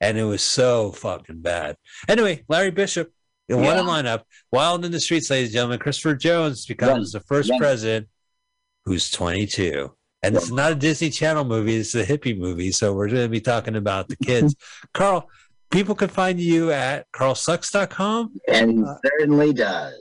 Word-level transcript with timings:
and 0.00 0.16
it 0.18 0.24
was 0.24 0.42
so 0.42 0.92
fucking 0.92 1.40
bad. 1.40 1.76
Anyway, 2.08 2.44
Larry 2.48 2.70
Bishop, 2.70 3.12
the 3.48 3.56
one 3.56 3.64
in 3.66 3.70
Yeah. 3.72 3.86
one 3.86 4.04
lineup, 4.04 4.22
Wild 4.52 4.84
in 4.84 4.92
the 4.92 5.00
Streets, 5.00 5.30
ladies 5.30 5.48
and 5.48 5.54
gentlemen, 5.54 5.78
Christopher 5.78 6.14
Jones 6.14 6.66
becomes 6.66 7.12
the 7.12 7.20
first 7.20 7.48
Yeah. 7.50 7.58
president 7.58 8.08
who's 8.84 9.10
22. 9.10 9.92
And 10.22 10.34
it's 10.36 10.50
not 10.50 10.72
a 10.72 10.74
Disney 10.74 11.10
Channel 11.10 11.44
movie, 11.44 11.76
it's 11.76 11.94
a 11.94 12.04
hippie 12.04 12.36
movie. 12.36 12.72
So 12.72 12.92
we're 12.92 13.08
going 13.08 13.22
to 13.22 13.28
be 13.28 13.40
talking 13.40 13.76
about 13.76 14.08
the 14.08 14.16
kids. 14.16 14.54
Carl, 14.94 15.28
people 15.70 15.94
can 15.94 16.08
find 16.08 16.40
you 16.40 16.72
at 16.72 17.06
carlsucks.com 17.12 18.32
And 18.48 18.84
Uh, 18.84 18.94
certainly 19.04 19.52
does. 19.52 19.94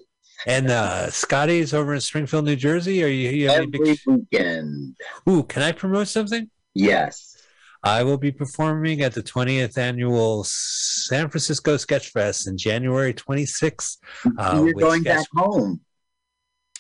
and 0.47 0.69
uh, 0.71 1.09
Scotty's 1.11 1.73
over 1.73 1.93
in 1.93 2.01
Springfield, 2.01 2.45
New 2.45 2.55
Jersey. 2.55 3.03
Are 3.03 3.07
you, 3.07 3.29
you 3.29 3.47
have 3.49 3.57
Every 3.57 3.67
big, 3.67 3.99
weekend. 4.07 4.95
ooh, 5.29 5.43
can 5.43 5.61
I 5.61 5.71
promote 5.71 6.07
something? 6.07 6.49
Yes. 6.73 7.35
I 7.83 8.03
will 8.03 8.17
be 8.17 8.31
performing 8.31 9.01
at 9.01 9.13
the 9.13 9.23
20th 9.23 9.77
annual 9.77 10.43
San 10.45 11.29
Francisco 11.29 11.77
Sketch 11.77 12.09
Fest 12.09 12.47
in 12.47 12.57
January 12.57 13.13
26th. 13.13 13.97
Uh, 14.37 14.61
You're 14.63 14.73
going 14.73 15.01
sketch- 15.01 15.17
back 15.19 15.27
home. 15.35 15.81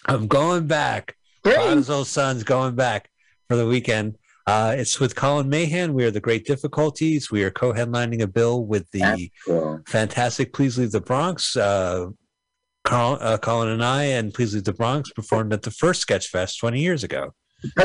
I'm 0.05 0.27
going 0.27 0.67
back. 0.67 1.15
Great. 1.43 1.55
Father's 1.57 1.89
old 1.89 2.07
son's 2.07 2.43
going 2.43 2.75
back 2.75 3.09
for 3.49 3.55
the 3.55 3.65
weekend. 3.65 4.17
Uh, 4.45 4.73
it's 4.77 4.99
with 4.99 5.13
Colin 5.15 5.49
Mahan. 5.49 5.93
We 5.93 6.05
are 6.05 6.11
the 6.11 6.21
Great 6.21 6.45
Difficulties. 6.45 7.29
We 7.29 7.43
are 7.43 7.51
co-headlining 7.51 8.21
a 8.21 8.27
bill 8.27 8.65
with 8.65 8.89
the 8.91 9.29
cool. 9.45 9.81
fantastic 9.87 10.53
Please 10.53 10.77
Leave 10.77 10.91
the 10.91 11.01
Bronx. 11.01 11.57
Uh, 11.57 12.07
Carl, 12.85 13.17
uh, 13.19 13.37
Colin 13.37 13.67
and 13.67 13.83
I 13.83 14.03
and 14.05 14.33
Please 14.33 14.53
Leave 14.53 14.63
the 14.63 14.71
Bronx 14.71 15.11
performed 15.11 15.51
at 15.51 15.63
the 15.63 15.71
first 15.71 15.99
Sketch 15.99 16.27
Fest 16.29 16.59
20 16.59 16.79
years 16.79 17.03
ago. 17.03 17.33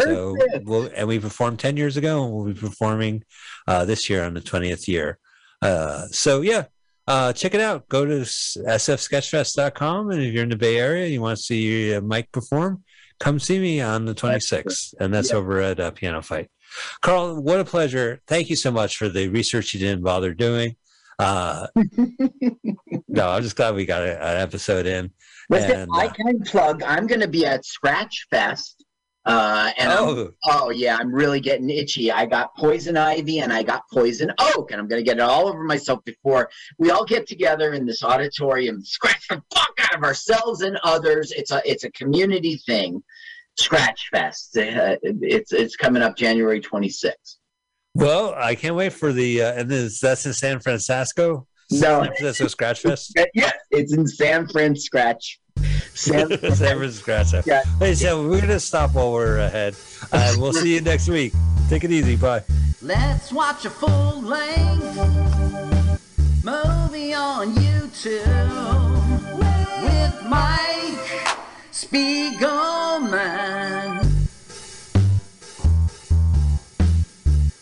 So 0.02 0.36
we'll, 0.64 0.90
and 0.94 1.08
we 1.08 1.18
performed 1.18 1.58
10 1.58 1.76
years 1.76 1.96
ago 1.96 2.24
and 2.24 2.32
we'll 2.34 2.44
be 2.46 2.54
performing 2.58 3.24
uh, 3.66 3.84
this 3.84 4.10
year 4.10 4.22
on 4.24 4.34
the 4.34 4.40
20th 4.40 4.86
year. 4.88 5.18
Uh, 5.62 6.06
so 6.08 6.40
yeah, 6.42 6.64
uh, 7.06 7.32
check 7.32 7.54
it 7.54 7.60
out. 7.60 7.88
Go 7.88 8.04
to 8.04 8.20
sfsketchfest.com. 8.20 10.10
And 10.10 10.22
if 10.22 10.32
you're 10.34 10.42
in 10.42 10.50
the 10.50 10.56
Bay 10.56 10.78
Area, 10.78 11.04
and 11.04 11.12
you 11.12 11.20
want 11.20 11.36
to 11.38 11.42
see 11.42 11.94
uh, 11.94 12.00
Mike 12.00 12.30
perform, 12.32 12.82
come 13.18 13.38
see 13.38 13.58
me 13.58 13.80
on 13.80 14.04
the 14.04 14.14
26th. 14.14 14.94
And 15.00 15.12
that's 15.12 15.30
Yeah. 15.30 15.36
over 15.36 15.60
at 15.60 15.80
uh, 15.80 15.90
Piano 15.92 16.22
Fight. 16.22 16.50
Carl, 17.00 17.40
what 17.42 17.60
a 17.60 17.64
pleasure. 17.64 18.20
Thank 18.26 18.50
you 18.50 18.56
so 18.56 18.70
much 18.70 18.96
for 18.96 19.08
the 19.08 19.28
research 19.28 19.74
you 19.74 19.80
didn't 19.80 20.02
bother 20.04 20.34
doing. 20.34 20.76
Uh, 21.18 21.66
no, 23.06 23.28
I'm 23.28 23.42
just 23.42 23.54
glad 23.54 23.74
we 23.76 23.84
got 23.84 24.02
a, 24.02 24.16
an 24.20 24.38
episode 24.38 24.86
in. 24.86 25.12
Listen, 25.50 25.82
And, 25.82 25.90
I 25.94 26.08
can 26.08 26.40
plug. 26.40 26.82
I'm 26.82 27.06
going 27.06 27.20
to 27.20 27.28
be 27.28 27.44
at 27.46 27.64
Scratch 27.64 28.26
Fest. 28.30 28.81
Uh, 29.24 29.70
and 29.78 29.92
oh, 29.92 30.30
oh 30.46 30.70
yeah, 30.70 30.96
I'm 30.96 31.14
really 31.14 31.38
getting 31.38 31.70
itchy. 31.70 32.10
I 32.10 32.26
got 32.26 32.56
poison 32.56 32.96
ivy 32.96 33.38
and 33.38 33.52
I 33.52 33.62
got 33.62 33.82
poison 33.92 34.32
oak, 34.40 34.72
and 34.72 34.80
I'm 34.80 34.88
going 34.88 35.00
to 35.00 35.08
get 35.08 35.18
it 35.18 35.22
all 35.22 35.46
over 35.46 35.62
myself 35.62 36.04
before 36.04 36.50
we 36.78 36.90
all 36.90 37.04
get 37.04 37.28
together 37.28 37.72
in 37.72 37.86
this 37.86 38.02
auditorium, 38.02 38.84
scratch 38.84 39.28
the 39.28 39.40
fuck 39.54 39.74
out 39.80 39.96
of 39.96 40.02
ourselves 40.02 40.62
and 40.62 40.76
others. 40.82 41.30
It's 41.32 41.52
a 41.52 41.62
it's 41.64 41.84
a 41.84 41.90
community 41.92 42.56
thing. 42.66 43.02
Scratch 43.56 44.08
Fest. 44.12 44.56
Uh, 44.56 44.96
it's 45.02 45.52
it's 45.52 45.76
coming 45.76 46.02
up 46.02 46.16
January 46.16 46.60
26th. 46.60 47.36
well, 47.94 48.34
I 48.36 48.54
can't 48.54 48.74
wait 48.74 48.92
for 48.92 49.12
the, 49.12 49.42
uh, 49.42 49.52
and 49.52 49.70
this, 49.70 50.00
that's 50.00 50.26
in 50.26 50.32
San 50.32 50.58
Francisco. 50.58 51.46
No. 51.70 51.78
San 51.78 52.06
Francisco 52.06 52.48
Scratch 52.48 52.80
Fest. 52.80 53.16
Yeah, 53.34 53.52
it's 53.70 53.94
in 53.94 54.06
San 54.06 54.48
Fran 54.48 54.74
Scratch. 54.74 55.38
San 55.94 56.28
San 56.28 56.78
Francisco 56.78 56.90
Scratch 56.90 57.30
Fest. 57.30 57.46
Yeah. 57.46 57.62
Hey, 57.78 57.94
so 57.94 58.26
we're 58.28 58.40
gonna 58.40 58.58
stop 58.58 58.94
while 58.94 59.12
we're 59.12 59.38
ahead. 59.38 59.76
Uh, 60.10 60.34
we'll 60.38 60.52
see 60.52 60.74
you 60.74 60.80
next 60.80 61.08
week. 61.08 61.32
Take 61.68 61.84
it 61.84 61.92
easy. 61.92 62.16
Bye. 62.16 62.42
Let's 62.80 63.30
watch 63.32 63.64
a 63.64 63.70
full 63.70 64.20
length 64.22 64.96
movie 66.44 67.14
on 67.14 67.54
YouTube 67.54 68.26
with 69.82 70.24
Mike 70.28 71.38
Spiegelman. 71.70 72.40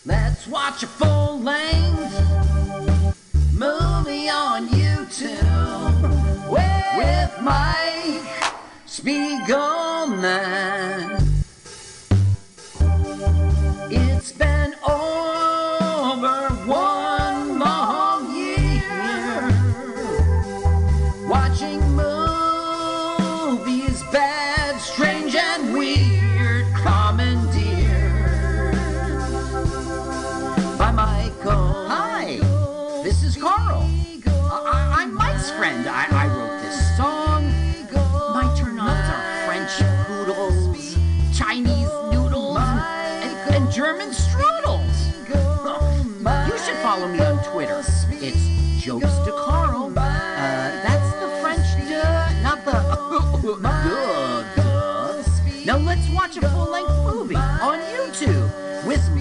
Let's 0.05 0.47
watch 0.47 0.81
a 0.83 0.87
full 0.87 1.39
length 1.41 2.17
movie 3.53 4.29
on 4.29 4.67
YouTube 4.69 5.50
with 7.01 7.33
Mike 7.41 8.29
Spiegelman. 8.85 9.51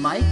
With 0.03 0.30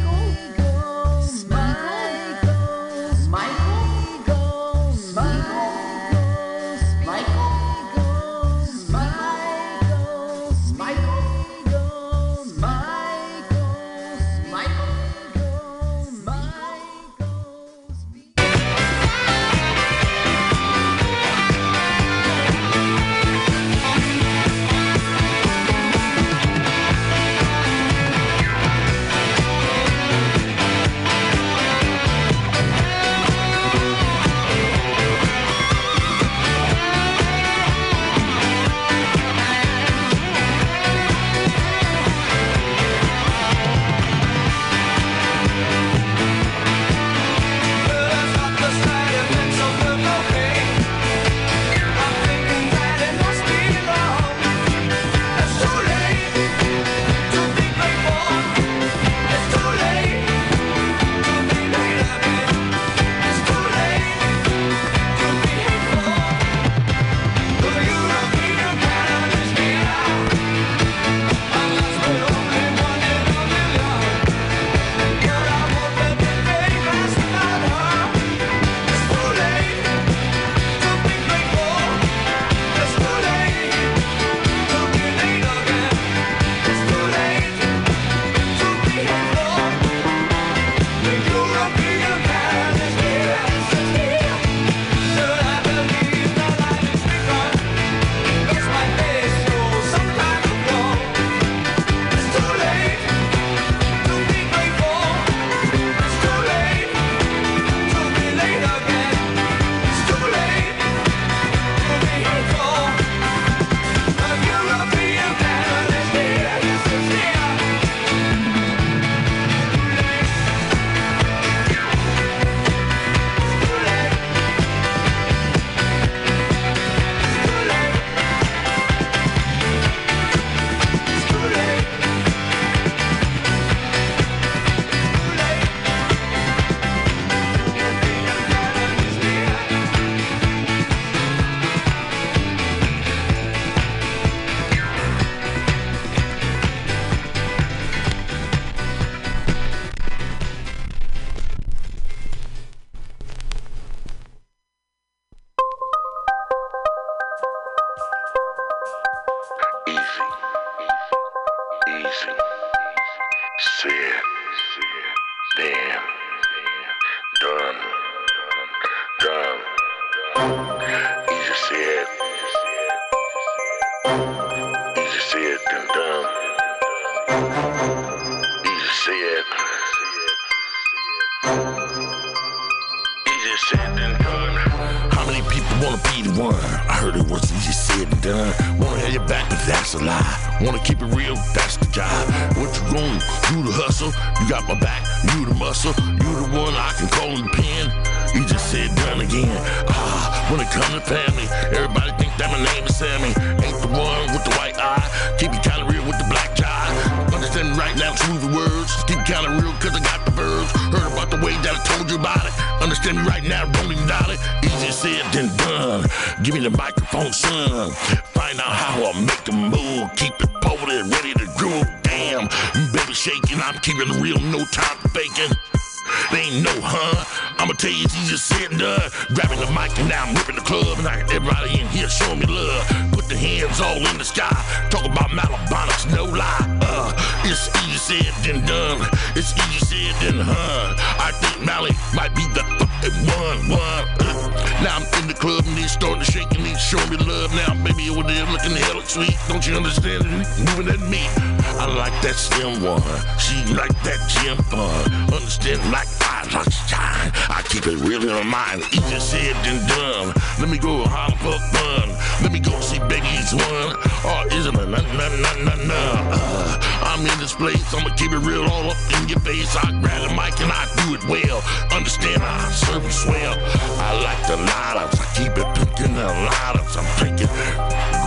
in 258.23 258.29
my 258.29 258.43
mind. 258.43 258.83
Easier 258.93 259.21
said 259.21 259.55
than 259.65 259.79
done. 259.87 260.35
Let 260.59 260.69
me 260.69 260.79
go 260.79 261.05
holler 261.05 261.37
for 261.39 261.59
fun. 261.75 262.09
Let 262.43 262.53
me 262.53 262.61
go 262.61 262.73
see 262.81 262.99
Baby's 263.07 263.55
one. 263.55 263.95
Or 264.27 264.41
is 264.53 264.67
it 264.67 264.75
a 264.75 264.87
na 264.87 265.01
na 265.19 265.27
na 265.43 265.53
na 265.65 265.75
na? 265.87 266.01
Uh, 266.33 266.79
I'm 267.03 267.21
in 267.21 267.39
this 267.39 267.55
place. 267.55 267.83
I'ma 267.95 268.11
keep 268.15 268.33
it 268.33 268.43
real 268.43 268.65
all 268.65 268.91
up 268.91 268.99
in 269.19 269.29
your 269.29 269.41
face. 269.41 269.75
I 269.77 269.91
grab 270.01 270.23
the 270.27 270.35
mic 270.35 270.59
and 270.61 270.73
I 270.73 270.85
do 271.03 271.15
it 271.15 271.25
well. 271.29 271.63
Understand 271.93 272.43
I 272.43 272.71
serve 272.73 273.05
you 273.05 273.11
swell. 273.11 273.55
I 274.03 274.11
like 274.23 274.43
the 274.47 274.57
lineups. 274.57 275.19
I 275.19 275.27
keep 275.39 275.55
it 275.57 275.69
picking 275.79 276.15
the 276.15 276.29
lineups. 276.29 276.95
I'm 276.99 277.07
drinking 277.19 277.53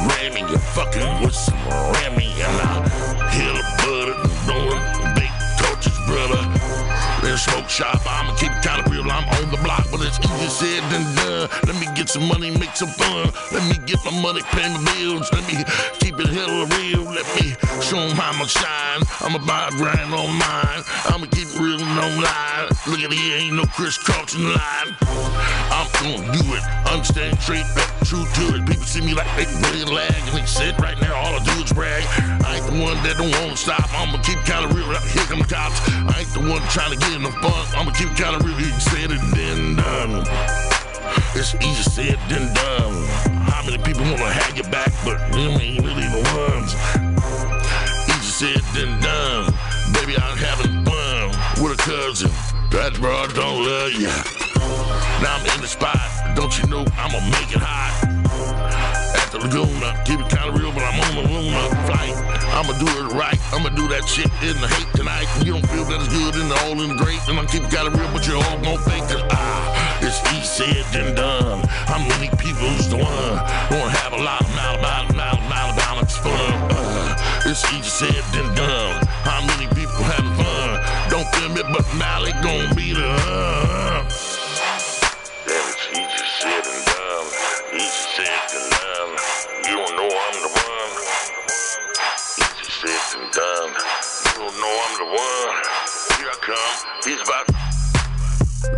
Grammy. 0.08 0.42
You 0.52 0.58
fucking 0.58 1.24
with 1.24 1.36
some 1.36 1.60
Remy 1.70 2.28
and 2.44 2.58
I 2.60 3.30
hear 3.32 3.54
the 3.56 3.64
butter 3.80 4.16
blowing 4.46 4.84
big 5.16 5.32
torches, 5.60 5.96
brother. 6.08 6.42
In 7.24 7.36
a 7.36 7.38
smoke 7.38 7.70
shop, 7.70 8.02
I'ma 8.06 8.36
keep 8.36 8.52
it 8.52 8.64
kinda 8.64 8.91
real. 9.04 9.12
I'm 9.12 9.28
on 9.30 9.52
the 9.52 9.58
block, 9.58 9.88
but 9.92 10.02
it's 10.02 10.20
easier 10.20 10.50
said 10.50 10.84
than 10.92 11.04
done. 11.16 11.50
Let 11.66 11.76
me 11.80 11.88
get 11.96 12.10
some 12.10 12.28
money, 12.28 12.52
make 12.52 12.76
some 12.76 12.90
fun. 12.90 13.32
Let 13.52 13.64
me 13.70 13.78
get 13.86 14.00
my 14.06 14.12
money, 14.22 14.42
pay 14.54 14.68
my 14.70 14.82
bills. 14.94 15.30
Let 15.34 15.46
me 15.48 15.64
keep 16.00 16.20
it 16.20 16.30
hella 16.30 16.66
real. 16.78 17.04
Let 17.04 17.26
me 17.36 17.56
show 17.82 18.00
'em 18.00 18.16
how 18.16 18.32
I'ma 18.32 18.46
shine. 18.46 19.02
I'ma 19.22 19.40
buy 19.40 19.68
a 19.68 19.72
grind 19.72 20.14
on 20.14 20.34
mine. 20.36 20.82
I'ma 21.10 21.26
keep 21.32 21.48
real 21.60 21.78
don't 21.78 22.22
lie. 22.22 22.70
Look 22.88 23.00
at 23.00 23.12
here, 23.12 23.38
ain't 23.38 23.56
no 23.56 23.66
crisscrossing 23.66 24.44
line. 24.44 24.90
I'm 25.72 25.88
gonna 26.02 26.38
do 26.38 26.54
it. 26.54 26.64
Understand 26.92 27.40
straight 27.42 27.66
up, 27.78 27.90
true 28.04 28.26
to 28.26 28.56
it. 28.56 28.66
People 28.66 28.86
see 28.86 29.02
me 29.02 29.14
like 29.14 29.30
they 29.38 29.46
really 29.64 29.86
lag, 29.86 30.22
and 30.28 30.36
they 30.38 30.46
said 30.46 30.80
right 30.82 31.00
now 31.00 31.14
all 31.16 31.36
I 31.36 31.44
do 31.44 31.64
is 31.64 31.72
brag. 31.72 32.04
I 32.46 32.58
ain't 32.58 32.66
the 32.66 32.78
one 32.84 32.98
that 33.04 33.18
don't 33.18 33.32
wanna 33.32 33.58
stop. 33.58 33.88
I'ma 33.94 34.18
keep 34.20 34.44
kinda 34.46 34.68
real. 34.76 34.90
Here 35.14 35.26
come 35.26 35.40
the 35.40 35.48
cops. 35.48 35.80
I 35.88 36.22
ain't 36.22 36.34
the 36.34 36.42
one 36.42 36.62
trying 36.70 36.92
to 36.92 36.98
get 36.98 37.14
in 37.14 37.24
the 37.24 37.32
funk. 37.44 37.68
I'ma 37.78 37.92
keep 37.92 38.14
kinda 38.16 38.40
real. 38.44 38.80
Said 38.92 39.10
it 39.10 39.78
done. 39.78 40.26
It's 41.34 41.56
easier 41.56 41.84
said 41.84 42.20
than 42.28 42.54
done. 42.54 43.08
How 43.48 43.64
many 43.64 43.78
people 43.78 44.04
wanna 44.04 44.34
have 44.34 44.56
your 44.56 44.70
back, 44.70 44.92
but 45.06 45.18
them 45.32 45.60
ain't 45.62 45.82
really 45.82 46.08
the 46.12 46.22
ones. 46.36 46.76
Easier 48.10 48.60
said 48.60 48.64
than 48.76 49.00
done. 49.00 49.54
Baby, 49.94 50.18
I'm 50.18 50.38
having 50.38 50.84
fun 50.84 51.30
with 51.64 51.80
a 51.80 51.82
cousin. 51.82 52.32
That 52.72 52.94
broad 53.00 53.34
don't 53.34 53.64
love 53.66 53.94
ya. 53.94 54.12
Now 55.24 55.38
I'm 55.38 55.46
in 55.56 55.62
the 55.62 55.68
spot. 55.68 56.36
Don't 56.36 56.52
you 56.60 56.68
know 56.68 56.86
I'ma 56.98 57.20
make 57.32 57.56
it 57.56 57.62
hot? 57.62 59.01
At 59.16 59.32
the 59.32 59.40
Laguna, 59.40 59.96
keep 60.06 60.20
it 60.20 60.30
kinda 60.30 60.52
real, 60.52 60.72
but 60.72 60.84
I'm 60.84 61.00
on 61.00 61.14
the 61.16 61.26
Luna 61.32 61.62
flight. 61.88 62.16
I'ma 62.52 62.74
do 62.80 62.88
it 62.88 63.14
right. 63.14 63.40
I'ma 63.54 63.70
do 63.70 63.88
that 63.88 64.08
shit 64.08 64.32
in 64.44 64.60
the 64.62 64.68
hate 64.68 64.92
tonight. 64.94 65.28
You 65.46 65.54
don't 65.54 65.68
feel 65.68 65.86
that 65.86 66.00
it's 66.02 66.12
good 66.12 66.36
in 66.36 66.50
the 66.50 66.58
all 66.64 66.80
in 66.82 66.90
the 66.96 67.04
great. 67.04 67.20
And 67.28 67.40
I'm 67.40 67.48
keep 67.48 67.64
it 67.64 67.72
kinda 67.72 67.92
real, 67.92 68.12
but 68.12 68.28
you 68.28 68.36
all 68.36 68.58
gon' 68.60 68.78
think 68.90 69.08
that 69.08 69.24
ah, 69.32 70.00
it's 70.02 70.20
said 70.48 70.86
than 70.92 71.16
done. 71.16 71.64
How 71.88 72.00
many 72.00 72.30
people's 72.38 72.90
the 72.90 72.98
one? 72.98 73.36
Gonna 73.72 73.90
have 73.90 74.14
a 74.14 74.22
lot 74.22 74.42
of 74.42 74.52
about 74.80 75.16
mal 75.16 75.38
mal 75.50 75.74
about 75.74 76.04
it's 76.04 76.18
fun. 76.18 76.54
Uh, 76.72 77.16
it's 77.46 77.64
said 77.88 78.24
than 78.34 78.54
done. 78.56 79.06
How 79.24 79.40
many 79.46 79.68
people 79.74 80.04
having 80.04 80.34
fun? 80.36 81.10
Don't 81.10 81.28
feel 81.36 81.50
me, 81.50 81.62
but 81.74 81.86
Malik 81.96 82.36
gon' 82.44 82.76
be 82.76 82.94
the 82.94 83.08
uh. 83.08 84.04
Damn, 85.48 85.70
it's 85.70 85.88
easy 85.92 86.26
said 86.40 86.66
and 86.66 86.86
done. 86.86 86.91
I'm 90.32 90.40
the 90.40 90.48
one. 90.48 90.92
Easy 92.40 92.64
said 92.72 93.20
and 93.20 93.32
done. 93.36 93.68
You 93.68 94.32
don't 94.40 94.56
know 94.64 94.74
I'm 94.88 94.94
the 94.96 95.10
one. 95.12 95.60
Here 96.16 96.32
I 96.32 96.38
come. 96.40 96.76
He's 97.04 97.20
about. 97.20 97.52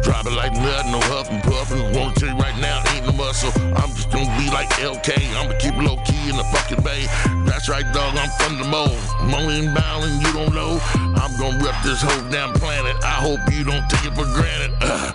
Drop 0.02 0.26
it 0.26 0.34
like 0.34 0.54
nothing, 0.54 0.92
no 0.92 1.00
huffing 1.14 1.42
puffing. 1.42 1.94
Wanna 1.94 2.16
tell 2.16 2.30
you 2.30 2.42
right 2.42 2.58
now, 2.58 2.82
ain't 2.96 3.06
no 3.06 3.12
muscle. 3.14 3.54
I'm 3.78 3.94
just 3.94 4.10
gonna 4.10 4.36
be 4.42 4.50
like 4.50 4.68
LK. 4.82 5.14
I'ma 5.38 5.54
keep 5.60 5.78
low 5.78 6.02
key 6.10 6.26
in 6.26 6.38
the 6.38 6.48
fucking 6.58 6.82
bay. 6.82 7.06
That's 7.46 7.70
right, 7.70 7.86
dog. 7.94 8.18
I'm 8.18 8.32
from 8.42 8.58
the 8.58 8.66
mole. 8.66 8.98
Money 9.30 9.68
and 9.68 10.22
you 10.26 10.34
don't 10.34 10.56
know. 10.56 10.82
I'm 11.22 11.38
gonna 11.38 11.64
rep 11.64 11.78
this 11.84 12.02
whole 12.02 12.32
damn 12.32 12.54
planet. 12.54 12.96
I 13.04 13.22
hope 13.22 13.40
you 13.54 13.64
don't 13.64 13.88
take 13.92 14.10
it 14.10 14.16
for 14.18 14.26
granted. 14.26 14.74
Uh, 14.82 15.14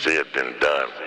said 0.00 0.24
and 0.36 0.58
done. 0.58 1.03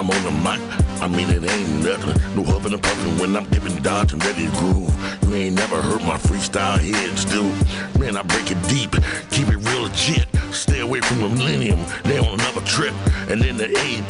I'm 0.00 0.08
on 0.08 0.24
the 0.24 0.30
mic, 0.30 1.02
I 1.02 1.08
mean 1.08 1.28
it 1.28 1.44
ain't 1.44 1.84
nothing. 1.84 2.34
No 2.34 2.42
huffing 2.42 2.72
and 2.72 2.82
puffing 2.82 3.18
when 3.18 3.36
I'm 3.36 3.44
dipping 3.50 3.76
dodge 3.82 4.14
and 4.14 4.24
ready 4.24 4.46
to 4.46 4.52
groove. 4.56 5.28
You 5.28 5.34
ain't 5.34 5.56
never 5.56 5.76
heard 5.82 6.00
my 6.04 6.16
freestyle 6.16 6.78
heads, 6.78 7.26
dude. 7.26 7.52
Man, 8.00 8.16
I 8.16 8.22
break 8.22 8.50
it 8.50 8.56
deep, 8.66 8.92
keep 9.30 9.48
it 9.48 9.58
real 9.58 9.82
legit. 9.82 10.26
Stay 10.52 10.80
away 10.80 11.02
from 11.02 11.20
the 11.20 11.28
millennium, 11.28 11.84
they 12.04 12.16
on 12.16 12.40
another 12.40 12.62
trip. 12.62 12.94
And 13.28 13.42
then 13.42 13.58
the 13.58 13.66
A, 13.66 14.00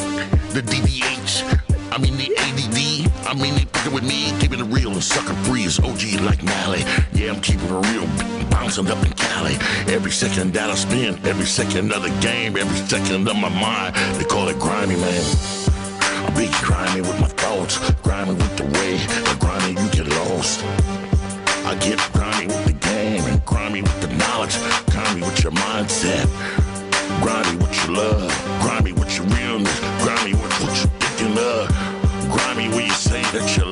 the 0.54 0.62
DDH. 0.62 1.58
I 1.90 1.98
mean 1.98 2.16
the 2.16 2.30
ADD, 2.38 3.26
I 3.26 3.34
mean 3.34 3.56
they 3.56 3.66
it 3.84 3.92
with 3.92 4.04
me, 4.04 4.32
keeping 4.38 4.60
it 4.60 4.72
real 4.72 4.92
and 4.92 5.02
sucker 5.02 5.34
free 5.42 5.64
is 5.64 5.80
OG 5.80 6.20
like 6.22 6.44
Mally. 6.44 6.84
Yeah, 7.14 7.32
I'm 7.32 7.40
keeping 7.40 7.66
it 7.66 7.86
real, 7.90 8.06
bouncing 8.48 8.86
up 8.86 9.04
in 9.04 9.12
Cali. 9.14 9.54
Every 9.92 10.12
second 10.12 10.52
that 10.54 10.70
I 10.70 10.76
spend, 10.76 11.26
every 11.26 11.46
second 11.46 11.92
of 11.92 12.04
the 12.04 12.10
game, 12.20 12.56
every 12.56 12.78
second 12.86 13.26
of 13.26 13.34
my 13.34 13.48
mind, 13.48 13.96
they 14.20 14.24
call 14.24 14.46
it 14.46 14.60
grimy, 14.60 14.94
man. 14.94 15.59
Be 16.36 16.48
grimy 16.62 17.00
with 17.00 17.20
my 17.20 17.28
thoughts, 17.28 17.78
grimy 18.02 18.34
with 18.34 18.56
the 18.56 18.64
way, 18.64 18.96
the 19.28 19.36
grimy 19.40 19.80
you 19.80 19.88
get 19.90 20.08
lost. 20.08 20.64
I 21.64 21.74
get 21.80 21.98
grimy 22.12 22.46
with 22.46 22.64
the 22.64 22.72
game 22.72 23.24
and 23.24 23.44
grimy 23.44 23.82
with 23.82 24.00
the 24.00 24.08
knowledge, 24.16 24.56
grimy 24.90 25.22
with 25.22 25.42
your 25.42 25.52
mindset, 25.52 26.26
grimy 27.22 27.56
with 27.58 27.74
your 27.84 27.96
love, 27.96 28.60
grimy 28.62 28.92
with 28.92 29.16
your 29.16 29.26
realness, 29.26 29.80
grimy 30.02 30.32
with 30.32 30.52
what 30.60 30.74
you 30.82 30.90
thinking 31.00 31.38
of, 31.38 31.68
grimy 32.30 32.68
when 32.68 32.86
you 32.86 32.92
say 32.92 33.22
that 33.32 33.56
you 33.56 33.69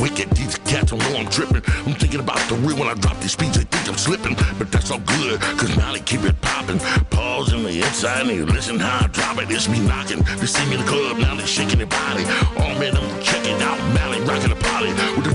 wicked. 0.00 0.30
These 0.30 0.58
cats 0.64 0.90
don't 0.90 0.98
know 1.00 1.18
I'm 1.18 1.28
trippin'. 1.28 1.62
I'm 1.86 1.94
thinking 1.94 2.20
about 2.20 2.40
the 2.48 2.56
real 2.56 2.76
when 2.78 2.88
I 2.88 2.94
drop 2.94 3.20
these 3.20 3.32
speeds. 3.32 3.56
They 3.58 3.64
think 3.64 3.88
I'm 3.88 3.98
slipping, 3.98 4.34
but 4.58 4.72
that's 4.72 4.90
all 4.90 5.00
good, 5.00 5.40
cause 5.60 5.76
now 5.76 5.92
they 5.92 6.00
keep 6.00 6.22
it 6.24 6.40
popping. 6.40 6.78
Pause 7.10 7.52
in 7.52 7.62
the 7.62 7.76
inside 7.78 8.26
and 8.26 8.30
you 8.30 8.46
listen 8.46 8.78
how 8.78 9.04
I 9.04 9.08
drop 9.08 9.38
it. 9.38 9.50
It's 9.50 9.68
me 9.68 9.80
knocking. 9.86 10.22
They 10.40 10.46
see 10.46 10.64
me 10.66 10.76
in 10.76 10.80
the 10.80 10.86
club, 10.86 11.18
now 11.18 11.34
they 11.34 11.46
shaking 11.46 11.78
their 11.78 11.86
body. 11.86 12.24
All 12.58 12.74
men, 12.80 12.94
man, 12.94 12.96
I'm 12.96 13.22
checking 13.22 13.60
out 13.62 13.78
Mally, 13.94 14.20
rocking 14.24 14.50
the 14.50 14.56
party 14.56 14.88
with 15.16 15.24
the 15.28 15.29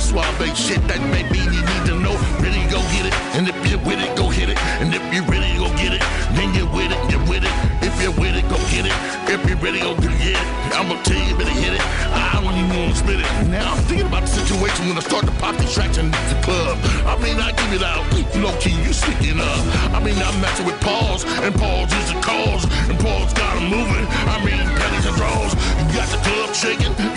suave 0.00 0.56
shit 0.56 0.80
that 0.88 1.00
maybe 1.12 1.38
you 1.38 1.60
need 1.60 1.84
to 1.86 1.94
know. 2.00 2.16
Really 2.40 2.64
go 2.72 2.80
get 2.96 3.06
it, 3.06 3.14
and 3.36 3.46
if 3.46 3.54
you're 3.68 3.84
with 3.84 4.00
it, 4.00 4.16
go 4.16 4.28
hit 4.28 4.48
it. 4.48 4.58
And 4.80 4.94
if 4.94 5.04
you 5.12 5.22
really 5.28 5.52
go 5.60 5.68
get 5.76 5.92
it, 5.92 6.02
then 6.32 6.48
you're 6.56 6.70
with 6.72 6.90
it, 6.90 7.00
you're 7.12 7.24
with 7.28 7.44
it. 7.44 7.54
If 7.84 7.94
you're 8.00 8.16
with 8.16 8.34
it, 8.34 8.48
go 8.48 8.56
get 8.72 8.88
it. 8.88 8.96
If 9.28 9.44
you 9.48 9.56
really 9.60 9.80
go 9.80 9.94
get 10.00 10.16
it, 10.16 10.46
I'ma 10.72 10.96
tell 11.04 11.20
you 11.20 11.36
better 11.36 11.52
hit 11.52 11.74
it. 11.76 11.84
I 12.10 12.40
don't 12.40 12.56
even 12.56 12.72
wanna 12.72 12.96
spit 12.96 13.20
it. 13.20 13.28
Now 13.48 13.76
I'm 13.76 13.82
thinking 13.84 14.06
about 14.06 14.22
the 14.22 14.32
situation 14.32 14.88
when 14.88 14.96
I 14.96 15.04
start 15.04 15.26
to 15.26 15.34
pop 15.36 15.56
these 15.56 15.72
tracks 15.72 15.98
in 15.98 16.10
the 16.10 16.38
club. 16.42 16.78
I 17.04 17.14
mean 17.20 17.36
I 17.38 17.52
give 17.52 17.72
it 17.76 17.84
out, 17.84 18.02
low 18.40 18.56
key 18.58 18.74
you 18.80 18.92
sticking 18.92 19.38
up. 19.38 19.62
I 19.92 20.00
mean 20.00 20.16
I'm 20.16 20.40
matching 20.40 20.66
with 20.66 20.80
Pauls, 20.80 21.24
and 21.44 21.54
Pauls 21.54 21.92
is 21.92 22.06
the 22.12 22.18
cause, 22.24 22.64
and 22.88 22.98
Pauls 22.98 23.32
got 23.34 23.56
'em 23.56 23.68
moving. 23.68 24.06
I 24.26 24.36
mean 24.44 24.64
pennies 24.80 25.06
and 25.06 25.16
draws, 25.16 25.52
you 25.78 25.84
got 25.92 26.08
the 26.08 26.18
club 26.24 26.54
shaking 26.54 27.09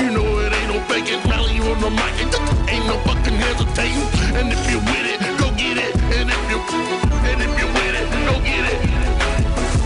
the 1.84 1.90
mic 1.92 2.16
and 2.24 2.32
ain't 2.72 2.86
no 2.88 2.96
fucking 3.04 3.36
hesitating. 3.36 4.08
And 4.40 4.48
if 4.56 4.62
you're 4.72 4.80
with 4.88 5.04
it, 5.04 5.20
go 5.36 5.52
get 5.60 5.76
it. 5.76 5.92
And 6.16 6.32
if 6.32 6.44
you 6.48 6.58
and 7.28 7.40
if 7.44 7.52
you're 7.60 7.74
with 7.76 7.96
it, 8.00 8.08
go 8.24 8.40
get 8.40 8.64
it. 8.72 8.80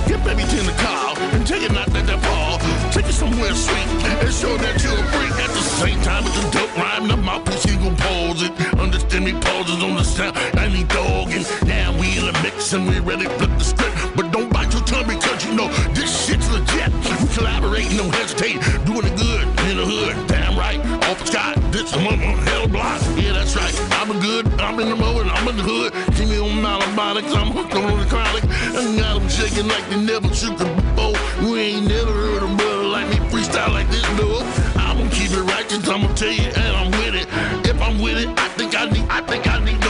Get 0.06 0.22
baby 0.22 0.44
in 0.46 0.66
the 0.70 0.78
car 0.78 1.18
and 1.34 1.42
take 1.46 1.64
you 1.64 1.74
not 1.74 1.88
to 1.88 2.02
that 2.06 2.22
ball. 2.22 2.62
Take 2.94 3.08
you 3.08 3.18
somewhere 3.18 3.54
sweet 3.54 3.90
and 4.22 4.30
show 4.30 4.54
that 4.58 4.78
you're 4.86 4.94
a 4.94 5.06
freak. 5.10 5.34
At 5.42 5.50
the 5.50 5.66
same 5.82 6.00
time 6.06 6.24
as 6.26 6.36
the 6.38 6.46
dope 6.54 6.78
rhyme, 6.78 7.08
the 7.08 7.18
mouthpiece 7.18 7.66
she 7.66 7.76
gon' 7.82 7.96
pause 7.98 8.44
it. 8.46 8.54
Understand 8.78 9.26
me 9.26 9.34
pauses 9.34 9.82
on 9.82 9.96
the 9.96 10.04
sound. 10.04 10.38
I 10.54 10.70
need 10.70 10.88
dog 10.90 11.34
and 11.34 11.46
now 11.66 11.98
we 11.98 12.14
in 12.14 12.26
the 12.30 12.36
mix 12.44 12.74
and 12.74 12.88
we 12.88 13.00
ready 13.00 13.26
flip 13.26 13.50
the 13.58 13.64
script. 13.64 13.98
But 14.16 14.32
don't 14.32 14.54
bite 14.54 14.72
your 14.72 14.84
tongue 14.84 15.08
because 15.10 15.44
you 15.46 15.56
know 15.56 15.68
this 15.98 16.14
shit's 16.14 16.46
legit. 16.52 16.94
We 16.94 17.26
collaborate, 17.34 17.90
no 17.98 18.06
hesitate, 18.14 18.62
doing 18.86 19.10
it 19.10 19.18
good 19.18 19.46
in 19.66 19.78
the 19.82 19.86
hood. 19.86 20.28
Damn 20.28 20.56
right, 20.56 20.80
off 21.10 21.20
the 21.22 21.26
sky 21.26 21.57
bitch, 21.78 21.94
I'm 21.94 22.08
on 22.08 22.38
hell 22.40 22.68
block. 22.68 23.02
Yeah, 23.18 23.34
that's 23.34 23.56
right. 23.56 23.74
I'm 23.94 24.12
a 24.12 24.20
good, 24.20 24.48
I'm 24.60 24.80
in 24.80 24.90
the 24.90 24.96
mode, 24.96 25.28
I'm 25.28 25.48
in 25.48 25.58
the 25.58 25.64
hood. 25.64 25.94
Keep 26.16 26.30
me 26.30 26.40
on 26.40 26.58
malabonics, 26.66 27.34
I'm 27.36 27.52
hooked 27.52 27.76
on 27.76 28.00
the 28.00 28.06
chronic. 28.06 28.44
I 28.46 28.98
got 28.98 29.20
them 29.20 29.30
shaking 29.30 29.68
like 29.68 29.88
they 29.90 30.02
never 30.02 30.34
shook 30.34 30.58
the 30.58 30.66
bow. 30.96 31.14
You 31.42 31.56
ain't 31.56 31.88
never 31.88 32.12
heard 32.12 32.44
a 32.44 32.56
brother 32.56 32.84
like 32.84 33.08
me 33.10 33.18
freestyle 33.30 33.70
like 33.70 33.90
this, 33.90 34.04
no. 34.18 34.42
I'm 34.76 34.98
gonna 34.98 35.10
keep 35.12 35.32
it 35.32 35.44
righteous, 35.54 35.88
I'm 35.88 36.02
gonna 36.02 36.14
tell 36.16 36.32
you, 36.32 36.50
and 36.50 36.74
I'm 36.76 36.92
with 36.92 37.16
it. 37.16 37.28
If 37.70 37.80
I'm 37.82 38.00
with 38.00 38.18
it, 38.18 38.30
I 38.40 38.48
think 38.50 38.76
I 38.76 38.86
need, 38.90 39.06
I 39.10 39.22
think 39.22 39.48
I 39.48 39.64
need. 39.64 39.87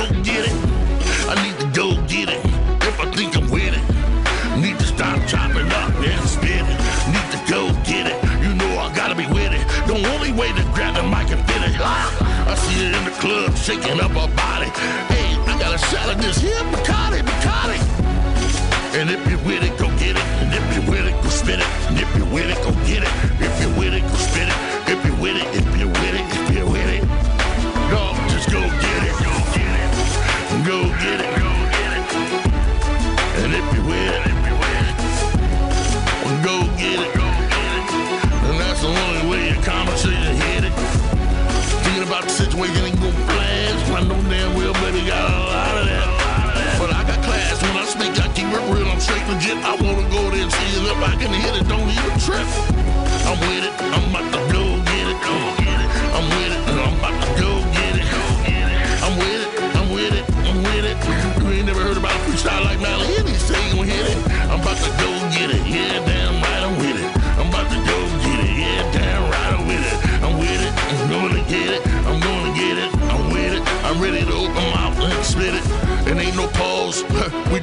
Shaking 13.68 14.00
up 14.00 14.12
her 14.12 14.32
body. 14.32 14.72
Hey, 15.12 15.36
I 15.44 15.60
got 15.60 15.76
a 15.76 15.78
shot 15.92 16.08
of 16.08 16.22
this 16.22 16.38
here 16.38 16.56
Bacardi, 16.72 17.20
Bacardi. 17.20 17.76
And 18.96 19.12
if 19.12 19.20
you're 19.28 19.44
with 19.44 19.62
it, 19.62 19.78
go 19.78 19.90
get 20.00 20.16
it. 20.16 20.24
And 20.40 20.54
if 20.56 20.64
you're 20.72 20.90
with 20.90 21.06
it, 21.06 21.12
go 21.22 21.28
spit 21.28 21.60
it. 21.60 21.68
And 21.92 22.00
if 22.00 22.08
you're 22.16 22.32
with 22.32 22.48
it, 22.48 22.56
go 22.64 22.72
get 22.88 23.04
it. 23.04 23.12
If 23.44 23.52
you're 23.60 23.76
with 23.76 23.94
it, 23.94 24.04
go 24.08 24.16
spit 24.16 24.48
it. 24.48 24.56
If 24.88 25.04
you're 25.04 25.20
with 25.20 25.36
it, 25.36 25.48
if 25.52 25.68
you're 25.76 25.92
with 25.92 26.16
it, 26.16 26.24
if 26.32 26.48
you're 26.56 26.70
with 26.72 26.92
it. 26.96 27.04
No, 27.92 28.16
just 28.32 28.48
go 28.48 28.64
get 28.64 29.02
it. 29.04 29.16
Go 29.20 29.36
get 29.52 29.74
it. 29.84 29.92
Go 30.64 30.88
get 31.04 31.20
it. 31.28 31.32
Go 31.36 31.52
get 31.76 31.92
it. 32.00 32.08
And 33.44 33.52
if 33.52 33.66
you're 33.76 33.84
with 33.84 34.16
it, 34.16 34.32
go 36.40 36.56
get 36.80 37.04
it. 37.04 37.12
Go 37.20 37.28
get 37.52 37.72
it. 37.84 37.92
And 38.48 38.56
that's 38.64 38.80
the 38.80 38.96
only 38.96 39.24
way 39.28 39.52
your 39.52 39.62
conversation 39.62 40.40
hit 40.40 40.64
it. 40.64 40.74
Thinking 41.84 42.08
about 42.08 42.24
the 42.24 42.30
situation 42.30 42.97
it 48.54 48.64
real. 48.72 48.88
I'm 48.88 49.00
straight 49.00 49.26
legit. 49.28 49.58
I 49.64 49.76
wanna 49.76 50.08
go 50.10 50.30
there 50.32 50.44
and 50.44 50.52
see 50.52 50.70
it. 50.78 50.84
If 50.88 51.02
I 51.04 51.14
can 51.20 51.32
hit 51.34 51.54
it, 51.60 51.68
don't 51.68 51.90
even 51.90 52.16
trip. 52.22 52.48
I'm 53.28 53.40
with 53.48 53.68
it. 53.68 53.74
I'm 53.82 54.06
about 54.12 54.28
to 54.34 54.42
go 54.54 54.64
get 54.92 55.06
it. 55.12 55.20
Go 55.26 55.36
get 55.64 55.80
it. 55.84 55.90
I'm 56.16 56.28
with 56.36 56.54
it. 56.56 56.62
I'm 56.68 56.96
about 57.00 57.16
to 57.24 57.30
go 57.42 57.52
get 57.76 57.94
it. 58.02 58.08
Go 58.08 58.22
get 58.48 58.68
it. 58.72 58.88
I'm 59.06 59.16
with 59.20 59.42
it. 59.44 59.50
I'm 59.80 59.88
with 59.92 60.14
it. 60.20 60.26
I'm 60.48 60.58
with 60.64 60.86
it. 60.92 60.98
You 61.42 61.50
ain't 61.56 61.68
never 61.68 61.82
heard 61.82 61.98
about 61.98 62.16
a 62.16 62.20
freestyle 62.26 62.64
like 62.64 62.78
say 63.48 63.56
he 63.64 63.78
gon' 63.78 63.88
hit 63.88 64.06
it. 64.12 64.20
I'm 64.52 64.60
about 64.60 64.76
to 64.84 64.92
go 65.00 65.10
get 65.32 65.50
it. 65.56 65.64
Yeah, 65.66 66.04
damn 66.04 66.36
right, 66.44 66.64
I'm 66.68 66.76
with 66.84 67.00
it. 67.00 67.12
I'm 67.40 67.48
about 67.48 67.68
to 67.72 67.80
go 67.88 67.98
get 68.28 68.40
it. 68.44 68.52
Yeah, 68.60 68.84
damn 68.92 69.24
right, 69.32 69.52
I'm 69.56 69.64
with 69.72 69.86
it. 69.88 69.98
I'm 70.26 70.36
with 70.36 70.62
it. 70.68 70.74
I'm 70.92 71.08
gonna 71.16 71.44
get 71.48 71.70
it. 71.76 71.82
I'm 72.10 72.20
gonna 72.20 72.52
get 72.60 72.76
it. 72.84 72.92
I'm 73.08 73.26
with 73.32 73.54
it. 73.56 73.64
I'm 73.88 73.98
ready 74.04 74.26
to 74.26 74.34
open 74.34 74.54
my 74.54 74.92
mouth 74.92 75.00
and 75.00 75.26
spit 75.26 75.56
it. 75.56 75.66
And 76.12 76.20
ain't 76.20 76.36
no 76.36 76.48
pause. 76.60 77.04
we 77.52 77.60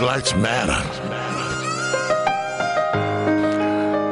black 0.00 0.16
lives 0.16 0.34
matter. 0.34 0.82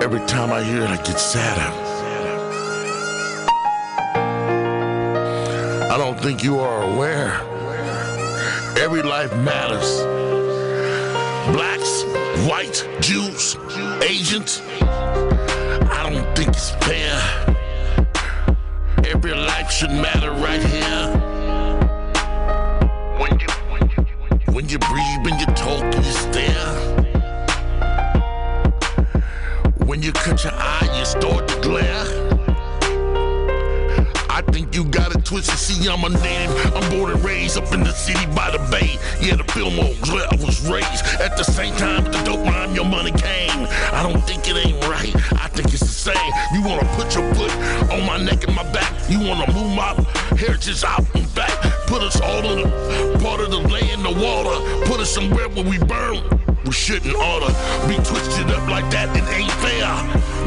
Every 0.04 0.20
time 0.26 0.52
I 0.52 0.62
hear 0.62 0.82
it, 0.82 0.90
I 0.90 0.96
get 0.96 1.18
sadder. 1.18 1.72
I 5.90 5.96
don't 5.96 6.20
think 6.20 6.44
you 6.44 6.58
are 6.60 6.82
aware. 6.82 7.40
Every 8.78 9.02
life 9.02 9.34
matters. 9.38 10.02
Blacks, 11.54 12.04
whites, 12.46 12.84
Jews, 13.00 13.56
Asians. 14.02 14.60
I 14.82 16.10
don't 16.10 16.36
think 16.36 16.50
it's 16.50 16.70
fair. 16.84 17.16
Every 19.06 19.32
life 19.32 19.70
should 19.70 19.90
matter 19.90 20.32
right 20.32 20.62
here. 20.62 21.27
When 24.58 24.68
you 24.68 24.78
breathe, 24.80 25.22
when 25.22 25.38
you 25.38 25.46
talk, 25.54 25.84
and 25.84 26.04
you 26.04 26.10
stare. 26.10 26.74
When 29.86 30.02
you 30.02 30.10
cut 30.10 30.42
your 30.42 30.52
eye, 30.52 30.98
you 30.98 31.04
start 31.04 31.46
to 31.46 31.60
glare. 31.60 32.04
I 34.28 34.42
think 34.50 34.74
you 34.74 34.82
got 34.86 35.14
it 35.14 35.24
twisted. 35.24 35.56
See, 35.56 35.88
I'm 35.88 36.02
a 36.02 36.08
native. 36.08 36.74
I'm 36.74 36.90
born 36.90 37.12
and 37.12 37.24
raised 37.24 37.56
up 37.56 37.72
in 37.72 37.84
the 37.84 37.92
city 37.92 38.26
by 38.34 38.50
the 38.50 38.58
bay. 38.68 38.98
Yeah, 39.24 39.36
the 39.36 39.44
Fillmore's 39.44 40.10
where 40.10 40.26
I 40.26 40.34
was 40.44 40.68
raised. 40.68 41.04
At 41.20 41.36
the 41.36 41.44
same 41.44 41.76
time, 41.76 42.02
the 42.06 42.20
dope 42.24 42.44
rhyme, 42.44 42.74
your 42.74 42.84
money 42.84 43.12
came. 43.12 43.68
I 43.92 44.02
don't 44.02 44.22
think 44.22 44.48
it 44.48 44.56
ain't 44.56 44.82
right. 44.88 45.14
I 45.40 45.46
think 45.54 45.72
it's 45.72 45.86
the 45.86 45.86
same. 46.10 46.32
You 46.52 46.62
wanna 46.62 46.88
put 46.96 47.14
your 47.14 47.32
foot 47.34 47.52
on 47.92 48.04
my 48.04 48.18
neck 48.18 48.42
and 48.42 48.56
my 48.56 48.64
back. 48.72 48.92
You 49.08 49.20
wanna 49.20 49.52
move 49.52 49.76
my 49.76 49.94
heritage 50.36 50.82
out 50.82 51.06
and 51.14 51.32
back. 51.32 51.67
Put 51.88 52.02
us 52.02 52.20
all 52.20 52.44
in 52.44 52.58
a 52.68 53.18
part 53.18 53.40
of 53.40 53.50
the 53.50 53.64
land, 53.66 54.04
the 54.04 54.12
water. 54.12 54.84
Put 54.84 55.00
us 55.00 55.08
somewhere 55.08 55.48
where 55.48 55.64
we 55.64 55.78
burn. 55.78 56.20
We 56.66 56.72
shouldn't 56.72 57.16
oughta 57.16 57.48
be 57.88 57.94
twisted 57.96 58.50
up 58.50 58.68
like 58.68 58.90
that. 58.90 59.08
It 59.16 59.24
ain't 59.32 59.50
fair. 59.64 59.88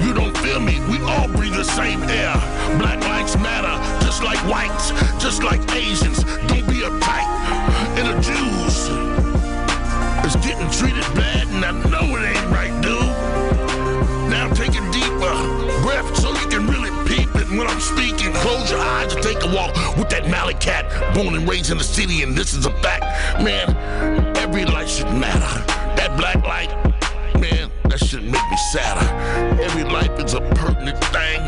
You 0.06 0.14
don't 0.14 0.38
feel 0.38 0.60
me? 0.60 0.80
We 0.86 1.02
all 1.02 1.28
breathe 1.28 1.56
the 1.56 1.64
same 1.64 2.04
air. 2.04 2.36
Black 2.78 3.02
lives 3.02 3.36
matter, 3.38 3.74
just 4.06 4.24
like 4.24 4.38
whites, 4.46 4.92
just 5.18 5.42
like 5.42 5.62
Asians. 5.74 6.24
Don't 6.46 6.68
be 6.70 6.86
uptight. 6.86 7.26
And 7.98 8.06
the 8.06 8.22
Jews 8.22 8.88
is 10.24 10.36
getting 10.46 10.70
treated 10.70 11.02
bad, 11.16 11.48
and 11.48 11.66
I 11.66 11.72
know 11.90 12.18
it 12.18 12.38
ain't 12.38 12.52
right, 12.52 12.82
dude. 12.84 13.11
When 17.58 17.68
I'm 17.68 17.80
speaking. 17.80 18.34
Close 18.34 18.72
your 18.72 18.80
eyes 18.80 19.14
and 19.14 19.24
take 19.24 19.44
a 19.44 19.48
walk 19.54 19.76
with 19.98 20.10
that 20.10 20.28
Mally 20.30 20.54
cat, 20.56 20.86
born 21.14 21.36
and 21.36 21.48
raised 21.48 21.72
in 21.72 21.78
the 21.78 21.84
city, 21.84 22.24
and 22.24 22.36
this 22.36 22.54
is 22.54 22.66
a 22.66 22.72
fact. 22.82 23.04
Man, 23.42 23.76
every 24.38 24.66
life 24.66 24.90
should 24.90 25.12
matter. 25.12 25.66
That 25.96 26.18
black 26.18 26.44
light, 26.46 26.70
man, 27.40 27.70
that 27.86 28.00
should 28.00 28.24
make 28.24 28.50
me 28.50 28.58
sadder. 28.72 29.62
Every 29.62 29.84
life 29.84 30.18
is 30.20 30.34
a 30.34 30.42
pertinent 30.42 31.04
thing. 31.06 31.42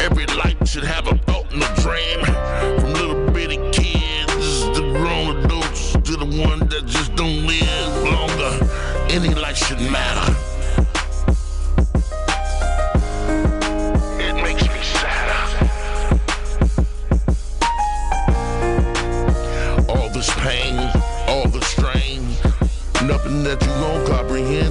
Every 0.00 0.26
life 0.26 0.56
should 0.66 0.84
have 0.84 1.06
a 1.06 1.16
thought 1.18 1.52
and 1.52 1.62
a 1.62 1.80
dream. 1.80 2.24
From 2.80 2.92
little 2.94 3.30
bitty 3.30 3.58
kids 3.72 4.62
to 4.76 4.80
grown 4.92 5.44
adults 5.44 5.92
to 5.92 6.16
the 6.16 6.26
one 6.46 6.60
that 6.68 6.86
just 6.86 7.14
don't 7.14 7.46
live 7.46 8.02
longer. 8.04 8.66
Any 9.10 9.34
life 9.34 9.56
should 9.56 9.80
matter. 9.80 10.43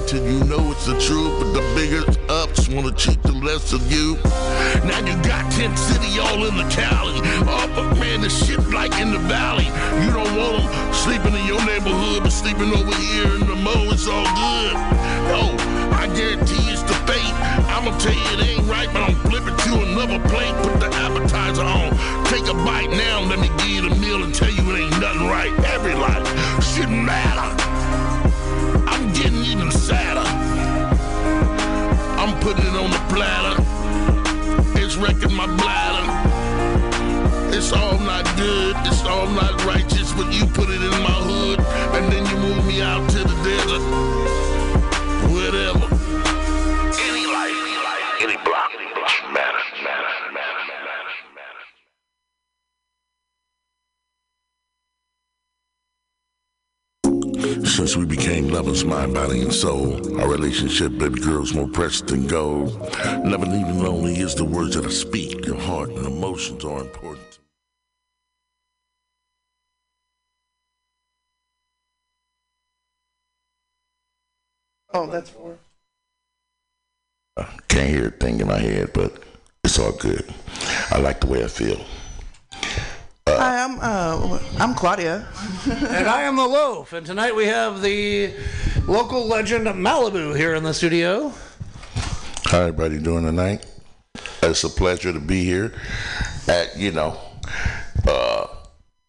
Till 0.06 0.24
you 0.24 0.44
know 0.44 0.70
it's 0.72 0.86
the 0.86 0.98
truth. 1.00 1.32
But 1.40 1.52
the 1.52 1.64
bigger 1.74 2.04
ups 2.28 2.68
wanna 2.68 2.92
cheat 2.92 3.22
the 3.22 3.32
less 3.32 3.72
of 3.72 3.90
you. 3.90 4.16
Now 4.84 4.98
you 5.00 5.14
got 5.22 5.50
Tent 5.52 5.78
City 5.78 6.18
all 6.18 6.44
in 6.44 6.56
the 6.56 6.68
Cali. 6.70 7.14
Oh, 7.46 7.70
but 7.74 7.98
man, 7.98 8.20
the 8.20 8.28
shit 8.28 8.60
like 8.70 8.92
in 9.00 9.12
the 9.12 9.18
valley. 9.18 9.66
You 10.04 10.12
don't 10.12 10.30
want 10.36 10.62
them 10.62 10.94
sleeping 10.94 11.34
in 11.34 11.46
your 11.46 11.64
neighborhood, 11.64 12.22
but 12.22 12.32
sleeping 12.32 12.72
over 12.72 12.94
here 12.94 13.34
in 13.34 13.46
the 13.46 13.56
mo, 13.56 13.74
it's 13.92 14.06
all 14.06 14.24
good. 14.24 14.74
No, 15.32 15.56
I 15.96 16.10
guarantee 16.14 16.64
it's 16.72 16.82
the 16.82 16.96
fate. 17.08 17.34
I'ma 17.72 17.96
tell 17.98 18.12
you 18.12 18.28
it 18.38 18.40
ain't 18.48 18.66
right, 18.68 18.88
but 18.92 19.02
I'm 19.02 19.16
flipping 19.28 19.56
to 19.56 19.72
another 19.88 20.20
plate. 20.28 20.54
Put 20.62 20.80
the 20.80 20.90
appetizer 20.92 21.62
on. 21.62 21.90
Take 22.26 22.46
a 22.48 22.54
bite 22.54 22.90
now, 22.90 23.20
let 23.20 23.38
me 23.38 23.48
give 23.58 23.68
you 23.68 23.88
the 23.88 23.94
meal 23.96 24.22
and 24.22 24.34
tell 24.34 24.50
you 24.50 24.62
it 24.72 24.80
ain't 24.80 25.00
nothing 25.00 25.26
right. 25.28 25.52
Every 25.74 25.94
life 25.94 26.24
shouldn't 26.62 27.04
matter. 27.04 28.13
Getting 29.14 29.44
even 29.44 29.70
sadder. 29.70 30.28
I'm 32.20 32.38
putting 32.40 32.66
it 32.66 32.74
on 32.74 32.90
the 32.90 33.02
platter. 33.08 33.62
It's 34.80 34.96
wrecking 34.96 35.32
my 35.34 35.46
bladder. 35.46 36.06
It's 37.56 37.72
all 37.72 37.98
not 37.98 38.24
good, 38.36 38.76
it's 38.84 39.04
all 39.04 39.28
not 39.28 39.64
righteous, 39.64 40.12
but 40.12 40.32
you 40.32 40.46
put 40.46 40.68
it 40.68 40.82
in 40.82 40.90
my 41.02 41.18
hood, 41.28 41.60
and 41.94 42.12
then 42.12 42.26
you 42.26 42.36
move 42.36 42.66
me 42.66 42.82
out 42.82 43.08
to 43.10 43.18
the 43.18 43.36
desert. 43.44 43.82
Whatever. 45.32 45.93
Since 57.94 58.08
we 58.08 58.16
became 58.16 58.48
lovers, 58.48 58.84
mind, 58.84 59.14
body, 59.14 59.40
and 59.40 59.54
soul, 59.54 60.20
our 60.20 60.28
relationship, 60.28 60.98
baby 60.98 61.20
girl, 61.20 61.44
is 61.44 61.54
more 61.54 61.68
precious 61.68 62.00
than 62.00 62.26
gold. 62.26 62.76
Never 63.24 63.46
leaving 63.46 63.78
lonely 63.78 64.16
is 64.16 64.34
the 64.34 64.44
words 64.44 64.74
that 64.74 64.84
I 64.84 64.90
speak. 64.90 65.46
Your 65.46 65.60
heart 65.60 65.90
and 65.90 66.04
emotions 66.04 66.64
are 66.64 66.80
important. 66.80 67.38
Oh, 74.92 75.06
that's 75.06 75.30
for. 75.30 75.56
I 77.36 77.46
can't 77.68 77.90
hear 77.90 78.08
a 78.08 78.10
thing 78.10 78.40
in 78.40 78.48
my 78.48 78.58
head, 78.58 78.90
but 78.92 79.22
it's 79.62 79.78
all 79.78 79.92
good. 79.92 80.34
I 80.90 80.98
like 80.98 81.20
the 81.20 81.28
way 81.28 81.44
I 81.44 81.46
feel. 81.46 81.78
Hi, 83.26 83.64
I'm 83.64 83.78
uh, 83.80 84.38
I'm 84.58 84.74
Claudia. 84.74 85.26
and 85.66 86.06
I 86.06 86.22
am 86.22 86.36
the 86.36 86.46
loaf. 86.46 86.92
And 86.92 87.06
tonight 87.06 87.34
we 87.34 87.46
have 87.46 87.80
the 87.80 88.34
local 88.86 89.26
legend 89.26 89.66
Malibu 89.66 90.36
here 90.36 90.54
in 90.54 90.62
the 90.62 90.74
studio. 90.74 91.32
How 92.44 92.60
everybody 92.60 92.98
doing 92.98 93.24
tonight? 93.24 93.64
It's 94.42 94.62
a 94.64 94.68
pleasure 94.68 95.10
to 95.10 95.20
be 95.20 95.42
here 95.42 95.72
at, 96.48 96.76
you 96.76 96.92
know, 96.92 97.18
uh, 98.06 98.46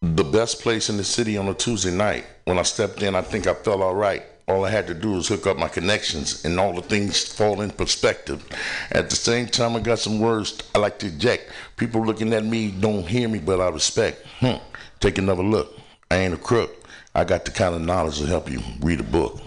the 0.01 0.23
best 0.23 0.61
place 0.61 0.89
in 0.89 0.95
the 0.95 1.03
city 1.03 1.37
on 1.37 1.49
a 1.49 1.53
Tuesday 1.53 1.91
night. 1.91 2.25
When 2.45 2.57
I 2.57 2.63
stepped 2.63 3.03
in, 3.03 3.15
I 3.15 3.21
think 3.21 3.47
I 3.47 3.53
felt 3.53 3.81
all 3.81 3.95
right. 3.95 4.23
All 4.47 4.63
I 4.63 4.69
had 4.69 4.85
to 4.87 4.93
do 4.93 5.13
was 5.13 5.27
hook 5.27 5.47
up 5.47 5.57
my 5.57 5.67
connections 5.67 6.45
and 6.45 6.59
all 6.59 6.73
the 6.73 6.81
things 6.83 7.23
fall 7.23 7.61
in 7.61 7.71
perspective. 7.71 8.45
At 8.91 9.09
the 9.09 9.15
same 9.15 9.47
time, 9.47 9.75
I 9.75 9.79
got 9.79 9.97
some 9.97 10.19
words 10.19 10.61
I 10.75 10.79
like 10.79 10.99
to 10.99 11.07
eject. 11.07 11.51
People 11.77 12.05
looking 12.05 12.31
at 12.33 12.45
me 12.45 12.69
don't 12.69 13.07
hear 13.07 13.27
me, 13.27 13.39
but 13.39 13.59
I 13.59 13.69
respect. 13.69 14.23
Hmm. 14.39 14.57
Take 14.99 15.17
another 15.17 15.43
look. 15.43 15.75
I 16.11 16.17
ain't 16.17 16.33
a 16.35 16.37
crook. 16.37 16.83
I 17.15 17.23
got 17.23 17.45
the 17.45 17.51
kind 17.51 17.73
of 17.73 17.81
knowledge 17.81 18.19
to 18.19 18.27
help 18.27 18.51
you 18.51 18.61
read 18.81 18.99
a 18.99 19.03
book. 19.03 19.39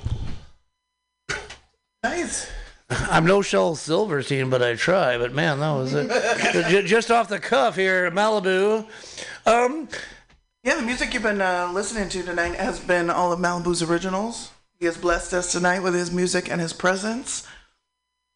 Nice. 2.02 2.50
I'm 2.90 3.26
no 3.26 3.42
Shel 3.42 3.76
Silverstein, 3.76 4.50
but 4.50 4.62
I 4.62 4.74
try. 4.74 5.18
But 5.18 5.32
man, 5.32 5.60
that 5.60 5.72
was 5.72 5.92
it. 5.94 6.86
Just 6.86 7.10
off 7.10 7.28
the 7.28 7.38
cuff 7.38 7.76
here, 7.76 8.10
Malibu. 8.10 8.86
Um, 9.46 9.88
Yeah, 10.64 10.74
the 10.76 10.82
music 10.82 11.14
you've 11.14 11.22
been 11.22 11.40
uh, 11.40 11.70
listening 11.72 12.08
to 12.08 12.22
tonight 12.22 12.54
has 12.56 12.80
been 12.80 13.10
all 13.10 13.32
of 13.32 13.38
Malibu's 13.38 13.82
originals. 13.82 14.50
He 14.78 14.86
has 14.86 14.96
blessed 14.96 15.34
us 15.34 15.50
tonight 15.50 15.80
with 15.80 15.94
his 15.94 16.12
music 16.12 16.48
and 16.50 16.60
his 16.60 16.72
presence. 16.72 17.46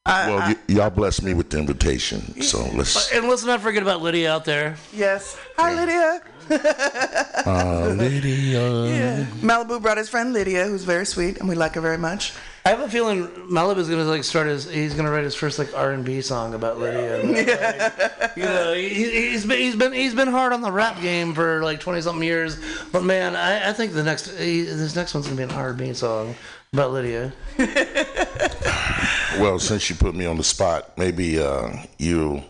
I, 0.04 0.28
Well, 0.28 0.38
I- 0.40 0.48
y- 0.52 0.56
y'all 0.66 0.90
blessed 0.90 1.22
me 1.22 1.34
with 1.34 1.50
the 1.50 1.58
invitation, 1.58 2.42
so 2.42 2.64
let's. 2.74 3.12
and 3.12 3.28
let's 3.28 3.44
not 3.44 3.60
forget 3.60 3.82
about 3.82 4.02
Lydia 4.02 4.32
out 4.32 4.44
there. 4.44 4.76
yes. 4.92 5.36
Hi, 5.56 5.72
Lydia. 5.74 6.20
Uh, 7.46 7.94
Lydia. 7.96 8.86
Yeah. 8.92 9.24
Malibu 9.40 9.80
brought 9.80 9.98
his 9.98 10.08
friend 10.08 10.32
Lydia, 10.32 10.66
who's 10.66 10.82
very 10.82 11.06
sweet, 11.06 11.38
and 11.38 11.48
we 11.48 11.54
like 11.54 11.76
her 11.76 11.80
very 11.80 11.98
much. 11.98 12.32
I 12.64 12.68
have 12.68 12.80
a 12.80 12.88
feeling 12.88 13.26
Malibu's 13.50 13.88
gonna 13.88 14.04
like 14.04 14.24
start 14.24 14.46
his. 14.46 14.70
He's 14.70 14.94
gonna 14.94 15.10
write 15.10 15.24
his 15.24 15.34
first 15.34 15.58
like 15.58 15.76
R 15.76 15.92
and 15.92 16.04
B 16.04 16.20
song 16.20 16.54
about 16.54 16.78
Lydia. 16.78 17.24
Yeah, 17.24 18.32
you 18.36 18.42
know, 18.44 18.72
he, 18.74 19.30
he's 19.30 19.44
been 19.44 19.58
he's 19.58 19.74
been 19.76 19.92
he's 19.92 20.14
been 20.14 20.28
hard 20.28 20.52
on 20.52 20.60
the 20.60 20.70
rap 20.70 21.00
game 21.00 21.34
for 21.34 21.62
like 21.64 21.80
twenty 21.80 22.00
something 22.00 22.22
years. 22.22 22.58
But 22.92 23.02
man, 23.02 23.34
I, 23.34 23.70
I 23.70 23.72
think 23.72 23.92
the 23.92 24.04
next 24.04 24.38
he, 24.38 24.62
this 24.62 24.94
next 24.94 25.12
one's 25.12 25.26
gonna 25.26 25.36
be 25.36 25.42
an 25.42 25.50
R 25.50 25.70
and 25.70 25.78
B 25.78 25.92
song 25.92 26.36
about 26.72 26.92
Lydia. 26.92 27.32
Well, 29.38 29.58
since 29.58 29.88
you 29.88 29.96
put 29.96 30.14
me 30.14 30.26
on 30.26 30.36
the 30.36 30.44
spot, 30.44 30.96
maybe 30.98 31.40
uh, 31.40 31.70
you 31.98 32.42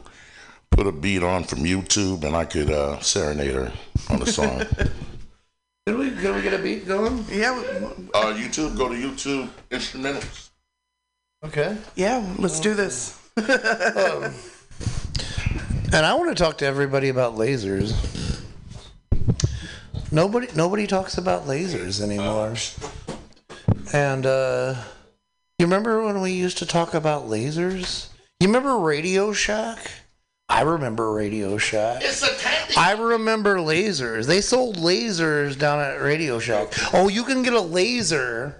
put 0.70 0.86
a 0.86 0.92
beat 0.92 1.22
on 1.22 1.44
from 1.44 1.60
YouTube 1.60 2.24
and 2.24 2.34
I 2.34 2.44
could 2.44 2.70
uh, 2.70 2.98
serenade 3.00 3.54
her 3.54 3.72
on 4.10 4.18
the 4.18 4.26
song. 4.26 4.62
Could 5.86 5.98
we 5.98 6.10
could 6.12 6.36
we 6.36 6.42
get 6.42 6.54
a 6.54 6.58
beat 6.58 6.86
going? 6.86 7.24
Yeah, 7.28 7.60
uh, 8.14 8.32
YouTube, 8.34 8.76
go 8.76 8.88
to 8.88 8.94
YouTube 8.94 9.48
instrumentals. 9.70 10.50
Okay. 11.44 11.76
yeah. 11.96 12.24
Let's 12.38 12.60
do 12.60 12.72
this. 12.74 13.18
And 15.94 16.06
I 16.06 16.14
want 16.14 16.34
to 16.34 16.42
talk 16.42 16.56
to 16.58 16.66
everybody 16.66 17.10
about 17.10 17.34
lasers. 17.34 17.92
Nobody 20.10 20.46
nobody 20.56 20.86
talks 20.86 21.18
about 21.18 21.44
lasers 21.44 22.00
anymore. 22.00 22.54
And 23.92 24.24
uh 24.24 24.74
you 25.58 25.66
remember 25.66 26.02
when 26.02 26.22
we 26.22 26.32
used 26.32 26.56
to 26.58 26.66
talk 26.66 26.94
about 26.94 27.26
lasers? 27.26 28.08
You 28.40 28.46
remember 28.46 28.78
Radio 28.78 29.34
Shack? 29.34 29.90
I 30.48 30.62
remember 30.62 31.12
Radio 31.12 31.56
Shack. 31.58 32.02
It's 32.04 32.22
a 32.22 32.36
tank. 32.36 32.76
I 32.76 32.92
remember 32.92 33.56
lasers. 33.56 34.26
They 34.26 34.40
sold 34.40 34.76
lasers 34.76 35.58
down 35.58 35.80
at 35.80 36.02
Radio 36.02 36.38
Shack. 36.38 36.72
Oh, 36.92 37.08
you 37.08 37.24
can 37.24 37.42
get 37.42 37.54
a 37.54 37.60
laser. 37.60 38.56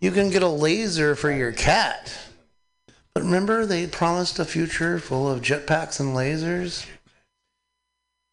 You 0.00 0.10
can 0.10 0.30
get 0.30 0.42
a 0.42 0.48
laser 0.48 1.14
for 1.14 1.30
your 1.30 1.52
cat. 1.52 2.12
But 3.14 3.22
remember, 3.22 3.64
they 3.64 3.86
promised 3.86 4.38
a 4.38 4.44
future 4.44 4.98
full 4.98 5.30
of 5.30 5.40
jetpacks 5.40 6.00
and 6.00 6.14
lasers? 6.14 6.84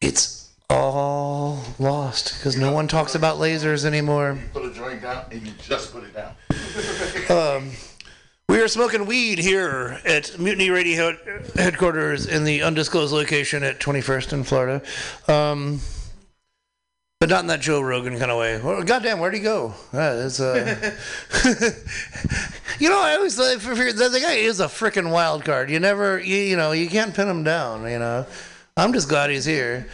It's 0.02 0.50
all 0.70 1.62
lost 1.80 2.38
because 2.38 2.58
no 2.58 2.72
one 2.72 2.88
talks 2.88 3.14
about 3.14 3.38
lasers 3.38 3.86
anymore. 3.86 4.40
Put 4.54 4.66
a 4.66 4.74
joint 4.74 5.02
down 5.02 5.26
and 5.32 5.46
you 5.46 5.54
just 5.62 5.94
put 5.94 6.04
it 6.04 6.14
down. 6.14 6.34
Um, 7.30 7.72
we 8.52 8.60
are 8.60 8.68
smoking 8.68 9.06
weed 9.06 9.40
here 9.40 9.98
at 10.04 10.38
Mutiny 10.38 10.70
Radio 10.70 11.16
headquarters 11.56 12.26
in 12.26 12.44
the 12.44 12.64
undisclosed 12.64 13.14
location 13.14 13.64
at 13.64 13.80
21st 13.80 14.34
in 14.34 14.44
Florida. 14.44 14.82
Um, 15.30 15.80
but 17.22 17.30
not 17.30 17.40
in 17.40 17.48
that 17.48 17.62
Joe 17.62 17.80
Rogan 17.80 18.20
kind 18.20 18.30
of 18.30 18.38
way. 18.38 18.62
Well, 18.62 18.84
goddamn, 18.84 19.20
where'd 19.20 19.36
he 19.36 19.40
go? 19.40 19.74
Uh, 19.94 19.98
uh... 19.98 20.32
you 22.78 22.90
know, 22.90 23.02
I 23.02 23.16
always 23.16 23.38
for, 23.38 23.74
the, 23.74 24.20
guy 24.22 24.34
is 24.34 24.60
a 24.60 24.66
freaking 24.66 25.14
wild 25.14 25.46
card. 25.46 25.70
You 25.70 25.80
never, 25.80 26.20
you, 26.20 26.36
you 26.36 26.58
know, 26.58 26.74
you 26.74 26.90
can't 26.90 27.16
pin 27.16 27.30
him 27.30 27.46
down. 27.46 27.90
You 27.90 28.00
know, 28.00 28.26
I'm 28.76 28.92
just 28.92 29.08
glad 29.08 29.30
he's 29.30 29.46
here. 29.46 29.88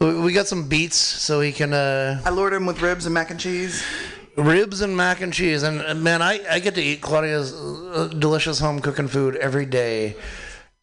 We, 0.00 0.18
we 0.18 0.32
got 0.32 0.48
some 0.48 0.66
beats 0.68 0.96
so 0.96 1.40
he 1.40 1.52
can. 1.52 1.72
Uh, 1.72 2.20
I 2.24 2.30
lured 2.30 2.52
him 2.52 2.66
with 2.66 2.82
ribs 2.82 3.06
and 3.06 3.14
mac 3.14 3.30
and 3.30 3.38
cheese. 3.38 3.84
Ribs 4.36 4.80
and 4.80 4.96
mac 4.96 5.20
and 5.20 5.32
cheese. 5.32 5.62
And 5.62 6.02
man 6.02 6.22
i, 6.22 6.40
I 6.50 6.58
get 6.58 6.74
to 6.76 6.82
eat 6.82 7.00
claudia's 7.00 7.52
uh, 7.54 8.08
delicious 8.18 8.58
home 8.58 8.80
cooking 8.80 9.08
food 9.08 9.36
every 9.36 9.66
day. 9.66 10.16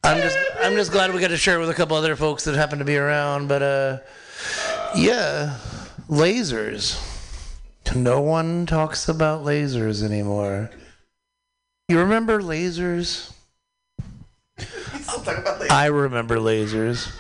I'm 0.04 0.22
just 0.22 0.38
i'm 0.62 0.76
just 0.76 0.92
glad 0.92 1.14
we 1.14 1.20
got 1.20 1.30
to 1.30 1.38
share 1.38 1.58
it 1.58 1.60
with 1.60 1.70
a 1.70 1.74
couple 1.74 1.98
other 1.98 2.16
folks 2.16 2.46
that 2.46 2.56
happen 2.56 2.80
to 2.80 2.86
be 2.86 2.98
around. 2.98 3.48
But 3.48 3.62
uh 3.62 3.98
yeah 4.96 5.58
lasers. 6.10 7.06
No 7.96 8.22
one 8.22 8.66
talks 8.66 9.10
about 9.10 9.44
lasers 9.44 10.04
anymore. 10.04 10.70
You 11.88 12.00
remember 12.00 12.40
lasers? 12.40 13.32
Later. 15.26 15.68
i 15.72 15.86
remember 15.88 16.38
lasers. 16.38 17.12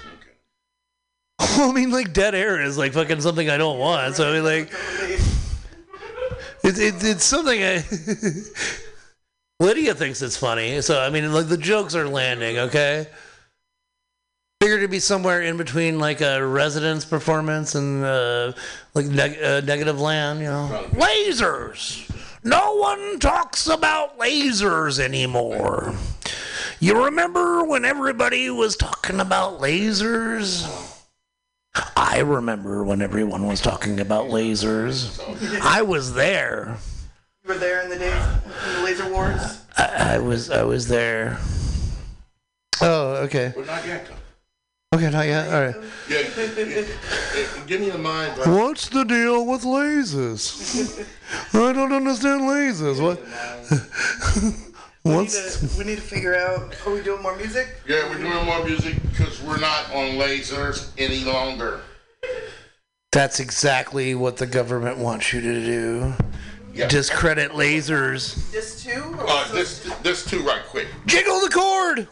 I 1.39 1.71
mean, 1.71 1.89
like 1.91 2.13
dead 2.13 2.35
air 2.35 2.61
is 2.61 2.77
like 2.77 2.93
fucking 2.93 3.21
something 3.21 3.49
I 3.49 3.57
don't 3.57 3.79
want. 3.79 4.15
So 4.15 4.29
I 4.29 4.33
mean, 4.33 4.43
like, 4.43 4.71
It's 6.69 6.79
it, 6.79 7.03
it's 7.03 7.23
something 7.23 7.63
I. 7.63 7.83
Lydia 9.59 9.95
thinks 9.95 10.21
it's 10.21 10.37
funny, 10.37 10.81
so 10.81 11.01
I 11.01 11.09
mean, 11.09 11.33
like 11.33 11.47
the 11.47 11.57
jokes 11.57 11.95
are 11.95 12.07
landing. 12.07 12.59
Okay, 12.59 13.07
figured 14.61 14.81
to 14.81 14.87
be 14.87 14.99
somewhere 14.99 15.41
in 15.41 15.57
between 15.57 15.97
like 15.97 16.21
a 16.21 16.45
residence 16.45 17.05
performance 17.05 17.73
and 17.73 18.05
uh, 18.05 18.53
like 18.93 19.07
neg- 19.07 19.41
uh, 19.41 19.61
negative 19.61 19.99
land. 19.99 20.41
You 20.41 20.45
know, 20.45 20.87
lasers. 20.91 22.07
No 22.43 22.75
one 22.75 23.17
talks 23.19 23.65
about 23.67 24.19
lasers 24.19 24.99
anymore. 24.99 25.95
You 26.79 27.05
remember 27.05 27.63
when 27.63 27.83
everybody 27.83 28.51
was 28.51 28.77
talking 28.77 29.19
about 29.19 29.59
lasers? 29.59 30.88
I 31.75 32.19
remember 32.19 32.83
when 32.83 33.01
everyone 33.01 33.45
was 33.45 33.61
talking 33.61 33.99
about 33.99 34.27
lasers. 34.27 35.19
I 35.61 35.81
was 35.81 36.13
there. 36.13 36.77
You 37.43 37.53
were 37.53 37.59
there 37.59 37.81
in 37.83 37.89
the 37.89 37.97
days 37.97 38.23
in 38.67 38.73
the 38.75 38.81
laser 38.83 39.09
wars. 39.11 39.61
I, 39.77 40.15
I 40.15 40.17
was 40.19 40.49
I 40.49 40.63
was 40.63 40.87
there. 40.87 41.37
Oh, 42.81 43.15
okay. 43.25 43.53
But 43.55 43.67
not 43.67 43.85
yet. 43.85 44.07
though. 44.07 44.15
Okay, 44.97 45.11
not 45.11 45.27
yet. 45.27 45.53
All 45.53 45.61
right. 45.61 45.75
Yeah, 46.09 46.21
yeah, 46.35 46.81
yeah, 47.35 47.45
give 47.67 47.79
me 47.79 47.91
a 47.91 47.97
mind. 47.97 48.33
bro. 48.35 48.65
What's 48.65 48.89
the 48.89 49.03
deal 49.03 49.45
with 49.45 49.61
lasers? 49.61 51.07
I 51.53 51.73
don't 51.73 51.93
understand 51.93 52.41
lasers. 52.41 52.99
What? 52.99 53.19
We 55.05 55.11
need, 55.17 55.29
to, 55.29 55.69
we 55.77 55.83
need 55.85 55.95
to 55.95 56.01
figure 56.01 56.35
out. 56.35 56.75
Are 56.85 56.91
we 56.93 57.01
doing 57.01 57.21
more 57.21 57.35
music? 57.37 57.67
Yeah, 57.87 58.07
we're 58.09 58.17
doing 58.17 58.45
more 58.45 58.63
music 58.65 58.95
because 59.09 59.41
we're 59.41 59.59
not 59.59 59.85
on 59.93 60.17
lasers 60.17 60.89
any 60.97 61.23
longer. 61.23 61.81
That's 63.11 63.39
exactly 63.39 64.13
what 64.13 64.37
the 64.37 64.45
government 64.45 64.97
wants 64.97 65.31
you 65.33 65.41
to 65.41 65.65
do. 65.65 66.13
Yeah. 66.73 66.87
Discredit 66.89 67.51
lasers. 67.51 68.51
This 68.51 68.83
too? 68.83 69.15
Or 69.17 69.25
Uh, 69.27 69.51
this 69.51 69.79
this 70.03 70.23
too 70.25 70.39
right 70.41 70.61
quick. 70.67 70.87
Jiggle 71.07 71.39
the 71.41 71.49
cord. 71.49 72.07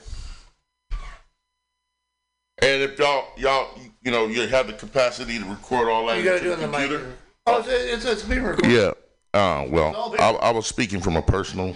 And 2.60 2.82
if 2.82 2.97
y'all 2.97 3.28
y'all 3.38 3.78
you 4.04 4.12
know 4.12 4.26
you 4.28 4.47
have 4.47 4.67
the 4.67 4.73
capacity 4.73 5.38
to 5.38 5.45
record 5.45 5.89
all 5.89 6.08
that 6.08 6.17
You 6.17 6.23
gotta 6.23 6.39
do 6.39 6.52
it 6.52 6.60
in 6.60 6.71
the 6.71 6.78
computer. 6.78 7.00
mic. 7.06 7.15
Oh, 7.45 7.60
it's, 7.60 7.67
it's, 7.69 8.06
it's 8.06 8.23
being 8.23 8.43
recorded. 8.43 8.71
Yeah. 8.71 8.91
Uh, 9.34 9.65
well, 9.69 10.15
I, 10.19 10.32
I 10.32 10.52
was 10.52 10.65
speaking 10.65 11.00
from 11.00 11.15
a 11.15 11.21
personal, 11.21 11.76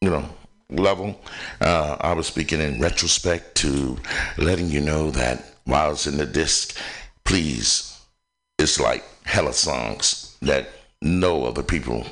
you 0.00 0.08
know, 0.10 0.24
level. 0.70 1.20
Uh, 1.60 1.96
I 2.00 2.12
was 2.14 2.26
speaking 2.26 2.60
in 2.60 2.80
retrospect 2.80 3.54
to 3.56 3.98
letting 4.38 4.68
you 4.68 4.80
know 4.80 5.10
that 5.10 5.54
while 5.64 5.92
it's 5.92 6.06
in 6.06 6.16
the 6.16 6.26
disc, 6.26 6.76
please, 7.24 8.00
it's 8.58 8.80
like 8.80 9.04
hella 9.24 9.52
songs 9.52 10.36
that 10.42 10.68
no 11.00 11.44
other 11.44 11.62
people 11.62 12.06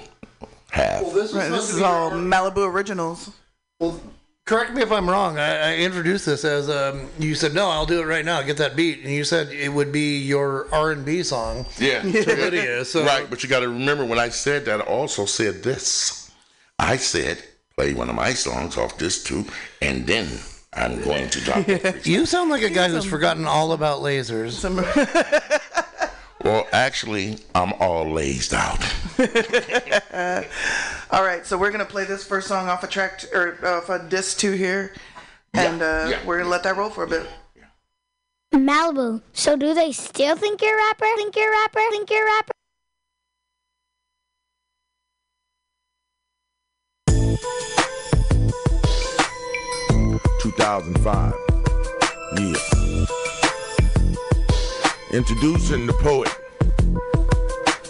have. 0.70 1.12
this 1.12 1.32
Right, 1.32 1.48
this 1.48 1.72
is 1.74 1.82
all 1.82 2.10
Malibu 2.10 2.70
originals. 2.70 3.30
Well, 3.78 4.00
correct 4.44 4.72
me 4.72 4.82
if 4.82 4.92
I'm 4.92 5.08
wrong. 5.08 5.38
I, 5.38 5.72
I 5.72 5.76
introduced 5.76 6.26
this 6.26 6.44
as 6.44 6.68
um, 6.68 7.08
you 7.18 7.34
said, 7.34 7.54
no, 7.54 7.68
I'll 7.68 7.86
do 7.86 8.00
it 8.00 8.06
right 8.06 8.24
now. 8.24 8.42
Get 8.42 8.56
that 8.58 8.76
beat, 8.76 9.00
and 9.00 9.10
you 9.12 9.24
said 9.24 9.48
it 9.48 9.68
would 9.68 9.92
be 9.92 10.18
your 10.18 10.66
R 10.72 10.92
and 10.92 11.04
B 11.04 11.22
song 11.22 11.66
yeah. 11.78 12.02
to 12.02 12.08
Lydia. 12.08 12.84
So 12.84 13.04
Right, 13.04 13.28
but 13.28 13.42
you 13.42 13.48
got 13.48 13.60
to 13.60 13.68
remember 13.68 14.04
when 14.04 14.18
I 14.18 14.28
said 14.28 14.64
that, 14.66 14.80
I 14.80 14.84
also 14.84 15.24
said 15.24 15.62
this. 15.62 16.30
I 16.78 16.96
said, 16.96 17.42
play 17.80 17.94
one 17.94 18.10
of 18.10 18.14
my 18.14 18.34
songs 18.34 18.76
off 18.76 18.98
this 18.98 19.24
too, 19.24 19.42
and 19.80 20.06
then 20.06 20.28
I'm 20.74 21.00
going 21.00 21.30
to 21.30 21.40
drop 21.40 21.66
it. 21.68 22.06
you 22.06 22.26
sound 22.26 22.50
like 22.50 22.62
a 22.62 22.68
guy 22.68 22.90
who's 22.90 23.06
forgotten 23.06 23.46
all 23.46 23.72
about 23.72 24.00
lasers. 24.00 24.60
Well, 26.42 26.66
actually, 26.72 27.36
I'm 27.54 27.74
all 27.74 28.10
lazed 28.10 28.54
out. 28.54 28.82
all 31.10 31.22
right, 31.22 31.44
so 31.44 31.58
we're 31.58 31.70
gonna 31.70 31.84
play 31.84 32.06
this 32.06 32.24
first 32.24 32.48
song 32.48 32.66
off 32.66 32.82
a 32.82 32.86
track 32.86 33.18
t- 33.18 33.26
or 33.34 33.58
off 33.62 33.90
a 33.90 33.98
disc 34.08 34.38
two 34.38 34.52
here, 34.52 34.94
and 35.52 35.82
uh, 35.82 36.06
yeah. 36.08 36.18
we're 36.24 36.38
gonna 36.38 36.48
let 36.48 36.62
that 36.62 36.78
roll 36.78 36.88
for 36.88 37.04
a 37.04 37.06
bit. 37.06 37.28
Malibu. 38.54 39.20
So 39.34 39.54
do 39.54 39.74
they 39.74 39.92
still 39.92 40.34
think 40.34 40.62
you're 40.62 40.78
a 40.78 40.82
rapper? 40.82 41.04
Think 41.16 41.36
you're 41.36 41.52
a 41.52 41.56
rapper? 41.58 41.80
Think 41.90 42.08
you're 42.10 42.26
a 42.26 42.32
rapper? 42.32 42.52
Two 50.60 50.66
thousand 50.66 51.00
five. 51.00 51.34
Yeah. 52.36 53.06
Introducing 55.10 55.86
the 55.86 55.94
poet. 56.02 56.28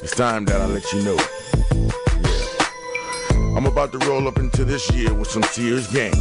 It's 0.05 0.15
time 0.15 0.45
that 0.45 0.61
I 0.61 0.67
let 0.67 0.93
you 0.93 1.03
know. 1.03 1.17
Yeah. 2.23 3.57
I'm 3.57 3.67
about 3.67 3.91
to 3.91 3.99
roll 4.07 4.29
up 4.29 4.39
into 4.39 4.65
this 4.65 4.89
year 4.93 5.13
with 5.13 5.29
some 5.29 5.43
serious 5.43 5.93
game. 5.93 6.15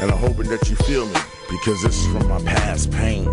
And 0.00 0.10
I'm 0.10 0.16
hoping 0.16 0.48
that 0.48 0.70
you 0.70 0.76
feel 0.76 1.04
me 1.04 1.20
because 1.50 1.82
this 1.82 1.98
is 1.98 2.06
from 2.06 2.26
my 2.26 2.40
past 2.42 2.90
pain. 2.92 3.26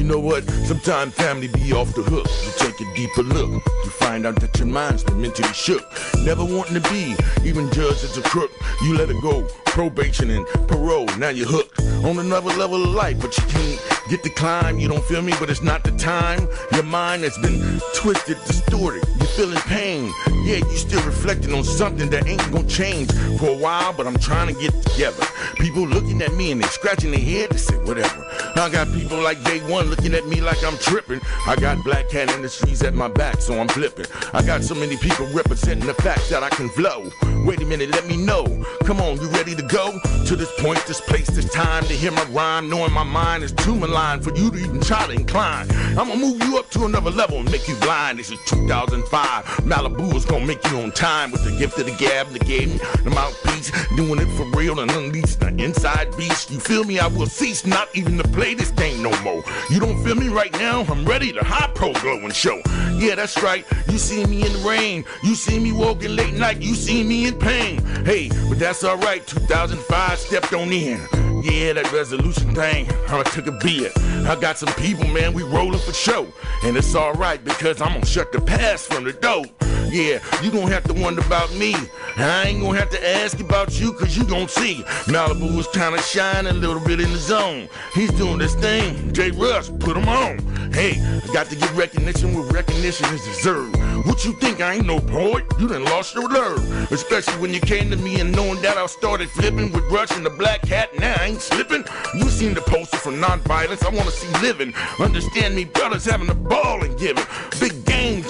You 0.00 0.06
know 0.06 0.18
what? 0.18 0.48
Sometimes 0.64 1.12
family 1.12 1.48
be 1.48 1.74
off 1.74 1.94
the 1.94 2.00
hook. 2.00 2.26
You 2.26 2.52
take 2.56 2.80
a 2.80 2.94
deeper 2.94 3.22
look. 3.22 3.50
You 3.50 3.90
find 3.90 4.24
out 4.24 4.40
that 4.40 4.58
your 4.58 4.66
mind's 4.66 5.04
been 5.04 5.20
mentally 5.20 5.52
shook. 5.52 5.84
Never 6.24 6.42
wanting 6.42 6.80
to 6.80 6.88
be 6.88 7.14
even 7.44 7.70
judged 7.70 8.02
as 8.02 8.16
a 8.16 8.22
crook. 8.22 8.50
You 8.82 8.96
let 8.96 9.10
it 9.10 9.20
go. 9.20 9.46
Probation 9.66 10.30
and 10.30 10.46
parole. 10.68 11.04
Now 11.18 11.28
you're 11.28 11.46
hooked 11.46 11.80
on 12.02 12.18
another 12.18 12.48
level 12.54 12.82
of 12.82 12.94
life, 12.94 13.20
but 13.20 13.36
you 13.36 13.44
can't 13.44 13.78
get 14.08 14.22
the 14.22 14.30
climb. 14.30 14.78
You 14.78 14.88
don't 14.88 15.04
feel 15.04 15.20
me, 15.20 15.34
but 15.38 15.50
it's 15.50 15.62
not 15.62 15.84
the 15.84 15.92
time. 15.92 16.48
Your 16.72 16.84
mind 16.84 17.22
has 17.24 17.36
been 17.36 17.78
twisted, 17.94 18.38
distorted. 18.46 19.04
You're 19.18 19.26
feeling 19.30 19.58
pain. 19.60 20.12
Yeah, 20.44 20.56
you 20.56 20.76
still 20.76 21.02
reflecting 21.04 21.52
on 21.52 21.64
something 21.64 22.10
that 22.10 22.26
ain't 22.26 22.50
gonna 22.50 22.66
change 22.66 23.12
for 23.38 23.48
a 23.48 23.56
while, 23.56 23.92
but 23.92 24.06
I'm 24.06 24.18
trying 24.18 24.52
to 24.52 24.60
get 24.60 24.72
together. 24.82 25.24
People 25.56 25.86
looking 25.86 26.22
at 26.22 26.32
me 26.34 26.52
and 26.52 26.62
they 26.62 26.66
scratching 26.68 27.10
their 27.10 27.20
head 27.20 27.50
to 27.50 27.58
say 27.58 27.76
whatever. 27.84 28.26
I 28.56 28.68
got 28.70 28.92
people 28.92 29.22
like 29.22 29.42
day 29.44 29.60
one 29.70 29.86
looking 29.86 30.14
at 30.14 30.26
me 30.26 30.40
like 30.40 30.62
I'm 30.64 30.76
tripping. 30.78 31.20
I 31.46 31.56
got 31.56 31.82
Black 31.84 32.08
Cat 32.08 32.30
Industries 32.30 32.82
at 32.82 32.94
my 32.94 33.08
back, 33.08 33.40
so 33.40 33.58
I'm 33.58 33.68
flipping. 33.68 34.06
I 34.32 34.42
got 34.42 34.62
so 34.62 34.74
many 34.74 34.96
people 34.96 35.26
representing 35.28 35.86
the 35.86 35.94
fact 35.94 36.28
that 36.30 36.42
I 36.42 36.48
can 36.50 36.68
flow. 36.70 37.10
Wait 37.46 37.60
a 37.60 37.64
minute, 37.64 37.90
let 37.90 38.06
me 38.06 38.16
know. 38.16 38.44
Come 38.84 39.00
on, 39.00 39.20
you 39.20 39.28
ready 39.28 39.54
to 39.54 39.62
go? 39.62 39.98
To 40.26 40.36
this 40.36 40.52
point, 40.60 40.84
this 40.86 41.00
place, 41.00 41.28
this 41.28 41.50
time 41.52 41.84
to 41.84 41.92
hear 41.92 42.10
my 42.12 42.24
rhyme, 42.24 42.68
knowing 42.68 42.92
my 42.92 43.04
mind 43.04 43.44
is 43.44 43.52
too 43.52 43.74
malign 43.74 44.20
for 44.20 44.34
you 44.36 44.50
to 44.50 44.58
even 44.58 44.80
try 44.80 45.06
to 45.06 45.12
incline. 45.12 45.70
I'ma 45.98 46.16
move 46.16 46.42
you 46.42 46.58
up 46.58 46.70
to 46.70 46.84
another 46.84 47.10
level 47.10 47.38
and 47.38 47.50
make 47.50 47.66
you 47.68 47.76
blind. 47.76 48.18
This 48.18 48.30
is 48.30 48.38
2005. 48.46 49.29
Malibu 49.62 50.14
is 50.14 50.24
gonna 50.24 50.46
make 50.46 50.64
you 50.70 50.78
on 50.80 50.92
time 50.92 51.30
with 51.30 51.44
the 51.44 51.56
gift 51.56 51.78
of 51.78 51.86
the 51.86 51.92
gab, 51.92 52.28
the 52.30 52.38
game, 52.38 52.78
the 53.04 53.10
mouthpiece, 53.10 53.70
doing 53.96 54.20
it 54.20 54.28
for 54.36 54.44
real 54.58 54.80
and 54.80 54.90
unleash 54.90 55.36
the 55.36 55.48
inside 55.58 56.16
beast. 56.16 56.50
You 56.50 56.58
feel 56.58 56.84
me? 56.84 56.98
I 56.98 57.06
will 57.06 57.26
cease 57.26 57.64
not 57.66 57.88
even 57.94 58.18
to 58.18 58.24
play 58.28 58.54
this 58.54 58.70
game 58.72 59.02
no 59.02 59.10
more. 59.22 59.42
You 59.70 59.80
don't 59.80 60.02
feel 60.04 60.16
me 60.16 60.28
right 60.28 60.52
now? 60.52 60.82
I'm 60.82 61.04
ready 61.04 61.32
to 61.32 61.44
high 61.44 61.70
pro 61.74 61.92
glowing 61.94 62.32
show. 62.32 62.60
Yeah, 62.94 63.14
that's 63.14 63.40
right. 63.42 63.64
You 63.88 63.98
see 63.98 64.24
me 64.26 64.44
in 64.44 64.52
the 64.52 64.68
rain. 64.68 65.04
You 65.22 65.34
see 65.34 65.58
me 65.58 65.72
walking 65.72 66.16
late 66.16 66.34
night. 66.34 66.60
You 66.60 66.74
see 66.74 67.02
me 67.02 67.26
in 67.26 67.38
pain. 67.38 67.84
Hey, 68.04 68.28
but 68.48 68.58
that's 68.58 68.84
alright. 68.84 69.26
2005 69.26 70.18
stepped 70.18 70.52
on 70.52 70.72
in. 70.72 71.29
Yeah, 71.42 71.72
that 71.72 71.90
resolution 71.92 72.54
thing, 72.54 72.86
I 73.08 73.22
took 73.22 73.46
a 73.46 73.52
beer. 73.52 73.90
I 74.28 74.36
got 74.38 74.58
some 74.58 74.72
people, 74.74 75.06
man, 75.06 75.32
we 75.32 75.42
rolling 75.42 75.78
for 75.78 75.92
show. 75.92 76.26
And 76.64 76.76
it's 76.76 76.94
alright 76.94 77.42
because 77.44 77.80
I'm 77.80 77.94
gonna 77.94 78.04
shut 78.04 78.30
the 78.32 78.40
past 78.40 78.92
from 78.92 79.04
the 79.04 79.12
door. 79.12 79.44
Yeah, 79.90 80.20
you 80.42 80.50
gonna 80.50 80.70
have 80.70 80.84
to 80.84 80.92
wonder 80.92 81.22
about 81.22 81.52
me. 81.54 81.74
I 82.16 82.44
ain't 82.48 82.60
gonna 82.60 82.78
have 82.78 82.90
to 82.90 83.08
ask 83.08 83.40
about 83.40 83.80
you 83.80 83.92
cause 83.94 84.16
you 84.16 84.24
gon' 84.24 84.48
see. 84.48 84.84
Malibu 85.06 85.56
was 85.56 85.66
kinda 85.68 86.00
shining 86.02 86.50
a 86.50 86.54
little 86.54 86.80
bit 86.80 87.00
in 87.00 87.10
the 87.10 87.18
zone. 87.18 87.68
He's 87.94 88.10
doing 88.12 88.38
this 88.38 88.54
thing. 88.54 89.12
J. 89.12 89.30
Russ, 89.30 89.70
put 89.80 89.96
him 89.96 90.08
on. 90.08 90.38
Hey, 90.72 91.00
I 91.00 91.32
got 91.32 91.48
to 91.48 91.56
get 91.56 91.72
recognition 91.72 92.34
where 92.34 92.44
recognition 92.52 93.06
is 93.06 93.24
deserved. 93.24 93.76
What 94.06 94.24
you 94.24 94.32
think? 94.34 94.60
I 94.60 94.74
ain't 94.74 94.86
no 94.86 95.00
poet. 95.00 95.44
You 95.58 95.66
done 95.66 95.84
lost 95.84 96.14
your 96.14 96.28
nerve. 96.28 96.92
Especially 96.92 97.34
when 97.40 97.52
you 97.52 97.60
came 97.60 97.90
to 97.90 97.96
me 97.96 98.20
and 98.20 98.30
knowing 98.30 98.62
that 98.62 98.76
I 98.76 98.86
started 98.86 99.28
flipping 99.30 99.72
with 99.72 99.84
Rush 99.90 100.12
and 100.12 100.24
the 100.24 100.30
Black 100.30 100.64
Hat. 100.66 100.96
Now 100.98 101.16
I 101.20 101.26
ain't 101.30 101.40
slipping. 101.40 101.84
You 102.14 102.28
seen 102.28 102.54
the 102.54 102.60
poster 102.60 102.96
for 102.96 103.12
nonviolence. 103.12 103.84
I 103.84 103.90
wanna 103.90 104.10
see 104.10 104.30
living. 104.40 104.74
Understand 104.98 105.54
me, 105.54 105.64
brothers 105.64 106.04
having 106.04 106.28
a 106.28 106.34
ball 106.34 106.82
and 106.82 106.98
giving. 106.98 107.24
Big 107.60 107.84
games, 107.84 108.26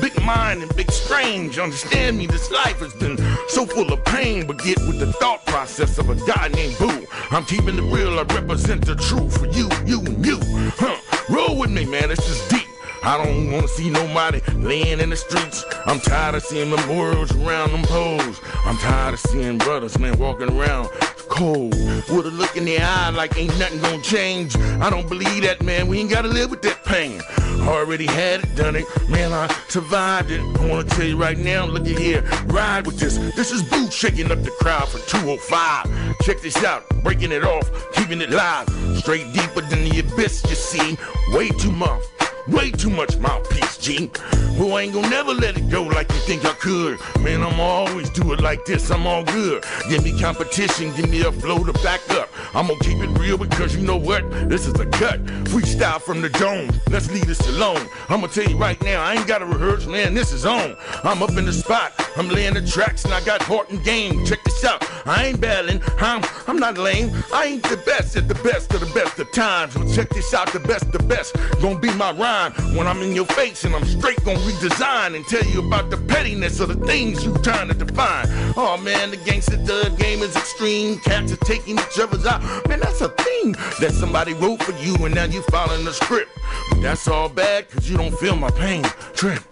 big 0.00 0.14
mind 0.22 0.62
and 0.62 0.74
big 0.76 0.90
strange. 0.90 1.58
Understand 1.58 2.18
me, 2.18 2.26
this 2.26 2.50
life 2.50 2.78
has 2.78 2.94
been 2.94 3.16
so 3.48 3.66
full 3.66 3.92
of 3.92 4.04
pain. 4.04 4.46
But 4.46 4.58
get 4.58 4.78
with 4.86 5.00
the 5.00 5.12
thought 5.14 5.44
process 5.46 5.98
of 5.98 6.10
a 6.10 6.16
guy 6.32 6.48
named 6.48 6.78
Boo. 6.78 7.06
I'm 7.30 7.44
keeping 7.44 7.76
it 7.76 7.94
real. 7.94 8.18
I 8.18 8.22
represent 8.22 8.86
the 8.86 8.94
truth 8.94 9.38
for 9.38 9.46
you, 9.46 9.68
you, 9.84 10.00
and 10.00 10.24
you. 10.24 10.38
Huh? 10.76 10.96
Roll 11.28 11.58
with 11.58 11.70
me, 11.70 11.84
man. 11.84 12.10
it's 12.10 12.26
just 12.26 12.50
deep. 12.50 12.63
I 13.06 13.22
don't 13.22 13.52
wanna 13.52 13.68
see 13.68 13.90
nobody 13.90 14.40
laying 14.54 15.00
in 15.00 15.10
the 15.10 15.16
streets. 15.16 15.64
I'm 15.84 16.00
tired 16.00 16.36
of 16.36 16.42
seeing 16.42 16.70
memorials 16.70 17.32
around 17.36 17.72
them 17.72 17.82
poles. 17.82 18.40
I'm 18.64 18.78
tired 18.78 19.14
of 19.14 19.20
seeing 19.20 19.58
brothers, 19.58 19.98
man, 19.98 20.18
walking 20.18 20.50
around 20.50 20.88
cold 21.28 21.74
with 22.08 22.26
a 22.26 22.30
look 22.30 22.56
in 22.56 22.64
the 22.64 22.78
eye 22.78 23.10
like 23.10 23.36
ain't 23.36 23.58
nothing 23.58 23.80
gonna 23.80 24.00
change. 24.00 24.56
I 24.56 24.88
don't 24.88 25.08
believe 25.08 25.42
that, 25.42 25.62
man. 25.62 25.86
We 25.86 25.98
ain't 26.00 26.10
gotta 26.10 26.28
live 26.28 26.50
with 26.50 26.62
that 26.62 26.82
pain. 26.84 27.20
Already 27.68 28.06
had 28.06 28.40
it, 28.44 28.56
done 28.56 28.76
it, 28.76 28.86
man. 29.10 29.32
I 29.32 29.48
survived 29.68 30.30
it. 30.30 30.40
I 30.40 30.66
wanna 30.66 30.84
tell 30.84 31.06
you 31.06 31.18
right 31.18 31.36
now, 31.36 31.66
look 31.66 31.86
at 31.86 31.98
here, 31.98 32.22
ride 32.46 32.86
with 32.86 32.98
this. 32.98 33.18
This 33.36 33.52
is 33.52 33.62
Boo 33.62 33.90
shaking 33.90 34.30
up 34.30 34.42
the 34.42 34.50
crowd 34.62 34.88
for 34.88 34.98
205. 35.10 36.18
Check 36.22 36.40
this 36.40 36.62
out, 36.64 36.88
breaking 37.02 37.32
it 37.32 37.44
off, 37.44 37.68
keeping 37.92 38.20
it 38.20 38.30
live. 38.30 38.68
Straight 38.96 39.30
deeper 39.34 39.60
than 39.60 39.84
the 39.88 40.00
abyss, 40.00 40.42
you 40.48 40.54
see. 40.54 40.96
Way 41.32 41.50
too 41.50 41.72
much. 41.72 42.02
Way 42.46 42.70
too 42.70 42.90
much 42.90 43.16
mouthpiece, 43.16 43.78
G. 43.78 44.10
Who 44.56 44.72
I 44.72 44.82
ain't 44.82 44.92
gonna 44.92 45.08
never 45.08 45.32
let 45.32 45.56
it 45.56 45.70
go 45.70 45.82
like 45.82 46.10
you 46.12 46.18
think 46.18 46.44
I 46.44 46.52
could. 46.52 46.98
Man, 47.20 47.42
I'm 47.42 47.58
always 47.58 48.10
do 48.10 48.34
it 48.34 48.40
like 48.40 48.66
this, 48.66 48.90
I'm 48.90 49.06
all 49.06 49.24
good. 49.24 49.64
Give 49.88 50.04
me 50.04 50.18
competition, 50.20 50.94
give 50.94 51.08
me 51.08 51.22
a 51.22 51.32
flow 51.32 51.64
to 51.64 51.72
back 51.82 52.00
up. 52.10 52.28
I'm 52.54 52.66
gonna 52.66 52.78
keep 52.80 52.98
it 52.98 53.18
real 53.18 53.38
because 53.38 53.74
you 53.74 53.82
know 53.82 53.96
what? 53.96 54.30
This 54.46 54.66
is 54.66 54.78
a 54.78 54.84
cut. 54.84 55.24
Freestyle 55.44 56.02
from 56.02 56.20
the 56.20 56.28
dome. 56.28 56.68
Let's 56.90 57.10
leave 57.10 57.26
this 57.26 57.40
alone. 57.48 57.88
I'm 58.10 58.20
gonna 58.20 58.28
tell 58.28 58.44
you 58.44 58.58
right 58.58 58.80
now, 58.82 59.02
I 59.02 59.14
ain't 59.14 59.26
gotta 59.26 59.46
rehearse, 59.46 59.86
man. 59.86 60.12
This 60.12 60.30
is 60.30 60.44
on. 60.44 60.76
I'm 61.02 61.22
up 61.22 61.30
in 61.30 61.46
the 61.46 61.52
spot. 61.52 61.92
I'm 62.16 62.28
laying 62.28 62.54
the 62.54 62.62
tracks 62.66 63.06
and 63.06 63.14
I 63.14 63.24
got 63.24 63.40
heart 63.42 63.70
and 63.70 63.82
game. 63.82 64.24
Check 64.26 64.44
this 64.44 64.64
out. 64.64 64.86
I 65.06 65.26
ain't 65.26 65.40
battling. 65.40 65.80
I'm, 65.98 66.22
I'm 66.46 66.58
not 66.58 66.76
lame. 66.76 67.10
I 67.32 67.46
ain't 67.46 67.62
the 67.64 67.78
best 67.78 68.16
at 68.16 68.28
the 68.28 68.34
best 68.36 68.72
of 68.74 68.80
the 68.80 68.94
best 68.94 69.18
of 69.18 69.32
times. 69.32 69.74
Well, 69.74 69.92
check 69.92 70.10
this 70.10 70.32
out. 70.34 70.52
The 70.52 70.60
best, 70.60 70.84
of 70.84 70.92
the 70.92 71.02
best. 71.02 71.34
Gonna 71.60 71.78
be 71.78 71.92
my 71.94 72.12
rhyme 72.12 72.33
when 72.76 72.88
I'm 72.88 73.00
in 73.00 73.14
your 73.14 73.26
face 73.26 73.64
and 73.64 73.74
I'm 73.76 73.84
straight 73.84 74.22
gonna 74.24 74.38
redesign 74.40 75.14
and 75.14 75.24
tell 75.26 75.44
you 75.44 75.64
about 75.66 75.90
the 75.90 75.96
pettiness 75.96 76.58
of 76.58 76.68
the 76.68 76.86
things 76.86 77.24
you 77.24 77.32
trying 77.38 77.68
to 77.68 77.74
define. 77.74 78.26
Oh 78.56 78.76
man, 78.82 79.10
the 79.10 79.16
gangster 79.18 79.56
thug 79.58 79.96
game 79.98 80.20
is 80.20 80.34
extreme. 80.34 80.98
Cats 80.98 81.32
are 81.32 81.36
taking 81.36 81.78
each 81.78 81.98
other's 82.00 82.26
out. 82.26 82.42
Man, 82.68 82.80
that's 82.80 83.00
a 83.00 83.08
thing 83.10 83.52
that 83.80 83.92
somebody 83.92 84.34
wrote 84.34 84.60
for 84.62 84.72
you 84.82 84.96
and 85.04 85.14
now 85.14 85.24
you 85.24 85.42
following 85.42 85.84
the 85.84 85.92
script. 85.92 86.30
But 86.70 86.82
that's 86.82 87.06
all 87.06 87.28
bad 87.28 87.70
cause 87.70 87.88
you 87.88 87.96
don't 87.96 88.14
feel 88.18 88.34
my 88.34 88.50
pain. 88.50 88.84
Trip, 89.14 89.42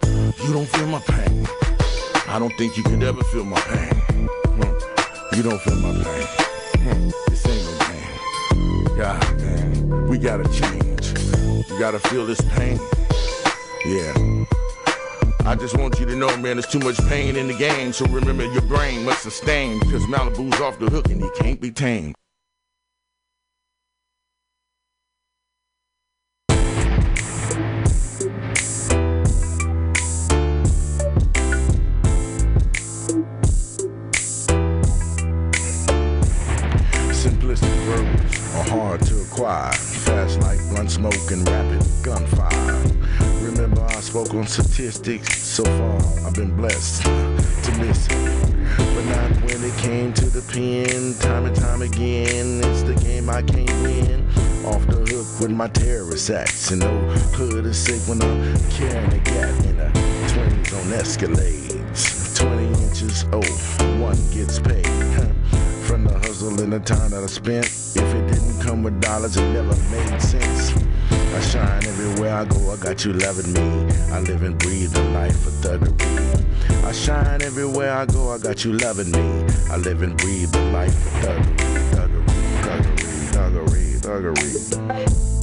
you 0.43 0.51
don't 0.51 0.67
feel 0.67 0.87
my 0.87 0.99
pain. 0.99 1.47
I 2.27 2.37
don't 2.37 2.53
think 2.57 2.75
you 2.75 2.83
could 2.83 3.01
ever 3.01 3.23
feel 3.23 3.45
my 3.45 3.61
pain. 3.61 3.93
Hmm. 4.57 5.37
You 5.37 5.43
don't 5.43 5.61
feel 5.61 5.77
my 5.77 6.03
pain. 6.03 6.27
Hmm. 6.83 7.09
This 7.29 7.47
ain't 7.47 7.63
no 7.65 7.77
pain. 7.85 8.97
God, 8.97 9.41
man, 9.41 10.07
we 10.09 10.17
gotta 10.17 10.47
change. 10.51 10.92
You 11.69 11.79
gotta 11.79 11.99
feel 11.99 12.25
this 12.25 12.41
pain. 12.41 12.77
Yeah. 13.85 14.13
I 15.45 15.55
just 15.55 15.77
want 15.77 15.99
you 15.99 16.05
to 16.05 16.15
know, 16.15 16.27
man, 16.37 16.57
there's 16.57 16.67
too 16.67 16.79
much 16.79 16.97
pain 17.07 17.35
in 17.35 17.47
the 17.47 17.53
game. 17.53 17.93
So 17.93 18.05
remember, 18.05 18.45
your 18.45 18.61
brain 18.63 19.03
must 19.05 19.23
sustain. 19.23 19.79
Because 19.79 20.03
Malibu's 20.03 20.59
off 20.61 20.79
the 20.79 20.85
hook 20.89 21.09
and 21.09 21.21
he 21.21 21.29
can't 21.35 21.59
be 21.59 21.71
tamed. 21.71 22.15
Simplistic 37.11 37.73
verbs 37.85 38.55
are 38.55 38.63
hard 38.63 39.01
to 39.01 39.21
acquire. 39.21 39.92
And 41.03 41.49
rapid 41.49 41.83
gunfire. 42.01 42.81
Remember, 43.41 43.81
I 43.81 43.99
spoke 43.99 44.33
on 44.35 44.47
statistics. 44.47 45.37
So 45.37 45.65
far, 45.65 46.25
I've 46.25 46.33
been 46.33 46.55
blessed 46.55 47.03
to 47.03 47.71
listen. 47.79 48.23
But 48.77 49.05
not 49.07 49.31
when 49.43 49.61
it 49.63 49.77
came 49.79 50.13
to 50.13 50.25
the 50.27 50.41
pen. 50.53 51.13
Time 51.19 51.45
and 51.45 51.55
time 51.55 51.81
again, 51.81 52.61
it's 52.63 52.83
the 52.83 52.95
game 53.03 53.29
I 53.29 53.41
can't 53.41 53.69
win. 53.83 54.29
Off 54.65 54.87
the 54.87 54.95
hook 54.95 55.41
with 55.41 55.51
my 55.51 55.67
terrorist 55.67 56.29
acts. 56.29 56.71
And 56.71 56.79
no 56.79 56.91
hood 57.35 57.65
is 57.65 57.77
sick 57.77 57.99
when 58.07 58.21
I'm 58.21 58.57
carrying 58.69 59.11
a 59.11 59.19
gat 59.19 59.65
in 59.65 59.79
a 59.81 59.91
20s 60.29 60.73
on 60.79 60.91
Escalades. 60.93 62.37
20 62.39 62.65
inches, 62.81 63.25
oh, 63.33 63.41
one 64.01 64.17
gets 64.31 64.57
paid. 64.57 64.87
From 65.83 66.05
the 66.05 66.17
hustle 66.19 66.61
and 66.61 66.71
the 66.71 66.79
time 66.79 67.11
that 67.11 67.23
I 67.23 67.27
spent. 67.27 67.65
If 67.65 67.97
it 67.97 68.27
didn't 68.31 68.61
come 68.61 68.83
with 68.83 69.01
dollars, 69.01 69.35
it 69.35 69.51
never 69.51 69.75
made 69.91 70.21
sense. 70.21 70.92
I 71.35 71.39
shine 71.41 71.85
everywhere 71.85 72.33
I 72.35 72.45
go, 72.45 72.71
I 72.71 72.77
got 72.77 73.05
you 73.05 73.13
loving 73.13 73.53
me. 73.53 73.91
I 74.11 74.19
live 74.19 74.43
and 74.43 74.57
breathe 74.57 74.91
the 74.91 75.03
life 75.09 75.47
of 75.47 75.53
thuggery. 75.53 76.85
I 76.85 76.91
shine 76.91 77.41
everywhere 77.41 77.93
I 77.93 78.05
go, 78.05 78.31
I 78.31 78.37
got 78.37 78.63
you 78.65 78.73
loving 78.73 79.11
me. 79.11 79.45
I 79.69 79.77
live 79.77 80.01
and 80.01 80.17
breathe 80.17 80.51
the 80.51 80.61
life 80.71 80.95
of 81.05 81.23
thuggery, 81.23 81.57
thuggery, 81.91 82.93
thuggery, 83.31 83.99
thuggery, 84.01 84.57
thuggery. 84.69 85.42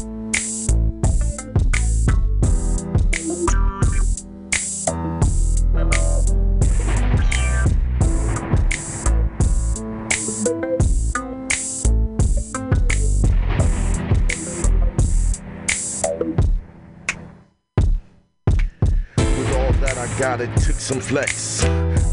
I 20.31 20.35
it 20.35 20.57
took 20.59 20.77
some 20.77 21.01
flex, 21.01 21.65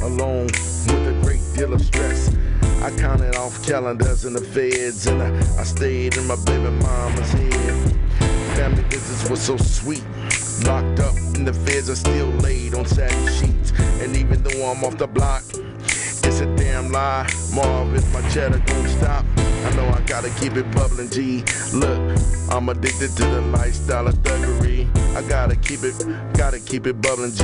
along 0.01 0.45
with 0.45 1.07
a 1.07 1.19
great 1.21 1.39
deal 1.53 1.71
of 1.71 1.79
stress. 1.81 2.35
I 2.81 2.89
counted 2.97 3.35
off 3.35 3.63
calendars 3.63 4.25
and 4.25 4.35
the 4.35 4.41
feds, 4.41 5.05
and 5.05 5.21
I, 5.21 5.29
I 5.59 5.63
stayed 5.63 6.17
in 6.17 6.25
my 6.25 6.35
baby 6.43 6.71
mama's 6.81 7.31
head. 7.31 7.95
Family 8.57 8.81
visits 8.89 9.29
were 9.29 9.35
so 9.35 9.55
sweet. 9.57 10.03
Locked 10.65 10.99
up 10.99 11.15
in 11.35 11.45
the 11.45 11.53
feds, 11.53 11.91
are 11.91 11.95
still 11.95 12.29
laid 12.41 12.73
on 12.73 12.87
satin 12.87 13.27
sheets. 13.33 13.71
And 14.01 14.17
even 14.17 14.41
though 14.41 14.71
I'm 14.71 14.83
off 14.83 14.97
the 14.97 15.05
block, 15.05 15.43
it's 15.53 16.39
a 16.39 16.47
damn 16.55 16.91
lie. 16.91 17.29
Marv, 17.53 18.13
my 18.13 18.27
cheddar 18.31 18.57
don't 18.65 18.87
stop, 18.87 19.25
I 19.67 19.75
know 19.75 19.89
I 19.89 20.01
gotta 20.03 20.29
keep 20.39 20.55
it 20.55 20.71
bubbling, 20.71 21.09
G. 21.09 21.43
Look, 21.73 21.99
I'm 22.49 22.69
addicted 22.69 23.11
to 23.17 23.25
the 23.25 23.41
lifestyle 23.41 24.07
of 24.07 24.15
thuggery. 24.23 24.87
I 25.13 25.27
gotta 25.27 25.57
keep 25.57 25.83
it, 25.83 25.93
gotta 26.37 26.59
keep 26.61 26.87
it 26.87 27.01
bubbling, 27.01 27.33
G. 27.33 27.43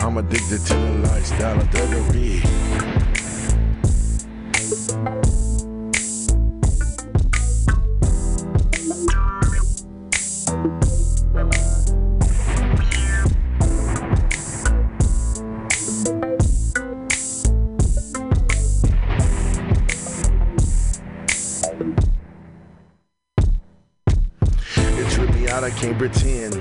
I'm 0.00 0.18
addicted 0.18 0.64
to 0.66 0.74
the 0.74 1.08
lifestyle 1.08 1.60
of 1.60 1.66
thuggery. 1.70 2.97
Pretend. 25.98 26.54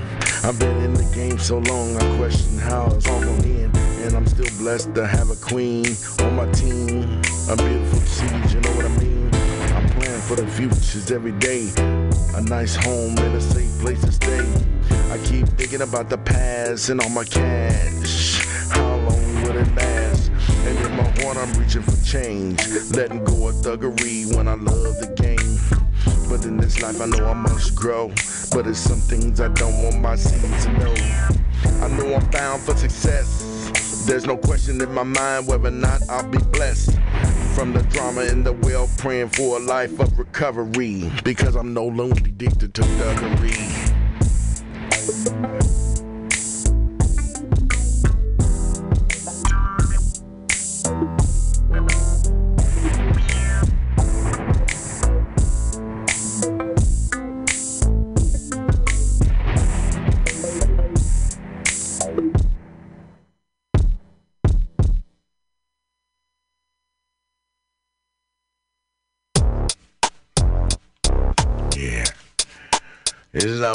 I've 0.43 0.57
been 0.57 0.77
in 0.77 0.93
the 0.95 1.07
game 1.13 1.37
so 1.37 1.59
long, 1.59 1.95
I 1.95 2.17
question 2.17 2.57
how 2.57 2.87
it's 2.87 3.07
all 3.07 3.21
gonna 3.21 3.43
end. 3.43 3.77
And 4.01 4.15
I'm 4.15 4.25
still 4.25 4.49
blessed 4.57 4.95
to 4.95 5.05
have 5.05 5.29
a 5.29 5.35
queen 5.35 5.85
on 6.21 6.35
my 6.35 6.51
team. 6.51 7.21
A 7.47 7.55
beautiful 7.55 7.99
seed, 7.99 8.51
you 8.51 8.59
know 8.61 8.71
what 8.71 8.85
I 8.85 8.97
mean? 8.97 9.29
I'm 9.75 9.87
planning 9.89 10.21
for 10.21 10.35
the 10.35 10.47
futures 10.47 11.11
every 11.11 11.33
day. 11.33 11.69
A 12.35 12.41
nice 12.41 12.75
home 12.75 13.15
and 13.19 13.35
a 13.35 13.41
safe 13.41 13.79
place 13.79 14.01
to 14.01 14.11
stay. 14.11 14.45
I 15.11 15.19
keep 15.23 15.47
thinking 15.49 15.81
about 15.81 16.09
the 16.09 16.17
past 16.17 16.89
and 16.89 16.99
all 16.99 17.09
my 17.09 17.23
cash. 17.23 18.43
How 18.71 18.95
long 18.95 19.41
will 19.43 19.57
it 19.57 19.75
last? 19.75 20.31
And 20.65 20.77
in 20.79 20.97
my 20.97 21.07
heart, 21.21 21.37
I'm 21.37 21.53
reaching 21.53 21.83
for 21.83 22.03
change. 22.03 22.57
Letting 22.91 23.23
go 23.23 23.49
of 23.49 23.55
thuggery 23.55 24.35
when 24.35 24.47
I 24.47 24.55
love 24.55 24.97
the 24.99 25.13
game. 25.15 25.46
But 26.29 26.45
in 26.45 26.57
this 26.57 26.81
life, 26.81 26.99
I 26.99 27.05
know 27.05 27.25
I 27.25 27.33
must 27.33 27.75
grow. 27.75 28.09
But 28.51 28.65
there's 28.65 28.77
some 28.77 28.99
things 28.99 29.39
I 29.39 29.47
don't 29.49 29.81
want 29.81 30.01
my 30.01 30.15
seeds 30.15 30.65
to 30.65 30.73
know. 30.73 30.93
I 31.81 31.87
know 31.89 32.15
I'm 32.15 32.29
bound 32.31 32.61
for 32.63 32.75
success. 32.75 34.05
There's 34.05 34.25
no 34.25 34.35
question 34.35 34.81
in 34.81 34.93
my 34.93 35.03
mind 35.03 35.47
whether 35.47 35.69
or 35.69 35.71
not 35.71 36.01
I'll 36.09 36.27
be 36.27 36.37
blessed. 36.37 36.97
From 37.55 37.73
the 37.73 37.81
drama 37.89 38.21
in 38.23 38.43
the 38.43 38.53
well, 38.53 38.89
praying 38.97 39.29
for 39.29 39.57
a 39.57 39.59
life 39.59 39.99
of 39.99 40.17
recovery. 40.19 41.11
Because 41.23 41.55
I'm 41.55 41.73
no 41.73 41.85
longer 41.85 42.21
addicted 42.25 42.73
to 42.75 42.81
thuggery. 42.81 43.76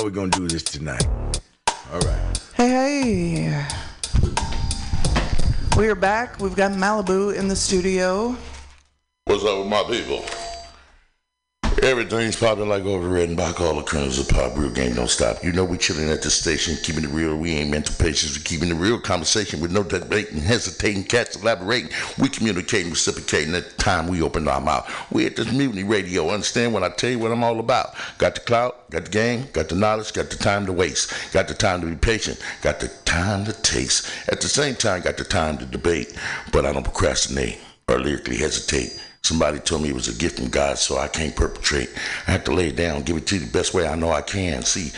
How 0.03 0.07
we're 0.07 0.11
gonna 0.11 0.31
do 0.31 0.49
this 0.49 0.65
tonight. 0.65 1.07
All 1.93 2.01
right. 2.01 2.41
Hey, 2.55 2.69
hey. 2.69 3.67
We 5.77 5.89
are 5.89 5.95
back. 5.95 6.41
We've 6.41 6.57
got 6.57 6.73
Malibu 6.73 7.37
in 7.37 7.47
the 7.47 7.55
studio. 7.55 8.37
What's 9.27 9.45
up 9.45 9.59
with 9.59 9.69
my 9.69 9.85
people? 9.85 10.25
Everything's 11.83 12.37
popping 12.37 12.69
like 12.69 12.85
overridden 12.85 13.35
by 13.35 13.53
all 13.59 13.75
the 13.75 13.83
kernels 13.83 14.17
of 14.17 14.29
pop. 14.29 14.57
Real 14.57 14.71
game 14.71 14.95
don't 14.95 15.11
stop. 15.11 15.43
You 15.43 15.51
know 15.51 15.65
we 15.65 15.77
chilling 15.77 16.11
at 16.11 16.23
the 16.23 16.31
station, 16.31 16.77
keeping 16.81 17.03
it 17.03 17.11
real. 17.11 17.35
We 17.35 17.55
ain't 17.55 17.71
mental 17.71 17.97
patients. 17.99 18.39
We 18.39 18.45
keeping 18.45 18.69
the 18.69 18.77
real 18.77 19.01
conversation 19.01 19.61
with 19.61 19.73
no 19.73 19.83
debating, 19.83 20.39
hesitating, 20.39 21.03
cats 21.03 21.35
elaborating. 21.35 21.91
We 22.21 22.29
communicating, 22.29 22.91
reciprocating. 22.91 23.57
At 23.57 23.69
the 23.69 23.83
time 23.83 24.07
we 24.07 24.23
open 24.23 24.47
our 24.47 24.61
mouth. 24.61 24.89
We 25.11 25.27
at 25.27 25.35
this 25.35 25.51
mutiny 25.51 25.83
radio. 25.83 26.31
Understand 26.31 26.73
when 26.73 26.85
I 26.85 26.89
tell 26.89 27.11
you 27.11 27.19
what 27.19 27.33
I'm 27.33 27.43
all 27.43 27.59
about? 27.59 27.97
Got 28.19 28.37
the 28.37 28.43
clout, 28.43 28.89
got 28.91 29.07
the 29.07 29.11
game, 29.11 29.49
got 29.53 29.69
the 29.69 29.75
knowledge, 29.75 30.13
got 30.13 30.31
the 30.31 30.37
time 30.37 30.67
to 30.67 30.73
waste, 30.73 31.13
got 31.33 31.49
the 31.49 31.55
time 31.55 31.81
to 31.81 31.89
be 31.89 31.97
patient, 31.97 32.41
got 32.63 32.79
the 32.79 32.89
time 33.05 33.45
to 33.47 33.53
taste. 33.53 34.09
At 34.29 34.41
the 34.41 34.49
same 34.49 34.77
time, 34.77 35.01
got 35.01 35.17
the 35.17 35.25
time 35.25 35.59
to 35.59 35.67
debate. 35.67 36.17
But 36.53 36.65
I 36.65 36.73
don't 36.73 36.85
procrastinate 36.85 37.59
or 37.89 37.99
lyrically 37.99 38.37
hesitate. 38.37 38.97
Somebody 39.25 39.61
told 39.61 39.83
me 39.83 39.89
it 39.89 39.95
was 39.95 40.09
a 40.09 40.15
gift 40.15 40.41
from 40.41 40.49
God, 40.49 40.79
so 40.79 40.99
I 40.99 41.07
can't 41.07 41.37
perpetrate. 41.37 41.89
I 42.27 42.33
have 42.33 42.43
to 42.45 42.53
lay 42.53 42.71
it 42.71 42.77
down, 42.77 43.03
give 43.03 43.17
it 43.17 43.25
to 43.29 43.37
you 43.37 43.43
the 43.47 43.53
best 43.53 43.73
way 43.73 43.87
I 43.87 43.95
know 43.95 44.11
I 44.11 44.21
can. 44.21 44.65
See, 44.65 44.91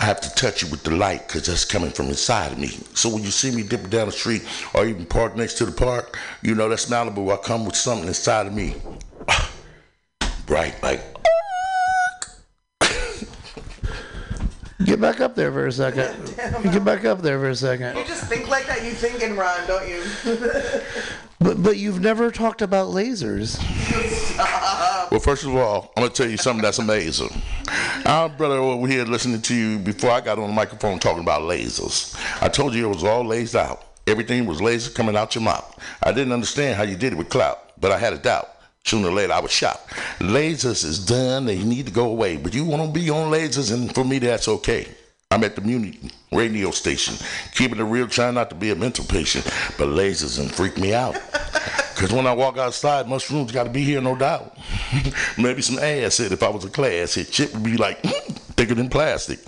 I 0.00 0.04
have 0.06 0.18
to 0.22 0.30
touch 0.34 0.62
you 0.62 0.70
with 0.70 0.82
the 0.82 0.92
light 0.92 1.28
because 1.28 1.44
that's 1.44 1.66
coming 1.66 1.90
from 1.90 2.06
inside 2.06 2.52
of 2.52 2.58
me. 2.58 2.68
So 2.94 3.10
when 3.10 3.22
you 3.22 3.30
see 3.30 3.54
me 3.54 3.62
dipping 3.62 3.90
down 3.90 4.06
the 4.06 4.12
street 4.12 4.44
or 4.72 4.86
even 4.86 5.04
park 5.04 5.36
next 5.36 5.58
to 5.58 5.66
the 5.66 5.72
park, 5.72 6.18
you 6.40 6.54
know 6.54 6.70
that's 6.70 6.86
Malibu. 6.86 7.30
I 7.30 7.36
come 7.36 7.66
with 7.66 7.76
something 7.76 8.08
inside 8.08 8.46
of 8.46 8.54
me. 8.54 8.76
Bright 10.46 10.82
like 10.82 11.02
Get 14.84 15.02
back 15.02 15.20
up 15.20 15.34
there 15.34 15.52
for 15.52 15.66
a 15.66 15.72
second. 15.72 16.34
Get 16.62 16.82
back 16.82 17.04
up 17.04 17.20
there 17.20 17.38
for 17.38 17.50
a 17.50 17.56
second. 17.56 17.94
You 17.98 18.04
just 18.06 18.24
think 18.24 18.48
like 18.48 18.66
that. 18.68 18.82
You 18.84 18.92
think 18.92 19.22
and 19.22 19.36
run, 19.36 19.66
don't 19.66 19.86
you? 19.86 20.02
But 21.38 21.62
but 21.62 21.76
you've 21.76 22.00
never 22.00 22.30
talked 22.30 22.62
about 22.62 22.88
lasers. 22.88 23.60
Well, 25.08 25.20
first 25.20 25.44
of 25.44 25.54
all, 25.54 25.92
I'm 25.96 26.02
gonna 26.02 26.12
tell 26.12 26.28
you 26.28 26.36
something 26.36 26.62
that's 26.62 26.80
amazing. 26.80 27.30
Our 28.04 28.28
brother 28.28 28.56
over 28.56 28.88
here 28.88 29.04
listening 29.04 29.40
to 29.42 29.54
you 29.54 29.78
before 29.78 30.10
I 30.10 30.20
got 30.20 30.38
on 30.38 30.48
the 30.48 30.52
microphone 30.52 30.98
talking 30.98 31.22
about 31.22 31.42
lasers. 31.42 32.14
I 32.42 32.48
told 32.48 32.74
you 32.74 32.86
it 32.86 32.92
was 32.92 33.04
all 33.04 33.24
lased 33.24 33.54
out. 33.54 33.84
Everything 34.08 34.46
was 34.46 34.60
laser 34.60 34.90
coming 34.90 35.16
out 35.16 35.34
your 35.36 35.42
mouth. 35.42 35.78
I 36.02 36.10
didn't 36.10 36.32
understand 36.32 36.76
how 36.76 36.82
you 36.82 36.96
did 36.96 37.12
it 37.12 37.16
with 37.16 37.28
clout, 37.28 37.80
but 37.80 37.92
I 37.92 37.98
had 37.98 38.14
a 38.14 38.18
doubt. 38.18 38.48
Sooner 38.84 39.08
or 39.08 39.12
later, 39.12 39.32
I 39.32 39.40
was 39.40 39.52
shocked. 39.52 39.90
Lasers 40.18 40.84
is 40.84 41.04
done. 41.04 41.46
They 41.46 41.62
need 41.62 41.86
to 41.86 41.92
go 41.92 42.10
away. 42.10 42.36
But 42.36 42.54
you 42.54 42.64
want 42.64 42.82
to 42.84 43.00
be 43.00 43.08
on 43.08 43.32
lasers, 43.32 43.72
and 43.72 43.94
for 43.94 44.04
me, 44.04 44.18
that's 44.18 44.48
okay. 44.48 44.88
I'm 45.32 45.42
at 45.42 45.56
the 45.56 45.60
Mutiny 45.60 45.98
radio 46.30 46.70
station, 46.70 47.16
keeping 47.52 47.80
it 47.80 47.82
real, 47.82 48.06
trying 48.06 48.34
not 48.34 48.48
to 48.50 48.54
be 48.54 48.70
a 48.70 48.76
mental 48.76 49.04
patient. 49.04 49.44
But 49.76 49.88
lasers 49.88 50.38
and 50.38 50.52
freak 50.52 50.78
me 50.78 50.94
out. 50.94 51.16
Because 51.96 52.12
when 52.12 52.26
I 52.26 52.34
walk 52.34 52.58
outside, 52.58 53.08
mushrooms 53.08 53.52
got 53.52 53.64
to 53.64 53.70
be 53.70 53.82
here, 53.82 54.02
no 54.02 54.14
doubt. 54.14 54.58
Maybe 55.38 55.62
some 55.62 55.78
acid 55.78 56.30
if 56.30 56.42
I 56.42 56.50
was 56.50 56.62
a 56.66 56.68
class 56.68 57.14
hit. 57.14 57.32
Shit 57.32 57.54
would 57.54 57.62
be 57.62 57.78
like 57.78 58.02
mm, 58.02 58.36
thicker 58.54 58.74
than 58.74 58.90
plastic. 58.90 59.38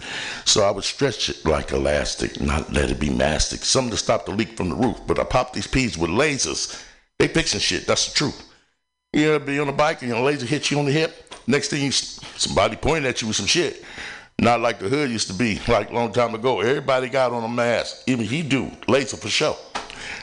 So 0.47 0.65
I 0.65 0.71
would 0.71 0.85
stretch 0.85 1.29
it 1.29 1.45
like 1.45 1.73
elastic, 1.73 2.41
not 2.41 2.73
let 2.73 2.91
it 2.91 2.99
be 2.99 3.11
mastic. 3.11 3.61
Something 3.61 3.91
to 3.91 3.99
stop 3.99 4.25
the 4.25 4.33
leak 4.33 4.57
from 4.57 4.71
the 4.71 4.77
roof. 4.77 4.99
But 5.07 5.19
I 5.19 5.25
pop 5.25 5.53
these 5.53 5.67
peas 5.67 5.99
with 5.99 6.09
lasers. 6.09 6.83
They 7.19 7.29
fixing 7.29 7.61
shit. 7.61 7.87
That's 7.87 8.11
the 8.11 8.15
truth. 8.15 8.51
You 9.13 9.35
ever 9.35 9.45
be 9.45 9.59
on 9.59 9.69
a 9.69 9.73
bike 9.73 10.01
and 10.01 10.11
your 10.11 10.23
laser 10.23 10.47
hits 10.47 10.71
you 10.71 10.79
on 10.79 10.87
the 10.87 10.93
hip? 10.93 11.35
Next 11.47 11.69
thing 11.69 11.85
you, 11.85 11.93
somebody 11.93 12.77
pointing 12.77 13.11
at 13.11 13.21
you 13.21 13.29
with 13.29 13.37
some 13.37 13.45
shit. 13.45 13.85
Not 14.41 14.61
like 14.61 14.79
the 14.79 14.89
hood 14.89 15.11
used 15.11 15.27
to 15.29 15.35
be, 15.35 15.61
like 15.67 15.91
a 15.91 15.95
long 15.95 16.13
time 16.13 16.35
ago. 16.35 16.61
Everybody 16.61 17.09
got 17.09 17.33
on 17.33 17.43
a 17.43 17.49
mask. 17.49 18.03
Even 18.07 18.25
he 18.25 18.43
do. 18.43 18.71
Laser 18.87 19.17
for 19.17 19.29
sure. 19.29 19.57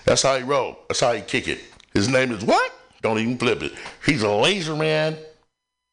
That's 0.06 0.22
how 0.22 0.38
he 0.38 0.44
roll. 0.44 0.80
That's 0.88 1.02
how 1.02 1.14
he 1.14 1.22
kick 1.22 1.48
it. 1.48 1.60
His 1.94 2.08
name 2.08 2.32
is 2.32 2.44
what? 2.46 2.72
Don't 3.02 3.20
even 3.20 3.38
flip 3.38 3.62
it. 3.62 3.74
He's 4.06 4.24
a 4.24 4.32
laser 4.32 4.76
man. 4.76 5.18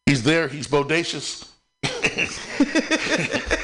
He's 0.07 0.23
there. 0.23 0.49
He's 0.49 0.69
bodacious. 0.69 1.49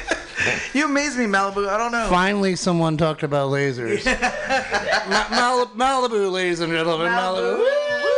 You 0.73 0.85
amaze 0.85 1.17
me, 1.17 1.25
Malibu. 1.25 1.67
I 1.67 1.77
don't 1.77 1.91
know. 1.91 2.07
Finally, 2.09 2.55
someone 2.55 2.95
talked 2.95 3.23
about 3.23 3.51
lasers. 3.51 4.05
Ma- 5.09 5.29
Mal- 5.29 5.67
Malibu, 5.75 6.31
ladies 6.31 6.59
and 6.61 6.71
gentlemen, 6.71 7.07
Malibu. 7.07 7.57
Woo! 7.57 8.08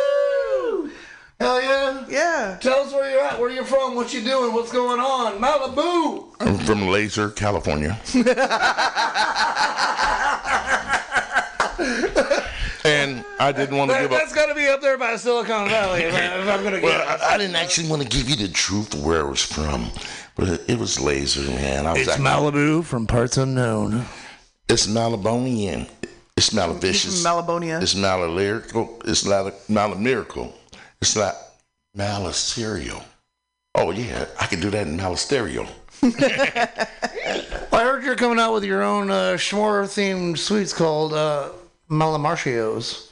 Hell 1.41 1.61
yeah! 1.61 2.05
Yeah. 2.07 2.57
Tell 2.61 2.81
us 2.83 2.93
where 2.93 3.09
you're 3.09 3.21
at, 3.23 3.39
where 3.39 3.49
you're 3.49 3.65
from, 3.65 3.95
what 3.95 4.13
you 4.13 4.21
doing, 4.21 4.53
what's 4.53 4.71
going 4.71 4.99
on. 4.99 5.39
Malibu. 5.41 6.27
I'm 6.39 6.57
from 6.59 6.87
Laser, 6.87 7.29
California. 7.31 7.99
and 12.83 13.23
I 13.39 13.51
didn't 13.51 13.77
want 13.77 13.89
to 13.91 13.93
That, 13.93 14.01
give 14.03 14.11
up. 14.11 14.19
that's 14.19 14.33
got 14.33 14.47
to 14.47 14.55
be 14.55 14.67
up 14.67 14.81
there 14.81 14.97
by 14.97 15.15
Silicon 15.15 15.69
Valley. 15.69 16.01
If, 16.01 16.13
I, 16.15 16.39
if 16.39 16.47
I'm 16.47 16.63
gonna 16.63 16.79
Well, 16.81 17.05
get. 17.05 17.21
I, 17.21 17.35
I 17.35 17.37
didn't 17.37 17.55
actually 17.55 17.89
want 17.89 18.01
to 18.01 18.07
give 18.07 18.29
you 18.29 18.35
the 18.35 18.47
truth 18.47 18.93
of 18.93 19.03
where 19.03 19.25
I 19.25 19.29
was 19.29 19.43
from, 19.43 19.89
but 20.35 20.47
it, 20.49 20.61
it 20.69 20.79
was 20.79 20.99
Laser, 20.99 21.41
man. 21.49 21.85
I 21.85 21.91
was 21.93 22.01
It's 22.01 22.09
acting- 22.09 22.25
Malibu 22.25 22.83
from 22.83 23.07
parts 23.07 23.37
unknown. 23.37 24.05
It's 24.69 24.87
Malabonian. 24.87 25.89
It's 26.37 26.49
He's 26.49 26.59
Malavicious. 26.59 27.23
from 27.23 27.31
Malibonia. 27.45 27.81
It's 27.81 27.93
Malalyrical. 27.93 29.07
It's 29.07 29.25
Mal- 29.25 29.51
Malamiracle. 29.69 30.53
It's 31.01 31.15
not 31.15 31.35
Malacereal. 31.97 33.03
Oh, 33.75 33.91
yeah. 33.91 34.25
I 34.39 34.45
can 34.45 34.59
do 34.59 34.69
that 34.69 34.87
in 34.87 34.97
Malastereo. 34.97 35.67
I 37.73 37.83
heard 37.83 38.03
you're 38.03 38.15
coming 38.15 38.39
out 38.39 38.53
with 38.53 38.63
your 38.63 38.83
own 38.83 39.09
uh, 39.09 39.33
Schmore 39.33 39.83
themed 39.85 40.37
sweets 40.37 40.73
called 40.73 41.13
uh, 41.13 41.49
Malamarchios. 41.89 43.09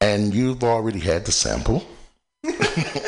And 0.00 0.34
you've 0.34 0.64
already 0.64 1.00
had 1.00 1.24
the 1.24 1.32
sample. 1.32 1.86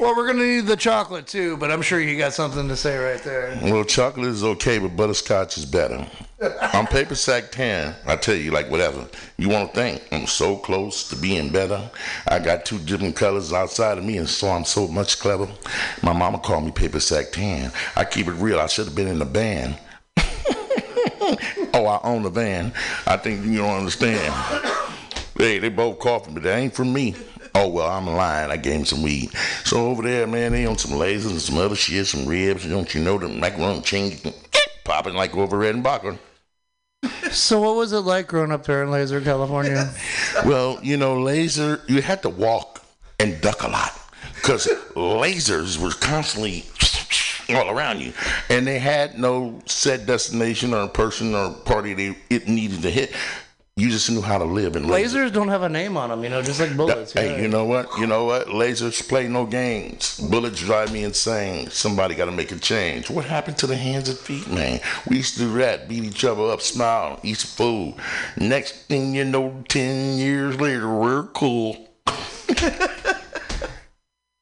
Well, 0.00 0.16
we're 0.16 0.28
gonna 0.28 0.46
need 0.46 0.66
the 0.66 0.78
chocolate 0.78 1.26
too, 1.26 1.58
but 1.58 1.70
I'm 1.70 1.82
sure 1.82 2.00
you 2.00 2.16
got 2.16 2.32
something 2.32 2.66
to 2.68 2.74
say 2.74 2.96
right 2.96 3.22
there. 3.22 3.58
Well, 3.62 3.84
chocolate 3.84 4.28
is 4.28 4.42
okay, 4.42 4.78
but 4.78 4.96
butterscotch 4.96 5.58
is 5.58 5.66
better. 5.66 6.06
I'm 6.62 6.86
paper 6.86 7.14
sack 7.14 7.52
tan. 7.52 7.94
I 8.06 8.16
tell 8.16 8.34
you, 8.34 8.50
like 8.50 8.70
whatever. 8.70 9.06
You 9.36 9.50
want 9.50 9.74
to 9.74 9.78
think 9.78 10.02
I'm 10.10 10.26
so 10.26 10.56
close 10.56 11.06
to 11.10 11.16
being 11.16 11.50
better. 11.50 11.90
I 12.26 12.38
got 12.38 12.64
two 12.64 12.78
different 12.78 13.14
colors 13.14 13.52
outside 13.52 13.98
of 13.98 14.04
me, 14.04 14.16
and 14.16 14.26
so 14.26 14.48
I'm 14.48 14.64
so 14.64 14.88
much 14.88 15.18
clever. 15.18 15.46
My 16.02 16.14
mama 16.14 16.38
called 16.38 16.64
me 16.64 16.70
paper 16.70 16.98
sack 16.98 17.32
tan. 17.32 17.70
I 17.94 18.06
keep 18.06 18.26
it 18.26 18.32
real. 18.32 18.58
I 18.58 18.68
should 18.68 18.86
have 18.86 18.96
been 18.96 19.08
in 19.08 19.18
the 19.18 19.26
band. 19.26 19.78
oh, 21.74 21.86
I 21.86 22.00
own 22.08 22.24
a 22.24 22.30
van. 22.30 22.72
I 23.06 23.18
think 23.18 23.44
you 23.44 23.58
don't 23.58 23.76
understand. 23.76 24.32
Hey, 25.36 25.58
they 25.58 25.68
both 25.68 25.98
coughing, 25.98 26.32
but 26.32 26.42
that 26.44 26.56
ain't 26.56 26.74
from 26.74 26.90
me. 26.90 27.16
Oh 27.54 27.68
well, 27.68 27.88
I'm 27.88 28.06
lying. 28.06 28.50
I 28.50 28.56
gave 28.56 28.74
him 28.74 28.84
some 28.84 29.02
weed. 29.02 29.30
So 29.64 29.88
over 29.88 30.02
there, 30.02 30.26
man, 30.26 30.52
they 30.52 30.66
on 30.66 30.78
some 30.78 30.92
lasers 30.92 31.30
and 31.30 31.40
some 31.40 31.58
other 31.58 31.76
shit, 31.76 32.06
some 32.06 32.26
ribs. 32.26 32.66
Don't 32.66 32.94
you 32.94 33.02
know 33.02 33.18
the 33.18 33.28
macaroni 33.28 33.80
change 33.82 34.22
popping 34.84 35.14
like 35.14 35.36
Orville 35.36 35.58
Redenbacher? 35.58 36.18
So, 37.30 37.60
what 37.60 37.76
was 37.76 37.92
it 37.92 38.00
like 38.00 38.26
growing 38.26 38.50
up 38.50 38.64
there 38.66 38.82
in 38.82 38.90
Laser, 38.90 39.20
California? 39.20 39.92
Well, 40.44 40.78
you 40.82 40.96
know, 40.96 41.20
laser, 41.20 41.80
you 41.86 42.00
had 42.02 42.22
to 42.22 42.28
walk 42.28 42.82
and 43.18 43.40
duck 43.40 43.62
a 43.62 43.68
lot 43.68 43.92
because 44.34 44.66
lasers 44.94 45.76
were 45.78 45.90
constantly 45.90 46.64
all 47.54 47.68
around 47.68 48.00
you, 48.00 48.12
and 48.48 48.66
they 48.66 48.78
had 48.78 49.18
no 49.18 49.60
set 49.66 50.06
destination 50.06 50.72
or 50.72 50.88
person 50.88 51.34
or 51.34 51.52
party 51.52 51.94
they 51.94 52.16
it 52.30 52.48
needed 52.48 52.82
to 52.82 52.90
hit. 52.90 53.14
You 53.80 53.88
just 53.88 54.10
knew 54.10 54.20
how 54.20 54.36
to 54.36 54.44
live 54.44 54.76
in 54.76 54.86
laser. 54.86 55.20
Lasers 55.20 55.32
don't 55.32 55.48
have 55.48 55.62
a 55.62 55.68
name 55.70 55.96
on 55.96 56.10
them, 56.10 56.22
you 56.22 56.28
know, 56.28 56.42
just 56.42 56.60
like 56.60 56.76
bullets. 56.76 57.14
Hey, 57.14 57.30
yeah. 57.30 57.40
you 57.40 57.48
know 57.48 57.64
what? 57.64 57.88
You 57.98 58.06
know 58.06 58.26
what? 58.26 58.48
Lasers 58.48 59.08
play 59.08 59.26
no 59.26 59.46
games. 59.46 60.20
Bullets 60.20 60.60
drive 60.60 60.92
me 60.92 61.02
insane. 61.02 61.70
Somebody 61.70 62.14
got 62.14 62.26
to 62.26 62.30
make 62.30 62.52
a 62.52 62.58
change. 62.58 63.08
What 63.08 63.24
happened 63.24 63.56
to 63.56 63.66
the 63.66 63.76
hands 63.76 64.10
and 64.10 64.18
feet, 64.18 64.46
man? 64.48 64.80
We 65.08 65.16
used 65.16 65.32
to 65.38 65.40
do 65.40 65.54
that, 65.54 65.88
beat 65.88 66.04
each 66.04 66.26
other 66.26 66.50
up, 66.50 66.60
smile, 66.60 67.20
eat 67.22 67.38
some 67.38 67.56
food. 67.56 67.94
Next 68.36 68.72
thing 68.82 69.14
you 69.14 69.24
know, 69.24 69.64
10 69.68 70.18
years 70.18 70.60
later, 70.60 70.94
we're 70.94 71.22
cool. 71.28 71.88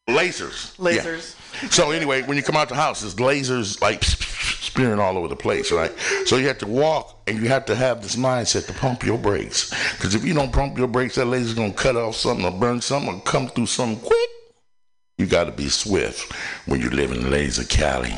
lasers. 0.08 0.74
Yeah. 0.78 1.02
Lasers. 1.02 1.34
So 1.72 1.90
anyway, 1.90 2.22
when 2.22 2.36
you 2.36 2.42
come 2.42 2.56
out 2.56 2.68
the 2.68 2.74
house, 2.74 3.00
there's 3.00 3.16
lasers 3.16 3.80
like 3.80 4.02
spearing 4.04 5.00
all 5.00 5.18
over 5.18 5.28
the 5.28 5.36
place, 5.36 5.72
right? 5.72 5.92
So 6.26 6.36
you 6.36 6.46
have 6.48 6.58
to 6.58 6.66
walk 6.66 7.20
and 7.26 7.38
you 7.38 7.48
have 7.48 7.64
to 7.66 7.74
have 7.74 8.02
this 8.02 8.16
mindset 8.16 8.66
to 8.66 8.72
pump 8.72 9.04
your 9.04 9.18
brakes. 9.18 9.70
Because 9.94 10.14
if 10.14 10.24
you 10.24 10.34
don't 10.34 10.52
pump 10.52 10.78
your 10.78 10.88
brakes, 10.88 11.16
that 11.16 11.26
laser's 11.26 11.54
gonna 11.54 11.72
cut 11.72 11.96
off 11.96 12.16
something 12.16 12.44
or 12.44 12.52
burn 12.52 12.80
something 12.80 13.14
or 13.14 13.20
come 13.22 13.48
through 13.48 13.66
something 13.66 14.00
quick. 14.00 14.30
You 15.18 15.26
gotta 15.26 15.52
be 15.52 15.68
swift 15.68 16.32
when 16.66 16.80
you 16.80 16.90
live 16.90 17.10
in 17.10 17.30
Laser 17.30 17.64
Cali. 17.64 18.14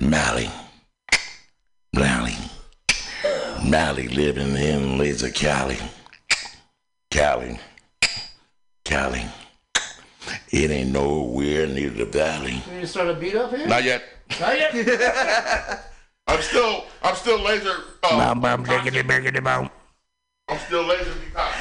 Mally. 0.00 0.50
Mally. 1.92 2.36
Mally 3.62 4.08
living 4.08 4.56
in 4.56 4.96
Laser 4.96 5.30
Cali. 5.30 5.76
Cali. 7.10 7.58
Cali. 8.84 9.24
It 10.52 10.70
ain't 10.70 10.90
nowhere 10.90 11.66
near 11.66 11.88
the 11.88 12.04
valley. 12.04 12.60
Can 12.66 12.80
you 12.80 12.86
start 12.86 13.08
a 13.08 13.14
beat 13.14 13.34
up 13.34 13.56
here? 13.56 13.66
Not 13.66 13.84
yet. 13.84 14.02
Not 14.38 14.58
yet. 14.58 15.82
I'm 16.26 16.42
still, 16.42 16.84
I'm 17.02 17.16
still 17.16 17.40
laser. 17.40 17.74
Uh, 18.02 18.34
bum, 18.34 18.62
diggity, 18.62 19.02
biggity, 19.02 19.42
bum. 19.42 19.70
I'm 20.48 20.58
still 20.58 20.84
laser. 20.84 21.10
decocked. 21.10 21.56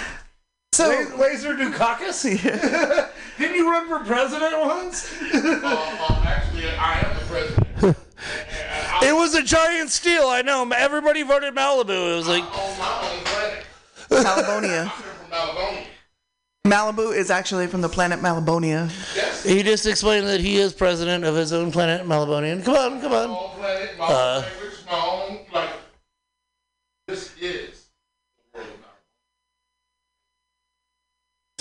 So, 0.73 0.87
Laser 1.17 1.55
Dukakis? 1.55 2.23
Didn't 3.37 3.55
you 3.55 3.69
run 3.69 3.87
for 3.87 4.05
president 4.05 4.59
once? 4.59 5.21
Uh, 5.33 5.59
uh, 5.63 6.23
actually, 6.25 6.69
I 6.69 6.99
am 6.99 7.15
the 7.17 7.25
president. 7.25 7.97
It 9.03 9.15
was 9.15 9.35
a 9.35 9.43
giant 9.43 9.89
steal, 9.89 10.27
I 10.27 10.41
know. 10.41 10.69
Everybody 10.69 11.23
voted 11.23 11.55
Malibu. 11.55 12.13
It 12.13 12.15
was 12.17 12.27
like, 12.27 12.43
On 12.43 12.77
my 12.77 13.09
own 13.09 13.23
planet. 13.23 13.65
Malibonia. 14.09 14.83
I'm 14.83 14.89
from 14.89 15.33
Alabama. 15.33 15.85
Malibu 16.71 17.15
is 17.15 17.31
actually 17.31 17.67
from 17.67 17.81
the 17.81 17.89
planet 17.89 18.19
Malibonia. 18.19 18.89
he 19.43 19.63
just 19.63 19.85
explained 19.87 20.27
that 20.27 20.39
he 20.39 20.57
is 20.57 20.73
president 20.73 21.23
of 21.23 21.35
his 21.35 21.51
own 21.53 21.71
planet, 21.71 22.05
Malibonian. 22.05 22.63
Come 22.63 22.75
on, 22.75 23.01
come 23.01 23.13
on. 23.13 23.29
own 23.29 23.49
planet, 23.57 23.89
Uh, 23.99 24.43
language, 24.43 24.79
own, 24.91 25.39
like, 25.53 25.69
this 27.07 27.35
is 27.41 27.87
the 28.53 28.59
world 28.59 28.67
of 28.69 28.73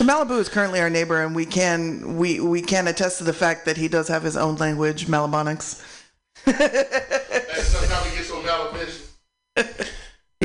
Alabama. 0.04 0.26
So 0.28 0.34
Malibu 0.34 0.38
is 0.38 0.48
currently 0.50 0.80
our 0.80 0.90
neighbor, 0.90 1.22
and 1.24 1.34
we 1.34 1.46
can 1.46 2.18
we 2.18 2.38
we 2.40 2.60
can 2.60 2.86
attest 2.86 3.18
to 3.18 3.24
the 3.24 3.32
fact 3.32 3.64
that 3.64 3.78
he 3.78 3.88
does 3.88 4.08
have 4.08 4.22
his 4.22 4.36
own 4.36 4.56
language, 4.56 5.06
Malabonics. 5.06 5.82
And 6.46 6.54
sometimes 6.56 8.04
we 8.10 8.16
get 8.16 8.26
so 8.26 8.42
malambitious. 8.42 9.06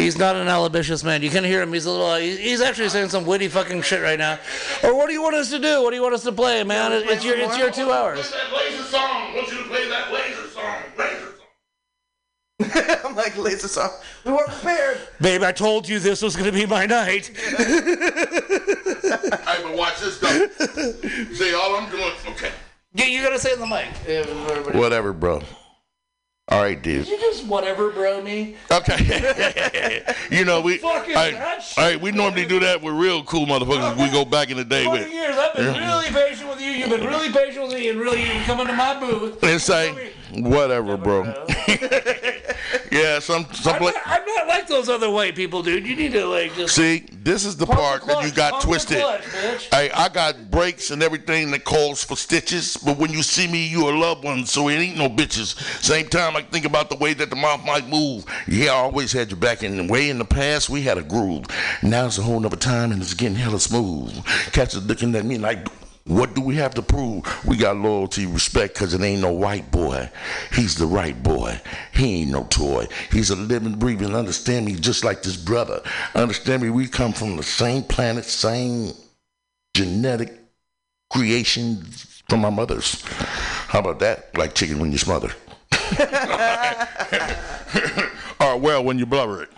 He's 0.06 0.18
not 0.20 0.36
an 0.36 0.48
alabitious 0.48 1.04
man. 1.04 1.24
You 1.24 1.32
can 1.32 1.44
hear 1.44 1.62
him. 1.64 1.74
He's 1.74 1.86
a 1.88 1.92
little. 1.92 2.16
He's 2.16 2.38
he's 2.38 2.62
actually 2.62 2.90
saying 2.90 3.10
some 3.10 3.26
witty 3.26 3.48
fucking 3.48 3.82
shit 3.82 4.04
right 4.04 4.20
now. 4.20 4.38
Or 4.84 4.96
what 4.96 5.08
do 5.08 5.14
you 5.14 5.22
want 5.24 5.34
us 5.36 5.50
to 5.50 5.58
do? 5.60 5.82
What 5.82 5.90
do 5.90 5.96
you 5.96 6.04
want 6.04 6.14
us 6.14 6.24
to 6.24 6.32
play, 6.32 6.64
man? 6.64 6.92
It- 6.94 7.08
It's 7.10 7.26
your 7.26 7.36
it's 7.36 7.58
your 7.58 7.72
two 7.72 7.86
Play 7.86 7.98
hours. 7.98 8.32
that 8.32 8.54
laser 8.54 8.84
song. 8.84 9.02
I 9.02 9.34
want 9.36 9.52
you 9.52 9.58
to 9.58 9.64
play 9.64 9.90
that 9.90 10.14
laser 10.14 10.48
song. 10.50 10.76
Laser 10.98 11.34
song. 12.80 13.00
I'm 13.10 13.16
like 13.16 13.36
laser 13.38 13.68
song. 13.68 13.90
We 14.26 14.32
weren't 14.34 14.48
prepared. 14.50 15.00
Babe, 15.20 15.42
I 15.42 15.52
told 15.52 15.90
you 15.90 15.98
this 16.00 16.22
was 16.22 16.36
gonna 16.36 16.52
be 16.52 16.66
my 16.68 16.86
night. 16.86 17.32
Hey, 19.06 19.62
but 19.64 19.78
watch 19.78 20.00
this 20.00 20.18
though. 20.20 20.48
See, 21.34 21.54
all 21.54 21.76
I'm 21.76 21.90
doing, 21.92 22.12
okay. 22.30 22.52
Yeah, 22.94 23.06
you 23.06 23.22
gotta 23.24 23.40
say 23.40 23.52
it 23.52 23.56
in 23.56 23.60
the 23.62 23.68
mic. 23.68 23.88
Yeah, 24.08 24.24
Whatever, 24.78 25.14
bro. 25.14 25.42
All 26.48 26.62
right, 26.62 26.80
dude. 26.80 27.08
You 27.08 27.18
just 27.20 27.48
whatever, 27.48 27.90
bro, 27.90 28.22
me. 28.22 28.56
Okay. 28.72 30.04
you 30.32 30.46
know 30.46 30.62
we. 30.62 30.78
Fucking 30.78 31.16
All 31.16 31.32
that 31.32 31.64
shit, 31.64 31.78
all 31.80 31.90
right, 31.90 32.00
we 32.00 32.12
normally 32.12 32.46
do 32.46 32.60
that 32.60 32.84
with 32.84 32.94
real 32.94 33.24
cool 33.24 33.48
motherfuckers. 33.48 33.98
We 33.98 34.12
go 34.12 34.26
back 34.26 34.52
in 34.52 34.58
the 34.58 34.64
day 34.64 34.84
20 34.84 35.04
with 35.06 35.12
years. 35.12 35.36
I've 35.36 35.56
been 35.56 35.74
really 35.74 36.06
patient 36.10 36.48
with 36.48 36.62
you. 36.62 36.70
You've 36.70 36.92
been 36.92 37.04
really 37.04 37.32
patient 37.32 37.64
with 37.68 37.74
me, 37.74 37.90
and 37.90 38.00
really 38.00 38.22
even 38.22 38.44
coming 38.44 38.68
to 38.68 38.74
my 38.74 39.00
booth. 39.00 39.42
and 39.44 39.60
say 39.60 40.12
whatever, 40.34 40.98
bro. 40.98 41.24
yeah, 42.92 43.20
some 43.20 43.46
some 43.54 43.76
I'm 43.76 43.84
not, 43.84 43.94
I'm 44.06 44.26
not 44.26 44.48
like 44.48 44.68
those 44.68 44.90
other 44.90 45.10
white 45.10 45.36
people, 45.36 45.62
dude. 45.64 45.86
You 45.86 45.96
need 45.96 46.12
to 46.14 46.26
like 46.26 46.54
just. 46.56 46.76
See, 46.76 47.06
this 47.12 47.46
is 47.46 47.58
the 47.58 47.66
Pump 47.66 47.78
the 47.78 47.84
part 47.84 48.06
that 48.06 48.26
you 48.26 48.32
got 48.32 48.62
twisted. 48.62 49.00
clutch. 49.00 49.68
Hey, 49.72 49.90
I 49.92 50.10
got 50.10 50.50
breaks 50.52 50.92
and 50.92 51.04
everything 51.04 51.52
that 51.52 51.64
calls 51.64 52.04
for 52.04 52.16
stitches, 52.16 52.78
but 52.78 52.98
when 52.98 53.12
you 53.12 53.24
see 53.24 53.48
me, 53.48 53.68
you 53.68 53.90
a 53.90 53.92
loved 53.92 54.24
one, 54.24 54.46
so 54.46 54.70
it 54.70 54.76
ain't 54.76 54.98
no 54.98 55.10
bitches. 55.10 55.60
Same 55.84 56.08
time, 56.08 56.36
I 56.36 56.42
think 56.42 56.66
about 56.66 56.90
the 56.90 56.96
way 56.98 57.14
that 57.14 57.30
the 57.30 57.36
mouth 57.36 57.66
might 57.66 57.88
move. 57.88 58.26
Yeah, 58.48 58.72
I 58.72 58.76
always 58.76 59.12
had 59.12 59.30
your 59.30 59.40
back, 59.40 59.64
and 59.64 59.78
the 59.78 59.92
way 59.92 60.10
in 60.10 60.18
the 60.18 60.26
past 60.26 60.70
we 60.70 60.82
had 60.82 60.98
a 60.98 61.04
groove. 61.04 61.46
Now 61.84 62.08
it's 62.08 62.18
a 62.18 62.22
whole 62.24 62.40
nother 62.40 62.56
time, 62.56 62.92
and 62.92 63.02
it's 63.02 63.14
getting 63.14 63.36
hella 63.36 63.60
smooth. 63.60 64.26
Cats 64.52 64.76
are 64.76 64.82
looking 64.82 65.16
at 65.16 65.26
me 65.26 65.38
like. 65.38 65.68
What 66.08 66.36
do 66.36 66.42
we 66.42 66.58
have 66.58 66.76
to 66.76 66.84
prove? 66.84 67.26
We 67.46 67.58
got 67.58 67.78
loyalty, 67.78 68.28
respect, 68.28 68.76
cause 68.76 68.94
it 68.94 69.02
ain't 69.02 69.24
no 69.24 69.32
white 69.32 69.72
boy. 69.72 70.08
He's 70.54 70.76
the 70.76 70.86
right 70.86 71.22
boy. 71.24 71.60
He 71.94 72.22
ain't 72.22 72.32
no 72.32 72.44
toy. 72.44 72.88
He's 73.12 73.32
a 73.32 73.36
living, 73.36 73.80
breathing, 73.80 74.14
understand 74.14 74.68
me 74.68 74.76
just 74.76 75.04
like 75.04 75.24
this 75.24 75.36
brother. 75.36 75.82
Understand 76.14 76.62
me, 76.62 76.70
we 76.70 76.88
come 76.88 77.12
from 77.12 77.38
the 77.38 77.44
same 77.44 77.82
planet, 77.82 78.26
same 78.26 78.94
genetic 79.74 80.32
creation 81.10 81.82
from 82.30 82.46
our 82.46 82.52
mothers. 82.52 83.02
How 83.68 83.80
about 83.80 83.98
that? 84.02 84.38
Like 84.38 84.54
chicken 84.54 84.78
when 84.78 84.92
you 84.92 85.00
smother. 85.00 85.32
or 88.40 88.58
well 88.58 88.84
when 88.84 89.00
you 89.00 89.08
blubber 89.08 89.42
it. 89.42 89.50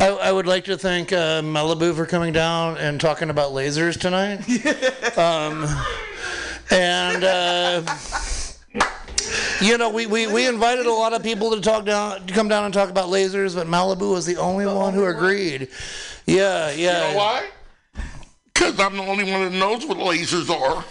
I, 0.00 0.08
I 0.08 0.32
would 0.32 0.46
like 0.46 0.64
to 0.64 0.76
thank 0.76 1.12
uh, 1.12 1.40
Malibu 1.42 1.94
for 1.94 2.06
coming 2.06 2.32
down 2.32 2.76
and 2.78 3.00
talking 3.00 3.30
about 3.30 3.52
lasers 3.52 3.98
tonight. 3.98 4.38
um, 5.18 5.66
and 6.70 7.22
uh, 7.24 7.82
you 9.60 9.78
know, 9.78 9.90
we, 9.90 10.06
we, 10.06 10.26
we 10.26 10.46
invited 10.46 10.86
a 10.86 10.92
lot 10.92 11.12
of 11.12 11.22
people 11.22 11.54
to 11.54 11.60
talk 11.60 11.84
down 11.84 12.26
to 12.26 12.34
come 12.34 12.48
down 12.48 12.64
and 12.64 12.74
talk 12.74 12.90
about 12.90 13.08
lasers, 13.08 13.54
but 13.54 13.66
Malibu 13.66 14.12
was 14.12 14.26
the 14.26 14.36
only 14.36 14.66
one 14.66 14.94
who 14.94 15.04
agreed. 15.04 15.68
Yeah, 16.26 16.72
yeah. 16.72 17.08
You 17.08 17.12
know 17.12 17.18
why? 17.18 17.48
Because 18.52 18.78
I'm 18.80 18.96
the 18.96 19.02
only 19.02 19.30
one 19.30 19.44
that 19.44 19.52
knows 19.52 19.86
what 19.86 19.98
lasers 19.98 20.50
are. 20.50 20.84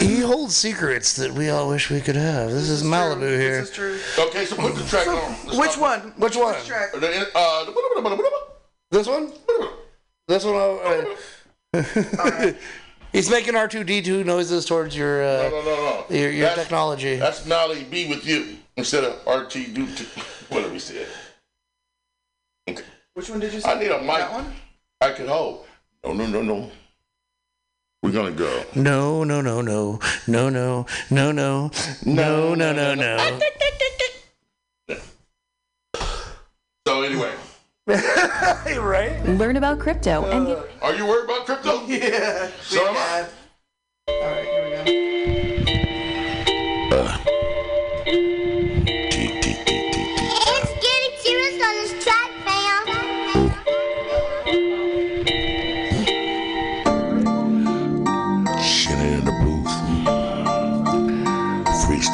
He 0.00 0.20
holds 0.20 0.56
secrets 0.56 1.16
that 1.16 1.32
we 1.32 1.48
all 1.48 1.68
wish 1.68 1.90
we 1.90 2.00
could 2.00 2.16
have. 2.16 2.50
This, 2.50 2.68
is 2.68 2.82
Malibu 2.82 3.20
here. 3.38 3.60
This 3.60 3.70
is 3.70 3.74
true. 3.74 3.98
Okay, 4.26 4.44
so 4.44 4.56
put 4.56 4.74
the 4.74 4.84
track 4.84 5.06
on. 5.08 5.14
Let's 5.46 5.56
Which 5.58 5.70
stop. 5.72 5.80
one? 6.02 6.12
Which 6.18 6.36
one? 6.36 6.54
Which 6.54 6.66
track? 6.66 6.90
Uh, 7.34 7.66
This 8.90 9.06
one? 9.08 9.32
This 10.28 10.44
one? 10.44 10.54
uh, 11.74 12.52
He's 13.12 13.30
making 13.30 13.54
R2D2 13.54 14.24
noises 14.26 14.64
towards 14.66 14.94
your 14.96 15.22
uh, 15.22 15.48
no, 15.48 15.50
no, 15.50 15.62
no, 15.64 16.04
no. 16.10 16.16
your, 16.16 16.30
your 16.30 16.46
That's- 16.48 16.58
technology. 16.66 17.16
That's 17.16 17.46
Mally 17.46 17.84
be 17.84 18.08
with 18.08 18.26
you 18.26 18.58
instead 18.76 19.04
of 19.04 19.14
RT 19.26 19.52
do 19.72 19.86
to 19.86 20.04
whatever 20.50 20.72
we 20.72 20.78
said. 20.78 21.06
Okay. 22.68 22.82
Which 23.14 23.30
one 23.30 23.40
did 23.40 23.54
you 23.54 23.60
say? 23.60 23.70
I 23.70 23.78
need 23.78 23.90
a 23.90 23.98
mic. 24.00 24.16
That 24.18 24.32
one? 24.32 24.52
I 25.00 25.12
can 25.12 25.28
hold. 25.28 25.66
No, 26.04 26.12
no, 26.12 26.26
no, 26.26 26.42
no. 26.42 26.70
We're 28.06 28.12
gonna 28.12 28.30
go. 28.30 28.64
No, 28.76 29.24
no, 29.24 29.40
no, 29.40 29.60
no, 29.60 29.98
no, 30.28 30.48
no, 30.48 30.86
no, 31.10 31.32
no, 31.32 31.70
no, 32.04 32.54
no, 32.54 32.72
no, 32.72 32.94
no. 32.94 33.40
So 36.86 37.02
anyway, 37.02 37.32
right? 37.88 39.20
Learn 39.26 39.56
about 39.56 39.80
crypto 39.80 40.24
and 40.30 40.46
get 40.46 40.56
uh, 40.56 40.62
are 40.82 40.94
you 40.94 41.04
worried 41.04 41.24
about 41.24 41.46
crypto? 41.46 41.84
Yeah. 41.88 42.48
So 42.62 42.86
am 42.86 42.94
I. 42.96 43.26
All 44.06 44.20
right, 44.20 44.44
here 44.44 44.86
we 44.86 45.05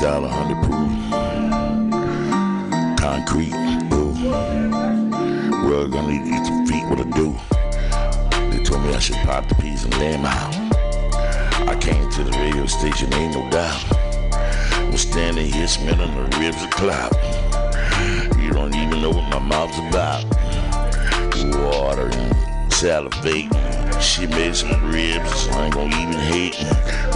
Freestyle 0.03 0.22
100 0.22 0.59
proof. 0.66 0.90
Concrete. 2.98 3.55
Ooh. 3.94 4.12
We're 5.64 5.86
gonna 5.86 6.09
need 6.09 6.24
to 6.24 6.30
eat 6.34 6.68
feet. 6.68 6.84
What 6.88 6.98
to 6.98 7.05
do? 7.05 7.36
They 8.50 8.64
told 8.64 8.82
me 8.82 8.94
I 8.94 8.98
should 8.98 9.18
pop 9.18 9.48
the 9.48 9.55
peas 9.55 9.84
and 9.84 9.96
lay 9.98 10.14
'em 10.14 10.24
out. 10.24 10.55
I 11.68 11.76
came 11.76 12.11
to 12.11 12.24
the 12.24 12.32
radio 12.32 12.66
station, 12.66 13.14
ain't 13.14 13.34
no 13.36 13.48
doubt. 13.50 13.84
I'm 14.74 14.96
standing 14.96 15.53
here 15.53 15.68
smelling 15.68 16.14
the 16.16 16.36
ribs 16.38 16.62
of 16.64 16.70
clout. 16.70 17.14
You 18.38 18.50
don't 18.50 18.74
even 18.74 19.03
know 19.03 19.11
what 19.11 19.28
my 19.30 19.38
mouth's 19.38 19.78
about. 19.78 20.24
Water 21.62 22.11
and 22.12 22.72
salivate. 22.72 23.71
She 24.03 24.26
made 24.26 24.57
some 24.57 24.90
ribs, 24.90 25.48
I 25.48 25.66
ain't 25.66 25.74
gonna 25.74 25.96
even 25.96 26.12
hate. 26.12 26.59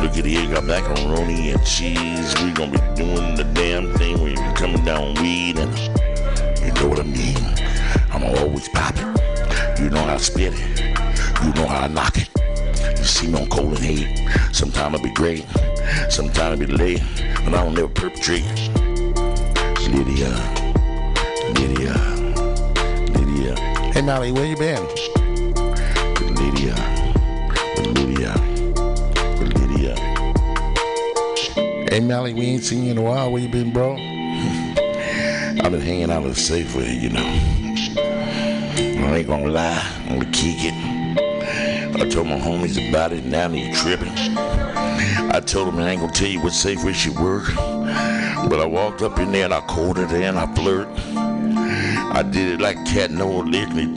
Look 0.01 0.16
at 0.16 0.24
here, 0.24 0.49
got 0.55 0.64
macaroni 0.64 1.51
and 1.51 1.66
cheese. 1.66 2.34
We 2.43 2.53
gonna 2.53 2.70
be 2.70 2.78
doing 2.95 3.34
the 3.34 3.45
damn 3.55 3.93
thing 3.95 4.20
when 4.20 4.37
you're 4.37 4.55
coming 4.55 4.84
down 4.84 5.14
weed 5.16 5.59
and 5.59 5.76
you 6.64 6.72
know 6.74 6.89
what 6.89 7.01
I 7.01 7.03
mean. 7.03 7.37
I'm 8.12 8.24
always 8.24 8.68
popping. 8.68 9.14
You 9.82 9.91
know 9.91 10.01
how 10.01 10.14
I 10.14 10.16
spit 10.18 10.55
it. 10.57 10.78
You 11.45 11.53
know 11.55 11.66
how 11.66 11.84
I 11.84 11.89
knock 11.89 12.16
it. 12.18 12.30
You 12.99 13.05
see 13.05 13.26
me 13.26 13.41
on 13.41 13.49
cold 13.49 13.74
and 13.74 13.78
hate. 13.78 14.28
Sometimes 14.55 14.99
I 14.99 15.03
be 15.03 15.12
great, 15.12 15.45
sometimes 16.09 16.41
I 16.41 16.57
be 16.57 16.66
late, 16.66 17.03
but 17.45 17.53
I 17.53 17.64
don't 17.64 17.76
ever 17.76 17.89
perpetrate. 17.89 18.45
Lydia, 19.91 20.32
Lydia, 21.53 21.95
Lydia. 23.12 23.57
Hey 23.93 24.03
Molly, 24.03 24.30
where 24.30 24.47
you 24.47 24.57
been? 24.57 25.16
With 26.37 26.45
Lydia, 26.45 28.34
Lydia. 29.55 29.95
Hey 31.91 32.01
Molly, 32.01 32.34
we 32.34 32.47
ain't 32.47 32.64
seen 32.64 32.84
you 32.84 32.91
in 32.91 32.99
a 32.99 33.03
while. 33.03 33.32
Where 33.32 33.41
you 33.41 33.49
been, 33.49 33.72
bro? 33.72 33.93
I've 33.97 35.70
been 35.70 35.80
hanging 35.80 36.11
out 36.11 36.24
at 36.24 36.32
Safeway, 36.32 37.01
you 37.01 37.09
know. 37.11 37.24
I 39.07 39.18
ain't 39.18 39.26
gonna 39.26 39.49
lie, 39.49 39.82
I'm 40.09 40.18
gonna 40.18 40.30
kick 40.30 40.57
it. 40.59 42.01
I 42.01 42.09
told 42.09 42.26
my 42.26 42.39
homies 42.39 42.76
about 42.89 43.12
it, 43.12 43.24
now 43.24 43.49
they 43.49 43.72
tripping. 43.72 44.12
I 44.12 45.41
told 45.41 45.68
them 45.68 45.78
I 45.78 45.91
ain't 45.91 46.01
gonna 46.01 46.12
tell 46.12 46.28
you 46.28 46.41
what 46.41 46.53
Safeway 46.53 46.95
should 46.95 47.16
work. 47.16 47.47
But 48.49 48.61
I 48.61 48.66
walked 48.66 49.01
up 49.01 49.18
in 49.18 49.32
there 49.32 49.45
and 49.45 49.55
I 49.55 49.61
called 49.62 49.99
it 49.99 50.11
and 50.11 50.39
I 50.39 50.53
flirt. 50.55 50.89
I 51.16 52.22
did 52.22 52.53
it 52.53 52.61
like 52.61 52.76
cat 52.84 53.11
no 53.11 53.39
lick 53.39 53.72
me. 53.72 53.95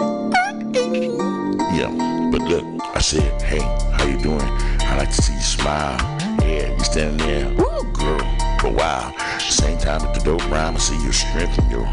Yeah, 1.77 2.08
but 2.39 2.49
look, 2.49 2.95
I 2.95 2.99
said, 2.99 3.41
hey, 3.41 3.59
how 3.59 4.05
you 4.05 4.17
doing? 4.17 4.41
I 4.41 4.97
like 4.97 5.09
to 5.09 5.21
see 5.21 5.33
you 5.33 5.39
smile. 5.39 5.97
Yeah, 6.41 6.71
you 6.75 6.83
standing 6.83 7.17
there, 7.17 7.51
ooh, 7.51 7.83
girl, 7.91 8.19
for 8.59 8.67
a 8.67 8.71
while. 8.71 9.39
Same 9.39 9.77
time 9.77 10.01
at 10.01 10.13
the 10.13 10.21
dope 10.23 10.49
rhyme, 10.49 10.75
I 10.75 10.79
see 10.79 11.01
your 11.03 11.13
strength 11.13 11.57
and 11.59 11.71
your 11.71 11.87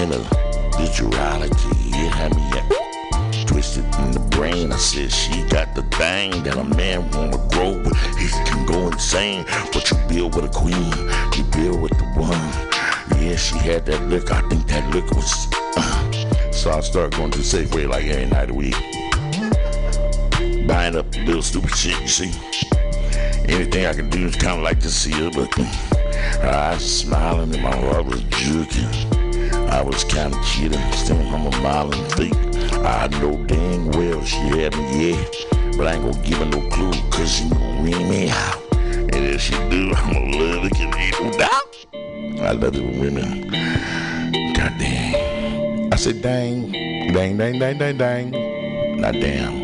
individuality. 0.00 1.54
It 1.94 2.12
had 2.12 2.34
me 2.34 2.42
at 2.58 3.46
twisted 3.46 3.84
in 3.84 4.12
the 4.12 4.26
brain. 4.30 4.72
I 4.72 4.76
said 4.76 5.12
she 5.12 5.42
got 5.48 5.74
the 5.74 5.82
thing 5.96 6.42
that 6.44 6.56
a 6.56 6.64
man 6.64 7.10
wanna 7.10 7.38
grow, 7.50 7.82
but 7.82 7.94
he 8.16 8.28
can 8.28 8.66
go 8.66 8.88
insane. 8.88 9.44
But 9.72 9.90
you 9.90 9.96
build 10.08 10.36
with 10.36 10.46
a 10.46 10.48
queen, 10.48 10.92
you 11.36 11.44
build 11.52 11.82
with 11.82 11.96
the 11.98 12.04
one. 12.16 13.22
Yeah, 13.22 13.36
she 13.36 13.56
had 13.58 13.86
that 13.86 14.02
look. 14.08 14.32
I 14.32 14.40
think 14.48 14.66
that 14.68 14.94
look 14.94 15.10
was. 15.12 15.48
Uh. 15.76 16.52
So 16.52 16.70
I 16.70 16.80
start 16.80 17.16
going 17.16 17.32
to 17.32 17.38
Safeway 17.38 17.88
like 17.88 18.04
every 18.04 18.26
night 18.26 18.44
of 18.44 18.48
the 18.50 18.54
week, 18.54 18.76
buying 20.66 20.96
up 20.96 21.14
little 21.16 21.42
stupid 21.42 21.74
shit. 21.74 22.00
You 22.00 22.08
see, 22.08 22.30
anything 23.48 23.86
I 23.86 23.92
can 23.92 24.08
do 24.10 24.26
is 24.26 24.36
kind 24.36 24.58
of 24.58 24.64
like 24.64 24.80
to 24.80 24.90
see 24.90 25.12
her, 25.12 25.30
but 25.30 25.58
I 26.44 26.74
was 26.74 27.00
smiling 27.00 27.54
and 27.54 27.62
my 27.62 27.74
heart 27.74 28.06
was 28.06 28.22
jerking. 28.24 28.88
I 29.68 29.82
was 29.82 30.04
kind 30.04 30.34
of 30.34 30.44
kidding, 30.44 30.80
still 30.92 31.16
I'm 31.18 31.46
a 31.46 31.62
mile 31.62 31.92
and 31.92 32.12
feet. 32.12 32.34
I 32.84 33.08
know 33.20 33.36
dang 33.46 33.90
well 33.92 34.24
she 34.24 34.36
had 34.36 34.76
me, 34.76 35.10
yeah. 35.10 35.24
But 35.76 35.86
I 35.86 35.94
ain't 35.94 36.04
gonna 36.04 36.26
give 36.26 36.38
her 36.38 36.44
no 36.46 36.68
clue, 36.70 36.92
cause 37.10 37.32
she 37.36 37.48
gonna 37.48 37.82
ring 37.82 38.08
me 38.08 38.30
out. 38.30 38.60
And 38.72 39.14
if 39.14 39.40
she 39.40 39.52
do, 39.70 39.92
I'm 39.96 40.12
gonna 40.12 40.36
love 40.36 40.64
it, 40.64 40.74
give 40.74 40.90
me 40.90 41.10
no 41.20 41.30
doubt. 41.38 41.86
I 42.42 42.52
love 42.52 42.76
it 42.76 42.82
when 42.82 43.00
women. 43.00 43.50
God 44.54 44.72
dang. 44.78 45.92
I 45.92 45.96
said 45.96 46.22
dang, 46.22 46.72
dang, 47.12 47.36
dang, 47.36 47.58
dang, 47.58 47.78
dang, 47.78 47.96
dang. 47.96 48.30
Not 49.00 49.12
damn. 49.14 49.61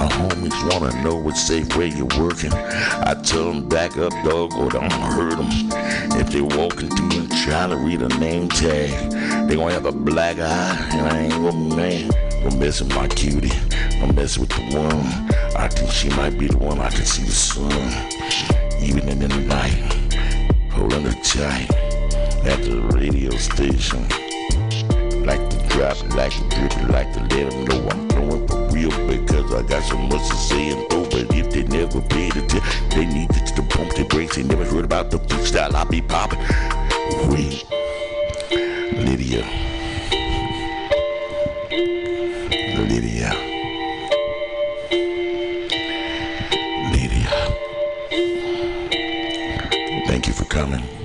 My 0.00 0.08
homies 0.08 0.72
wanna 0.72 1.02
know 1.02 1.16
what 1.16 1.36
safe 1.36 1.76
way 1.76 1.88
you're 1.88 2.06
working. 2.18 2.52
I 2.52 3.14
tell 3.22 3.52
them 3.52 3.68
back 3.68 3.96
up, 3.98 4.12
dog, 4.24 4.54
or 4.54 4.70
don't 4.70 4.90
hurt 4.92 5.36
them. 5.36 5.48
If 6.18 6.30
they 6.30 6.40
walking 6.40 6.88
through 6.88 7.20
and 7.20 7.30
trying 7.42 7.70
to 7.70 7.76
read 7.76 8.00
a 8.02 8.08
name 8.18 8.48
tag, 8.48 9.10
they 9.48 9.56
gonna 9.56 9.72
have 9.74 9.86
a 9.86 9.92
black 9.92 10.38
eye, 10.38 10.88
and 10.92 11.06
I 11.06 11.18
ain't 11.18 11.32
gonna 11.32 11.76
mad. 11.76 12.10
Don't 12.42 12.58
mess 12.58 12.80
with 12.80 12.94
my 12.94 13.08
cutie, 13.08 13.52
don't 14.00 14.14
mess 14.14 14.38
with 14.38 14.48
the 14.48 14.78
one. 14.78 15.30
I 15.56 15.68
think 15.68 15.90
she 15.90 16.08
might 16.10 16.38
be 16.38 16.46
the 16.46 16.56
one 16.56 16.78
I 16.80 16.88
can 16.88 17.04
see 17.04 17.24
the 17.24 17.32
sun. 17.32 17.72
Even 18.82 19.08
in 19.08 19.18
the 19.18 19.28
night, 19.28 20.70
holding 20.72 21.02
her 21.02 21.22
tight 21.22 21.70
at 22.46 22.62
the 22.62 22.80
radio 22.94 23.30
station. 23.32 24.29
Like 25.24 25.50
to 25.50 25.68
drop, 25.68 26.14
like 26.14 26.32
to 26.32 26.68
drip, 26.68 26.88
like 26.88 27.12
to 27.12 27.20
let 27.20 27.50
them 27.50 27.64
know 27.66 27.88
I'm 27.90 28.08
going 28.08 28.48
for 28.48 28.68
real 28.68 28.90
because 29.06 29.52
I 29.52 29.62
got 29.62 29.82
so 29.82 29.98
much 29.98 30.28
to 30.28 30.34
say 30.34 30.70
and 30.70 30.88
throw. 30.90 31.04
But 31.04 31.34
if 31.36 31.50
they 31.50 31.62
never 31.64 32.00
paid 32.00 32.36
attention, 32.36 32.88
they 32.90 33.06
need 33.06 33.30
to, 33.30 33.54
to 33.54 33.62
pump 33.62 33.94
their 33.94 34.06
brakes. 34.06 34.36
They 34.36 34.42
never 34.42 34.64
heard 34.64 34.84
about 34.84 35.10
the 35.10 35.18
freestyle 35.18 35.74
I 35.74 35.84
be 35.84 36.00
popping. 36.00 36.38
Wait, 37.30 37.64
Lydia. 38.92 39.44
Lydia. 42.88 43.30
Lydia. 46.92 47.30
Thank 50.06 50.26
you 50.26 50.32
for 50.32 50.44
coming. 50.46 50.99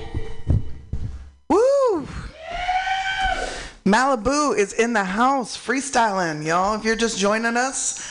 Malibu 3.86 4.58
is 4.58 4.74
in 4.74 4.94
the 4.94 5.04
house 5.04 5.56
freestyling, 5.56 6.44
y'all. 6.44 6.74
If 6.74 6.84
you're 6.84 6.96
just 6.96 7.20
joining 7.20 7.56
us, 7.56 8.04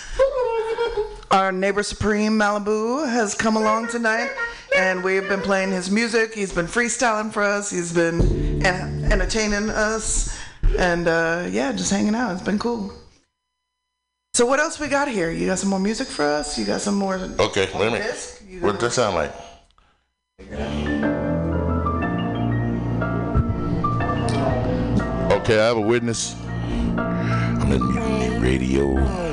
our 1.32 1.50
neighbor 1.50 1.82
Supreme 1.82 2.38
Malibu 2.38 3.08
has 3.08 3.34
come 3.34 3.56
along 3.56 3.88
tonight 3.88 4.30
and 4.76 5.02
we've 5.02 5.28
been 5.28 5.40
playing 5.40 5.72
his 5.72 5.90
music. 5.90 6.32
He's 6.32 6.52
been 6.52 6.66
freestyling 6.66 7.32
for 7.32 7.42
us, 7.42 7.70
he's 7.70 7.92
been 7.92 8.64
en- 8.64 9.12
entertaining 9.12 9.68
us, 9.68 10.38
and 10.78 11.08
uh, 11.08 11.48
yeah, 11.50 11.72
just 11.72 11.90
hanging 11.90 12.14
out. 12.14 12.34
It's 12.34 12.42
been 12.42 12.60
cool. 12.60 12.92
So, 14.34 14.46
what 14.46 14.60
else 14.60 14.78
we 14.78 14.86
got 14.86 15.08
here? 15.08 15.32
You 15.32 15.46
got 15.46 15.58
some 15.58 15.70
more 15.70 15.80
music 15.80 16.06
for 16.06 16.24
us? 16.24 16.56
You 16.56 16.66
got 16.66 16.82
some 16.82 16.94
more? 16.94 17.16
Okay, 17.16 17.68
wait 17.74 17.88
a 17.88 17.90
minute. 17.90 18.42
What 18.60 18.78
does 18.78 18.94
that 18.96 19.02
sound 19.02 19.16
like? 19.16 20.93
Okay, 25.32 25.58
I 25.58 25.64
have 25.66 25.76
a 25.76 25.80
witness. 25.80 26.36
I'm 26.96 27.72
in 27.72 27.86
mutiny 27.92 28.38
radio. 28.40 29.24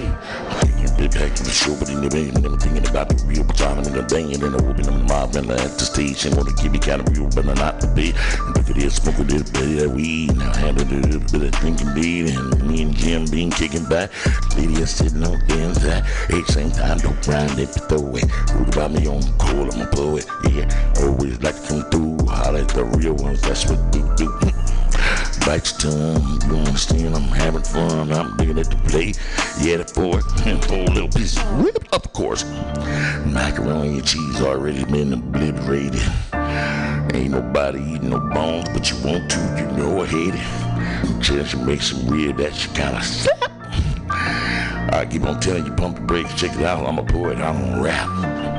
Big 1.02 1.12
back 1.14 1.34
to 1.34 1.42
the 1.42 1.50
show, 1.50 1.74
but 1.80 1.90
in 1.90 2.00
the 2.02 2.10
vein, 2.10 2.30
I'm 2.46 2.60
thinking 2.60 2.88
about 2.88 3.10
the 3.10 3.18
real 3.26 3.44
time 3.58 3.80
and 3.80 3.88
the 3.88 4.06
thing, 4.06 4.34
and 4.34 4.44
then 4.44 4.54
I 4.54 4.62
open 4.62 4.86
up 4.86 5.02
my 5.10 5.26
I 5.26 5.66
at 5.66 5.74
the 5.74 5.86
station. 5.90 6.36
Wanna 6.38 6.54
give 6.54 6.72
me 6.72 6.78
kind 6.78 7.02
of 7.02 7.10
real, 7.18 7.28
but 7.34 7.48
I'm 7.50 7.56
not 7.56 7.82
to 7.82 7.88
be. 7.88 8.14
And 8.14 8.54
look 8.54 8.70
at 8.70 8.76
this, 8.76 9.02
smoking 9.02 9.26
this 9.26 9.50
bit 9.50 9.82
of 9.82 9.94
weed. 9.94 10.38
Now 10.38 10.54
handle 10.54 10.86
a 10.86 11.02
little 11.02 11.26
bit 11.26 11.42
of 11.42 11.52
drinking 11.60 11.96
beat, 11.96 12.30
and 12.38 12.54
me 12.70 12.84
and 12.84 12.94
Jim 12.94 13.26
being 13.26 13.50
kicking 13.50 13.86
back. 13.86 14.14
Lady 14.56 14.78
is 14.78 14.92
sitting 14.92 15.24
on 15.26 15.42
the 15.48 15.58
inside. 15.58 16.06
Hey, 16.30 16.44
same 16.44 16.70
time, 16.70 17.00
don't 17.00 17.20
grind 17.26 17.58
it, 17.58 17.74
throw 17.90 18.14
it. 18.14 18.30
Who 18.54 18.62
about 18.70 18.92
me 18.92 19.08
on 19.08 19.26
cool, 19.40 19.74
I'm 19.74 19.82
a 19.82 19.88
poet. 19.90 20.30
Yeah, 20.54 20.70
always 21.02 21.42
like 21.42 21.58
to 21.58 21.68
come 21.68 21.84
through. 21.90 22.28
Holler 22.30 22.62
at 22.62 22.70
the 22.70 22.86
real 22.86 23.16
ones, 23.16 23.42
that's 23.42 23.66
what 23.66 23.82
we 23.90 24.06
do. 24.22 24.30
Bite 25.46 25.72
your 25.72 25.92
tongue, 25.92 26.42
you 26.48 26.56
understand? 26.58 27.16
I'm 27.16 27.24
having 27.24 27.64
fun, 27.64 28.12
I'm 28.14 28.38
digging 28.38 28.60
at 28.60 28.70
the 28.70 28.76
plate. 28.90 29.20
Yeah, 29.60 29.78
the 29.78 29.86
fork 29.86 30.24
and 30.46 30.64
four 30.64 30.86
little 30.86 31.10
pieces 31.10 31.42
whipped, 31.58 31.92
of 31.94 32.14
course. 32.14 32.46
Macaroni 33.26 33.98
and 33.98 34.08
cheese 34.08 34.42
already 34.42 34.86
been 34.86 35.14
obliterated. 35.14 36.02
Ain't 37.14 37.32
nobody 37.32 37.80
eating 37.80 38.12
no 38.12 38.20
bones, 38.20 38.70
but 38.70 38.90
you 38.92 38.98
want 39.04 39.32
to, 39.32 39.40
you 39.58 39.78
know 39.78 40.02
I 40.02 40.06
hate 40.06 40.36
it. 40.36 41.24
Chance 41.24 41.54
you 41.54 41.60
make 41.60 41.82
some 41.82 42.06
weird 42.06 42.38
that 42.38 42.64
you 42.64 42.70
kinda. 42.74 43.02
I 44.94 45.06
keep 45.10 45.24
on 45.24 45.40
telling 45.40 45.66
you, 45.66 45.74
pump 45.74 45.96
the 45.96 46.02
brakes, 46.04 46.34
check 46.36 46.54
it 46.54 46.64
out. 46.64 46.86
I'm 46.86 47.00
a 47.00 47.04
poet, 47.04 47.38
I 47.40 47.52
don't 47.52 47.82
rap. 47.82 48.51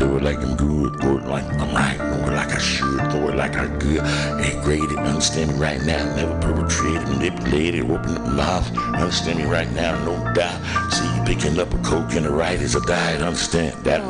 Do 0.00 0.16
it 0.16 0.22
like 0.22 0.38
I'm 0.38 0.56
good, 0.56 0.98
throw 0.98 1.18
it 1.18 1.26
like 1.26 1.44
I'm 1.44 1.74
right, 1.74 1.98
throw 1.98 2.32
it 2.32 2.34
like 2.34 2.54
I 2.54 2.58
should, 2.58 3.12
throw 3.12 3.28
it 3.28 3.36
like 3.36 3.56
I 3.56 3.66
good. 3.66 4.00
Ain't 4.40 4.64
graded, 4.64 4.96
understand 4.96 5.52
me 5.52 5.58
right 5.58 5.78
now. 5.82 6.16
Never 6.16 6.40
perpetrated, 6.40 7.06
manipulated, 7.06 7.82
open 7.82 8.16
up 8.16 8.22
my 8.22 8.32
mouth. 8.32 8.78
Understand 8.94 9.40
me 9.40 9.44
right 9.44 9.70
now, 9.72 10.02
no 10.06 10.16
doubt. 10.32 10.58
See 10.90 11.04
you 11.04 11.22
picking 11.24 11.60
up 11.60 11.74
a 11.74 11.78
coke 11.82 12.14
and 12.14 12.24
a 12.24 12.30
right 12.30 12.58
is 12.58 12.76
a 12.76 12.80
diet, 12.86 13.20
understand 13.20 13.84
that. 13.84 14.00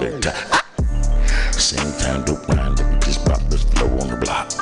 Ah! 0.53 1.51
Same 1.51 1.93
time, 1.99 2.25
don't 2.25 2.49
mind 2.49 2.79
that 2.79 2.89
we 2.89 2.97
just 3.01 3.27
pop 3.27 3.43
this 3.51 3.65
flow 3.65 3.89
on 3.99 4.11
the 4.11 4.17
block. 4.17 4.53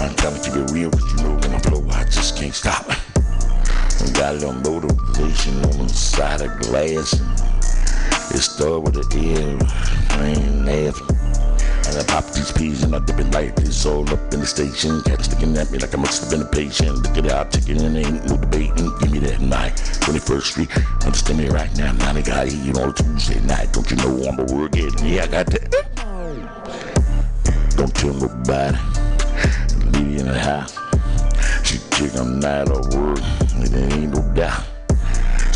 I'm 0.00 0.16
trying 0.16 0.42
to 0.42 0.50
get 0.50 0.70
real, 0.72 0.90
cause 0.90 1.12
you 1.12 1.28
know 1.28 1.36
when 1.36 1.54
I 1.54 1.58
flow, 1.60 1.88
I 1.90 2.02
just 2.10 2.36
can't 2.36 2.52
stop. 2.52 2.86
I 2.88 4.10
Got 4.14 4.34
a 4.34 4.38
little 4.38 4.52
motivation 4.52 5.54
on 5.66 5.86
the 5.86 5.94
side 5.94 6.40
of 6.40 6.58
glass. 6.58 7.14
It 8.30 8.38
started 8.38 8.80
with 8.80 8.96
L, 8.96 9.58
I 10.20 10.26
ain't 10.26 10.64
laughing. 10.64 11.24
And 11.86 11.98
I 11.98 12.04
pop 12.08 12.24
these 12.32 12.50
peas 12.50 12.82
and 12.82 12.96
I 12.96 12.98
dip 13.00 13.18
it 13.18 13.30
like 13.30 13.54
this 13.56 13.84
all 13.84 14.08
up 14.10 14.32
in 14.32 14.40
the 14.40 14.46
station. 14.46 15.02
Cats 15.02 15.30
looking 15.30 15.56
at 15.56 15.70
me 15.70 15.78
like 15.78 15.94
I 15.94 15.98
must 15.98 16.22
have 16.22 16.30
been 16.30 16.42
a 16.42 16.50
patient. 16.50 17.02
Look 17.02 17.18
at 17.18 17.30
how 17.30 17.44
chicken 17.44 17.84
and 17.84 17.96
ain't 17.96 18.26
no 18.26 18.36
debating. 18.36 18.90
Give 18.98 19.12
me 19.12 19.18
that 19.20 19.40
night, 19.40 19.74
21st 20.00 20.42
Street. 20.42 20.70
Understand 21.04 21.38
me 21.38 21.48
right 21.48 21.72
now. 21.76 21.92
Now 21.92 22.12
they 22.14 22.22
got 22.22 22.48
eat 22.48 22.76
on 22.78 22.88
a 22.88 22.92
Tuesday 22.92 23.40
night. 23.40 23.72
Don't 23.72 23.88
you 23.90 23.96
know 23.98 24.28
I'm 24.28 24.38
a 24.40 24.44
work? 24.44 24.74
Yeah, 24.74 25.24
I 25.24 25.26
got 25.26 25.46
that. 25.46 25.70
Don't 27.76 27.94
tell 27.94 28.14
nobody. 28.14 28.78
Leave 29.92 30.20
in 30.20 30.26
the 30.26 30.38
house. 30.38 30.74
She 31.64 31.78
chick 31.90 32.16
I'm 32.18 32.40
not 32.40 32.68
at 32.70 32.94
work. 32.94 33.20
There 33.70 33.92
ain't 33.92 34.14
no 34.14 34.34
doubt. 34.34 34.73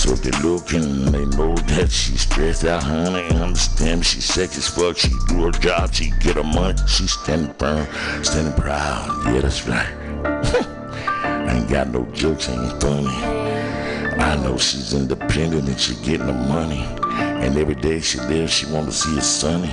So 0.08 0.14
they 0.14 0.30
looking, 0.40 1.12
they 1.12 1.26
know 1.36 1.54
that 1.54 1.90
she 1.90 2.16
stressed 2.16 2.64
out, 2.64 2.82
honey. 2.82 3.28
Understand 3.36 4.00
me, 4.00 4.04
she 4.04 4.22
sexy 4.22 4.56
as 4.56 4.66
fuck. 4.66 4.96
She 4.96 5.10
do 5.28 5.44
her 5.44 5.50
job, 5.50 5.92
she 5.92 6.12
get 6.20 6.36
her 6.36 6.42
money. 6.42 6.78
She 6.86 7.06
standing 7.06 7.52
firm, 7.58 7.86
standing 8.24 8.54
proud. 8.54 9.06
Yeah, 9.26 9.42
that's 9.42 9.68
right. 9.68 9.92
I 10.24 11.52
ain't 11.58 11.68
got 11.68 11.88
no 11.88 12.06
jokes, 12.12 12.48
ain't 12.48 12.80
funny. 12.80 13.06
I 13.06 14.34
know 14.42 14.56
she's 14.56 14.94
independent 14.94 15.68
and 15.68 15.78
she 15.78 15.94
getting 15.96 16.28
the 16.28 16.32
money. 16.32 16.86
And 17.12 17.58
every 17.58 17.74
day 17.74 18.00
she 18.00 18.18
lives, 18.18 18.54
she 18.54 18.64
want 18.64 18.86
to 18.86 18.92
see 18.92 19.18
it 19.18 19.22
sunny. 19.22 19.68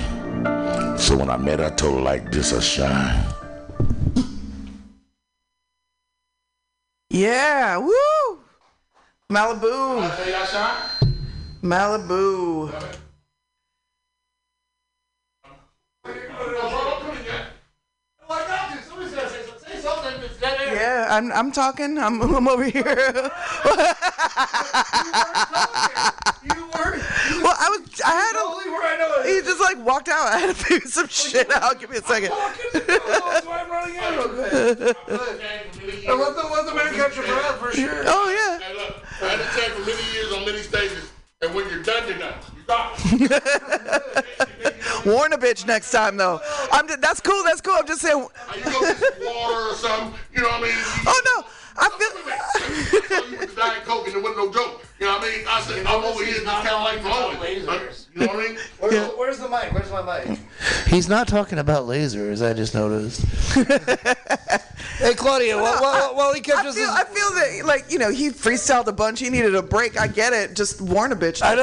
So 0.98 1.16
when 1.16 1.30
I 1.30 1.38
met 1.38 1.60
her, 1.60 1.64
I 1.64 1.70
told 1.70 1.94
her 1.94 2.02
like 2.02 2.30
this, 2.30 2.52
I 2.52 2.60
shine. 2.60 3.24
Yeah, 7.08 7.78
woo! 7.78 8.45
Malibu. 9.28 10.06
Malibu. 11.62 12.70
Yeah, 20.70 21.08
I'm 21.10 21.32
I'm 21.32 21.50
talking. 21.50 21.98
I'm 21.98 22.22
I'm 22.36 22.46
over 22.46 22.64
here. 22.70 23.30
well, 26.48 27.56
I 27.58 27.68
was 27.70 27.80
I 28.04 28.10
had 28.10 28.36
a 28.36 28.40
he 29.26 29.40
just 29.42 29.60
like 29.60 29.78
walked 29.84 30.08
out. 30.08 30.28
I 30.28 30.38
had 30.38 30.48
to 30.48 30.54
figure 30.54 30.88
some 30.88 31.08
shit 31.08 31.50
out. 31.50 31.80
Give 31.80 31.90
me 31.90 31.96
a 31.96 32.02
second. 32.02 32.30
Let 32.30 32.54
the, 36.34 36.42
let 36.52 36.66
the 36.66 36.74
man 36.74 36.94
catch 36.94 37.16
your 37.16 37.26
breath 37.26 37.58
for 37.58 37.72
sure. 37.72 38.04
Oh 38.06 38.30
yeah. 38.30 38.58
Hey, 38.66 38.74
look, 38.74 39.02
I 39.22 39.28
had 39.28 39.38
to 39.38 39.44
check 39.58 39.70
for 39.72 39.86
many 39.86 40.04
years 40.12 40.30
on 40.32 40.44
many 40.44 40.58
stages, 40.58 41.10
and 41.42 41.54
when 41.54 41.68
you're 41.68 41.82
done, 41.82 42.06
you're 42.08 42.18
done. 42.18 42.34
You 42.56 42.62
stop. 42.62 42.98
Warn 45.06 45.32
a 45.32 45.38
bitch 45.38 45.66
next 45.66 45.90
time 45.90 46.16
though. 46.16 46.40
I'm 46.72 46.86
just, 46.88 47.00
that's 47.00 47.20
cool. 47.20 47.42
That's 47.44 47.60
cool. 47.60 47.74
I'm 47.76 47.86
just 47.86 48.00
saying. 48.00 48.26
You 48.56 48.64
go 48.64 48.80
get 48.80 48.96
some 48.96 49.24
water 49.24 49.70
or 49.70 49.74
something. 49.74 50.18
You 50.34 50.42
know 50.42 50.48
what 50.48 50.62
I 50.62 50.64
mean? 50.64 50.74
Oh 51.06 51.22
no, 51.24 51.44
I 51.78 51.88
feel. 51.98 53.30
you 53.30 53.38
with 53.38 53.56
Diet 53.56 53.84
Coke 53.84 54.06
and 54.06 54.16
it 54.16 54.22
wasn't 54.22 54.38
no 54.38 54.52
joke. 54.52 54.84
You 54.98 55.06
know 55.06 55.18
what 55.18 55.24
I 55.24 55.36
mean? 55.36 55.46
I 55.48 55.60
said 55.60 55.86
I'm 55.86 56.04
over 56.04 56.24
here 56.24 56.34
just 56.34 56.46
kind 56.46 56.68
of 56.68 56.82
like 56.82 57.02
blowing. 57.02 57.36
You 57.60 57.66
know 58.26 58.26
what 58.28 58.36
I 58.36 58.48
mean? 58.48 58.58
Where's, 58.80 59.08
where's 59.16 59.38
the 59.38 59.48
mic? 59.48 59.72
Where's 59.72 59.90
my 59.90 60.02
mic? 60.02 60.38
He's 60.86 61.08
not 61.08 61.28
talking 61.28 61.58
about 61.58 61.84
lasers. 61.86 62.46
I 62.46 62.54
just 62.54 62.74
noticed. 62.74 63.20
hey, 64.98 65.14
Claudia, 65.14 65.56
while, 65.56 65.82
while, 65.82 66.14
while 66.14 66.34
he 66.34 66.40
kept 66.40 66.64
I 66.64 66.68
us. 66.68 66.74
feel, 66.74 66.88
I 66.88 67.04
feel 67.04 67.30
that 67.34 67.62
like 67.66 67.90
you 67.90 67.98
know 67.98 68.10
he 68.10 68.30
freestyled 68.30 68.86
a 68.86 68.92
bunch. 68.92 69.20
He 69.20 69.28
needed 69.28 69.54
a 69.54 69.62
break. 69.62 70.00
I 70.00 70.06
get 70.06 70.32
it. 70.32 70.56
Just 70.56 70.80
warn 70.80 71.12
a 71.12 71.16
bitch. 71.16 71.42
I 71.42 71.54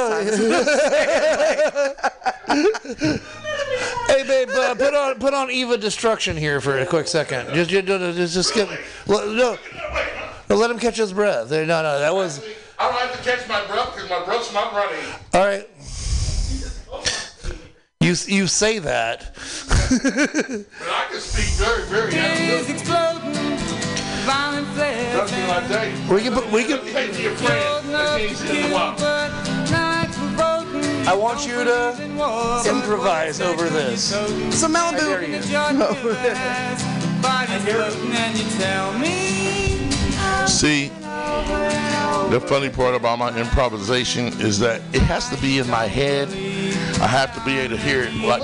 know. 3.14 3.34
Know. 3.54 4.06
hey, 4.08 4.24
babe, 4.24 4.49
uh, 4.49 4.76
put 4.76 4.93
on 4.93 5.20
put 5.20 5.34
on 5.34 5.51
Eva 5.51 5.78
Destruction 5.78 6.38
here 6.38 6.62
for 6.62 6.78
a 6.78 6.86
quick 6.86 7.08
second. 7.08 7.54
Just 7.54 7.70
just 7.70 7.88
just, 7.88 8.34
just 8.34 8.49
skip. 8.49 8.70
No, 9.08 9.58
no, 10.49 10.56
let 10.56 10.72
him 10.72 10.80
catch 10.80 10.97
his 10.97 11.14
breath. 11.14 11.49
No, 11.51 11.66
no, 11.66 11.99
that 11.99 12.14
was. 12.14 12.43
I 12.80 12.89
don't 12.89 12.99
have 12.99 13.16
to 13.16 13.24
catch 13.24 13.47
my 13.47 13.66
breath 13.68 13.93
because 13.93 14.10
my 14.10 14.26
breath's 14.26 14.54
not 14.54 14.74
running. 14.74 15.06
All 15.34 15.45
right. 15.45 15.70
You 18.01 18.16
you 18.28 18.47
say 18.47 18.80
that. 18.80 19.34
But 19.34 20.89
I 20.89 21.08
can 21.10 21.20
speak 21.22 21.45
very, 21.56 21.84
very 21.84 22.14
analytical. 22.16 23.34
Trust 25.14 25.34
me 25.34 25.41
when 25.41 25.51
I 25.51 25.68
tell 25.68 25.88
you. 25.88 26.14
We 26.14 26.22
can 26.22 26.34
put, 26.34 26.51
we 26.51 26.64
can. 26.64 26.80
Take 26.86 27.14
to 27.14 27.22
your 27.22 27.36
friend 27.36 27.89
that 27.89 28.20
you 28.20 28.28
ain't 28.28 29.53
I 31.06 31.14
want 31.16 31.45
you 31.45 31.64
to 31.64 31.93
improvise 32.70 33.41
over 33.41 33.70
this. 33.70 34.04
So 34.04 34.68
Malibu. 34.68 35.43
See, 40.47 40.91
the 42.30 42.39
funny 42.39 42.70
part 42.70 42.95
about 42.95 43.20
my 43.20 43.38
improvisation 43.38 44.28
is 44.41 44.57
that 44.59 44.82
it 44.91 45.01
has 45.03 45.30
to 45.30 45.39
be 45.41 45.59
in 45.59 45.70
my 45.70 45.86
head. 45.86 46.30
I 46.99 47.07
have 47.07 47.34
to 47.36 47.41
be 47.41 47.59
able 47.59 47.76
to 47.76 47.82
hear 47.82 48.03
it. 48.03 48.14
Like, 48.16 48.43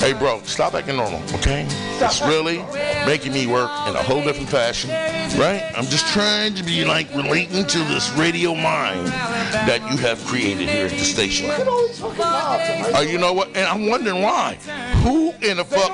hey, 0.00 0.12
bro, 0.12 0.42
stop 0.42 0.74
acting 0.74 0.96
normal, 0.96 1.22
okay? 1.34 1.64
It's 2.00 2.20
really 2.22 2.58
making 3.06 3.32
me 3.32 3.46
work 3.46 3.70
in 3.88 3.94
a 3.94 4.02
whole 4.02 4.22
different 4.22 4.50
fashion, 4.50 4.90
right? 5.38 5.62
I'm 5.76 5.84
just 5.86 6.06
trying 6.08 6.54
to 6.54 6.62
be 6.64 6.84
like 6.84 7.08
relating 7.14 7.66
to 7.66 7.78
this 7.84 8.10
radio 8.12 8.54
mind 8.54 9.06
that 9.08 9.80
you 9.90 9.96
have 9.98 10.22
created 10.26 10.68
here 10.68 10.86
at 10.86 10.90
the 10.90 10.98
station. 10.98 11.50
Uh, 11.50 13.00
you 13.06 13.18
know 13.18 13.32
what? 13.32 13.48
And 13.48 13.66
I'm 13.66 13.86
wondering 13.86 14.22
why. 14.22 14.58
Who 15.04 15.32
in 15.42 15.58
the 15.58 15.64
fuck? 15.64 15.90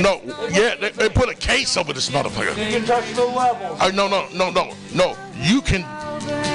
No, 0.00 0.20
yeah, 0.50 0.74
they, 0.76 0.90
they 0.90 1.08
put 1.08 1.28
a 1.28 1.34
case 1.34 1.76
over 1.76 1.92
this 1.92 2.10
motherfucker. 2.10 2.56
You 2.56 2.78
can 2.78 2.86
touch 2.86 3.12
the 3.14 3.24
levels. 3.24 3.80
Uh, 3.80 3.90
no, 3.90 4.08
no, 4.08 4.26
no, 4.34 4.50
no, 4.50 4.74
no. 4.94 5.16
You 5.40 5.60
can. 5.62 5.82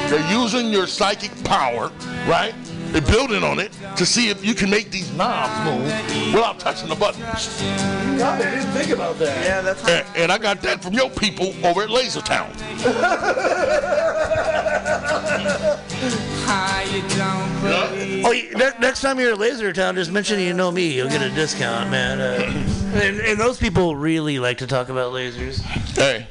They're 0.10 0.32
using 0.32 0.68
your 0.72 0.88
psychic 0.88 1.32
power, 1.44 1.92
right? 2.28 2.54
They're 2.92 3.02
building 3.02 3.44
on 3.44 3.60
it 3.60 3.72
to 3.98 4.06
see 4.06 4.30
if 4.30 4.44
you 4.44 4.56
can 4.56 4.70
make 4.70 4.90
these 4.90 5.14
knobs 5.14 5.54
move 5.64 6.34
without 6.34 6.60
touching 6.60 6.90
the 6.90 6.96
buttons. 6.96 7.62
God, 8.18 8.42
I 8.42 8.56
didn't 8.56 8.72
think 8.72 8.90
about 8.90 9.20
that. 9.20 9.46
Yeah, 9.46 9.62
that's 9.62 9.88
And, 9.88 10.06
and 10.18 10.32
I 10.32 10.40
got 10.40 10.62
that 10.64 10.82
from 10.82 10.94
your 10.94 11.10
people 11.12 11.54
over 11.64 11.84
at 11.84 11.92
Laser 11.92 12.22
Town. 12.22 12.52
Oh, 18.26 18.32
you- 18.32 18.56
ne- 18.56 18.72
next 18.80 19.02
time 19.02 19.20
you're 19.20 19.34
at 19.34 19.38
Laser 19.40 19.72
Town, 19.72 19.96
just 19.96 20.12
mention 20.12 20.40
you 20.40 20.54
know 20.54 20.72
me. 20.72 20.92
You'll 20.94 21.10
get 21.10 21.22
a 21.22 21.30
discount, 21.30 21.92
man. 21.92 22.20
Uh, 22.20 22.42
and, 23.02 23.20
and 23.20 23.40
those 23.40 23.58
people 23.60 23.96
really 23.96 24.40
like 24.40 24.58
to 24.60 24.68
talk 24.68 24.90
about 24.90 25.14
lasers. 25.14 25.62
Hey, 25.96 26.26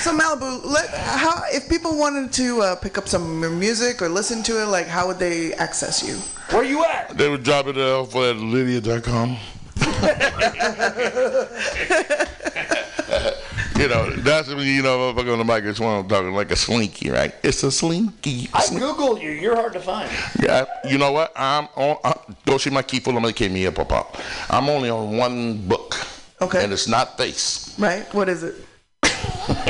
So 0.00 0.16
Malibu, 0.16 0.64
let, 0.64 0.88
how 0.90 1.42
if 1.52 1.68
people 1.68 1.96
wanted 1.96 2.32
to 2.34 2.60
uh, 2.62 2.76
pick 2.76 2.98
up 2.98 3.08
some 3.08 3.36
of 3.36 3.40
your 3.40 3.50
music 3.50 4.02
or 4.02 4.08
listen 4.08 4.42
to 4.44 4.62
it, 4.62 4.66
like 4.66 4.86
how 4.86 5.06
would 5.06 5.18
they 5.18 5.54
access 5.54 6.06
you? 6.06 6.16
Where 6.54 6.64
you 6.64 6.84
at? 6.84 7.16
they 7.16 7.28
would 7.28 7.42
drop 7.42 7.66
it 7.66 7.76
off 7.76 8.14
at 8.14 8.36
Lydia.com. 8.36 9.36
you 13.78 13.88
know, 13.88 14.10
that's 14.16 14.48
when 14.48 14.66
you 14.66 14.82
know, 14.82 15.10
if 15.10 15.18
I 15.18 15.22
go 15.22 15.32
on 15.32 15.38
the 15.38 15.44
mic, 15.44 15.64
it's 15.64 15.80
one 15.80 16.00
I'm 16.00 16.08
talking 16.08 16.32
like 16.32 16.50
a 16.50 16.56
slinky, 16.56 17.10
right? 17.10 17.34
It's 17.42 17.62
a 17.62 17.70
slinky. 17.70 18.48
I 18.52 18.62
googled 18.62 19.22
you. 19.22 19.30
You're 19.30 19.56
hard 19.56 19.72
to 19.74 19.80
find. 19.80 20.10
Yeah, 20.40 20.64
you 20.88 20.98
know 20.98 21.12
what? 21.12 21.32
I'm 21.36 21.68
on. 21.76 21.98
Uh, 22.04 22.14
go 22.44 22.58
see 22.58 22.70
my 22.70 22.82
key 22.82 23.00
full 23.00 23.16
of 23.16 23.22
my 23.22 23.48
me 23.48 23.66
up, 23.66 23.78
up, 23.78 23.92
up. 23.92 24.16
I'm 24.50 24.68
only 24.68 24.90
on 24.90 25.16
one 25.16 25.66
book. 25.66 25.96
Okay. 26.40 26.62
And 26.62 26.72
it's 26.72 26.88
not 26.88 27.16
face. 27.16 27.78
Right? 27.78 28.12
What 28.14 28.28
is 28.28 28.42
it? 28.42 28.54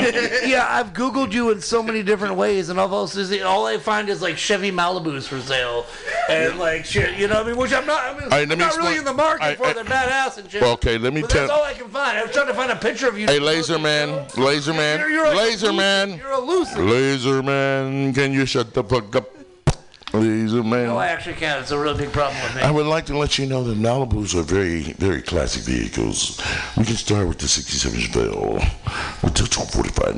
yeah, 0.47 0.67
I've 0.69 0.93
Googled 0.93 1.33
you 1.33 1.51
in 1.51 1.61
so 1.61 1.83
many 1.83 2.03
different 2.03 2.35
ways, 2.35 2.69
and 2.69 2.79
all 2.81 2.89
those 2.89 3.17
is 3.17 3.41
all 3.43 3.67
I 3.67 3.79
find 3.79 4.09
is 4.09 4.21
like 4.21 4.37
Chevy 4.37 4.73
Malibus 4.73 5.29
for 5.29 5.41
sale, 5.41 5.87
and 6.29 6.59
like 6.59 6.85
shit, 6.85 7.17
you 7.19 7.29
know 7.29 7.37
what 7.37 7.47
I 7.47 7.49
mean? 7.51 7.57
Which 7.59 7.73
I'm 7.73 7.87
not. 7.87 8.03
I 8.03 8.13
mean, 8.15 8.23
all 8.25 8.29
right, 8.31 8.43
I'm 8.43 8.49
me 8.49 8.57
not 8.57 8.77
really 8.77 8.97
in 8.97 9.05
the 9.05 9.13
market 9.13 9.45
I- 9.45 9.55
for. 9.55 9.67
I- 9.67 9.73
They're 9.75 9.85
badass 9.85 10.39
and 10.39 10.51
shit. 10.51 10.63
Well, 10.63 10.73
okay, 10.73 10.99
let 10.99 11.13
me 11.13 11.21
but 11.21 11.31
tell- 11.31 11.47
That's 11.47 11.59
all 11.59 11.65
I 11.65 11.75
can 11.75 11.89
find. 11.89 12.19
I 12.19 12.23
was 12.25 12.33
trying 12.33 12.49
to 12.49 12.55
find 12.55 12.73
a 12.73 12.77
picture 12.77 13.09
of 13.09 13.19
you. 13.19 13.27
Hey, 13.27 13.39
Laser 13.39 13.79
Man, 13.79 14.27
Laser 14.37 14.73
Man, 14.73 15.01
Laser 15.37 15.73
Man, 15.73 16.19
You're 16.19 16.33
elusive. 16.33 16.79
Laser 16.79 17.43
Man, 17.43 18.13
can 18.15 18.33
you 18.33 18.47
shut 18.47 18.75
the 18.75 18.83
fuck 18.83 19.15
up? 19.15 19.38
Laser 20.13 20.63
Man. 20.63 20.87
No, 20.87 20.97
I 20.97 21.09
actually 21.09 21.35
can't. 21.35 21.61
It's 21.61 21.71
a 21.71 21.79
real 21.79 21.97
big 21.97 22.13
problem 22.13 22.43
with 22.43 22.57
me. 22.57 22.63
I 22.63 22.71
would 22.71 22.87
like 22.87 23.05
to 23.07 23.17
let 23.17 23.39
you 23.39 23.47
know 23.47 23.63
that 23.65 23.77
Malibus 23.77 24.35
are 24.35 24.43
very, 24.43 24.81
very 24.95 25.21
classic 25.21 25.63
vehicles. 25.63 26.41
We 26.77 26.85
can 26.85 26.97
start 26.97 27.29
with 27.29 27.39
the 27.39 27.49
67 27.49 28.01
Chevelle, 28.01 28.55
with 29.23 29.35
the 29.35 29.47
245, 29.47 30.17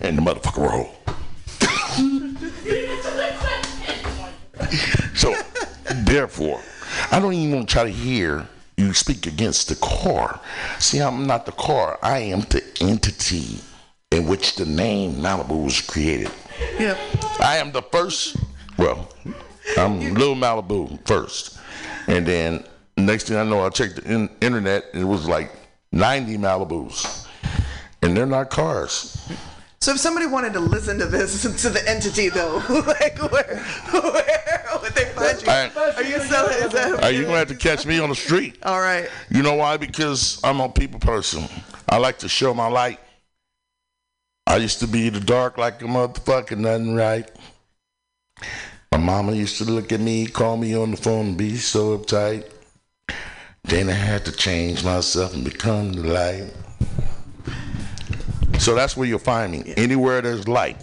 and 0.00 0.18
the 0.18 0.22
motherfucker 0.22 0.70
roll. 0.70 0.90
so, 5.14 5.34
therefore, 6.04 6.60
I 7.10 7.20
don't 7.20 7.32
even 7.32 7.56
want 7.56 7.68
to 7.68 7.72
try 7.72 7.84
to 7.84 7.90
hear 7.90 8.46
you 8.76 8.92
speak 8.92 9.26
against 9.26 9.68
the 9.68 9.76
car. 9.76 10.40
See, 10.78 10.98
I'm 10.98 11.26
not 11.26 11.46
the 11.46 11.52
car. 11.52 11.98
I 12.02 12.18
am 12.18 12.40
the 12.40 12.62
entity 12.80 13.60
in 14.10 14.26
which 14.26 14.56
the 14.56 14.66
name 14.66 15.14
Malibu 15.14 15.64
was 15.64 15.80
created. 15.80 16.30
Yeah. 16.78 16.96
I 17.40 17.56
am 17.56 17.72
the 17.72 17.82
first. 17.82 18.36
Well, 18.78 19.08
I'm 19.78 20.14
Little 20.14 20.34
Malibu 20.34 21.04
first, 21.06 21.58
and 22.06 22.26
then 22.26 22.64
next 22.96 23.28
thing 23.28 23.36
I 23.36 23.44
know, 23.44 23.64
I 23.64 23.68
checked 23.70 23.96
the 23.96 24.04
in- 24.12 24.30
internet, 24.40 24.84
and 24.92 25.02
it 25.02 25.06
was 25.06 25.28
like 25.28 25.52
90 25.92 26.38
Malibus, 26.38 27.26
and 28.02 28.16
they're 28.16 28.26
not 28.26 28.50
cars. 28.50 29.28
So 29.80 29.92
if 29.92 29.98
somebody 29.98 30.26
wanted 30.26 30.52
to 30.54 30.60
listen 30.60 30.98
to 31.00 31.06
this 31.06 31.42
to 31.62 31.68
the 31.68 31.88
entity 31.88 32.28
though, 32.28 32.56
like 32.86 33.18
where 33.30 33.58
where 33.90 34.64
would 34.80 34.92
they 34.94 35.06
find 35.06 35.42
you? 35.42 35.48
I- 35.50 35.92
Are 35.96 36.02
you 36.04 36.20
selling? 36.20 36.56
Is 36.64 36.72
that? 36.72 37.02
Uh, 37.04 37.08
you're 37.08 37.24
gonna 37.24 37.38
have 37.38 37.48
to 37.48 37.56
catch 37.56 37.84
me 37.84 37.98
on 37.98 38.08
the 38.08 38.14
street. 38.14 38.58
All 38.62 38.80
right. 38.80 39.08
You 39.30 39.42
know 39.42 39.54
why? 39.54 39.76
Because 39.76 40.40
I'm 40.44 40.60
a 40.60 40.68
people 40.68 41.00
person. 41.00 41.44
I 41.88 41.98
like 41.98 42.18
to 42.18 42.28
show 42.28 42.54
my 42.54 42.68
light. 42.68 43.00
I 44.46 44.56
used 44.56 44.80
to 44.80 44.86
be 44.86 45.06
in 45.06 45.14
the 45.14 45.20
dark 45.20 45.56
like 45.56 45.80
a 45.82 45.84
motherfucker, 45.84 46.58
nothing 46.58 46.94
right. 46.94 47.30
My 48.90 48.98
mama 48.98 49.32
used 49.32 49.58
to 49.58 49.64
look 49.64 49.92
at 49.92 50.00
me, 50.00 50.26
call 50.26 50.56
me 50.56 50.76
on 50.76 50.90
the 50.90 50.96
phone, 50.96 51.26
and 51.28 51.36
be 51.38 51.56
so 51.56 51.96
uptight. 51.96 52.50
Then 53.64 53.88
I 53.88 53.92
had 53.92 54.24
to 54.24 54.32
change 54.32 54.84
myself 54.84 55.32
and 55.34 55.44
become 55.44 55.92
the 55.92 56.02
light. 56.02 56.52
So 58.58 58.74
that's 58.74 58.96
where 58.96 59.06
you'll 59.08 59.18
find 59.18 59.52
me. 59.52 59.72
Anywhere 59.76 60.20
there's 60.20 60.46
light. 60.48 60.76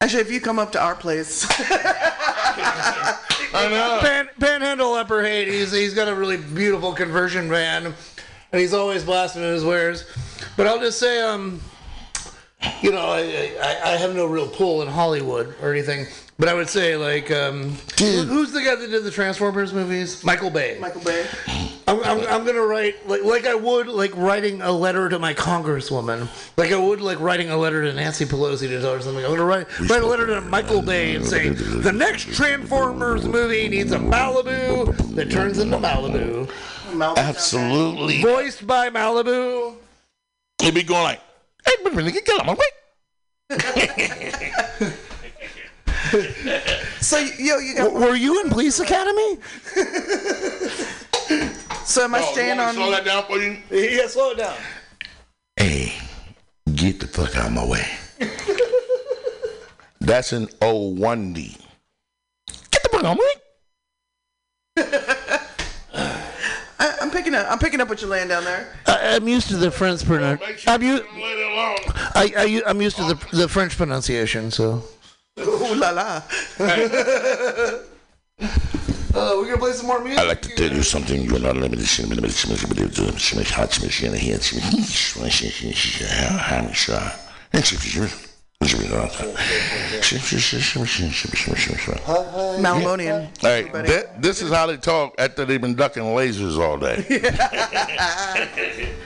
Actually, 0.00 0.22
if 0.22 0.30
you 0.30 0.40
come 0.40 0.58
up 0.58 0.72
to 0.72 0.82
our 0.82 0.94
place, 0.94 1.46
I 3.54 3.68
know. 3.70 3.98
Pan, 4.00 4.28
Panhandle 4.40 4.94
Upper 4.94 5.22
Haight. 5.22 5.48
He's 5.48 5.94
got 5.94 6.08
a 6.08 6.14
really 6.14 6.36
beautiful 6.36 6.92
conversion 6.92 7.48
van, 7.48 7.86
and 7.86 8.60
he's 8.60 8.74
always 8.74 9.04
blasting 9.04 9.42
his 9.42 9.64
wares. 9.64 10.04
But 10.56 10.66
I'll 10.66 10.80
just 10.80 10.98
say, 10.98 11.22
um, 11.22 11.60
you 12.82 12.92
know, 12.92 12.98
I, 12.98 13.52
I, 13.60 13.92
I 13.92 13.96
have 13.96 14.14
no 14.14 14.26
real 14.26 14.48
pull 14.48 14.82
in 14.82 14.88
Hollywood 14.88 15.54
or 15.62 15.72
anything. 15.72 16.06
But 16.38 16.48
I 16.50 16.54
would 16.54 16.68
say, 16.68 16.96
like, 16.96 17.30
um, 17.30 17.70
who's 17.98 18.52
the 18.52 18.60
guy 18.60 18.74
that 18.74 18.90
did 18.90 19.04
the 19.04 19.10
Transformers 19.10 19.72
movies? 19.72 20.22
Michael 20.22 20.50
Bay. 20.50 20.76
Michael 20.78 21.00
Bay. 21.00 21.26
I'm, 21.88 22.02
I'm, 22.02 22.20
I'm 22.26 22.44
gonna 22.44 22.66
write 22.66 23.08
like 23.08 23.22
like 23.22 23.46
I 23.46 23.54
would 23.54 23.86
like 23.86 24.14
writing 24.16 24.60
a 24.60 24.72
letter 24.72 25.08
to 25.08 25.18
my 25.18 25.32
congresswoman, 25.32 26.28
like 26.58 26.72
I 26.72 26.76
would 26.76 27.00
like 27.00 27.20
writing 27.20 27.50
a 27.50 27.56
letter 27.56 27.82
to 27.84 27.92
Nancy 27.92 28.24
Pelosi 28.24 28.68
to 28.68 28.80
tell 28.80 28.94
her 28.94 29.00
something. 29.00 29.24
I'm 29.24 29.30
gonna 29.30 29.44
write 29.44 29.66
write 29.88 30.02
a 30.02 30.06
letter 30.06 30.26
to 30.26 30.40
Michael 30.40 30.82
Bay 30.82 31.14
and 31.14 31.24
say 31.24 31.48
the 31.50 31.92
next 31.92 32.34
Transformers 32.34 33.24
movie 33.24 33.68
needs 33.68 33.92
a 33.92 33.98
Malibu 33.98 35.14
that 35.14 35.30
turns 35.30 35.58
into 35.58 35.78
Malibu, 35.78 36.50
Absolutely. 37.16 38.20
voiced 38.20 38.66
by 38.66 38.90
Malibu. 38.90 39.76
He'd 40.60 40.74
be 40.74 40.82
going 40.82 41.02
like, 41.04 41.20
hey, 41.66 41.72
but 41.84 41.92
really, 41.94 42.12
get 42.12 42.28
out 42.30 42.40
of 42.40 42.46
my 42.46 42.54
way. 42.54 42.66
So 47.00 47.18
yo, 47.18 47.58
you 47.58 47.74
got. 47.76 47.92
Were 47.92 48.14
you 48.16 48.40
in 48.42 48.50
Police 48.50 48.80
Academy? 48.80 49.38
So 51.84 52.04
am 52.04 52.14
I 52.14 52.20
Oh, 52.20 52.32
staying 52.32 52.58
want 52.58 52.70
on? 52.70 52.74
slow 52.74 52.90
that 52.90 53.04
down 53.04 53.24
for 53.24 53.38
you? 53.38 53.58
Yeah, 53.70 54.06
slow 54.08 54.30
it 54.32 54.38
down. 54.38 54.56
Hey, 55.56 55.94
get 56.74 56.98
the 57.00 57.06
fuck 57.06 57.36
out 57.36 57.46
of 57.46 57.52
my 57.52 57.64
way. 57.64 57.86
That's 60.00 60.32
an 60.32 60.46
O1D. 60.60 61.58
Get 62.70 62.82
the 62.82 62.88
fuck 62.90 63.04
out 63.04 63.18
of 63.18 63.18
my 63.18 63.24
way. 64.84 64.92
I, 66.78 66.96
I'm 67.00 67.10
picking 67.10 67.34
up. 67.34 67.46
I'm 67.50 67.58
picking 67.58 67.80
up 67.80 67.88
what 67.88 68.00
you're 68.00 68.10
laying 68.10 68.28
down 68.28 68.44
there. 68.44 68.68
I, 68.86 69.16
I'm 69.16 69.26
used 69.28 69.48
to 69.48 69.56
the 69.56 69.70
French 69.70 70.04
pronunciation. 70.04 70.70
I'm, 70.70 70.82
u- 70.82 71.04
I, 72.14 72.32
I, 72.36 72.44
u- 72.44 72.62
I'm 72.66 72.80
used 72.82 72.96
to 72.96 73.04
the 73.04 73.14
the 73.36 73.48
French 73.48 73.76
pronunciation, 73.76 74.50
so. 74.50 74.82
Ooh 75.38 75.74
la 75.74 75.90
la. 75.90 76.22
Uh, 79.14 79.32
we're 79.38 79.46
gonna 79.46 79.56
play 79.56 79.72
some 79.72 79.86
more 79.86 80.04
music. 80.04 80.18
I 80.18 80.26
like 80.28 80.42
to 80.42 80.54
tell 80.54 80.70
you 80.70 80.82
something. 80.82 81.22
You're 81.22 81.38
not 81.38 81.56
limited. 81.56 81.86
Malimonian. 81.86 82.26
All 93.44 93.50
right, 93.50 93.72
thi- 93.86 94.02
this 94.18 94.42
is 94.42 94.50
how 94.50 94.66
they 94.66 94.76
talk 94.76 95.14
after 95.18 95.44
they've 95.44 95.60
been 95.60 95.74
ducking 95.74 96.02
lasers 96.02 96.58
all 96.58 96.76
day. 96.78 97.04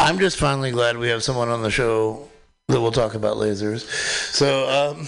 I'm 0.00 0.18
just 0.18 0.36
finally 0.36 0.70
glad 0.72 0.96
we 0.96 1.08
have 1.08 1.22
someone 1.22 1.48
on 1.48 1.62
the 1.62 1.70
show 1.70 2.28
that 2.68 2.80
will 2.80 2.92
talk 2.92 3.14
about 3.14 3.36
lasers. 3.36 3.80
So, 4.32 4.68
um, 4.68 5.06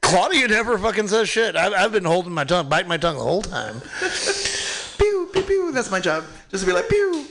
Claudia 0.00 0.48
never 0.48 0.78
fucking 0.78 1.08
says 1.08 1.28
shit. 1.28 1.54
I've, 1.56 1.72
I've 1.74 1.92
been 1.92 2.04
holding 2.04 2.32
my 2.32 2.44
tongue, 2.44 2.68
biting 2.68 2.88
my 2.88 2.96
tongue 2.96 3.16
the 3.16 3.22
whole 3.22 3.42
time. 3.42 3.80
Pew, 4.98 5.28
pew, 5.32 5.42
pew. 5.42 5.72
That's 5.72 5.90
my 5.90 6.00
job. 6.00 6.24
Just 6.50 6.64
to 6.64 6.70
be 6.70 6.74
like, 6.74 6.88
pew. 6.88 7.26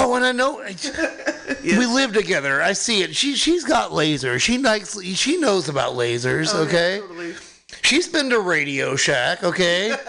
Oh, 0.00 0.14
and 0.14 0.24
I 0.24 0.32
know 0.32 0.56
we 1.62 1.86
live 1.86 2.12
together. 2.12 2.62
I 2.62 2.72
see 2.72 3.02
it. 3.02 3.14
She 3.16 3.34
she's 3.34 3.64
got 3.64 3.90
lasers. 3.90 4.40
She 4.40 4.58
likes. 4.58 5.00
She 5.02 5.36
knows 5.38 5.68
about 5.68 5.94
lasers. 5.94 6.52
Oh, 6.54 6.62
yeah, 6.62 6.68
okay. 6.68 6.98
totally. 7.00 7.34
She's 7.82 8.08
been 8.08 8.30
to 8.30 8.40
Radio 8.40 8.96
Shack. 8.96 9.42
Okay. 9.44 9.94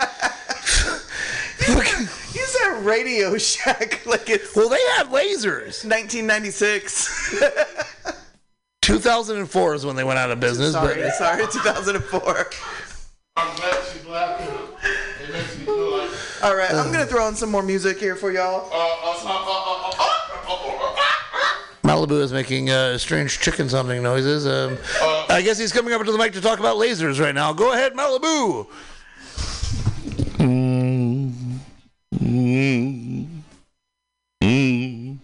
You 2.33 2.45
said 2.45 2.85
Radio 2.85 3.37
Shack 3.37 4.05
like 4.05 4.29
it's 4.29 4.55
well, 4.55 4.69
they 4.69 4.79
have 4.97 5.09
lasers. 5.09 5.83
1996. 5.83 7.43
2004 8.81 9.75
is 9.75 9.85
when 9.85 9.95
they 9.95 10.03
went 10.03 10.19
out 10.19 10.31
of 10.31 10.39
business. 10.39 10.73
sorry, 10.73 11.01
but 11.01 11.13
sorry, 11.13 11.45
2004. 11.51 12.49
I'm 13.35 13.55
glad 13.55 13.83
she's 13.91 14.05
laughing. 14.05 14.47
It 15.23 15.33
makes 15.33 15.57
me 15.57 15.65
feel 15.65 15.97
like. 15.97 16.09
All 16.43 16.55
right, 16.55 16.71
I'm 16.71 16.87
uh. 16.87 16.91
gonna 16.91 17.05
throw 17.05 17.27
in 17.27 17.35
some 17.35 17.51
more 17.51 17.63
music 17.63 17.99
here 17.99 18.15
for 18.15 18.31
y'all. 18.31 18.69
Uh, 18.71 18.99
Malibu 21.89 22.21
is 22.21 22.31
making 22.31 22.69
uh, 22.69 22.99
strange 22.99 23.39
chicken 23.39 23.67
sounding 23.67 24.03
noises. 24.03 24.45
Um, 24.45 24.77
I 25.27 25.41
guess 25.43 25.57
he's 25.57 25.73
coming 25.73 25.91
up 25.91 26.03
to 26.05 26.11
the 26.11 26.19
mic 26.19 26.33
to 26.33 26.41
talk 26.41 26.59
about 26.59 26.77
lasers 26.77 27.19
right 27.19 27.33
now. 27.33 27.51
Go 27.51 27.73
ahead, 27.73 27.93
Malibu. 27.93 28.67
Mm, 30.37 31.33
mm, 32.13 33.27
mm. 34.43 35.17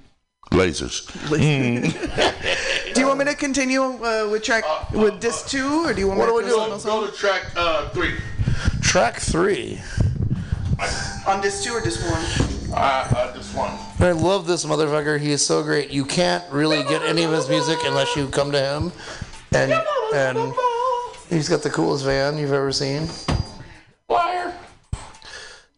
Lasers. 0.50 1.06
Mm. 1.30 2.94
Do 2.96 3.00
you 3.02 3.06
want 3.06 3.20
me 3.20 3.26
to 3.26 3.36
continue 3.36 3.84
uh, 3.84 4.28
with 4.32 4.42
track 4.42 4.64
with 4.92 5.20
disc 5.20 5.48
two, 5.48 5.86
or 5.86 5.94
do 5.94 6.00
you 6.02 6.08
want 6.08 6.20
What 6.20 6.30
me 6.44 6.50
to 6.50 6.56
throw 6.56 6.68
doing? 6.68 6.80
something 6.80 7.02
Go 7.02 7.12
to 7.12 7.16
track 7.16 7.44
uh, 7.56 7.90
three. 7.90 8.16
Track 8.82 9.18
three. 9.20 9.80
on? 10.82 11.36
on 11.36 11.42
disc 11.42 11.64
two 11.64 11.74
or 11.74 11.82
disc 11.82 12.02
one? 12.10 12.55
Uh, 12.78 13.08
uh, 13.16 13.32
this 13.32 13.54
one. 13.54 13.72
I 14.00 14.12
love 14.12 14.48
this 14.48 14.66
motherfucker. 14.66 15.18
He 15.20 15.32
is 15.32 15.46
so 15.46 15.64
great. 15.64 15.92
You 15.92 16.04
can't 16.04 16.44
really 16.52 16.84
get 16.84 17.02
any 17.04 17.24
of 17.24 17.32
his 17.32 17.48
music 17.48 17.80
unless 17.86 18.16
you 18.18 18.28
come 18.28 18.52
to 18.52 18.60
him. 18.60 18.92
And 19.54 19.72
and 20.14 20.54
he's 21.30 21.48
got 21.48 21.62
the 21.62 21.70
coolest 21.70 22.04
van 22.04 22.38
you've 22.38 22.52
ever 22.52 22.74
seen. 22.74 23.08
Liar. 24.10 24.54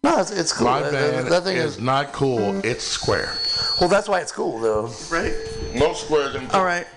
No, 0.04 0.20
it's, 0.20 0.32
it's 0.32 0.52
cool. 0.54 0.66
My 0.68 0.82
That- 0.82 0.92
van 0.92 1.24
that, 1.26 1.30
that 1.30 1.44
thing 1.44 1.58
is 1.58 1.76
is. 1.76 1.80
not 1.82 2.14
cool. 2.14 2.60
It's 2.66 2.84
square. 2.84 3.32
Well, 3.80 3.90
that's 3.90 4.10
why 4.10 4.22
it's 4.22 4.32
cool, 4.32 4.60
though. 4.60 4.90
Right. 5.12 5.34
No 5.76 5.94
squares 5.94 6.34
in 6.34 6.48
All 6.52 6.64
right. 6.66 6.88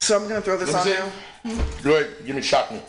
So 0.00 0.16
I'm 0.16 0.28
gonna 0.28 0.40
throw 0.40 0.56
this 0.56 0.72
Let 0.72 0.78
on 0.78 1.52
see. 1.52 1.54
now. 1.54 1.64
Go 1.82 1.96
ahead. 1.96 2.10
Give 2.24 2.36
me 2.36 2.42
shot 2.42 2.72
me. 2.72 2.80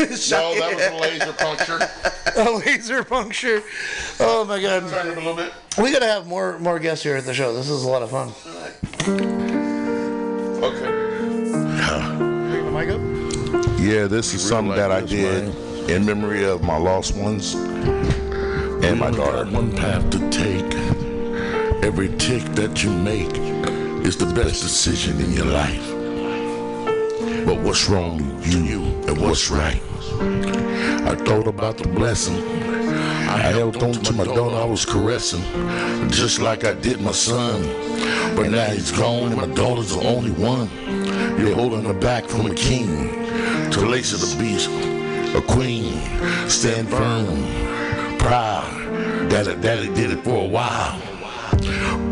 No, 0.00 0.54
that 0.54 0.74
was 0.74 0.86
a 0.86 0.96
laser 0.96 1.32
puncture. 1.32 1.78
A 2.36 2.50
laser 2.50 3.02
puncture. 3.04 3.62
Oh 4.20 4.44
my 4.44 4.62
god. 4.62 4.88
Turn 4.88 5.08
it 5.08 5.12
a 5.12 5.14
little 5.16 5.34
bit. 5.34 5.52
We 5.76 5.92
gotta 5.92 6.06
have 6.06 6.26
more 6.26 6.58
more 6.58 6.78
guests 6.78 7.02
here 7.02 7.16
at 7.16 7.24
the 7.24 7.34
show. 7.34 7.52
This 7.52 7.68
is 7.68 7.82
a 7.82 7.88
lot 7.88 8.02
of 8.02 8.10
fun. 8.10 8.28
Okay. 10.62 10.86
Am 12.66 12.76
I 12.76 12.84
good? 12.84 13.00
Yeah, 13.80 14.06
this 14.06 14.32
is 14.32 14.46
something 14.46 14.76
that 14.76 14.92
I 14.92 15.00
did 15.00 15.54
in 15.90 16.06
memory 16.06 16.44
of 16.44 16.62
my 16.62 16.76
lost 16.76 17.16
ones 17.16 17.54
and 17.54 18.98
my 18.98 19.10
daughter. 19.10 19.44
One 19.50 19.74
path 19.76 20.08
to 20.10 20.30
take. 20.30 20.72
Every 21.82 22.16
tick 22.16 22.44
that 22.54 22.84
you 22.84 22.90
make 22.90 23.36
is 24.06 24.16
the 24.16 24.26
best 24.26 24.62
decision 24.62 25.20
in 25.20 25.32
your 25.32 25.46
life. 25.46 25.90
But 27.44 27.58
what's 27.60 27.88
wrong 27.88 28.36
with 28.36 28.54
you 28.54 28.82
and 29.08 29.20
what's 29.20 29.50
right? 29.50 29.82
I 30.12 31.14
thought 31.14 31.46
about 31.46 31.78
the 31.78 31.88
blessing. 31.88 32.36
I 33.28 33.38
held 33.38 33.82
on 33.82 33.92
to 33.92 34.12
my 34.12 34.24
daughter 34.24 34.56
I 34.56 34.64
was 34.64 34.84
caressing, 34.84 35.42
just 36.10 36.40
like 36.40 36.64
I 36.64 36.74
did 36.74 37.00
my 37.00 37.12
son. 37.12 37.62
But 38.34 38.50
now 38.50 38.66
he's 38.66 38.90
gone 38.92 39.32
and 39.32 39.36
my 39.36 39.46
daughter's 39.54 39.94
the 39.94 40.06
only 40.06 40.32
one. 40.32 40.68
You're 41.38 41.54
holding 41.54 41.84
her 41.84 41.94
back 41.94 42.24
from 42.24 42.46
a 42.46 42.54
king 42.54 43.10
to 43.70 43.86
lace 43.86 44.12
of 44.12 44.20
the 44.20 44.36
beast, 44.42 44.68
a 45.36 45.40
queen. 45.40 46.00
Stand 46.48 46.88
firm, 46.88 48.18
proud. 48.18 49.30
Daddy, 49.30 49.54
daddy 49.60 49.94
did 49.94 50.10
it 50.10 50.24
for 50.24 50.44
a 50.44 50.48
while. 50.48 51.09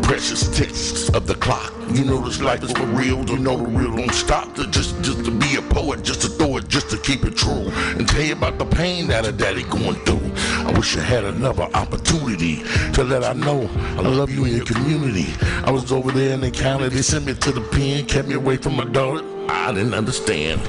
Precious 0.03 0.49
ticks 0.55 1.09
of 1.09 1.27
the 1.27 1.35
clock. 1.35 1.73
You 1.91 2.05
know 2.05 2.21
this 2.21 2.41
life 2.41 2.63
is 2.63 2.71
for 2.71 2.85
real. 2.85 3.23
You 3.29 3.37
know 3.37 3.57
the 3.57 3.65
real 3.65 3.95
don't 3.95 4.11
stop. 4.11 4.55
To 4.55 4.67
just, 4.67 5.01
just 5.01 5.25
to 5.25 5.31
be 5.31 5.55
a 5.55 5.61
poet, 5.61 6.03
just 6.03 6.21
to 6.21 6.27
throw 6.27 6.57
it, 6.57 6.67
just 6.67 6.89
to 6.89 6.97
keep 6.97 7.25
it 7.25 7.35
true, 7.35 7.69
and 7.97 8.07
tell 8.07 8.21
you 8.21 8.33
about 8.33 8.57
the 8.57 8.65
pain 8.65 9.07
that 9.07 9.25
a 9.25 9.31
daddy 9.31 9.63
going 9.63 9.95
through. 10.05 10.31
I 10.67 10.71
wish 10.77 10.97
I 10.97 11.01
had 11.01 11.23
another 11.23 11.69
opportunity 11.73 12.63
to 12.93 13.03
let 13.03 13.23
I 13.23 13.33
know 13.33 13.69
I 13.97 14.01
love 14.01 14.29
you 14.29 14.45
in 14.45 14.55
your 14.55 14.65
community. 14.65 15.27
I 15.63 15.71
was 15.71 15.91
over 15.91 16.11
there 16.11 16.33
in 16.33 16.41
the 16.41 16.51
county. 16.51 16.89
They 16.89 17.01
sent 17.01 17.25
me 17.25 17.33
to 17.33 17.51
the 17.51 17.61
pen, 17.61 18.05
kept 18.05 18.27
me 18.27 18.35
away 18.35 18.57
from 18.57 18.75
my 18.75 18.85
daughter. 18.85 19.38
I 19.49 19.73
didn't 19.73 19.93
understand. 19.93 20.61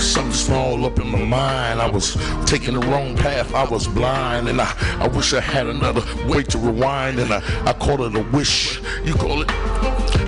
Something 0.00 0.32
small 0.32 0.84
up 0.84 0.98
in 0.98 1.08
my 1.08 1.22
mind. 1.22 1.80
I 1.80 1.90
was 1.90 2.16
taking 2.46 2.74
the 2.74 2.86
wrong 2.86 3.16
path. 3.16 3.54
I 3.54 3.64
was 3.64 3.86
blind, 3.86 4.48
and 4.48 4.60
I, 4.60 4.74
I 5.00 5.08
wish 5.08 5.32
I 5.32 5.40
had 5.40 5.66
another 5.66 6.02
way 6.26 6.42
to 6.44 6.58
rewind. 6.58 7.18
And 7.18 7.32
I, 7.32 7.42
I 7.66 7.72
call 7.72 8.02
it 8.04 8.14
a 8.14 8.22
wish. 8.30 8.80
You 9.04 9.14
call 9.14 9.42
it 9.42 9.48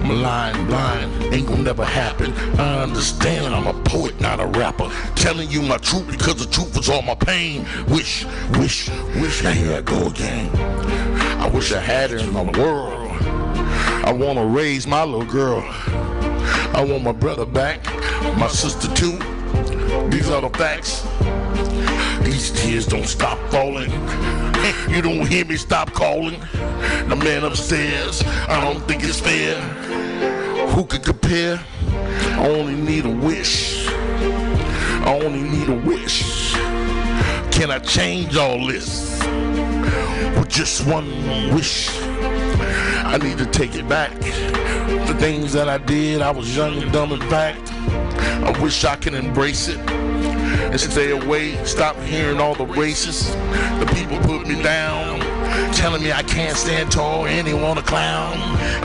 blind, 0.04 0.66
blind. 0.68 1.34
Ain't 1.34 1.46
gonna 1.46 1.62
never 1.62 1.84
happen. 1.84 2.32
I 2.58 2.82
understand. 2.82 3.54
I'm 3.54 3.66
a 3.66 3.82
poet, 3.84 4.20
not 4.20 4.40
a 4.40 4.46
rapper. 4.46 4.90
Telling 5.14 5.50
you 5.50 5.62
my 5.62 5.78
truth 5.78 6.06
because 6.08 6.36
the 6.36 6.50
truth 6.52 6.78
is 6.78 6.88
all 6.88 7.02
my 7.02 7.14
pain. 7.14 7.66
Wish, 7.88 8.26
wish, 8.58 8.88
wish. 9.16 9.42
Now 9.42 9.52
here 9.52 9.76
I 9.76 9.80
go 9.80 10.06
again. 10.06 10.50
I 11.40 11.48
wish 11.48 11.72
I 11.72 11.80
had 11.80 12.10
it 12.10 12.20
in 12.20 12.32
my 12.32 12.42
world. 12.42 13.10
I 14.04 14.12
wanna 14.12 14.44
raise 14.44 14.86
my 14.86 15.02
little 15.04 15.24
girl. 15.24 15.62
I 16.74 16.84
want 16.84 17.04
my 17.04 17.12
brother 17.12 17.46
back, 17.46 17.84
my 18.36 18.48
sister 18.48 18.92
too. 18.94 19.16
These 20.10 20.28
are 20.28 20.40
the 20.40 20.50
facts. 20.54 21.06
These 22.24 22.50
tears 22.50 22.86
don't 22.86 23.06
stop 23.06 23.38
falling. 23.50 23.90
You 24.88 25.02
don't 25.02 25.26
hear 25.26 25.44
me 25.44 25.56
stop 25.56 25.92
calling. 25.92 26.40
The 27.08 27.16
man 27.16 27.44
upstairs, 27.44 28.22
I 28.48 28.60
don't 28.62 28.80
think 28.88 29.04
it's 29.04 29.20
fair. 29.20 29.60
Who 30.70 30.84
could 30.86 31.04
compare? 31.04 31.60
I 32.16 32.48
only 32.48 32.74
need 32.74 33.04
a 33.04 33.10
wish. 33.10 33.86
I 33.88 35.20
only 35.22 35.42
need 35.42 35.68
a 35.68 35.76
wish. 35.86 36.54
Can 37.52 37.70
I 37.70 37.78
change 37.78 38.36
all 38.36 38.66
this 38.66 39.20
with 40.38 40.48
just 40.48 40.86
one 40.86 41.08
wish? 41.54 41.90
I 43.04 43.18
need 43.18 43.38
to 43.38 43.46
take 43.46 43.74
it 43.74 43.88
back. 43.88 44.12
The 45.06 45.14
things 45.18 45.52
that 45.52 45.68
I 45.68 45.78
did, 45.78 46.22
I 46.22 46.30
was 46.30 46.56
young 46.56 46.82
and 46.82 46.90
dumb 46.92 47.12
and 47.12 47.22
fact. 47.24 47.70
I 47.72 48.58
wish 48.60 48.84
I 48.84 48.96
could 48.96 49.14
embrace 49.14 49.68
it 49.68 49.78
and 49.78 50.80
stay 50.80 51.10
away. 51.10 51.62
Stop 51.64 51.96
hearing 52.00 52.40
all 52.40 52.54
the 52.54 52.64
racists. 52.64 53.30
The 53.78 53.86
people 53.94 54.18
put 54.18 54.48
me 54.48 54.60
down, 54.62 55.20
telling 55.72 56.02
me 56.02 56.12
I 56.12 56.22
can't 56.22 56.56
stand 56.56 56.90
tall 56.90 57.26
and 57.26 57.46
they 57.46 57.54
want 57.54 57.78
to 57.78 57.84
clown. 57.84 58.36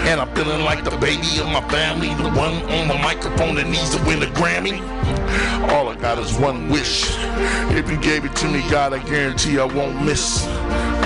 And 0.08 0.20
I'm 0.20 0.34
feeling 0.36 0.64
like 0.64 0.84
the 0.84 0.96
baby 0.98 1.40
of 1.40 1.48
my 1.48 1.68
family, 1.70 2.14
the 2.16 2.30
one 2.30 2.62
on 2.72 2.88
the 2.88 2.96
microphone 2.96 3.56
that 3.56 3.68
needs 3.68 3.96
to 3.96 4.04
win 4.06 4.22
a 4.22 4.28
Grammy. 4.28 4.80
All 5.72 5.90
I 5.90 5.96
got 5.96 6.20
is 6.20 6.38
one 6.38 6.70
wish. 6.70 7.16
If 7.72 7.90
you 7.90 7.98
gave 7.98 8.26
it 8.26 8.36
to 8.38 8.48
me, 8.48 8.62
God, 8.70 8.94
I 8.94 9.00
guarantee 9.00 9.60
I 9.60 9.66
won't 9.66 10.04
miss. 10.04 10.46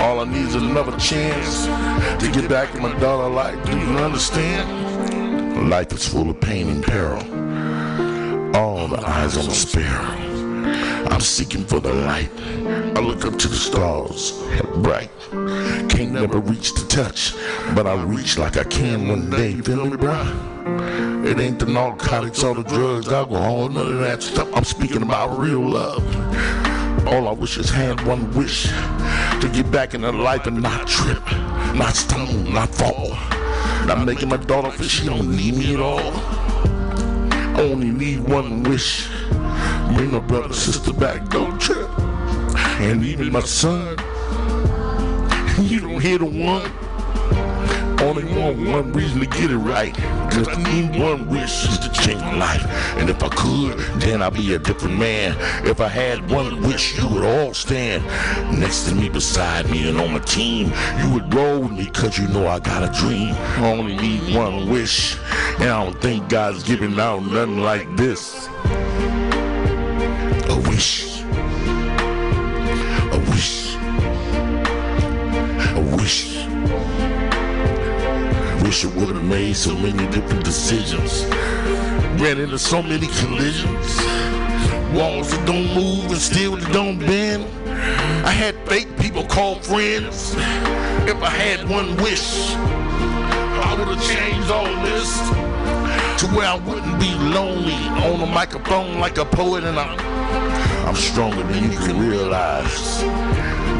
All 0.04 0.20
I 0.20 0.24
need 0.24 0.48
is 0.48 0.54
another 0.54 0.94
chance 0.98 1.64
to 1.64 2.30
get 2.30 2.46
back 2.46 2.74
in 2.74 2.82
my 2.82 2.92
daughter 2.98 3.26
life. 3.26 3.64
Do 3.64 3.78
you 3.78 3.96
understand? 3.96 5.70
Life 5.70 5.94
is 5.94 6.06
full 6.06 6.28
of 6.28 6.38
pain 6.42 6.68
and 6.68 6.84
peril. 6.84 7.22
All 8.54 8.86
the 8.86 9.00
eyes 9.00 9.38
on 9.38 9.46
the 9.46 9.54
sparrow. 9.54 11.08
I'm 11.10 11.22
seeking 11.22 11.64
for 11.64 11.80
the 11.80 11.94
light. 11.94 12.28
I 12.36 13.00
look 13.00 13.24
up 13.24 13.38
to 13.38 13.48
the 13.48 13.56
stars, 13.56 14.32
bright. 14.82 15.10
Can't 15.88 16.12
never 16.12 16.38
reach 16.38 16.74
to 16.74 16.86
touch, 16.86 17.32
but 17.74 17.86
I 17.86 17.94
reach 18.02 18.36
like 18.36 18.58
I 18.58 18.64
can 18.64 19.08
one 19.08 19.30
day. 19.30 19.54
Feel 19.54 19.86
me, 19.86 19.96
bruh? 19.96 21.24
It 21.24 21.40
ain't 21.40 21.58
the 21.58 21.66
narcotics 21.66 22.44
or 22.44 22.54
the 22.54 22.62
drugs, 22.62 23.08
alcohol, 23.08 23.70
none 23.70 23.86
of 23.86 23.98
that 24.00 24.22
stuff. 24.22 24.48
I'm 24.54 24.64
speaking 24.64 25.00
about 25.00 25.38
real 25.38 25.66
love. 25.66 26.04
All 27.06 27.28
I 27.28 27.32
wish 27.32 27.58
is 27.58 27.70
had 27.70 28.04
one 28.06 28.32
wish 28.32 28.64
to 28.64 29.50
get 29.52 29.70
back 29.70 29.94
in 29.94 30.04
into 30.04 30.22
life 30.22 30.46
and 30.46 30.62
not 30.62 30.86
trip, 30.86 31.22
not 31.74 31.94
stumble, 31.94 32.50
not 32.50 32.74
fall. 32.74 33.12
I'm 33.90 34.06
making 34.06 34.30
my 34.30 34.38
daughter 34.38 34.70
feel 34.70 34.88
she 34.88 35.06
don't 35.06 35.36
need 35.36 35.54
me 35.54 35.74
at 35.74 35.80
all. 35.80 36.00
I 36.00 37.60
only 37.60 37.90
need 37.90 38.20
one 38.20 38.62
wish. 38.62 39.08
Bring 39.94 40.12
my 40.12 40.18
brother, 40.20 40.54
sister 40.54 40.92
back, 40.92 41.28
don't 41.28 41.60
trip. 41.60 41.90
And 42.80 43.04
even 43.04 43.30
my 43.30 43.40
son. 43.40 43.98
You 45.60 45.80
don't 45.80 46.00
hear 46.00 46.18
the 46.18 46.24
one. 46.24 46.83
Only 48.04 48.24
want 48.38 48.58
one 48.58 48.92
reason 48.92 49.20
to 49.20 49.26
get 49.26 49.50
it 49.50 49.56
right. 49.56 49.94
Cause 50.30 50.46
I 50.46 50.62
need 50.62 51.00
one 51.00 51.26
wish 51.26 51.66
is 51.66 51.78
to 51.78 51.90
change 51.90 52.20
my 52.20 52.36
life. 52.36 52.62
And 52.98 53.08
if 53.08 53.22
I 53.22 53.28
could, 53.30 53.78
then 53.98 54.20
I'd 54.20 54.34
be 54.34 54.52
a 54.52 54.58
different 54.58 54.98
man. 54.98 55.34
If 55.66 55.80
I 55.80 55.88
had 55.88 56.30
one 56.30 56.60
wish, 56.60 56.98
you 56.98 57.08
would 57.08 57.24
all 57.24 57.54
stand 57.54 58.04
next 58.60 58.84
to 58.88 58.94
me, 58.94 59.08
beside 59.08 59.70
me, 59.70 59.88
and 59.88 59.98
on 59.98 60.12
my 60.12 60.18
team. 60.18 60.70
You 60.98 61.14
would 61.14 61.32
roll 61.32 61.60
with 61.60 61.72
me 61.72 61.86
cause 61.86 62.18
you 62.18 62.28
know 62.28 62.46
I 62.46 62.58
got 62.58 62.82
a 62.82 63.00
dream. 63.00 63.34
I 63.34 63.72
only 63.72 63.96
need 63.96 64.36
one 64.36 64.68
wish. 64.68 65.16
And 65.60 65.70
I 65.70 65.84
don't 65.84 65.98
think 66.02 66.28
God's 66.28 66.62
giving 66.62 67.00
out 67.00 67.22
nothing 67.22 67.60
like 67.60 67.96
this. 67.96 68.48
A 70.50 70.62
wish. 70.68 71.13
Wish 78.64 78.86
I 78.86 78.88
would 78.96 79.14
have 79.14 79.24
made 79.24 79.54
so 79.54 79.74
many 79.74 80.10
different 80.10 80.42
decisions. 80.42 81.26
Ran 82.18 82.40
into 82.40 82.58
so 82.58 82.82
many 82.82 83.06
collisions. 83.18 83.88
Walls 84.96 85.30
that 85.32 85.42
don't 85.44 85.66
move 85.74 86.06
and 86.06 86.16
steel 86.16 86.56
that 86.56 86.72
don't 86.72 86.98
bend. 86.98 87.44
I 88.26 88.30
had 88.30 88.54
fake 88.66 88.88
people 88.98 89.22
call 89.26 89.56
friends. 89.56 90.34
If 91.06 91.22
I 91.22 91.28
had 91.28 91.68
one 91.68 91.94
wish, 91.96 92.54
I 92.54 93.76
would 93.78 93.88
have 93.88 94.02
changed 94.02 94.50
all 94.50 94.72
this 94.82 95.18
to 96.22 96.26
where 96.34 96.48
I 96.48 96.54
wouldn't 96.54 96.98
be 96.98 97.12
lonely 97.36 97.74
on 98.08 98.22
a 98.22 98.26
microphone 98.26 98.98
like 98.98 99.18
a 99.18 99.26
poet 99.26 99.64
and 99.64 99.78
I'm, 99.78 99.98
I'm 100.88 100.96
stronger 100.96 101.42
than 101.42 101.70
you 101.70 101.78
can 101.80 102.00
realize. 102.00 103.02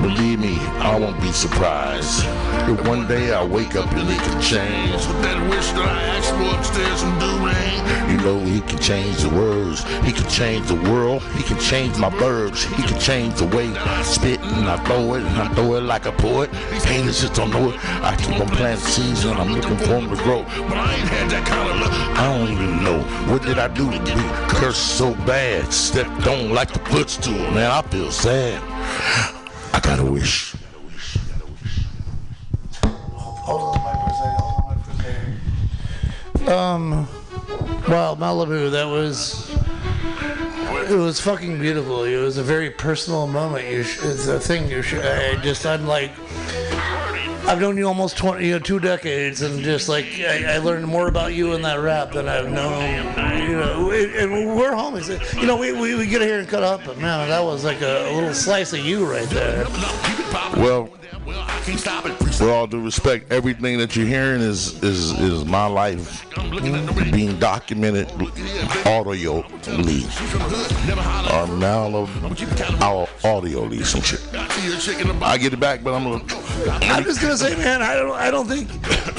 Believe 0.04 0.38
me, 0.38 0.58
I 0.84 0.98
won't 0.98 1.18
be 1.22 1.32
surprised 1.32 2.26
if 2.68 2.86
one 2.86 3.08
day 3.08 3.32
I 3.32 3.42
wake 3.42 3.74
up 3.74 3.90
and 3.90 4.06
it 4.06 4.18
can 4.18 4.42
change. 4.42 4.92
With 4.92 5.22
that 5.22 5.48
wish 5.48 5.66
that 5.70 5.88
I 5.88 6.02
asked 6.12 6.30
for 6.36 6.44
upstairs 6.58 7.00
from 7.00 7.18
Durang, 7.18 8.10
you 8.10 8.18
know 8.18 8.38
he 8.40 8.60
can 8.60 8.78
change 8.80 9.22
the 9.22 9.30
words, 9.30 9.82
he 10.04 10.12
can 10.12 10.28
change 10.28 10.66
the 10.66 10.74
world, 10.92 11.22
he 11.38 11.42
can 11.42 11.58
change 11.58 11.96
my 11.96 12.10
verbs, 12.10 12.64
he 12.64 12.82
can 12.82 13.00
change 13.00 13.36
the 13.36 13.46
way 13.46 13.74
I 13.74 14.02
spit 14.02 14.40
and 14.42 14.68
I 14.68 14.76
throw 14.84 15.14
it 15.14 15.22
and 15.22 15.38
I 15.40 15.48
throw 15.54 15.76
it 15.76 15.84
like 15.84 16.04
a 16.04 16.12
poet. 16.12 16.52
Haters 16.84 17.22
just 17.22 17.32
don't 17.32 17.48
know 17.48 17.70
it. 17.70 17.76
I 18.04 18.14
keep 18.16 18.38
on 18.38 18.48
planting 18.48 18.84
seeds 18.84 19.24
and 19.24 19.38
I'm 19.38 19.54
looking 19.54 19.78
for 19.78 19.86
them 19.86 20.10
to 20.10 20.22
grow. 20.22 20.42
But 20.68 20.76
I 20.76 20.96
ain't 20.96 21.08
had 21.08 21.30
that 21.30 21.46
kind 21.48 21.70
of 21.70 21.80
luck. 21.80 21.92
I 22.18 22.36
don't 22.36 22.52
even 22.52 22.84
know 22.84 23.00
what 23.32 23.40
did 23.40 23.58
I 23.58 23.68
do 23.68 23.90
to 23.90 23.98
be 24.04 24.12
cursed 24.54 24.98
so 24.98 25.14
bad, 25.24 25.72
stepped 25.72 26.26
on 26.26 26.50
like 26.50 26.74
the 26.74 26.80
footstool. 26.90 27.50
Man, 27.52 27.70
I 27.70 27.80
feel 27.80 28.10
sad. 28.10 28.60
I 29.74 29.80
got 29.80 29.98
a 29.98 30.04
wish. 30.04 30.54
Um, 36.46 37.08
well, 37.88 38.16
Malibu, 38.16 38.70
that 38.70 38.84
was 38.84 39.50
it 40.88 40.96
was 40.96 41.20
fucking 41.20 41.58
beautiful. 41.58 42.04
It 42.04 42.18
was 42.18 42.36
a 42.36 42.42
very 42.44 42.70
personal 42.70 43.26
moment. 43.26 43.64
Sh- 43.84 43.98
it's 44.04 44.28
a 44.28 44.38
thing 44.38 44.70
you 44.70 44.80
should. 44.80 45.04
I 45.04 45.42
just 45.42 45.66
I'm 45.66 45.88
like. 45.88 46.12
I've 47.46 47.60
known 47.60 47.76
you 47.76 47.86
almost 47.86 48.16
20, 48.16 48.44
you 48.46 48.52
know, 48.52 48.58
two 48.58 48.80
decades, 48.80 49.42
and 49.42 49.60
just 49.62 49.88
like 49.88 50.06
I, 50.20 50.54
I 50.54 50.58
learned 50.58 50.86
more 50.86 51.08
about 51.08 51.34
you 51.34 51.52
in 51.52 51.62
that 51.62 51.78
rap 51.78 52.12
than 52.12 52.26
I've 52.26 52.50
known. 52.50 52.82
You 53.46 53.56
know, 53.56 53.90
and 53.90 54.56
we're 54.56 54.72
homies. 54.72 55.40
You 55.40 55.46
know, 55.46 55.56
we, 55.56 55.72
we, 55.72 55.94
we 55.94 56.06
get 56.06 56.22
here 56.22 56.38
and 56.38 56.48
cut 56.48 56.62
up, 56.62 56.80
but 56.86 56.98
man, 56.98 57.28
that 57.28 57.44
was 57.44 57.62
like 57.62 57.82
a, 57.82 58.10
a 58.10 58.12
little 58.14 58.32
slice 58.34 58.72
of 58.72 58.80
you 58.80 59.04
right 59.04 59.28
there. 59.28 59.66
Well, 60.56 60.88
with 61.26 62.42
all 62.42 62.66
due 62.66 62.80
respect, 62.80 63.32
everything 63.32 63.78
that 63.78 63.96
you're 63.96 64.06
hearing 64.06 64.40
is 64.40 64.82
is 64.82 65.12
is 65.20 65.44
my 65.44 65.66
life 65.66 66.26
being 67.12 67.38
documented 67.38 68.10
audio 68.86 69.44
lead 69.68 70.08
or 71.32 71.46
now 71.56 72.06
our 72.80 73.08
audio 73.24 73.62
lead 73.62 73.86
some 73.86 74.02
shit. 74.02 74.20
I 75.22 75.38
get 75.38 75.52
it 75.52 75.60
back, 75.60 75.82
but 75.82 75.94
I'm 75.94 76.04
gonna. 76.04 76.24
I'm 76.84 77.04
just 77.04 77.20
gonna 77.20 77.36
say, 77.36 77.56
man, 77.56 77.82
I 77.82 77.94
don't, 77.94 78.12
I 78.12 78.30
don't 78.30 78.46
think, 78.46 78.68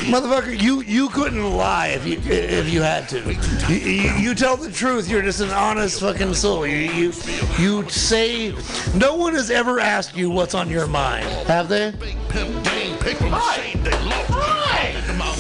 motherfucker, 0.10 0.60
you, 0.60 0.82
you 0.82 1.10
couldn't 1.10 1.44
lie 1.44 1.88
if 1.88 2.06
you, 2.06 2.18
if 2.26 2.70
you 2.70 2.82
had 2.82 3.10
to. 3.10 3.34
You, 3.68 3.76
you, 3.76 4.12
you 4.14 4.36
tell 4.36 4.58
the 4.58 4.72
truth. 4.72 5.10
You're 5.10 5.22
just 5.22 5.42
an 5.42 5.50
honest 5.50 6.00
fucking 6.00 6.34
soul. 6.34 6.66
You, 6.66 6.92
you, 6.92 7.14
you 7.58 7.90
say, 7.90 8.54
no 8.96 9.16
one 9.16 9.34
has 9.34 9.50
ever 9.50 9.80
asked 9.80 10.16
you 10.16 10.30
what's 10.30 10.54
on 10.56 10.70
your 10.70 10.88
mind, 10.88 11.26
have 11.48 11.70
they? 11.70 11.94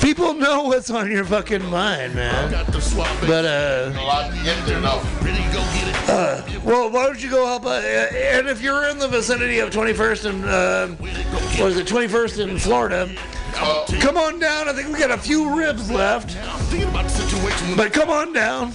People 0.01 0.33
know 0.35 0.63
what's 0.63 0.89
on 0.91 1.11
your 1.11 1.25
fucking 1.25 1.65
mind, 1.65 2.15
man. 2.15 2.51
But 3.27 3.45
uh, 3.45 3.91
uh, 6.07 6.41
well, 6.63 6.89
why 6.91 7.05
don't 7.07 7.21
you 7.21 7.29
go 7.29 7.45
help? 7.45 7.65
Uh, 7.65 7.69
and 7.79 8.47
if 8.47 8.61
you're 8.61 8.87
in 8.89 8.99
the 8.99 9.07
vicinity 9.07 9.59
of 9.59 9.71
21st 9.71 10.29
and 10.29 10.45
uh, 10.45 10.87
what 11.59 11.71
is 11.71 11.77
it, 11.77 11.87
21st 11.87 12.47
in 12.49 12.57
Florida, 12.59 13.09
come 13.99 14.17
on 14.17 14.39
down. 14.39 14.69
I 14.69 14.73
think 14.73 14.89
we 14.89 14.99
got 14.99 15.11
a 15.11 15.17
few 15.17 15.55
ribs 15.57 15.89
left, 15.91 16.35
but 17.75 17.91
come 17.93 18.09
on 18.09 18.31
down. 18.33 18.71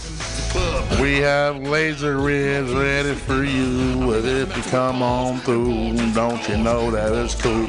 We 1.01 1.19
have 1.19 1.63
laser 1.63 2.19
ribs 2.19 2.73
ready 2.73 3.15
for 3.15 3.45
you. 3.45 4.13
If 4.15 4.57
you 4.57 4.63
come 4.65 5.03
on 5.03 5.39
through, 5.41 6.13
don't 6.13 6.47
you 6.49 6.57
know 6.57 6.91
that 6.91 7.13
it's 7.13 7.35
cool? 7.41 7.67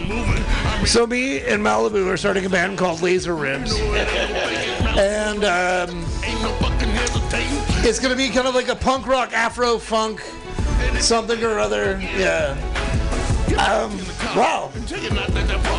So 0.86 1.06
me 1.06 1.42
and 1.42 1.64
Malibu 1.64 2.08
are 2.08 2.18
starting 2.18 2.46
a 2.46 2.50
band 2.50 2.78
called 2.78 3.02
Laser 3.02 3.36
Ribs, 3.36 3.74
and 4.98 5.44
um, 5.44 6.06
it's 7.84 8.00
gonna 8.00 8.16
be 8.16 8.30
kind 8.30 8.48
of 8.48 8.56
like 8.56 8.68
a 8.68 8.76
punk 8.76 9.06
rock 9.06 9.32
Afro 9.34 9.78
funk 9.78 10.22
something 11.00 11.44
or 11.44 11.60
other. 11.60 12.00
Yeah. 12.02 12.58
Um, 13.52 13.98
wow. 14.36 14.72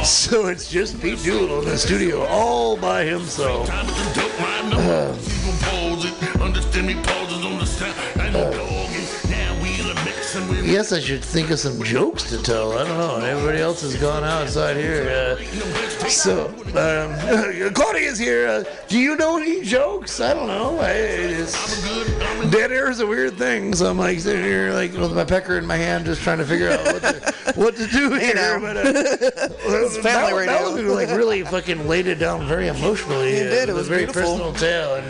So 0.05 0.47
it's 0.47 0.71
just 0.71 1.01
Pete 1.01 1.23
Doolittle 1.23 1.61
in 1.61 1.65
the 1.65 1.79
studio 1.79 2.25
all 2.27 2.77
by 2.77 3.05
himself. 3.05 3.69
Uh, 3.71 5.17
Yes, 10.65 10.93
I 10.93 11.01
should 11.01 11.25
think 11.25 11.51
of 11.51 11.59
some 11.59 11.83
jokes 11.83 12.23
to 12.31 12.41
tell. 12.43 12.73
I 12.79 12.87
don't 12.87 12.97
know. 12.97 13.17
Everybody 13.17 13.59
else 13.61 13.83
has 13.83 13.97
gone 13.97 14.23
outside 14.23 14.77
here. 14.77 15.37
Uh, 15.41 16.09
so, 16.09 16.47
um, 16.49 17.73
Claudia's 17.75 18.19
here. 18.19 18.47
Uh, 18.47 18.65
do 18.89 18.99
you 18.99 19.17
know 19.17 19.39
any 19.39 19.63
jokes? 19.63 20.21
I 20.21 20.33
don't 20.35 20.47
know. 20.47 20.79
I, 20.79 20.91
it's, 20.93 21.83
dead 22.51 22.71
air 22.71 22.91
is 22.91 23.01
a 23.01 23.07
weird 23.07 23.35
thing. 23.37 23.75
So 23.75 23.91
I'm 23.91 23.99
like 23.99 24.21
sitting 24.21 24.45
here, 24.45 24.73
like 24.73 24.93
with 24.93 25.13
my 25.13 25.25
pecker 25.25 25.59
in 25.59 25.67
my 25.67 25.77
hand, 25.77 26.05
just 26.05 26.23
trying 26.23 26.39
to 26.39 26.45
figure 26.45 26.71
out 26.71 26.85
what 26.85 27.03
to, 27.03 27.53
what 27.57 27.77
to 27.77 27.87
do 27.89 28.15
here. 28.15 28.35
know. 28.35 28.61
But, 28.61 28.77
uh, 28.77 29.49
It's 29.83 29.99
family 29.99 30.33
Mal- 30.33 30.37
radio. 30.37 30.55
Malibu, 30.55 30.95
like 30.95 31.09
really 31.09 31.43
fucking 31.43 31.89
laid 31.89 32.07
it 32.07 32.17
down 32.17 32.47
very 32.47 32.69
emotionally. 32.69 33.41
Uh, 33.41 33.45
did. 33.45 33.69
It 33.69 33.75
was 33.75 33.87
a 33.89 33.91
very 33.91 34.05
beautiful. 34.05 34.39
personal 34.39 34.53
tale. 34.55 34.95
And, 34.95 35.07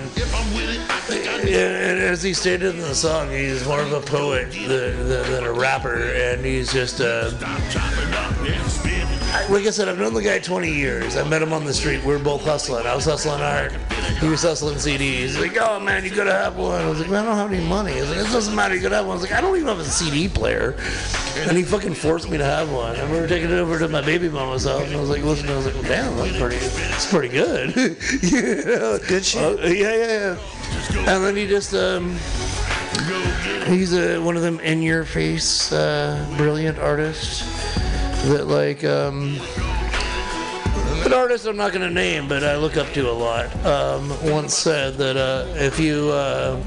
and 1.49 1.99
as 2.01 2.23
he 2.23 2.33
stated 2.33 2.75
in 2.75 2.81
the 2.81 2.95
song, 2.95 3.31
he's 3.31 3.67
more 3.67 3.81
of 3.81 3.93
a 3.93 4.01
poet 4.01 4.51
than, 4.53 5.09
than, 5.09 5.31
than 5.31 5.42
a 5.45 5.53
rapper, 5.53 5.97
and 5.97 6.45
he's 6.45 6.73
just. 6.73 7.01
Uh, 7.01 7.31
like 9.49 9.67
I 9.67 9.71
said, 9.71 9.89
I've 9.89 9.99
known 9.99 10.13
the 10.15 10.23
guy 10.23 10.39
20 10.39 10.71
years. 10.71 11.17
I 11.17 11.27
met 11.27 11.41
him 11.41 11.53
on 11.53 11.65
the 11.65 11.73
street. 11.73 12.05
We 12.05 12.13
were 12.13 12.19
both 12.19 12.45
hustling. 12.45 12.87
I 12.87 12.95
was 12.95 13.07
hustling 13.07 13.41
art. 13.41 13.73
He 14.21 14.29
was 14.29 14.43
hustling 14.43 14.77
CDs. 14.77 14.99
He's 14.99 15.39
like, 15.39 15.57
oh 15.59 15.81
man, 15.81 16.05
you 16.05 16.11
gotta 16.15 16.33
have 16.33 16.57
one. 16.57 16.81
I 16.81 16.89
was 16.89 17.01
like, 17.01 17.11
man, 17.11 17.25
I 17.25 17.29
don't 17.29 17.37
have 17.37 17.53
any 17.53 17.67
money. 17.67 17.95
He's 17.95 18.09
like, 18.09 18.19
it 18.19 18.31
doesn't 18.31 18.55
matter, 18.55 18.75
you 18.75 18.83
gotta 18.83 18.97
have 18.97 19.07
one. 19.07 19.17
I 19.17 19.21
was 19.21 19.29
like, 19.29 19.37
I 19.37 19.41
don't 19.41 19.57
even 19.57 19.69
have 19.69 19.79
a 19.79 19.85
CD 19.85 20.29
player. 20.29 20.77
And 21.39 21.57
he 21.57 21.63
fucking 21.63 21.95
forced 21.95 22.31
me 22.31 22.39
to 22.39 22.45
have 22.45 22.71
one. 22.71 22.95
And 22.97 23.11
we 23.11 23.19
were 23.19 23.27
taking 23.27 23.51
it 23.51 23.55
over 23.55 23.79
to 23.79 23.89
my 23.89 24.03
baby 24.03 24.29
mama's 24.29 24.65
house. 24.65 24.87
And 24.87 24.95
I 24.95 25.01
was 25.01 25.11
like, 25.11 25.23
listen, 25.23 25.49
I 25.49 25.57
was 25.57 25.67
like, 25.67 25.75
well, 25.75 25.85
damn, 25.85 26.17
that's 26.17 26.39
pretty, 26.39 26.57
it's 26.57 27.11
pretty 27.11 27.29
good. 27.29 27.75
yeah. 28.23 28.99
Good 29.09 29.25
shit. 29.25 29.43
Uh, 29.43 29.67
yeah, 29.67 29.95
yeah, 29.95 30.37
yeah. 30.95 31.15
And 31.15 31.25
then 31.25 31.37
he 31.37 31.47
just, 31.47 31.75
um, 31.75 32.17
he's 33.67 33.95
uh, 33.95 34.21
one 34.23 34.37
of 34.37 34.43
them 34.43 34.61
in 34.61 34.83
your 34.83 35.05
face, 35.05 35.73
uh, 35.73 36.25
brilliant 36.37 36.79
artists 36.79 37.41
that 38.29 38.47
like, 38.47 38.85
um, 38.85 39.39
an 41.05 41.13
artist 41.13 41.47
I'm 41.47 41.57
not 41.57 41.73
going 41.73 41.87
to 41.87 41.93
name, 41.93 42.29
but 42.29 42.45
I 42.45 42.57
look 42.57 42.77
up 42.77 42.93
to 42.93 43.11
a 43.11 43.13
lot, 43.13 43.55
um, 43.67 44.09
once 44.31 44.57
said 44.57 44.95
that 44.95 45.17
uh, 45.17 45.47
if 45.57 45.81
you 45.81 46.11
uh, 46.11 46.63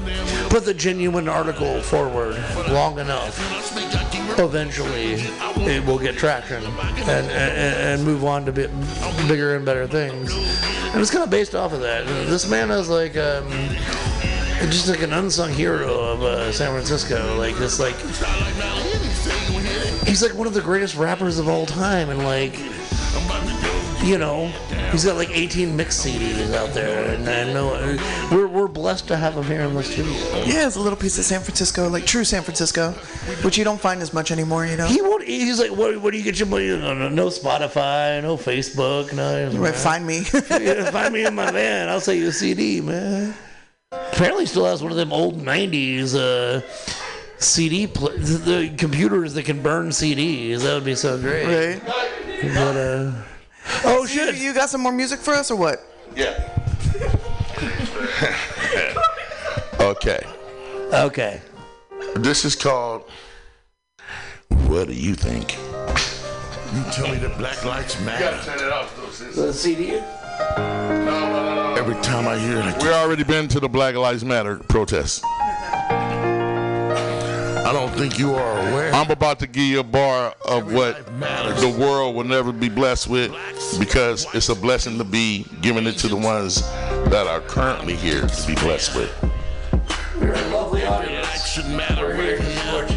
put 0.50 0.64
the 0.64 0.74
genuine 0.74 1.28
article 1.28 1.80
forward 1.80 2.36
long 2.68 2.98
enough, 2.98 3.38
eventually 4.38 5.14
it 5.64 5.84
will 5.86 5.98
get 5.98 6.16
traction 6.16 6.62
and, 6.64 7.08
and, 7.08 7.30
and 7.30 8.04
move 8.04 8.24
on 8.24 8.44
to 8.44 8.52
bigger 8.52 9.56
and 9.56 9.64
better 9.64 9.86
things. 9.86 10.34
And 10.92 11.00
it's 11.00 11.10
kind 11.10 11.24
of 11.24 11.30
based 11.30 11.54
off 11.54 11.72
of 11.72 11.80
that. 11.80 12.06
This 12.26 12.48
man 12.48 12.70
is 12.70 12.88
like, 12.88 13.16
um, 13.16 13.48
just 14.64 14.88
like 14.88 15.02
an 15.02 15.12
unsung 15.12 15.52
hero 15.52 15.92
of 16.00 16.22
uh, 16.22 16.52
San 16.52 16.72
Francisco. 16.72 17.36
Like 17.38 17.56
this, 17.56 17.78
like 17.78 17.96
he's 20.06 20.22
like 20.22 20.34
one 20.34 20.46
of 20.46 20.54
the 20.54 20.62
greatest 20.62 20.96
rappers 20.96 21.38
of 21.38 21.48
all 21.48 21.66
time, 21.66 22.10
and 22.10 22.20
like, 22.24 22.58
you 24.04 24.18
know, 24.18 24.46
he's 24.92 25.04
got 25.04 25.16
like 25.16 25.30
18 25.30 25.76
mix 25.76 26.04
CDs 26.04 26.54
out 26.54 26.70
there, 26.72 27.14
and 27.14 27.28
I 27.28 27.52
know 27.52 27.98
we're 28.30 28.46
we're 28.48 28.68
blessed 28.68 29.08
to 29.08 29.16
have 29.16 29.34
him 29.34 29.44
here 29.44 29.60
in 29.62 29.74
the 29.74 29.82
studio. 29.82 30.12
Yeah, 30.44 30.66
it's 30.66 30.76
a 30.76 30.80
little 30.80 30.98
piece 30.98 31.18
of 31.18 31.24
San 31.24 31.40
Francisco, 31.40 31.88
like 31.88 32.06
true 32.06 32.24
San 32.24 32.42
Francisco, 32.42 32.92
which 33.42 33.58
you 33.58 33.64
don't 33.64 33.80
find 33.80 34.00
as 34.00 34.12
much 34.14 34.30
anymore, 34.30 34.66
you 34.66 34.76
know. 34.76 34.86
He 34.86 35.02
won't. 35.02 35.24
He's 35.24 35.60
like, 35.60 35.70
what? 35.70 36.00
What 36.00 36.12
do 36.12 36.18
you 36.18 36.24
get 36.24 36.38
your 36.38 36.48
money? 36.48 36.68
No, 36.68 36.94
no, 36.94 37.08
no 37.08 37.26
Spotify, 37.26 38.22
no 38.22 38.36
Facebook, 38.36 39.12
no. 39.12 39.50
Right, 39.58 39.74
find 39.74 40.06
me. 40.06 40.22
Yeah, 40.66 40.90
find 40.90 41.12
me 41.12 41.26
in 41.26 41.34
my 41.34 41.50
van. 41.50 41.88
I'll 41.88 42.00
sell 42.00 42.14
you 42.14 42.28
a 42.28 42.32
CD, 42.32 42.80
man. 42.80 43.34
Apparently, 43.92 44.46
still 44.46 44.64
has 44.64 44.82
one 44.82 44.90
of 44.90 44.96
them 44.96 45.12
old 45.12 45.38
'90s 45.38 46.14
uh, 46.16 46.60
CD 47.38 47.86
pl- 47.86 48.08
the, 48.10 48.38
the 48.38 48.76
computers 48.76 49.34
that 49.34 49.44
can 49.44 49.62
burn 49.62 49.90
CDs. 49.90 50.62
That 50.62 50.74
would 50.74 50.84
be 50.84 50.96
so 50.96 51.16
great. 51.20 51.76
Right. 51.76 51.82
But 52.54 52.76
uh, 52.76 53.12
oh 53.84 54.04
shit! 54.06 54.36
You, 54.36 54.46
you 54.46 54.54
got 54.54 54.70
some 54.70 54.80
more 54.80 54.90
music 54.90 55.20
for 55.20 55.34
us 55.34 55.50
or 55.52 55.56
what? 55.56 55.78
Yeah. 56.16 56.50
okay. 59.80 60.20
Okay. 60.92 61.40
This 62.16 62.44
is 62.44 62.56
called 62.56 63.08
What 64.66 64.88
Do 64.88 64.94
You 64.94 65.14
Think? 65.14 65.56
You 66.74 66.90
tell 66.90 67.08
me 67.08 67.18
that 67.18 67.38
black 67.38 67.64
lives 67.64 68.00
matter. 68.00 68.36
The 69.34 69.52
CD. 69.52 70.00
Every 71.88 72.02
time 72.02 72.26
I 72.26 72.36
hear 72.36 72.58
it, 72.58 72.82
We 72.82 72.88
already 72.88 73.22
been 73.22 73.46
to 73.46 73.60
the 73.60 73.68
Black 73.68 73.94
Lives 73.94 74.24
Matter 74.24 74.56
protest. 74.56 75.22
I 75.24 76.80
don't 77.72 77.92
think 77.92 78.18
you 78.18 78.34
are 78.34 78.58
aware. 78.58 78.92
I'm 78.92 79.08
about 79.08 79.38
to 79.38 79.46
give 79.46 79.62
you 79.62 79.78
a 79.78 79.84
bar 79.84 80.34
of 80.44 80.72
what 80.72 81.06
the 81.06 81.76
world 81.78 82.16
will 82.16 82.24
never 82.24 82.50
be 82.50 82.68
blessed 82.68 83.06
with 83.06 83.30
because 83.78 84.26
it's 84.34 84.48
a 84.48 84.56
blessing 84.56 84.98
to 84.98 85.04
be 85.04 85.46
giving 85.62 85.86
it 85.86 85.92
to 85.98 86.08
the 86.08 86.16
ones 86.16 86.62
that 87.08 87.28
are 87.28 87.40
currently 87.42 87.94
here 87.94 88.22
to 88.22 88.46
be 88.48 88.56
blessed 88.56 88.96
with. 88.96 89.30
You're 90.20 90.34
a 90.34 90.48
lovely 90.48 90.84
audience. 90.84 91.28
Life 91.28 91.46
should 91.46 91.70
matter. 91.70 92.08
We're 92.08 92.36
here 92.36 92.38
to 92.38 92.56
support 92.56 92.90
you. 92.90 92.96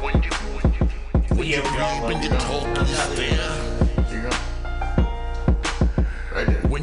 When 0.00 0.22
you, 0.22 0.30
when 0.30 0.72
you, 0.74 0.86
when 1.34 1.46
you 1.48 1.60
read, 1.60 2.02
when 2.04 2.22
you 2.22 2.28
talk, 2.28 2.30
you 2.30 2.38
stare. 2.38 2.53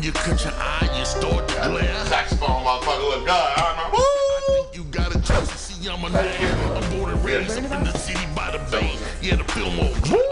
When 0.01 0.07
you 0.07 0.13
cut 0.13 0.43
your 0.43 0.53
eye, 0.55 0.97
you 0.97 1.05
start 1.05 1.47
to 1.47 1.53
glare. 1.53 2.05
Saxophone, 2.05 2.65
motherfucker, 2.65 3.07
look 3.07 3.23
good. 3.23 3.29
I 3.29 4.41
think 4.47 4.75
you 4.75 4.83
got 4.85 5.15
a 5.15 5.21
chance 5.21 5.47
to 5.47 5.55
see 5.55 5.87
I'm 5.87 6.03
a 6.03 6.09
man. 6.09 6.75
I'm 6.75 6.97
born 6.97 7.11
and 7.11 7.23
raised 7.23 7.51
up 7.51 7.65
in 7.65 7.83
the 7.83 7.93
city 7.93 8.25
by 8.35 8.49
the 8.49 8.57
bay. 8.71 8.97
Yeah, 9.21 9.35
the 9.35 9.43
Fillmore 9.43 9.93
Club 10.01 10.23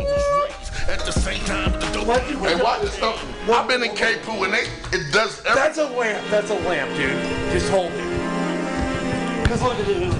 at 0.89 1.05
the 1.05 1.11
same 1.11 1.39
time 1.45 1.71
the 1.73 1.85
dope. 1.93 2.07
Hey, 2.07 2.59
watch 2.59 2.81
this 2.81 2.93
stuff. 2.93 3.23
I've 3.47 3.67
been 3.67 3.83
in 3.83 3.95
K-Poo 3.95 4.43
and 4.43 4.51
they, 4.51 4.65
it 4.91 5.13
does 5.13 5.45
everything. 5.45 5.53
That's 5.53 5.77
a 5.77 5.89
lamp. 5.89 6.27
That's 6.31 6.49
a 6.49 6.55
lamp, 6.67 6.89
dude. 6.97 7.53
Just 7.53 7.69
hold 7.69 7.91
it. 7.91 9.47
Cause 9.49 9.61
look 9.61 9.75
at 9.75 9.87
it. 9.87 10.13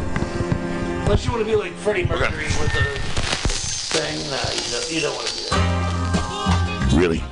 Unless 1.06 1.26
you 1.26 1.32
want 1.32 1.44
to 1.44 1.52
be 1.52 1.56
like 1.56 1.74
Freddie 1.74 2.06
Mercury 2.06 2.44
with 2.44 2.72
the 2.72 2.84
thing, 3.98 4.30
nah, 4.30 4.38
you 4.54 4.72
don't, 4.72 4.92
you 4.94 5.02
don't 5.02 5.16
want 5.16 5.28
to 5.28 5.34
do 5.34 5.50
that. 5.50 6.94
Really? 6.94 7.24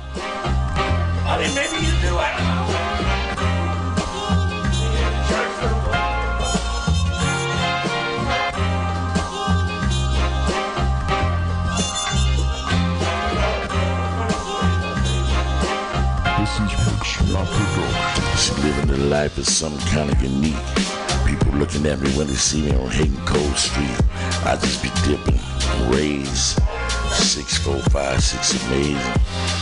I 1.30 1.36
maybe 1.54 1.84
you 1.84 1.92
do. 2.00 2.16
I 2.16 2.36
don't 2.36 2.48
know. 2.48 2.88
Living 18.62 18.86
the 18.88 18.96
life 18.96 19.38
is 19.38 19.54
some 19.54 19.78
kind 19.90 20.10
of 20.10 20.20
unique. 20.22 20.56
People 21.26 21.52
looking 21.58 21.86
at 21.86 22.00
me 22.00 22.10
when 22.16 22.26
they 22.26 22.34
see 22.34 22.62
me 22.62 22.74
on 22.74 22.90
Hayden 22.90 23.16
Cold 23.24 23.56
Street. 23.56 23.96
I 24.44 24.56
just 24.56 24.82
be 24.82 24.90
dipping, 25.06 25.38
raised. 25.90 26.60
Six, 27.12 27.58
four, 27.58 27.78
five, 27.90 28.22
six, 28.22 28.54
amazing. 28.66 28.96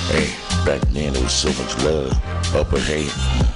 Hey, 0.09 0.46
back 0.67 0.81
then 0.89 1.13
there 1.13 1.23
was 1.23 1.33
so 1.33 1.49
much 1.63 1.85
love. 1.85 2.13
Upper 2.53 2.81
Haight, 2.81 3.13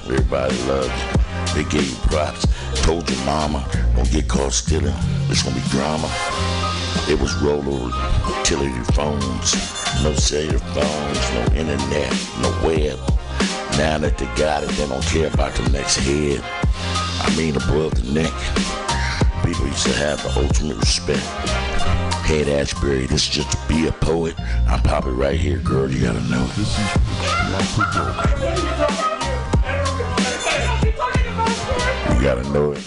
everybody 0.07 0.55
loved 0.63 0.87
you. 0.87 1.53
They 1.53 1.69
gave 1.69 1.89
you 1.89 1.95
props. 2.07 2.47
Told 2.83 3.09
your 3.09 3.19
mama, 3.25 3.67
don't 3.95 4.09
get 4.09 4.29
caught 4.29 4.53
stealing. 4.53 4.95
It's 5.27 5.43
gonna 5.43 5.55
be 5.55 5.67
drama. 5.67 6.07
It 7.09 7.19
was 7.19 7.33
rollover 7.43 7.91
utility 8.37 8.79
phones, 8.93 9.53
no 10.01 10.13
cellular 10.13 10.59
phones, 10.73 11.31
no 11.33 11.43
internet, 11.53 12.11
no 12.41 12.49
web. 12.63 12.97
Now 13.77 13.97
that 13.97 14.17
they 14.17 14.27
got 14.41 14.63
it, 14.63 14.69
they 14.69 14.87
don't 14.87 15.03
care 15.03 15.27
about 15.27 15.53
the 15.55 15.69
next 15.69 15.97
head. 15.97 16.41
I 16.43 17.35
mean 17.35 17.57
above 17.57 17.93
the 17.95 18.13
neck. 18.13 18.33
People 19.43 19.67
used 19.67 19.85
to 19.85 19.93
have 19.93 20.23
the 20.23 20.29
ultimate 20.39 20.77
respect. 20.77 22.10
Haight 22.25 22.47
Ashbury, 22.47 23.07
this 23.07 23.23
is 23.23 23.29
just 23.29 23.51
to 23.51 23.57
be 23.67 23.87
a 23.87 23.91
poet. 23.91 24.35
I'm 24.67 24.81
Poppy 24.81 25.09
right 25.09 25.39
here, 25.39 25.57
girl. 25.57 25.89
You 25.89 26.01
gotta 26.01 26.21
know. 26.29 26.45
This 26.55 26.77
is 26.77 26.77
You 32.09 32.21
gotta 32.21 32.47
know 32.53 32.71
it. 32.71 32.81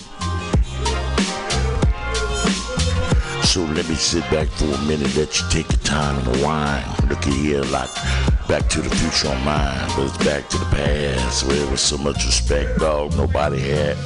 So 3.44 3.62
let 3.64 3.88
me 3.88 3.94
sit 3.94 4.22
back 4.30 4.48
for 4.48 4.64
a 4.64 4.78
minute, 4.82 5.14
let 5.16 5.38
you 5.38 5.46
take 5.48 5.70
your 5.70 5.80
time 5.82 6.16
and 6.26 6.42
wine. 6.42 6.84
Look 7.08 7.26
at 7.26 7.32
here, 7.34 7.62
like 7.62 7.90
back 8.48 8.68
to 8.70 8.82
the 8.82 8.90
future 8.96 9.28
on 9.28 9.44
mine, 9.44 9.88
but 9.96 10.06
it's 10.06 10.24
back 10.24 10.48
to 10.48 10.58
the 10.58 10.64
past 10.66 11.46
where 11.46 11.56
there 11.56 11.70
was 11.70 11.80
so 11.80 11.96
much 11.98 12.24
respect, 12.26 12.78
dog. 12.78 13.16
Nobody 13.16 13.58
had 13.60 13.96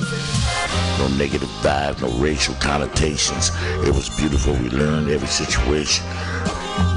no 0.99 1.09
negative 1.17 1.49
vibes, 1.63 2.01
no 2.01 2.11
racial 2.19 2.55
connotations. 2.57 3.51
It 3.87 3.95
was 3.95 4.09
beautiful. 4.11 4.55
We 4.55 4.71
learned 4.71 5.11
every 5.11 5.29
situation. 5.29 6.05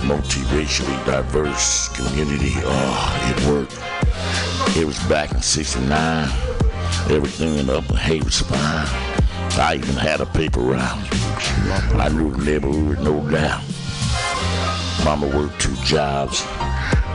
Multiracially 0.03 1.05
diverse 1.05 1.87
community. 1.89 2.53
Oh, 2.57 3.35
it 3.35 3.47
worked. 3.47 3.79
It 4.77 4.85
was 4.85 4.99
back 5.07 5.31
in 5.31 5.41
69. 5.41 6.27
Everything 7.09 7.57
in 7.57 7.67
the 7.67 7.77
Upper 7.77 7.95
Haight 7.95 8.23
was 8.23 8.41
fine. 8.41 8.87
I 9.59 9.75
even 9.75 9.95
had 9.95 10.21
a 10.21 10.25
paper 10.25 10.61
route. 10.61 11.07
I 11.99 12.09
knew 12.09 12.31
the 12.31 12.43
neighborhood, 12.43 12.99
no 12.99 13.29
doubt. 13.29 13.63
Mama 15.03 15.27
worked 15.35 15.59
two 15.59 15.75
jobs, 15.83 16.45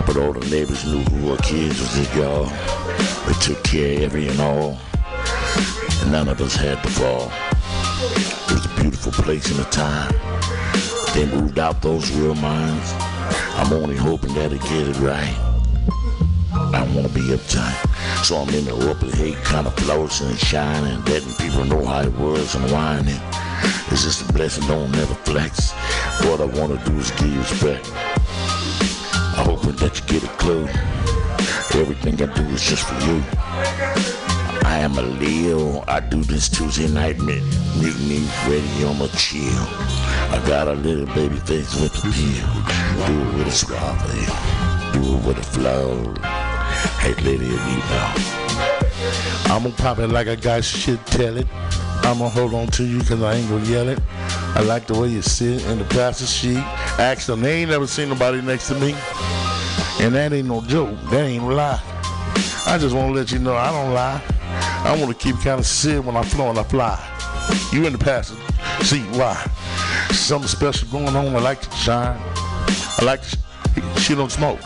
but 0.07 0.17
all 0.17 0.33
the 0.33 0.47
neighbors 0.51 0.85
knew 0.85 1.03
who 1.05 1.31
her 1.31 1.37
kids 1.39 1.81
was 1.81 2.17
y'all. 2.17 2.47
They 3.27 3.33
took 3.41 3.63
care 3.63 3.97
of 3.97 4.03
every 4.03 4.29
and 4.29 4.41
all, 4.41 4.79
none 6.11 6.29
of 6.29 6.41
us 6.41 6.55
had 6.55 6.83
to 6.83 6.91
fall. 6.91 7.33
It 8.01 8.53
was 8.53 8.67
a 8.67 8.81
beautiful 8.81 9.13
place 9.13 9.51
in 9.51 9.57
the 9.57 9.65
time. 9.65 10.13
They 11.15 11.27
moved 11.27 11.59
out 11.59 11.83
those 11.83 12.11
real 12.13 12.35
minds. 12.35 12.93
I'm 13.57 13.73
only 13.73 13.97
hoping 13.97 14.35
that 14.35 14.53
it 14.53 14.61
get 14.63 14.89
it 14.89 14.99
right. 14.99 15.35
I 16.53 16.83
wanna 16.95 17.09
be 17.09 17.23
uptight. 17.23 18.25
So 18.25 18.37
I'm 18.37 18.49
in 18.51 18.65
the 18.65 18.75
Upper 18.91 19.15
Haight, 19.17 19.37
kind 19.45 19.67
of 19.67 19.75
flourishing 19.75 20.29
and 20.29 20.39
shining, 20.39 21.05
letting 21.05 21.33
people 21.35 21.65
know 21.65 21.85
how 21.85 22.03
it 22.03 22.13
was 22.15 22.55
and 22.55 22.71
whining. 22.71 23.21
It's 23.91 24.05
just 24.05 24.29
a 24.29 24.33
blessing, 24.33 24.67
don't 24.67 24.91
never 24.93 25.15
flex. 25.15 25.73
What 26.27 26.41
I 26.41 26.45
wanna 26.45 26.83
do 26.85 26.93
is 26.99 27.11
give 27.13 27.33
you 27.33 27.41
respect. 27.41 27.91
I'm 29.37 29.47
hoping 29.47 29.77
that 29.77 29.99
you 29.99 30.21
get 30.21 30.25
a 30.25 30.33
clue. 30.37 30.67
Everything 31.81 32.15
I 32.23 32.33
do 32.35 32.43
is 32.55 32.63
just 32.63 32.85
for 32.85 32.99
you. 33.07 34.26
I 34.67 34.79
am 34.79 34.99
a 34.99 35.03
Leo. 35.03 35.85
I 35.87 36.01
do 36.01 36.21
this 36.25 36.49
Tuesday 36.49 36.89
night 36.89 37.19
mutiny 37.21 38.27
ready 38.49 38.85
on 38.85 38.99
my 38.99 39.07
chill. 39.15 39.63
I 40.35 40.43
got 40.45 40.67
a 40.67 40.73
little 40.75 41.07
baby 41.15 41.37
face 41.37 41.73
with 41.81 41.97
a 41.97 42.01
pill. 42.03 43.07
Do 43.07 43.21
it 43.23 43.35
with 43.39 43.47
a 43.47 43.53
suave. 43.53 44.93
Do 44.93 45.01
it 45.17 45.25
with 45.25 45.39
a 45.39 45.43
flow. 45.43 46.13
Hey, 46.99 47.15
lady, 47.23 47.47
you 47.47 47.57
know. 47.57 48.13
I'm 49.47 49.63
gonna 49.63 49.75
pop 49.77 50.01
it 50.01 50.09
like 50.09 50.27
I 50.27 50.35
got 50.35 50.65
shit 50.65 50.99
tell 51.07 51.37
it. 51.37 51.47
I'm 52.03 52.19
gonna 52.19 52.29
hold 52.29 52.53
on 52.53 52.67
to 52.73 52.85
you 52.85 52.99
because 52.99 53.23
I 53.23 53.35
ain't 53.35 53.49
gonna 53.49 53.65
yell 53.67 53.89
it. 53.89 54.01
I 54.57 54.63
like 54.63 54.89
the 54.89 54.99
way 54.99 55.09
you 55.09 55.23
sit 55.23 55.65
in 55.67 55.79
the 55.79 55.85
passenger 55.85 56.27
seat. 56.27 57.27
Them, 57.27 57.41
they 57.41 57.63
ain't 57.63 57.71
never 57.71 57.87
seen 57.87 58.09
nobody 58.09 58.43
next 58.43 58.67
to 58.69 58.75
me. 58.75 58.97
And 60.01 60.13
that 60.17 60.33
ain't 60.33 60.49
no 60.49 60.61
joke. 60.63 60.99
That 61.11 61.25
ain't 61.25 61.45
a 61.45 61.55
lie. 61.55 61.81
I 62.67 62.79
just 62.81 62.97
wanna 62.97 63.13
let 63.13 63.31
you 63.31 63.39
know 63.39 63.55
I 63.55 63.71
don't 63.71 63.95
lie. 63.95 64.21
I 64.85 64.97
wanna 64.99 65.15
keep 65.15 65.37
kind 65.37 65.61
of 65.61 65.67
sit 65.67 66.05
when 66.05 66.17
I 66.17 66.23
flow 66.23 66.51
and 66.51 66.59
I 66.59 66.63
fly. 66.63 66.99
You 67.73 67.87
in 67.87 67.93
the 67.93 67.99
passenger 67.99 68.43
seat, 68.83 69.05
why? 69.17 69.35
Something 70.11 70.49
special 70.49 70.89
going 70.89 71.15
on. 71.17 71.35
I 71.35 71.41
like 71.41 71.61
to 71.61 71.71
shine. 71.77 72.21
I 72.99 73.05
like 73.05 73.23
to, 73.23 74.01
she 74.01 74.15
don't 74.15 74.31
smoke. 74.31 74.61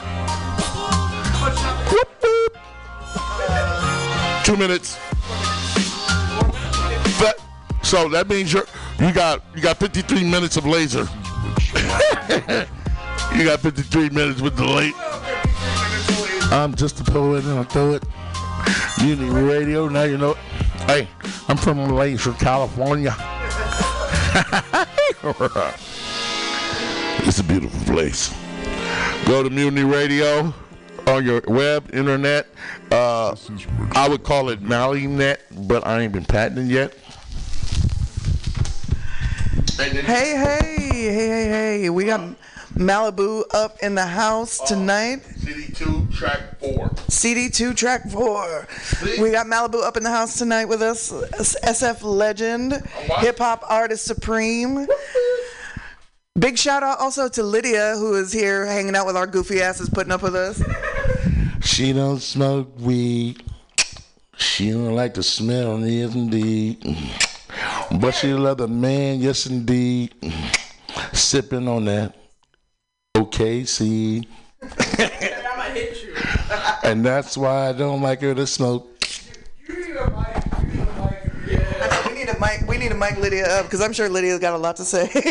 Whoop-woo. 1.91 2.49
Two 4.45 4.57
minutes. 4.57 4.97
That, 7.19 7.35
so 7.83 8.09
that 8.11 8.29
means 8.29 8.53
you're 8.53 8.67
you 8.99 9.13
got 9.13 9.43
you 9.55 9.63
got 9.63 9.79
53 9.79 10.25
minutes 10.25 10.57
of 10.57 10.67
laser. 10.67 11.09
you 13.37 13.45
got 13.45 13.61
53 13.61 14.11
minutes 14.11 14.41
with 14.41 14.57
the 14.57 14.65
late. 14.65 14.95
I'm 16.53 16.75
just 16.75 17.01
a 17.01 17.05
poet 17.05 17.45
and 17.45 17.61
I 17.61 17.65
throw 17.65 17.95
it. 17.95 18.05
Mutiny 19.03 19.31
Radio. 19.31 19.89
Now 19.89 20.05
you 20.05 20.19
know. 20.19 20.35
Hey, 20.87 21.09
I'm 21.49 21.57
from 21.57 21.89
Laser, 21.95 22.33
California. 22.33 23.15
it's 27.27 27.39
a 27.39 27.45
beautiful 27.45 27.93
place. 27.93 28.35
Go 29.27 29.43
to 29.43 29.51
Mutiny 29.51 29.85
Radio 29.85 30.53
on 31.07 31.25
your 31.25 31.43
web, 31.47 31.91
internet. 31.93 32.47
Uh, 32.91 33.37
I 33.93 34.09
would 34.09 34.23
call 34.23 34.49
it 34.49 34.63
MaliNet, 34.63 35.39
but 35.69 35.87
I 35.87 36.01
ain't 36.01 36.13
been 36.13 36.25
patented 36.25 36.69
yet. 36.69 36.95
Hey, 39.77 39.91
hey, 39.91 40.37
hey, 40.37 41.13
hey, 41.13 41.81
hey. 41.81 41.91
We 41.91 42.05
got 42.05 42.21
Malibu 42.75 43.45
up 43.53 43.79
in 43.83 43.95
the 43.95 44.07
house 44.07 44.59
tonight. 44.61 45.23
CD2 45.39 46.00
track 46.13 46.59
four. 46.59 46.89
CD2 47.09 47.77
track 47.77 48.09
four. 48.11 48.67
We 49.21 49.31
got 49.31 49.47
Malibu 49.47 49.83
up 49.83 49.97
in 49.97 50.03
the 50.03 50.11
house 50.11 50.39
tonight 50.39 50.67
with 50.67 50.83
us. 50.83 51.11
SF 51.13 52.03
legend, 52.03 52.75
hip 53.19 53.39
hop 53.39 53.65
artist 53.69 54.05
supreme. 54.05 54.87
Big 56.39 56.57
shout 56.57 56.83
out 56.83 57.01
also 57.01 57.29
to 57.29 57.43
Lydia, 57.43 57.97
who 57.97 58.15
is 58.15 58.33
here 58.33 58.65
hanging 58.65 58.95
out 58.95 59.07
with 59.07 59.17
our 59.17 59.27
goofy 59.27 59.61
asses, 59.61 59.91
putting 59.91 60.13
up 60.13 60.23
with 60.23 60.35
us. 60.35 60.63
She 61.63 61.93
don't 61.93 62.21
smoke 62.21 62.73
weed. 62.79 63.43
She 64.37 64.71
don't 64.71 64.95
like 64.95 65.15
the 65.15 65.23
smell, 65.23 65.77
of 65.77 65.89
yes 65.89 66.15
indeed. 66.15 66.83
But 68.01 68.13
she 68.13 68.33
love 68.33 68.61
a 68.61 68.69
man, 68.69 69.21
yes 69.21 69.47
indeed. 69.47 70.15
Sipping 71.13 71.69
on 71.69 71.85
that 71.87 72.17
OKC. 73.17 74.27
and 76.83 77.05
that's 77.05 77.37
why 77.37 77.69
I 77.69 77.73
don't 77.73 78.01
like 78.01 78.21
her 78.23 78.35
to 78.35 78.47
smoke. 78.47 78.89
We 79.69 79.75
need 82.15 82.29
a 82.29 82.39
mic. 82.39 82.69
We 82.69 82.79
need 82.79 82.93
a 82.93 82.95
mic 82.95 83.17
Lydia 83.19 83.47
uh, 83.47 83.61
up 83.61 83.67
because 83.67 83.81
I'm 83.81 83.93
sure 83.93 84.09
Lydia's 84.09 84.39
got 84.41 84.55
a 84.55 84.59
lot 84.59 84.77
to 84.77 84.85
say. 84.85 85.07
He's 85.09 85.25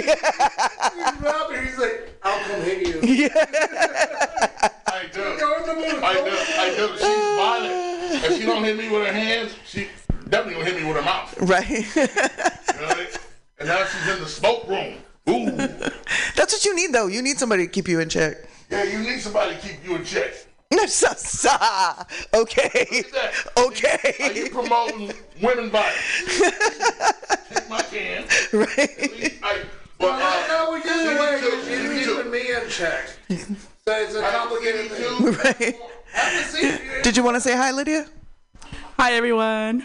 like, 1.77 2.13
I'll 2.23 2.39
come 2.45 2.61
hit 2.61 2.88
you. 2.88 3.30
I 3.31 5.05
do. 5.11 5.21
I 5.21 6.13
do. 6.13 6.31
I 6.57 6.73
do. 6.76 6.88
She's 6.97 7.19
violent. 7.38 8.26
If 8.26 8.38
she 8.38 8.45
don't 8.45 8.63
hit 8.63 8.77
me 8.77 8.89
with 8.89 9.05
her 9.05 9.13
hands, 9.13 9.55
she 9.65 9.88
definitely 10.30 10.55
gonna 10.55 10.65
hit 10.65 10.81
me 10.81 10.88
with 10.88 10.97
her 10.97 11.03
mouth. 11.03 11.35
right. 11.41 11.69
You 11.69 12.05
know? 12.85 13.07
And 13.59 13.67
now 13.67 13.85
she's 13.85 14.07
in 14.15 14.19
the 14.21 14.27
smoke 14.27 14.67
room. 14.67 14.95
Ooh. 15.30 15.51
That's 16.35 16.53
what 16.53 16.65
you 16.65 16.76
need, 16.76 16.93
though. 16.93 17.07
You 17.07 17.21
need 17.21 17.38
somebody 17.38 17.65
to 17.65 17.71
keep 17.71 17.88
you 17.88 17.99
in 17.99 18.09
check. 18.09 18.38
Yeah, 18.71 18.84
you 18.84 18.99
need 18.99 19.19
somebody 19.19 19.55
to 19.55 19.61
keep 19.61 19.84
you 19.84 19.95
in 19.95 20.05
check. 20.05 20.34
Sa- 20.88 21.14
sa- 21.16 22.04
okay. 22.34 23.04
Are 23.58 23.64
Okay. 23.66 24.32
you 24.36 24.50
promoting 24.52 25.12
women 25.41 25.70
violence? 25.72 25.98
Kick 27.50 27.70
my 27.70 27.82
can. 27.82 28.24
Right. 28.54 29.34
I, 29.41 29.62
but, 29.98 30.22
uh, 30.22 30.48
No, 30.48 30.72
we 30.74 30.82
just 30.84 31.06
away. 31.06 31.41
CD2, 31.41 31.41
You're 31.41 31.90
CD2. 31.90 32.18
keeping 32.18 32.32
me 32.32 32.54
in 32.54 32.70
check. 32.70 33.10
So 33.30 33.94
it's 33.94 34.14
a 34.16 34.22
complicated 34.22 34.91
thing. 34.91 35.34
CD2. 35.34 35.44
Right. 35.44 35.76
Have 36.14 36.34
a 36.40 36.44
seat. 36.48 37.04
Did 37.04 37.18
you 37.18 37.24
want 37.24 37.36
to 37.36 37.41
say 37.41 37.56
hi, 37.56 37.72
Lydia? 37.72 38.06
Hi, 38.98 39.14
everyone. 39.14 39.84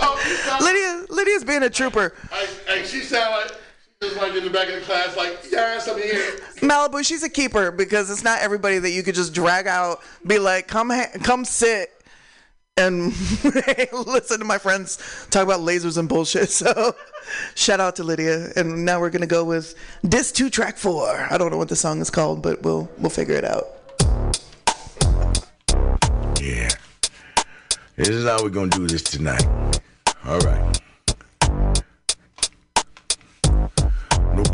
Oh, 0.00 0.58
Lydia, 0.62 1.06
Lydia's 1.14 1.42
being 1.44 1.62
a 1.64 1.70
trooper. 1.70 2.14
I, 2.32 2.46
I, 2.68 2.82
she 2.84 3.00
sound 3.00 3.32
like 3.32 3.48
she's 3.48 3.59
just 4.02 4.16
like 4.16 4.34
in 4.34 4.42
the 4.42 4.48
back 4.48 4.66
of 4.68 4.76
the 4.76 4.80
class, 4.80 5.14
like, 5.14 5.38
yes, 5.50 5.86
I'm 5.86 6.00
here. 6.00 6.38
Malibu, 6.62 7.04
she's 7.04 7.22
a 7.22 7.28
keeper 7.28 7.70
because 7.70 8.10
it's 8.10 8.24
not 8.24 8.40
everybody 8.40 8.78
that 8.78 8.92
you 8.92 9.02
could 9.02 9.14
just 9.14 9.34
drag 9.34 9.66
out, 9.66 10.00
be 10.26 10.38
like, 10.38 10.66
come, 10.68 10.88
ha- 10.88 11.10
come 11.22 11.44
sit, 11.44 11.90
and 12.78 13.08
listen 13.92 14.38
to 14.38 14.44
my 14.46 14.56
friends 14.56 15.26
talk 15.30 15.42
about 15.42 15.60
lasers 15.60 15.98
and 15.98 16.08
bullshit. 16.08 16.48
So, 16.60 16.94
shout 17.54 17.78
out 17.78 17.96
to 17.96 18.04
Lydia. 18.04 18.52
And 18.56 18.86
now 18.86 19.00
we're 19.00 19.10
gonna 19.10 19.26
go 19.26 19.44
with 19.44 19.74
this 20.02 20.32
two 20.32 20.48
track 20.48 20.78
four. 20.78 21.28
I 21.30 21.36
don't 21.36 21.50
know 21.50 21.58
what 21.58 21.68
the 21.68 21.76
song 21.76 22.00
is 22.00 22.08
called, 22.08 22.42
but 22.42 22.62
we'll 22.62 22.90
we'll 22.96 23.10
figure 23.10 23.34
it 23.34 23.44
out. 23.44 23.66
Yeah. 26.40 26.70
This 27.96 28.08
is 28.08 28.26
how 28.26 28.42
we're 28.42 28.48
gonna 28.48 28.70
do 28.70 28.86
this 28.86 29.02
tonight. 29.02 29.44
All 30.24 30.38
right. 30.40 30.80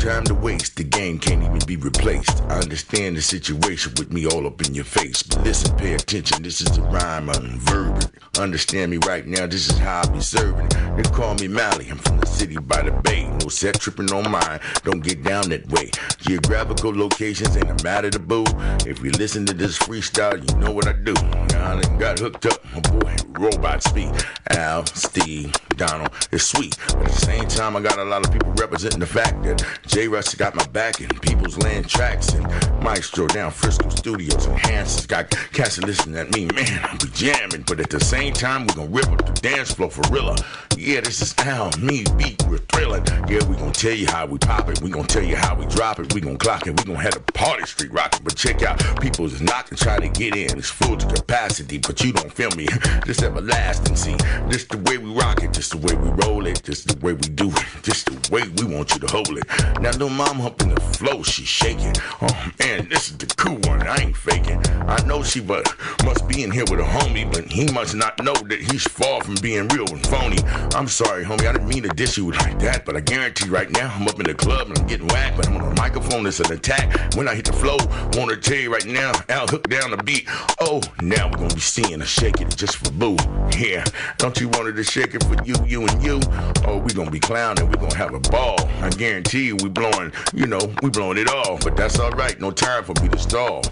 Time 0.07 0.23
to 0.23 0.33
waste. 0.33 0.77
The 0.77 0.85
game 0.85 1.19
can't 1.19 1.43
even 1.43 1.59
be 1.67 1.75
replaced. 1.75 2.41
I 2.43 2.59
understand 2.59 3.17
the 3.17 3.21
situation 3.21 3.93
with 3.97 4.13
me 4.13 4.25
all 4.25 4.47
up 4.47 4.61
in 4.65 4.73
your 4.73 4.85
face. 4.85 5.21
But 5.21 5.43
listen, 5.43 5.75
pay 5.75 5.95
attention. 5.95 6.43
This 6.43 6.61
is 6.61 6.77
a 6.77 6.81
rhyme 6.83 7.29
verb. 7.59 8.09
Understand 8.39 8.91
me 8.91 8.99
right 9.05 9.27
now. 9.27 9.47
This 9.47 9.69
is 9.69 9.77
how 9.77 10.03
I 10.05 10.09
be 10.09 10.21
serving. 10.21 10.69
They 10.95 11.03
call 11.03 11.35
me 11.35 11.49
Mally. 11.49 11.89
I'm 11.89 11.97
from 11.97 12.19
the 12.19 12.25
city 12.25 12.55
by 12.57 12.83
the 12.83 12.91
bay. 12.91 13.27
No 13.41 13.49
set 13.49 13.81
tripping 13.81 14.13
on 14.13 14.31
mine. 14.31 14.61
Don't 14.83 15.03
get 15.03 15.23
down 15.23 15.49
that 15.49 15.67
way. 15.69 15.91
Geographical 16.19 16.95
locations 16.95 17.57
ain't 17.57 17.69
a 17.69 17.83
matter 17.83 18.09
to 18.09 18.19
boo. 18.19 18.45
If 18.85 19.03
you 19.03 19.11
listen 19.11 19.45
to 19.47 19.53
this 19.53 19.77
freestyle, 19.77 20.39
you 20.39 20.57
know 20.59 20.71
what 20.71 20.87
I 20.87 20.93
do. 20.93 21.13
Now 21.49 21.73
I 21.73 21.81
done 21.81 21.97
got 21.97 22.19
hooked 22.19 22.45
up. 22.45 22.63
My 22.73 22.79
boy, 22.79 23.15
robot 23.31 23.83
speed. 23.83 24.11
Al, 24.51 24.85
Steve, 24.85 25.53
Donald. 25.75 26.11
It's 26.31 26.45
sweet. 26.45 26.77
But 26.87 27.07
at 27.07 27.11
the 27.11 27.25
same 27.25 27.47
time, 27.47 27.75
I 27.75 27.81
got 27.81 27.99
a 27.99 28.05
lot 28.05 28.25
of 28.25 28.31
people 28.31 28.53
representing 28.53 28.99
the 28.99 29.05
fact 29.05 29.43
that 29.43 29.61
J. 29.97 30.07
Rush 30.07 30.35
got 30.35 30.53
my 30.53 30.63
back 30.67 30.99
and 30.99 31.21
People's 31.23 31.57
Land 31.57 31.89
Tracks 31.89 32.31
and 32.33 32.45
Maestro 32.83 33.25
down 33.25 33.49
Frisco 33.49 33.89
Studios 33.89 34.45
and 34.45 34.59
Hanson's 34.59 35.07
got 35.07 35.31
cats 35.53 35.79
listening 35.79 36.19
at 36.19 36.31
me. 36.35 36.45
Man, 36.45 36.83
I 36.83 36.95
be 36.97 37.09
jamming. 37.13 37.63
But 37.65 37.79
at 37.79 37.89
the 37.89 37.99
same 37.99 38.33
time, 38.33 38.67
we 38.67 38.75
gonna 38.75 38.89
rip 38.89 39.07
up 39.07 39.25
the 39.25 39.33
dance 39.41 39.73
floor 39.73 39.89
for 39.89 40.03
real. 40.13 40.35
Yeah, 40.77 41.01
this 41.01 41.23
is 41.23 41.33
Al, 41.39 41.71
me, 41.79 42.05
beat, 42.15 42.39
we're 42.47 42.59
thrilling. 42.59 43.03
Yeah, 43.27 43.43
we 43.47 43.55
gonna 43.55 43.71
tell 43.71 43.93
you 43.93 44.05
how 44.05 44.27
we 44.27 44.37
pop 44.37 44.69
it. 44.69 44.79
We 44.83 44.91
gonna 44.91 45.07
tell 45.07 45.23
you 45.23 45.35
how 45.35 45.55
we 45.55 45.65
drop 45.65 45.99
it. 45.99 46.13
We 46.13 46.21
gonna 46.21 46.37
clock 46.37 46.67
it. 46.67 46.79
We 46.79 46.83
gonna 46.85 47.01
have 47.01 47.15
the 47.15 47.31
party 47.33 47.65
street 47.65 47.91
rocking. 47.91 48.23
But 48.23 48.35
check 48.35 48.61
out, 48.61 49.01
people's 49.01 49.33
is 49.33 49.41
knocking, 49.41 49.79
trying 49.79 50.01
to 50.01 50.09
get 50.09 50.35
in. 50.35 50.55
It's 50.59 50.69
full 50.69 50.95
to 50.97 51.07
capacity, 51.07 51.79
but 51.79 52.03
you 52.03 52.13
don't 52.13 52.31
feel 52.31 52.51
me. 52.51 52.67
This 53.07 53.23
everlasting, 53.23 53.95
see. 53.95 54.15
This 54.49 54.65
the 54.65 54.77
way 54.79 54.97
we 54.97 55.09
rock 55.13 55.41
it. 55.41 55.53
This 55.53 55.69
the 55.69 55.77
way 55.77 55.95
we 55.95 56.09
roll 56.25 56.45
it. 56.45 56.61
This 56.63 56.83
the 56.83 56.97
way 56.99 57.13
we 57.13 57.21
do 57.21 57.47
it. 57.49 57.83
This 57.83 58.03
the 58.03 58.29
way 58.31 58.43
we 58.57 58.75
want 58.75 58.93
you 58.93 58.99
to 58.99 59.07
hold 59.07 59.29
it. 59.29 59.45
Now, 59.81 59.86
little 59.93 60.09
mom 60.09 60.39
humping 60.39 60.73
the 60.73 60.81
flow, 60.81 61.23
she 61.23 61.45
shaking. 61.45 61.95
Uh, 62.21 62.27
oh 62.29 62.51
man, 62.59 62.87
this 62.89 63.09
is 63.09 63.17
the 63.17 63.27
cool 63.27 63.57
one. 63.69 63.87
I 63.87 63.95
ain't 63.97 64.17
faking. 64.17 64.61
I 64.87 65.01
know 65.05 65.23
she 65.23 65.39
but 65.39 65.65
must 66.03 66.27
be 66.27 66.43
in 66.43 66.51
here 66.51 66.65
with 66.69 66.79
a 66.79 66.83
homie, 66.83 67.31
but 67.31 67.45
he 67.45 67.71
must 67.71 67.95
not 67.95 68.21
know 68.23 68.33
that 68.33 68.59
he's 68.59 68.83
far 68.83 69.21
from 69.21 69.35
being 69.35 69.67
real 69.69 69.87
and 69.89 70.05
phony. 70.07 70.37
I'm 70.75 70.87
sorry, 70.87 71.23
homie. 71.23 71.47
I 71.47 71.53
didn't 71.53 71.67
mean 71.67 71.83
to 71.83 71.89
diss 71.89 72.17
you 72.17 72.31
like 72.31 72.59
that, 72.59 72.85
but 72.85 72.95
I 72.95 73.01
guarantee 73.01 73.49
right 73.49 73.69
now 73.71 73.93
I'm 73.95 74.07
up 74.07 74.19
in 74.19 74.25
the 74.25 74.33
club 74.33 74.67
and 74.67 74.77
I'm 74.77 74.87
getting 74.87 75.07
whacked, 75.07 75.37
but 75.37 75.47
I'm 75.47 75.57
on 75.57 75.71
a 75.71 75.75
microphone. 75.75 76.25
It's 76.25 76.39
an 76.39 76.51
attack. 76.51 77.15
When 77.15 77.27
I 77.27 77.35
hit 77.35 77.45
the 77.45 77.53
flow, 77.53 77.77
wanna 78.13 78.37
tell 78.37 78.57
you 78.57 78.71
right 78.71 78.85
now, 78.85 79.11
I'll 79.29 79.47
hook 79.47 79.69
down 79.69 79.91
the 79.91 79.97
beat. 79.97 80.27
Oh, 80.59 80.81
now 81.01 81.29
we're 81.29 81.37
gonna 81.37 81.53
be 81.53 81.61
seeing 81.61 81.99
her 81.99 82.05
shaking 82.05 82.47
it 82.47 82.57
just 82.57 82.77
for 82.77 82.91
boo. 82.91 83.15
Yeah, 83.57 83.85
don't 84.17 84.39
you 84.39 84.49
want 84.49 84.67
her 84.67 84.73
to 84.73 84.83
shake 84.83 85.15
it 85.15 85.23
for 85.23 85.35
you, 85.43 85.55
you 85.65 85.85
and 85.85 86.03
you? 86.03 86.19
Oh, 86.65 86.77
we 86.77 86.93
gonna 86.93 87.11
be 87.11 87.19
clowning. 87.19 87.67
We 87.69 87.75
gonna 87.75 87.95
have 87.95 88.13
a 88.13 88.19
ball. 88.19 88.57
I 88.81 88.89
guarantee 88.89 89.47
you, 89.47 89.55
we 89.57 89.66
blowing. 89.69 90.11
You 90.33 90.47
know, 90.47 90.73
we 90.81 90.89
blowing 90.89 91.17
it 91.17 91.29
all. 91.29 91.57
But 91.59 91.75
that's 91.75 91.99
all 91.99 92.11
right. 92.11 92.39
No 92.39 92.51
time 92.51 92.83
for 92.83 92.93
me 93.01 93.09
to 93.09 93.19
stall. 93.19 93.63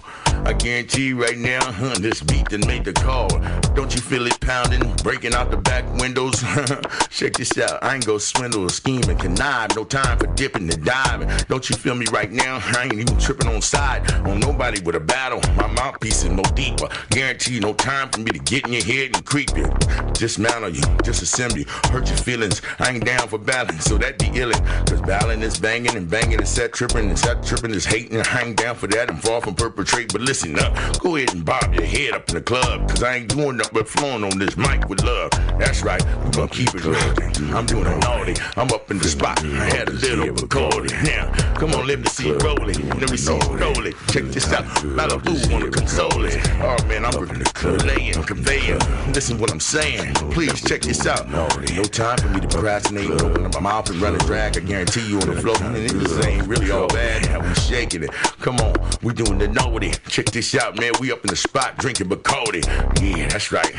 I 0.46 0.52
guarantee 0.52 1.12
right 1.12 1.36
now, 1.36 1.58
huh, 1.60 1.96
this 1.98 2.22
beat 2.22 2.48
that 2.50 2.64
made 2.68 2.84
the 2.84 2.92
call. 2.92 3.28
Don't 3.74 3.92
you 3.94 4.00
feel 4.00 4.26
it 4.26 4.40
pounding, 4.40 4.94
breaking 5.02 5.34
out 5.34 5.50
the 5.50 5.56
back 5.56 5.84
windows? 5.94 6.40
Check 7.10 7.32
this 7.32 7.58
out. 7.58 7.82
I 7.82 7.96
ain't 7.96 8.06
go 8.06 8.18
swindle 8.18 8.64
or 8.64 8.68
scheme 8.68 9.02
and 9.08 9.18
connive. 9.18 9.74
No 9.74 9.84
time 9.84 10.16
for 10.18 10.28
dipping 10.28 10.72
and 10.72 10.84
diving. 10.84 11.28
Don't 11.48 11.68
you 11.68 11.74
feel 11.74 11.96
me 11.96 12.06
right 12.12 12.30
now? 12.30 12.60
I 12.62 12.84
ain't 12.84 12.94
even 12.94 13.18
tripping 13.18 13.48
on 13.48 13.60
side 13.60 14.08
on 14.26 14.38
nobody 14.38 14.80
with 14.82 14.94
a 14.94 15.00
battle. 15.00 15.40
My 15.56 15.66
mouthpiece 15.66 16.22
is 16.22 16.30
no 16.30 16.42
deeper. 16.54 16.88
Guarantee 17.10 17.58
no 17.58 17.74
time 17.74 18.08
for 18.10 18.20
me 18.20 18.30
to 18.30 18.38
get 18.38 18.66
in 18.66 18.72
your 18.72 18.84
head 18.84 19.16
and 19.16 19.24
creep 19.24 19.50
you. 19.56 19.66
Dismantle 20.12 20.70
you, 20.70 20.82
disassemble 21.02 21.58
you, 21.58 21.64
hurt 21.90 22.08
your 22.08 22.18
feelings. 22.18 22.62
I 22.78 22.90
ain't 22.92 23.04
down 23.04 23.26
for 23.28 23.38
balance, 23.38 23.84
so 23.84 23.98
that 23.98 24.18
be 24.18 24.26
illin'. 24.26 24.64
Cause 24.88 25.00
ballin' 25.00 25.42
is 25.42 25.58
banging 25.58 25.85
and 25.94 26.08
banging 26.10 26.40
is 26.40 26.48
set 26.48 26.72
tripping 26.72 27.08
and 27.08 27.18
set 27.18 27.44
tripping 27.44 27.72
is 27.72 27.84
hating. 27.84 28.20
I 28.20 28.42
ain't 28.42 28.56
down 28.56 28.74
for 28.74 28.86
that. 28.88 29.10
I'm 29.10 29.18
far 29.18 29.40
from 29.40 29.54
perpetrate. 29.54 30.12
But 30.12 30.22
listen 30.22 30.58
up, 30.58 30.74
go 31.00 31.16
ahead 31.16 31.34
and 31.34 31.44
bob 31.44 31.74
your 31.74 31.84
head 31.84 32.14
up 32.14 32.28
in 32.28 32.34
the 32.36 32.40
club. 32.40 32.88
Cause 32.88 33.02
I 33.02 33.16
ain't 33.16 33.28
doing 33.28 33.58
nothing 33.58 33.74
but 33.74 33.88
flowing 33.88 34.24
on 34.24 34.38
this 34.38 34.56
mic 34.56 34.88
with 34.88 35.04
love. 35.04 35.30
That's 35.58 35.82
right, 35.82 36.02
we 36.24 36.30
gonna 36.30 36.48
keep 36.48 36.74
it 36.74 36.84
real. 36.84 37.56
I'm 37.56 37.66
doing 37.66 37.86
it 37.86 37.98
naughty. 37.98 38.34
I'm 38.56 38.70
up 38.72 38.90
in 38.90 38.98
the 38.98 39.08
spot. 39.08 39.44
I 39.44 39.64
had 39.76 39.88
a 39.88 39.92
little 39.92 40.34
Bacardi. 40.34 40.90
Now, 41.04 41.30
come 41.54 41.74
on, 41.74 41.86
let 41.86 42.00
me 42.00 42.06
see 42.06 42.30
it 42.30 42.42
roll 42.42 42.68
it. 42.68 42.78
Let 43.00 43.10
me 43.10 43.16
see 43.16 43.34
it 43.36 43.48
roll 43.48 43.86
it. 43.86 43.94
Check 44.08 44.24
this 44.24 44.52
out. 44.52 44.64
Malibu 44.82 45.52
wanna 45.52 45.70
console 45.70 46.24
it. 46.24 46.40
Oh 46.62 46.76
man, 46.86 47.04
I'm 47.04 47.16
relaying, 47.18 48.22
conveying. 48.24 48.78
Listen 49.12 49.38
what 49.38 49.50
I'm 49.50 49.60
saying. 49.60 50.14
Please 50.32 50.60
check 50.62 50.82
this 50.82 51.06
out. 51.06 51.28
No 51.28 51.48
time 51.84 52.18
for 52.18 52.28
me 52.28 52.40
to 52.40 52.48
procrastinate. 52.48 53.10
Open 53.10 53.46
up 53.46 53.54
my 53.54 53.60
mouth 53.60 53.90
and 53.90 54.00
run 54.00 54.14
a 54.14 54.18
drag. 54.18 54.56
I 54.56 54.60
guarantee 54.60 55.06
you 55.08 55.20
on 55.20 55.34
the 55.34 55.40
floor. 55.40 55.56
And 55.76 56.00
this 56.00 56.24
ain't 56.24 56.46
really 56.46 56.70
all 56.70 56.88
bad. 56.88 57.28
Now 57.28 57.46
we 57.46 57.54
shaking 57.54 58.02
it. 58.02 58.10
Come 58.40 58.56
on, 58.60 58.74
we 59.02 59.12
doing 59.12 59.36
the 59.36 59.48
naughty. 59.48 59.92
Check 60.08 60.26
this 60.26 60.54
out, 60.54 60.78
man. 60.80 60.92
We 61.00 61.12
up 61.12 61.20
in 61.20 61.28
the 61.28 61.36
spot 61.36 61.76
drinking 61.76 62.08
Bacardi. 62.08 62.64
Yeah, 63.02 63.28
that's 63.28 63.52
right. 63.52 63.74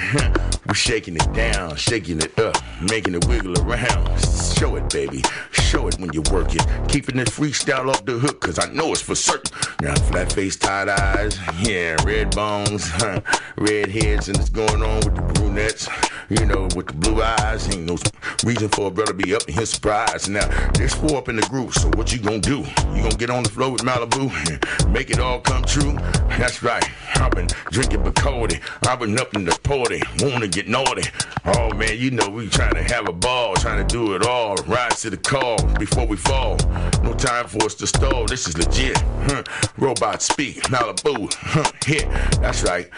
we 0.68 0.76
shaking 0.76 1.16
it 1.16 1.34
down, 1.34 1.76
shaking 1.76 2.20
it 2.20 2.38
up, 2.38 2.56
making 2.88 3.16
it 3.16 3.28
wiggle 3.28 3.58
around. 3.60 4.20
Show 4.56 4.76
it, 4.76 4.88
baby. 4.92 5.24
Show 5.52 5.88
it 5.88 6.00
when 6.00 6.14
you 6.14 6.22
work 6.32 6.54
it. 6.54 6.66
Keeping 6.88 7.18
it 7.18 7.30
freestyle 7.30 7.90
off 7.90 8.06
the 8.06 8.14
hook, 8.14 8.42
cause 8.42 8.60
I 8.60 8.72
know 8.72 8.92
it's 8.92 9.02
for 9.02 9.16
certain. 9.16 9.52
Now, 9.82 9.96
flat 9.96 10.32
face, 10.32 10.56
tight 10.56 10.90
eyes, 10.90 11.40
yeah, 11.60 11.96
red 12.06 12.36
bones, 12.36 12.90
huh, 12.92 13.22
red 13.58 13.90
heads, 13.90 14.28
and 14.28 14.38
it's 14.38 14.50
going 14.50 14.84
on 14.84 14.98
with 14.98 15.16
the 15.16 15.22
brunettes. 15.34 15.90
You 16.30 16.46
know, 16.46 16.64
with 16.76 16.88
the 16.88 16.94
blue 16.94 17.22
eyes, 17.22 17.74
ain't 17.74 17.86
no 17.86 17.98
reason 18.44 18.68
for 18.68 18.88
a 18.88 18.92
brother 18.92 19.14
to 19.14 19.18
be 19.18 19.34
up 19.34 19.48
in 19.48 19.54
his 19.54 19.70
surprise. 19.70 20.28
Now, 20.28 20.46
there's 20.74 20.94
four 20.94 21.18
up 21.18 21.30
in 21.30 21.38
the 21.38 21.42
group, 21.44 21.74
so 21.74 21.87
what 21.96 22.12
you 22.14 22.20
gonna 22.20 22.40
do? 22.40 22.60
You 22.94 23.04
gonna 23.04 23.16
get 23.16 23.30
on 23.30 23.44
the 23.44 23.50
floor 23.50 23.72
with 23.72 23.82
Malibu 23.82 24.32
and 24.50 24.94
make 24.94 25.10
it 25.10 25.20
all 25.20 25.40
come 25.40 25.64
true? 25.64 25.94
That's 26.38 26.64
right. 26.64 26.84
I've 27.16 27.32
been 27.32 27.48
drinking 27.72 28.04
Bacardi. 28.04 28.62
I've 28.88 29.00
been 29.00 29.18
up 29.20 29.36
in 29.36 29.46
the 29.46 29.58
party, 29.64 30.02
wanna 30.20 30.48
get 30.48 30.68
naughty. 30.68 31.04
Oh 31.46 31.74
man, 31.74 31.98
you 31.98 32.12
know 32.12 32.30
we 32.30 32.48
trying 32.50 32.76
to 32.76 32.84
have 32.84 33.08
a 33.08 33.14
ball, 33.14 33.56
trying 33.56 33.86
to 33.86 33.94
do 33.94 34.16
it 34.16 34.26
all. 34.26 34.56
Rise 34.68 35.02
to 35.02 35.10
the 35.10 35.18
call 35.18 35.58
before 35.80 36.06
we 36.06 36.18
fall. 36.18 36.58
No 37.04 37.14
time 37.14 37.48
for 37.48 37.64
us 37.64 37.76
to 37.76 37.88
stall. 37.88 38.26
This 38.26 38.48
is 38.48 38.58
legit. 38.58 38.98
Huh. 39.28 39.44
Robot 39.78 40.22
speak, 40.22 40.64
Malibu. 40.64 41.34
Huh. 41.34 41.72
Yeah, 41.88 42.08
that's 42.42 42.64
right. 42.64 42.90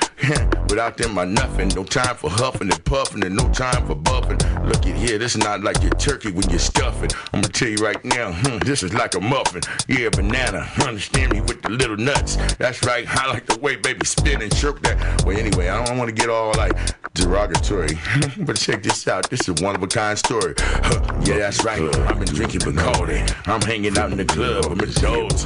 Without 0.70 0.98
them, 0.98 1.18
I 1.18 1.26
nothing. 1.26 1.70
No 1.70 1.84
time 1.84 2.16
for 2.16 2.30
huffing 2.30 2.72
and 2.72 2.86
puffing, 2.86 3.24
and 3.24 3.36
no 3.36 3.48
time 3.50 3.86
for 3.88 3.96
buffing. 3.96 4.40
Look 4.66 4.86
at 4.86 4.96
here, 4.96 5.18
this 5.18 5.36
is 5.36 5.44
not 5.44 5.62
like 5.62 5.82
your 5.82 5.92
turkey 5.92 6.32
when 6.32 6.50
you're 6.50 6.60
stuffing. 6.60 7.10
I'm 7.34 7.42
gonna 7.42 7.54
tell 7.54 7.70
you 7.70 7.78
right 7.78 8.04
now, 8.04 8.32
this 8.60 8.79
is 8.84 8.94
like 8.94 9.16
a 9.16 9.20
muffin. 9.20 9.62
Yeah, 9.88 10.10
banana. 10.10 10.68
Understand 10.86 11.34
me 11.34 11.42
with 11.42 11.62
the 11.62 11.70
little 11.70 11.98
nuts. 11.98 12.36
That's 12.56 12.84
right. 12.84 13.06
I 13.08 13.28
like 13.32 13.46
the 13.46 13.60
way 13.60 13.76
baby 13.76 14.06
spin 14.06 14.42
and 14.42 14.54
shirk 14.54 14.82
that. 14.84 15.24
Well, 15.26 15.38
anyway, 15.38 15.70
I 15.70 15.84
don't 15.86 15.98
want 15.98 16.10
to 16.10 16.16
get 16.16 16.30
all 16.30 16.54
like 16.54 16.74
derogatory, 17.14 17.98
but 18.40 18.56
check 18.56 18.84
this 18.84 19.08
out. 19.08 19.30
This 19.30 19.48
is 19.48 19.62
one 19.62 19.76
of 19.76 19.84
a 19.84 19.88
kind 19.88 20.18
story. 20.18 20.54
Yeah, 21.24 21.40
that's 21.40 21.64
right. 21.64 21.82
I've 22.08 22.20
been 22.20 22.34
drinking 22.34 22.62
Bacardi. 22.62 23.48
I'm 23.48 23.62
hanging 23.62 23.98
out 23.98 24.12
in 24.12 24.18
the 24.18 24.26
club 24.26 24.66
with 24.66 24.80
my 24.80 25.02
dogs. 25.02 25.46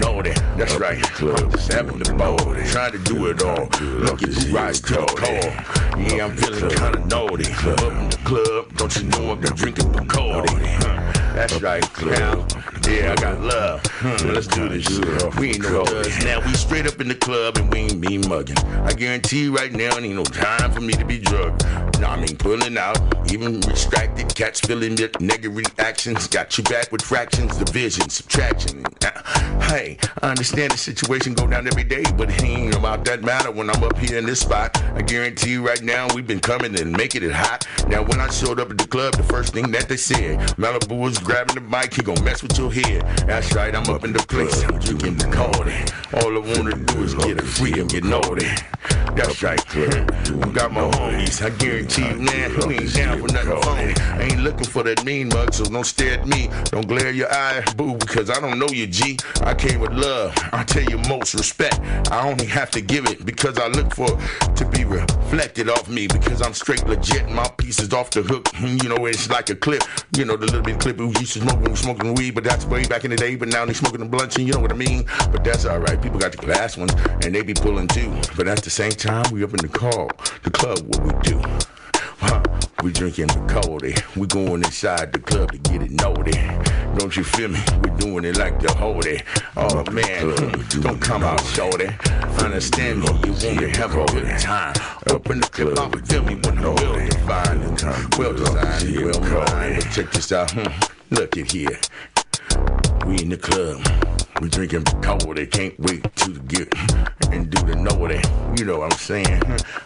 Naughty. 0.00 0.32
That's 0.56 0.76
right. 0.76 0.98
I'm 1.20 1.50
having 1.70 1.98
the 1.98 2.14
ball, 2.16 2.38
trying 2.66 2.92
to 2.92 2.98
do 2.98 3.26
it 3.26 3.42
all. 3.42 3.68
Look 3.80 4.22
at 4.22 4.28
who 4.30 4.54
rise 4.54 4.80
to 4.82 4.94
the 4.94 5.06
call. 5.06 6.00
Yeah, 6.00 6.26
I'm 6.26 6.36
feeling 6.36 6.70
kind 6.70 6.96
of 6.96 7.06
naughty. 7.06 7.44
Up 7.52 7.80
in 7.80 8.10
the 8.10 8.18
club, 8.24 8.76
don't 8.76 8.96
you 8.96 9.04
know 9.04 9.32
I've 9.32 9.40
been 9.40 9.54
drinking 9.54 9.92
Bacardi? 9.92 11.13
That's 11.34 11.60
right, 11.60 11.82
now. 12.00 12.46
Yeah, 12.88 13.12
I 13.12 13.20
got 13.20 13.40
love. 13.40 13.84
Hmm, 13.86 14.28
let's 14.28 14.46
do 14.46 14.68
this 14.68 14.84
shit. 14.84 15.34
We 15.34 15.48
ain't 15.48 15.62
no 15.62 15.84
thugs. 15.84 16.24
Now 16.24 16.40
we 16.46 16.54
straight 16.54 16.86
up 16.86 17.00
in 17.00 17.08
the 17.08 17.14
club 17.16 17.56
and 17.58 17.72
we 17.72 17.80
ain't 17.80 18.00
be 18.00 18.18
mugging. 18.18 18.56
I 18.58 18.92
guarantee 18.92 19.48
right 19.48 19.72
now, 19.72 19.98
ain't 19.98 20.14
no 20.14 20.22
time 20.22 20.70
for 20.70 20.80
me 20.80 20.92
to 20.92 21.04
be 21.04 21.18
drugged. 21.18 21.64
Nah, 22.00 22.12
I 22.12 22.16
mean 22.20 22.36
pulling 22.36 22.78
out, 22.78 22.98
even 23.32 23.58
distracted, 23.58 24.32
cats 24.36 24.60
feeling 24.60 24.94
the 24.94 25.10
negative 25.18 25.56
reactions. 25.56 26.28
Got 26.28 26.56
you 26.56 26.62
back 26.64 26.92
with 26.92 27.02
fractions, 27.02 27.56
division, 27.56 28.08
subtraction. 28.08 28.84
Uh, 29.04 29.54
Hey, 29.74 29.98
I 30.22 30.30
understand 30.30 30.72
the 30.72 30.76
situation 30.76 31.34
go 31.34 31.46
down 31.48 31.66
every 31.66 31.82
day, 31.84 32.04
but 32.16 32.30
it 32.30 32.44
ain't 32.44 32.76
about 32.76 33.04
that 33.06 33.22
matter 33.22 33.50
when 33.50 33.70
I'm 33.70 33.82
up 33.82 33.98
here 33.98 34.18
in 34.18 34.26
this 34.26 34.40
spot. 34.40 34.80
I 34.94 35.02
guarantee 35.02 35.56
right 35.56 35.82
now, 35.82 36.06
we've 36.14 36.26
been 36.26 36.38
coming 36.38 36.78
and 36.78 36.92
making 36.92 37.24
it 37.24 37.32
hot. 37.32 37.66
Now, 37.88 38.02
when 38.04 38.20
I 38.20 38.28
showed 38.30 38.60
up 38.60 38.70
at 38.70 38.78
the 38.78 38.86
club, 38.86 39.14
the 39.14 39.24
first 39.24 39.52
thing 39.52 39.72
that 39.72 39.88
they 39.88 39.96
said, 39.96 40.38
Malibu 40.58 41.00
was 41.00 41.18
grabbing 41.24 41.54
the 41.54 41.60
mic, 41.62 41.94
he 41.94 42.02
gon' 42.02 42.22
mess 42.22 42.42
with 42.42 42.56
your 42.58 42.70
head. 42.70 43.02
That's 43.26 43.52
right, 43.54 43.74
I'm 43.74 43.88
up 43.92 44.04
in 44.04 44.12
the 44.12 44.20
place, 44.20 44.62
I'm 44.64 44.78
drinking 44.78 45.16
Bacardi. 45.16 46.22
All 46.22 46.36
I 46.36 46.56
wanna 46.56 46.76
do 46.76 47.02
is 47.02 47.14
get 47.14 47.40
free 47.42 47.72
and 47.80 47.90
get 47.90 48.04
naughty. 48.04 48.46
That's 49.16 49.42
right, 49.42 49.60
I 49.76 50.50
got 50.52 50.72
my 50.72 50.82
homies. 50.82 51.40
I 51.44 51.50
guarantee 51.50 52.08
you, 52.08 52.16
man, 52.16 52.68
we 52.68 52.78
ain't 52.78 52.94
down 52.94 53.20
for 53.20 53.32
nothing 53.32 53.62
phony. 53.62 53.94
I 54.00 54.22
ain't 54.22 54.40
looking 54.40 54.66
for 54.66 54.82
that 54.82 55.04
mean 55.04 55.28
mug, 55.28 55.54
so 55.54 55.64
don't 55.64 55.86
stare 55.86 56.18
at 56.20 56.26
me. 56.26 56.50
Don't 56.64 56.86
glare 56.86 57.12
your 57.12 57.32
eye, 57.32 57.62
boo, 57.76 57.96
because 57.96 58.28
I 58.28 58.40
don't 58.40 58.58
know 58.58 58.68
you, 58.68 58.86
G. 58.86 59.16
I 59.42 59.54
came 59.54 59.80
with 59.80 59.92
love. 59.92 60.34
I 60.52 60.64
tell 60.64 60.82
you 60.82 60.98
most 61.08 61.34
respect. 61.34 61.78
I 62.10 62.28
only 62.28 62.46
have 62.46 62.70
to 62.72 62.80
give 62.80 63.06
it 63.06 63.24
because 63.24 63.56
I 63.58 63.68
look 63.68 63.94
for 63.94 64.08
to 64.08 64.64
be 64.66 64.84
reflected 64.84 65.68
off 65.68 65.88
me 65.88 66.08
because 66.08 66.42
I'm 66.42 66.52
straight 66.52 66.84
legit. 66.86 67.28
My 67.30 67.48
piece 67.56 67.80
is 67.80 67.92
off 67.92 68.10
the 68.10 68.22
hook. 68.22 68.48
Hmm, 68.54 68.76
you 68.82 68.88
know, 68.88 69.06
it's 69.06 69.30
like 69.30 69.48
a 69.48 69.54
clip. 69.54 69.82
You 70.16 70.24
know, 70.24 70.36
the 70.36 70.46
little 70.46 70.62
bit 70.62 70.80
clip 70.80 70.98
used 71.20 71.34
to 71.34 71.40
smoke 71.40 71.76
smoking 71.76 72.14
weed, 72.14 72.34
but 72.34 72.44
that's 72.44 72.64
way 72.66 72.84
back 72.84 73.04
in 73.04 73.10
the 73.10 73.16
day. 73.16 73.36
But 73.36 73.48
now 73.48 73.64
they 73.64 73.72
smoking 73.72 74.00
the 74.00 74.06
blunts, 74.06 74.36
and 74.36 74.46
you 74.46 74.52
know 74.52 74.60
what 74.60 74.72
I 74.72 74.76
mean. 74.76 75.04
But 75.30 75.44
that's 75.44 75.64
all 75.64 75.78
right. 75.78 76.00
People 76.00 76.18
got 76.18 76.32
the 76.32 76.38
glass 76.38 76.76
ones, 76.76 76.92
and 77.22 77.34
they 77.34 77.42
be 77.42 77.54
pulling 77.54 77.88
too. 77.88 78.14
But 78.36 78.48
at 78.48 78.62
the 78.62 78.70
same 78.70 78.92
time, 78.92 79.24
we 79.32 79.44
up 79.44 79.50
in 79.50 79.56
the 79.56 79.68
call, 79.68 80.10
the 80.42 80.50
club. 80.50 80.80
What 80.80 81.02
we 81.02 81.30
do? 81.30 81.42
Huh, 82.18 82.42
we 82.82 82.92
drinking 82.92 83.26
the 83.26 83.34
Bacardi. 83.34 84.16
We 84.16 84.26
going 84.26 84.64
inside 84.64 85.12
the 85.12 85.18
club 85.18 85.52
to 85.52 85.58
get 85.58 85.82
it 85.82 85.90
naughty. 85.90 86.32
Don't 86.98 87.16
you 87.16 87.24
feel 87.24 87.48
me? 87.48 87.60
We 87.82 87.90
doing 87.98 88.24
it 88.24 88.38
like 88.38 88.60
the 88.60 88.72
holy. 88.72 89.22
Oh 89.56 89.84
man, 89.90 90.36
don't 90.80 91.00
come 91.00 91.22
out 91.22 91.44
shorty. 91.44 91.88
Understand 92.38 93.00
me, 93.00 93.06
you 93.06 93.32
want 93.32 93.58
to 93.60 93.68
have 93.78 93.94
a 93.94 94.04
good 94.06 94.38
time. 94.38 94.74
Up 95.10 95.28
in 95.30 95.40
the 95.40 95.48
club, 95.48 96.06
feel 96.06 96.22
me 96.22 96.34
when 96.36 96.58
I'm 96.58 96.74
well 96.74 96.94
defined, 96.94 97.82
well 98.16 98.32
designed, 98.32 99.04
well. 99.04 99.20
But 99.20 99.80
check 99.92 100.10
this 100.12 100.32
out, 100.32 100.50
hmm. 100.52 100.68
Look 101.14 101.36
at 101.36 101.52
here. 101.52 101.78
We 103.06 103.20
in 103.22 103.28
the 103.28 103.36
club. 103.36 103.80
We 104.40 104.48
drinking 104.48 104.82
Bacardi, 104.82 105.48
can't 105.50 105.78
wait 105.78 106.02
to 106.16 106.32
get 106.40 106.68
and 107.32 107.48
do 107.48 107.62
the 107.62 107.76
naughty. 107.76 108.20
You 108.58 108.64
know 108.64 108.80
what 108.80 108.92
I'm 108.92 108.98
saying? 108.98 109.42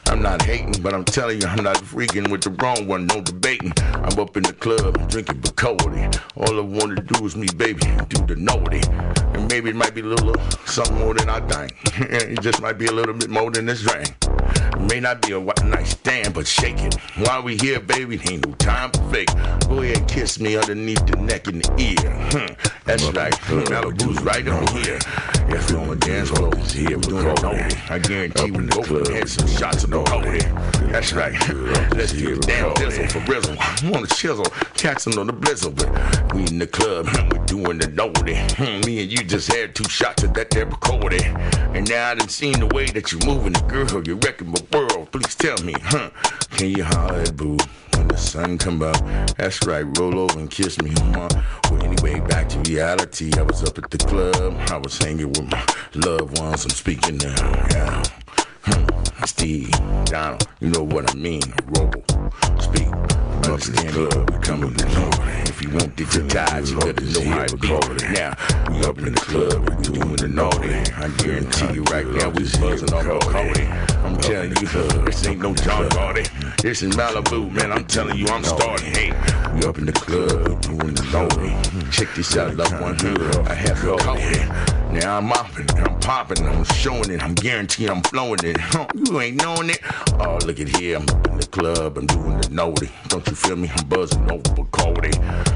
I'm 0.06 0.22
not 0.22 0.40
hating, 0.40 0.82
but 0.82 0.94
I'm 0.94 1.04
telling 1.04 1.42
you, 1.42 1.46
I'm 1.46 1.62
not 1.62 1.76
freaking 1.76 2.30
with 2.30 2.42
the 2.42 2.50
wrong 2.62 2.88
one, 2.88 3.06
no 3.06 3.20
debating. 3.20 3.72
I'm 3.78 4.18
up 4.18 4.36
in 4.38 4.44
the 4.44 4.54
club 4.54 5.10
drinking 5.10 5.40
Bacardi. 5.42 6.18
All 6.36 6.58
I 6.58 6.62
want 6.62 6.96
to 6.96 7.02
do 7.02 7.26
is 7.26 7.36
me, 7.36 7.46
baby, 7.56 7.82
do 8.08 8.24
the 8.26 8.36
naughty. 8.36 8.80
And 9.34 9.50
maybe 9.50 9.70
it 9.70 9.76
might 9.76 9.94
be 9.94 10.00
a 10.00 10.04
little 10.04 10.34
something 10.64 10.98
more 10.98 11.12
than 11.12 11.28
I 11.28 11.40
think. 11.40 11.76
it 12.10 12.40
just 12.40 12.62
might 12.62 12.78
be 12.78 12.86
a 12.86 12.92
little 12.92 13.14
bit 13.14 13.28
more 13.28 13.50
than 13.50 13.66
this 13.66 13.82
drink. 13.82 14.14
May 14.80 15.00
not 15.00 15.22
be 15.22 15.32
a 15.32 15.40
nice 15.64 15.90
stand, 15.90 16.34
but 16.34 16.46
shake 16.46 16.80
it. 16.80 16.94
While 17.26 17.42
we 17.42 17.56
here, 17.56 17.80
baby, 17.80 18.20
ain't 18.30 18.46
no 18.46 18.54
time 18.54 18.90
for 18.92 19.02
fake. 19.10 19.28
Go 19.68 19.80
ahead 19.82 19.98
and 19.98 20.08
kiss 20.08 20.38
me 20.38 20.56
underneath 20.56 21.04
the 21.06 21.16
neck 21.16 21.48
and 21.48 21.64
the 21.64 21.82
ear. 21.82 22.10
Hmm, 22.30 22.54
that's 22.84 23.04
right. 23.10 23.32
Malibu's 23.32 24.20
right 24.22 24.46
up 24.46 24.68
here. 24.70 24.98
If 25.48 25.70
you 25.70 25.78
on 25.78 25.88
the 25.88 25.96
dance 25.96 26.30
floor, 26.30 26.54
here 26.56 26.96
we 26.96 27.06
doing 27.06 27.26
it. 27.26 27.90
I 27.90 27.98
guarantee 27.98 28.50
we 28.50 28.66
both 28.66 28.86
can 28.86 29.14
have 29.16 29.30
some 29.30 29.48
shots 29.48 29.84
of 29.84 29.90
the 29.90 30.02
naughty. 30.02 30.38
That's 30.92 31.12
right. 31.12 31.32
Let's 31.96 32.12
get 32.12 32.32
it 32.32 32.42
down, 32.42 32.74
dizzle 32.74 33.10
for 33.10 33.20
brizzle. 33.20 33.56
I'm 33.82 33.94
on 33.94 34.02
the 34.02 34.08
chisel, 34.08 34.44
taxing 34.74 35.18
on 35.18 35.26
the 35.26 35.32
blizzle, 35.32 35.72
but 35.72 35.88
we 36.34 36.46
in 36.46 36.58
the 36.58 36.66
club 36.66 37.08
and 37.18 37.32
we 37.32 37.38
doing 37.46 37.78
the 37.78 37.88
naughty. 37.88 38.36
Hmm, 38.36 38.80
me 38.86 39.02
and 39.02 39.10
you 39.10 39.24
just 39.24 39.52
had 39.52 39.74
two 39.74 39.88
shots 39.88 40.22
of 40.22 40.34
that 40.34 40.50
there 40.50 40.66
Bacardi. 40.66 41.24
And 41.74 41.88
now 41.88 42.10
I 42.10 42.14
done 42.14 42.28
seen 42.28 42.60
the 42.60 42.66
way 42.66 42.86
that 42.86 43.12
you're 43.12 43.24
moving 43.24 43.52
the 43.52 43.60
girl. 43.60 44.02
You 44.06 44.16
wrecking 44.16 44.48
my 44.48 44.60
world. 44.72 45.10
Please 45.12 45.34
tell 45.34 45.58
me, 45.64 45.74
huh? 45.82 46.10
Can 46.50 46.70
you 46.70 46.84
holler 46.84 47.20
at 47.20 47.36
boo? 47.36 47.56
When 47.94 48.08
the 48.08 48.16
sun 48.16 48.58
come 48.58 48.82
up, 48.82 48.96
that's 49.36 49.64
right, 49.66 49.84
roll 49.98 50.18
over 50.20 50.38
and 50.38 50.50
kiss 50.50 50.80
me, 50.80 50.92
huh? 50.96 51.28
Well, 51.70 51.82
anyway, 51.82 52.20
back 52.20 52.48
to 52.50 52.58
reality. 52.60 53.30
I 53.36 53.42
was 53.42 53.62
up 53.64 53.78
at 53.78 53.90
the 53.90 53.98
club, 53.98 54.54
I 54.70 54.76
was 54.78 54.98
hanging 54.98 55.28
with 55.28 55.50
my 55.50 55.64
loved 55.94 56.38
ones. 56.38 56.64
I'm 56.64 56.70
speaking 56.70 57.18
now, 57.18 57.34
yeah. 57.70 58.02
Hmm. 58.68 59.24
Steve, 59.24 59.70
Donald, 60.04 60.46
you 60.60 60.68
know 60.68 60.82
what 60.82 61.10
I 61.10 61.14
mean, 61.14 61.42
Robo, 61.66 62.02
speak. 62.60 62.88
Understand 63.44 63.94
me, 63.94 64.04
we 64.04 64.38
coming 64.42 64.74
to 64.74 64.84
know. 64.86 65.10
If 65.44 65.62
you 65.62 65.70
get 65.70 66.14
your 66.14 66.28
ties, 66.28 66.70
you 66.70 66.78
better 66.78 67.04
know 67.04 67.24
how 67.30 67.42
it 67.44 67.60
be. 67.60 67.68
Now, 68.12 68.36
we 68.70 68.84
up 68.84 68.98
in 68.98 69.14
the 69.14 69.20
club, 69.20 69.68
we 69.68 69.82
doing 69.82 70.16
the 70.16 70.28
naughty. 70.28 70.68
I 70.68 71.08
guarantee 71.18 71.74
you 71.74 71.82
right 71.84 72.06
now, 72.06 72.28
we 72.28 72.44
buzzing 72.44 72.92
off 72.92 73.06
a 73.06 73.18
Cody. 73.20 73.64
I'm 74.04 74.18
telling 74.18 74.50
you, 74.50 74.66
this 75.04 75.26
ain't 75.26 75.40
no 75.40 75.54
John 75.54 75.88
Party. 75.90 76.24
This 76.62 76.82
is 76.82 76.94
Malibu, 76.94 77.50
man. 77.50 77.72
I'm 77.72 77.86
telling 77.86 78.18
you, 78.18 78.26
I'm 78.28 78.44
starting. 78.44 78.92
Hey, 78.92 79.10
we 79.54 79.64
up 79.66 79.78
in 79.78 79.86
the 79.86 79.92
club, 79.92 80.48
we 80.48 80.76
doing 80.76 80.94
the 80.94 81.08
naughty. 81.12 81.90
Check 81.90 82.14
this 82.14 82.36
out, 82.36 82.54
loved 82.54 82.80
one. 82.80 82.96
I 83.48 83.54
have 83.54 83.82
a 83.84 83.96
Cody. 83.96 84.77
Now 84.92 85.18
I'm 85.18 85.26
mopping, 85.26 85.70
I'm 85.78 86.00
popping, 86.00 86.46
I'm 86.46 86.64
showing 86.64 87.10
it, 87.10 87.22
I'm 87.22 87.34
guaranteed 87.34 87.90
I'm 87.90 88.02
flowing 88.02 88.40
it. 88.42 88.56
You 88.94 89.20
ain't 89.20 89.36
knowing 89.42 89.70
it. 89.70 89.80
Oh, 90.18 90.38
look 90.46 90.58
at 90.60 90.68
here, 90.76 90.96
I'm 90.96 91.02
in 91.02 91.38
the 91.38 91.46
club, 91.50 91.98
I'm 91.98 92.06
doing 92.06 92.40
the 92.40 92.48
naughty. 92.50 92.88
Don't 93.08 93.26
you 93.26 93.34
feel 93.34 93.56
me? 93.56 93.70
I'm 93.76 93.86
buzzing 93.86 94.30
over 94.30 94.42
Bacardi. 94.42 95.12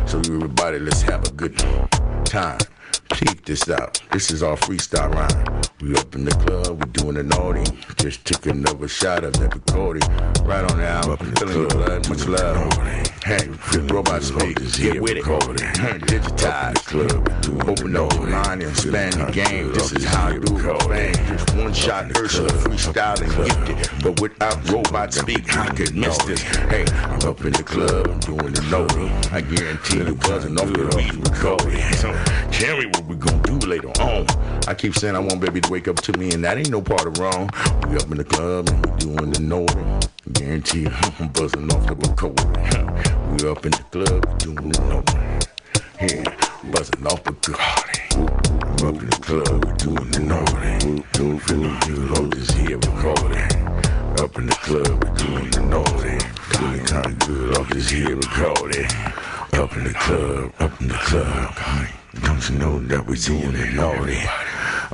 So 0.08 0.18
everybody, 0.18 0.78
let's 0.78 1.00
have 1.02 1.26
a 1.26 1.32
good 1.32 1.56
time. 2.26 2.58
Peep 3.14 3.44
this 3.44 3.68
out. 3.70 4.00
This 4.12 4.30
is 4.30 4.42
our 4.42 4.56
freestyle 4.56 5.12
rhyme. 5.14 5.62
We 5.80 5.96
up 5.96 6.14
in 6.14 6.24
the 6.24 6.30
club, 6.32 6.84
we 6.84 6.90
doing 6.92 7.14
the 7.14 7.22
naughty. 7.22 7.64
Just 7.96 8.24
took 8.26 8.46
another 8.46 8.88
shot 8.88 9.24
of 9.24 9.32
that 9.34 9.50
Bacardi. 9.50 10.02
Right 10.46 10.70
on 10.70 10.78
now, 10.78 11.10
up 11.10 11.20
in 11.22 11.30
the 11.30 11.66
club, 11.70 12.08
much 12.08 12.26
love. 12.26 13.21
Hey, 13.24 13.48
robot 13.88 14.20
speak, 14.24 14.56
get 14.72 15.00
with 15.00 15.12
it. 15.12 15.22
Digitize, 15.22 16.74
club. 16.84 17.68
Open 17.68 17.94
up 17.94 18.18
mind 18.18 18.62
and 18.62 18.72
expand 18.72 19.12
the 19.12 19.30
game. 19.30 19.72
This 19.72 19.92
is 19.92 20.04
how 20.04 20.30
you 20.30 20.40
do 20.40 20.56
it. 20.56 20.88
Bang. 20.88 21.14
Just 21.26 21.54
one 21.54 21.72
shot, 21.72 22.16
Ursula 22.18 22.50
freestyling 22.50 23.30
gifted. 23.64 24.02
But 24.02 24.20
without 24.20 24.68
robot 24.68 25.14
speak, 25.14 25.56
I 25.56 25.68
could 25.68 25.94
miss 25.94 26.18
this. 26.24 26.42
Hey, 26.42 26.84
I'm 27.04 27.22
up 27.28 27.44
in 27.44 27.52
the 27.52 27.62
club, 27.62 28.08
I'm 28.08 28.18
doing 28.18 28.54
the 28.54 28.62
naughty. 28.62 29.08
I 29.30 29.40
guarantee 29.40 29.98
you 29.98 30.16
buzzing 30.16 30.58
off 30.58 30.72
the 30.72 30.92
beat 30.96 31.12
Bacardi. 31.22 31.94
So, 31.94 32.12
tell 32.50 32.76
me 32.76 32.86
what 32.86 33.04
we 33.04 33.14
gonna 33.14 33.42
do 33.42 33.58
later 33.68 33.90
on. 34.02 34.26
I 34.66 34.74
keep 34.74 34.96
saying 34.96 35.14
I 35.14 35.20
want 35.20 35.40
baby 35.40 35.60
to 35.60 35.70
wake 35.70 35.86
up 35.86 35.96
to 36.00 36.18
me, 36.18 36.32
and 36.32 36.44
that 36.44 36.58
ain't 36.58 36.70
no 36.70 36.82
part 36.82 37.06
of 37.06 37.16
wrong. 37.18 37.50
We 37.88 37.98
up 37.98 38.10
in 38.10 38.16
the 38.16 38.24
club 38.24 38.68
and 38.68 38.84
we 38.84 38.98
doing 38.98 39.30
the 39.30 39.40
naughty. 39.40 40.08
Guarantee 40.30 40.86
I'm 41.18 41.28
buzzing 41.30 41.72
off 41.72 41.86
the 41.88 41.96
Bacardi. 41.96 43.12
We 43.42 43.48
up 43.48 43.64
in 43.66 43.72
the 43.72 43.84
club 43.90 44.38
doing 44.38 44.70
the 44.70 44.80
naughty. 44.86 45.18
Yeah, 46.00 46.70
buzzing 46.70 47.06
off 47.06 47.24
the 47.24 47.32
Bacardi. 47.32 47.98
Up 48.86 49.02
in 49.02 49.10
the 49.10 49.16
club, 49.16 49.78
doing 49.78 50.10
the 50.12 50.20
naughty. 50.20 51.02
Doing 51.14 51.38
feeling 51.40 51.76
good 51.80 52.18
on 52.18 52.30
this 52.30 52.50
here 52.50 52.78
recording. 52.78 53.66
Up 54.22 54.38
in 54.38 54.46
the 54.46 54.58
club, 54.62 55.02
we 55.02 55.10
doing 55.18 55.50
the 55.50 55.62
naughty. 55.62 56.18
Feeling 56.54 56.86
kinda 56.86 57.26
good 57.26 57.58
off 57.58 57.68
this 57.70 57.90
here 57.90 58.14
recording. 58.14 58.86
Up 59.54 59.76
in 59.76 59.84
the 59.84 59.94
club, 59.94 60.52
up 60.60 60.80
in 60.80 60.86
the 60.86 60.94
club. 60.94 61.56
Don't 62.22 62.48
you 62.48 62.58
know 62.58 62.78
that 62.78 63.04
we're 63.06 63.16
doing 63.16 63.56
it 63.56 63.74
naughty? 63.74 64.22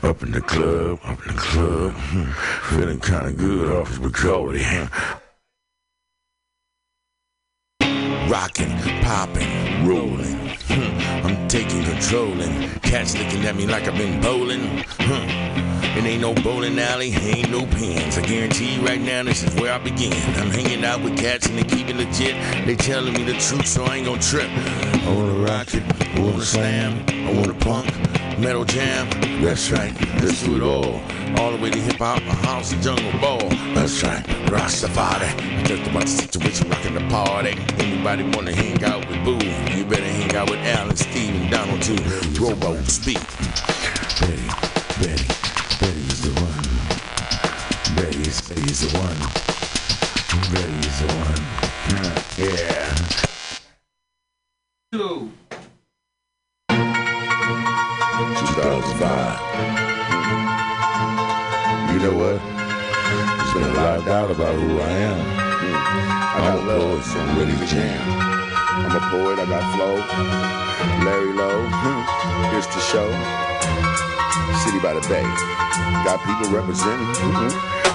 Up 0.02 0.22
in 0.22 0.30
the 0.30 0.40
club, 0.40 1.00
up 1.04 1.18
in 1.26 1.34
the 1.34 1.40
club. 1.40 1.92
hmm, 1.92 2.30
Feeling 2.76 3.00
kinda 3.00 3.32
good 3.32 3.72
off 3.80 3.88
this 3.88 3.98
Bacardi. 3.98 4.62
Rocking, 8.30 8.78
popping, 9.02 9.86
rolling. 9.86 10.36
Hmm, 10.68 11.26
I'm 11.26 11.48
taking 11.48 11.82
control 11.82 12.32
and 12.40 12.80
cats 12.82 13.16
looking 13.18 13.44
at 13.44 13.56
me 13.56 13.66
like 13.66 13.88
I've 13.88 13.98
been 13.98 14.20
bowling. 14.20 14.84
Hmm. 15.00 15.28
It 15.98 16.04
ain't 16.04 16.20
no 16.20 16.32
bowling 16.32 16.78
alley, 16.78 17.10
ain't 17.10 17.50
no 17.50 17.66
pins. 17.66 18.18
I 18.18 18.22
guarantee 18.22 18.74
you 18.76 18.82
right 18.86 19.00
now, 19.00 19.24
this 19.24 19.42
is 19.42 19.52
where 19.60 19.72
I 19.72 19.78
begin. 19.78 20.12
I'm 20.38 20.50
hanging 20.50 20.84
out 20.84 21.02
with 21.02 21.18
cats 21.18 21.48
and 21.48 21.58
they 21.58 21.64
keep 21.64 21.88
it 21.88 21.96
legit. 21.96 22.36
They 22.66 22.76
telling 22.76 23.14
me 23.14 23.24
the 23.24 23.32
truth, 23.32 23.66
so 23.66 23.84
I 23.84 23.96
ain't 23.96 24.06
gonna 24.06 24.22
trip. 24.22 24.48
I 24.48 25.12
wanna 25.12 25.34
rock 25.44 25.74
it, 25.74 25.82
I 26.16 26.20
wanna 26.20 26.44
slam, 26.44 27.04
I 27.08 27.32
wanna 27.32 27.54
punk, 27.54 27.88
metal 28.38 28.64
jam. 28.64 29.08
That's 29.42 29.70
right, 29.70 29.92
let's 30.22 30.42
do 30.44 30.56
it 30.56 30.62
all. 30.62 31.00
All 31.38 31.52
the 31.52 31.58
way 31.60 31.70
to 31.70 31.78
hip 31.78 31.96
hop, 31.96 32.22
a 32.22 32.34
house, 32.46 32.72
and 32.72 32.82
jungle 32.82 33.12
ball. 33.20 33.48
That's 33.74 34.02
right, 34.02 34.24
Rastafari. 34.46 35.64
Just 35.64 35.90
about 35.90 36.02
the 36.02 36.08
situation, 36.08 36.70
rocking 36.70 36.94
the 36.94 37.06
party. 37.08 37.56
Anybody 37.78 38.24
wanna 38.34 38.54
hang 38.54 38.82
out 38.84 39.06
with 39.08 39.24
Boo? 39.24 39.38
You 39.76 39.84
better 39.84 40.04
hang 40.04 40.34
out 40.36 40.50
with 40.50 40.60
Alan, 40.60 40.96
Steve, 40.96 41.34
and 41.34 41.50
Donald 41.50 41.82
too. 41.82 41.96
Robo 42.40 42.80
speak. 42.84 43.18
Got 75.08 76.20
people 76.20 76.52
representing. 76.52 77.08
Mm-hmm, 77.16 77.48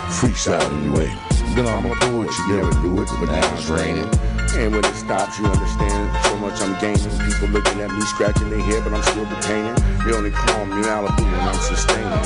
Freestyle 0.10 0.66
anyway. 0.82 1.14
Then 1.54 1.70
I'm 1.70 1.86
a 1.86 1.94
poet, 2.10 2.34
you 2.34 2.58
never 2.58 2.74
knew 2.82 3.04
it, 3.04 3.10
but 3.22 3.30
now 3.30 3.54
it's 3.54 3.70
raining. 3.70 4.10
And 4.58 4.74
when 4.74 4.82
it 4.82 4.96
stops, 4.98 5.38
you 5.38 5.46
understand 5.46 6.10
so 6.26 6.38
much 6.42 6.58
I'm 6.58 6.74
gaining. 6.82 7.06
People 7.22 7.54
looking 7.54 7.82
at 7.82 7.94
me, 7.94 8.02
scratching 8.02 8.50
their 8.50 8.66
head, 8.66 8.84
but 8.84 8.98
I'm 8.98 9.04
still 9.04 9.30
retaining. 9.30 9.78
They 10.02 10.18
only 10.18 10.32
call 10.32 10.66
me 10.66 10.82
Malibu 10.82 11.22
when 11.22 11.46
I'm 11.46 11.62
sustaining. 11.62 12.26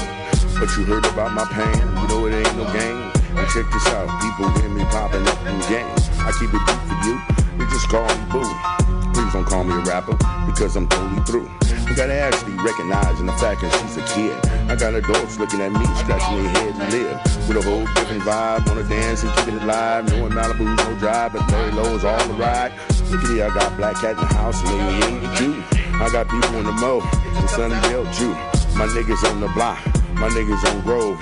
But 0.55 0.71
you 0.79 0.87
heard 0.87 1.03
about 1.03 1.35
my 1.35 1.43
pain, 1.51 1.83
you 1.83 2.07
know 2.07 2.23
it 2.27 2.39
ain't 2.39 2.55
no 2.55 2.63
game. 2.71 3.11
And 3.35 3.47
check 3.51 3.67
this 3.67 3.87
out, 3.91 4.07
people 4.23 4.47
hear 4.55 4.69
me 4.71 4.87
popping 4.87 5.27
up 5.27 5.39
in 5.43 5.59
games. 5.67 6.07
I 6.23 6.31
keep 6.39 6.47
it 6.55 6.63
deep 6.63 6.79
for 6.87 6.95
you, 7.03 7.19
they 7.59 7.67
just 7.75 7.91
call 7.91 8.07
me 8.07 8.23
boo. 8.31 8.47
Please 9.11 9.33
don't 9.35 9.43
call 9.43 9.65
me 9.65 9.75
a 9.75 9.83
rapper, 9.83 10.15
because 10.47 10.77
I'm 10.77 10.87
totally 10.87 11.21
through. 11.27 11.66
You 11.87 11.95
gotta 11.95 12.13
actually 12.13 12.53
recognize 12.53 13.19
in 13.19 13.25
the 13.25 13.33
fact 13.33 13.61
that 13.61 13.71
she's 13.79 13.97
a 13.97 14.05
kid. 14.13 14.35
I 14.69 14.75
got 14.75 14.93
adults 14.93 15.39
looking 15.39 15.61
at 15.61 15.71
me, 15.71 15.85
scratching 15.95 16.43
their 16.43 16.51
head 16.51 16.75
and 16.75 16.93
live. 16.93 17.47
With 17.47 17.57
a 17.57 17.61
whole 17.61 17.85
different 17.95 18.23
vibe, 18.23 18.67
wanna 18.67 18.83
dance 18.83 19.23
and 19.23 19.33
keep 19.37 19.55
it 19.55 19.63
alive. 19.63 20.09
Knowing 20.11 20.33
Malibu's 20.33 20.77
no 20.83 20.99
drive, 20.99 21.33
but 21.33 21.49
Larry 21.49 21.71
Lowe's 21.71 22.03
all 22.03 22.27
the 22.27 22.33
ride. 22.33 22.73
Look 23.09 23.23
at 23.23 23.29
here, 23.29 23.45
I 23.45 23.53
got 23.53 23.77
Black 23.77 23.95
Cat 23.95 24.11
in 24.11 24.17
the 24.17 24.25
house, 24.35 24.61
and 24.61 24.69
they 24.69 25.07
ain't 25.07 25.21
the 25.23 25.33
Jew. 25.35 25.63
I 26.03 26.09
got 26.11 26.29
people 26.29 26.55
in 26.59 26.65
the 26.65 26.73
mo, 26.73 26.99
the 26.99 27.47
Sunnydale 27.47 28.05
Jew. 28.13 28.33
My 28.77 28.85
niggas 28.85 29.23
on 29.31 29.39
the 29.39 29.47
block, 29.49 29.79
my 30.13 30.29
niggas 30.29 30.63
on 30.69 30.81
Grove. 30.81 31.17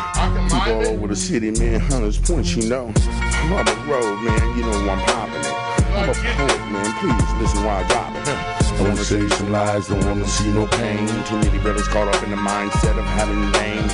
People 0.50 0.74
all 0.74 0.88
over 0.98 1.08
the 1.08 1.16
city, 1.16 1.52
man. 1.52 1.80
Hunters 1.80 2.18
Point, 2.18 2.56
you 2.56 2.68
know. 2.68 2.92
I'm 2.98 3.54
on 3.54 3.66
the 3.66 3.76
road, 3.88 4.18
man. 4.20 4.58
You 4.58 4.64
know 4.66 4.92
I'm 4.92 5.00
popping 5.06 5.40
it. 5.40 5.54
I'm 5.94 6.10
a 6.10 6.14
poet, 6.14 6.60
man. 6.72 6.92
Please 7.00 7.42
listen 7.42 7.64
while 7.64 7.86
I 7.86 7.88
drop 7.88 8.16
it. 8.16 8.55
Wanna 8.80 8.98
say 8.98 9.28
some 9.30 9.52
lies, 9.52 9.88
don't 9.88 10.04
wanna 10.06 10.28
see 10.28 10.52
no 10.52 10.68
pain. 10.68 11.08
Too 11.26 11.38
many 11.38 11.60
brothers 11.60 11.88
caught 11.88 12.08
up 12.14 12.22
in 12.24 12.32
the 12.32 12.38
mindset 12.38 12.98
of 12.98 13.06
having 13.06 13.52
name. 13.52 13.88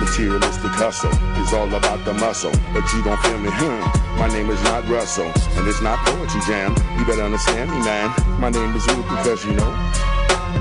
Materialistic 0.00 0.72
hustle 0.72 1.12
is 1.42 1.52
all 1.52 1.72
about 1.74 2.04
the 2.04 2.14
muscle, 2.14 2.52
but 2.72 2.84
you 2.92 3.02
don't 3.02 3.20
feel 3.22 3.38
me, 3.38 3.50
hmm? 3.52 4.18
My 4.18 4.28
name 4.28 4.50
is 4.50 4.62
not 4.64 4.88
Russell, 4.88 5.30
and 5.56 5.68
it's 5.68 5.80
not 5.80 5.98
poetry 6.06 6.40
jam. 6.46 6.74
You 6.98 7.04
better 7.04 7.22
understand 7.22 7.70
me, 7.70 7.78
man. 7.78 8.12
My 8.40 8.50
name 8.50 8.74
is 8.74 8.86
Ruth 8.88 9.08
because 9.08 9.44
you 9.44 9.52
know. 9.52 10.11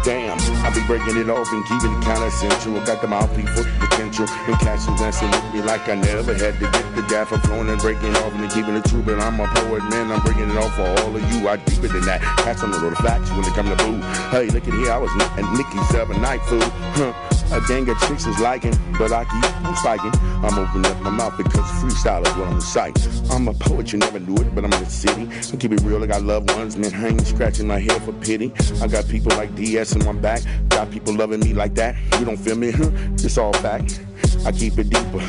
Damn, 0.04 0.40
I 0.66 0.74
be 0.74 0.82
breaking 0.88 1.18
it 1.18 1.30
off 1.30 1.52
and 1.52 1.64
keeping 1.66 1.94
it 1.94 2.02
kinda 2.04 2.26
essential. 2.26 2.74
Got 2.86 3.02
the 3.02 3.08
mouthpiece 3.08 3.50
for 3.50 3.64
potential. 3.80 4.26
And 4.48 4.58
catching 4.60 4.96
dancing 4.96 5.30
with 5.30 5.54
me 5.54 5.62
like 5.62 5.88
I 5.90 5.96
never 5.96 6.34
had 6.34 6.60
to 6.60 6.72
get 6.72 6.96
the 6.96 7.04
gaffer 7.04 7.38
flowing 7.40 7.70
and 7.70 7.80
breaking 7.80 8.16
off 8.18 8.34
and 8.34 8.50
keeping 8.52 8.76
it 8.76 8.86
true. 8.86 9.02
But 9.02 9.20
I'm 9.20 9.40
a 9.40 9.48
poet, 9.48 9.84
man. 9.90 10.12
I'm 10.12 10.22
bringing 10.22 10.50
it 10.50 10.58
off 10.58 10.76
for 10.76 10.88
all 11.02 11.16
of 11.16 11.22
you. 11.32 11.48
I 11.48 11.58
deeper 11.58 11.88
than 11.88 12.06
that. 12.06 12.22
Cats 12.44 12.64
on 12.64 12.72
the 12.72 12.78
of 12.78 12.98
facts 12.98 13.30
when 13.32 13.42
it 13.42 13.54
come 13.54 13.70
to 13.70 13.76
boo. 13.76 14.00
Hey, 14.32 14.50
look 14.50 14.68
at 14.68 14.74
here, 14.74 14.92
I 14.92 14.98
was 14.98 15.12
at 15.22 15.46
Nicky's 15.58 15.96
other 15.96 16.18
night 16.20 16.42
food. 16.44 16.64
Huh. 16.96 17.31
A 17.52 17.60
gang 17.68 17.90
of 17.90 18.00
chicks 18.00 18.26
is 18.26 18.40
liking, 18.40 18.74
but 18.98 19.12
I 19.12 19.26
keep 19.26 19.66
on 19.66 19.76
spiking. 19.76 20.12
I'm 20.42 20.58
opening 20.58 20.90
up 20.90 21.02
my 21.02 21.10
mouth 21.10 21.36
because 21.38 21.70
freestyle 21.82 22.26
is 22.26 22.34
what 22.36 22.48
I'm 22.48 22.56
reciting. 22.56 23.04
I'm 23.30 23.48
a 23.50 23.54
poet, 23.54 23.92
you 23.92 24.00
never 24.00 24.20
knew 24.20 24.36
it, 24.36 24.56
but 24.56 24.64
I'm 24.64 24.72
in 24.72 24.84
the 24.84 24.90
city. 24.90 25.28
I 25.54 25.58
keep 25.58 25.74
it 25.74 25.82
real, 25.82 26.02
I 26.02 26.08
got 26.08 26.24
loved 26.24 26.50
ones, 26.52 26.78
men 26.78 26.92
hanging, 26.92 27.26
scratching 27.26 27.68
my 27.68 27.80
head 27.80 28.02
for 28.04 28.14
pity. 28.14 28.54
I 28.82 28.88
got 28.88 29.06
people 29.10 29.36
like 29.36 29.54
DS 29.56 29.96
in 29.98 30.06
my 30.06 30.14
back, 30.14 30.42
got 30.70 30.90
people 30.92 31.14
loving 31.14 31.42
me 31.42 31.54
like 31.54 31.76
that. 31.76 31.98
You 32.20 32.26
don't 32.26 32.38
feel 32.38 32.56
me? 32.56 32.72
It's 33.16 33.38
all 33.38 33.52
fact. 33.54 34.02
I 34.46 34.54
keep 34.54 34.80
it 34.80 34.90
deeper. 34.90 35.22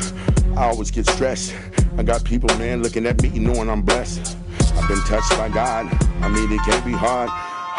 I 0.55 0.69
always 0.69 0.91
get 0.91 1.07
stressed. 1.07 1.53
I 1.97 2.03
got 2.03 2.23
people, 2.23 2.47
man, 2.57 2.81
looking 2.81 3.05
at 3.05 3.21
me, 3.21 3.37
knowing 3.37 3.69
I'm 3.69 3.81
blessed. 3.81 4.37
I've 4.75 4.87
been 4.87 5.01
touched 5.01 5.31
by 5.31 5.49
God. 5.49 5.87
I 6.21 6.29
mean, 6.29 6.51
it 6.51 6.61
can't 6.61 6.85
be 6.85 6.93
hard. 6.93 7.29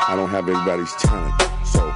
I 0.07 0.15
don't 0.15 0.29
have 0.29 0.49
everybody's 0.51 0.93
talent, 0.97 1.35
so 1.65 1.95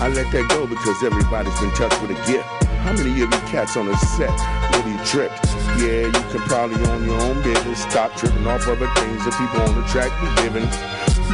I 0.00 0.06
let 0.06 0.30
that 0.30 0.46
go 0.48 0.64
because 0.64 1.02
everybody's 1.02 1.58
been 1.58 1.74
touched 1.74 2.00
with 2.00 2.14
a 2.14 2.20
gift. 2.30 2.46
How 2.86 2.94
many 2.94 3.10
of 3.10 3.18
you 3.18 3.28
cats 3.50 3.76
on 3.76 3.86
the 3.86 3.96
set 4.14 4.30
really 4.70 4.94
tripped? 5.02 5.42
Yeah, 5.74 6.06
you 6.06 6.22
can 6.30 6.38
probably 6.46 6.78
own 6.86 7.04
your 7.04 7.20
own 7.20 7.42
business. 7.42 7.82
Stop 7.82 8.14
tripping 8.14 8.46
off 8.46 8.62
other 8.68 8.86
things 8.94 9.24
that 9.26 9.34
people 9.34 9.58
on 9.66 9.74
the 9.74 9.86
track 9.90 10.14
be 10.22 10.30
giving. 10.46 10.70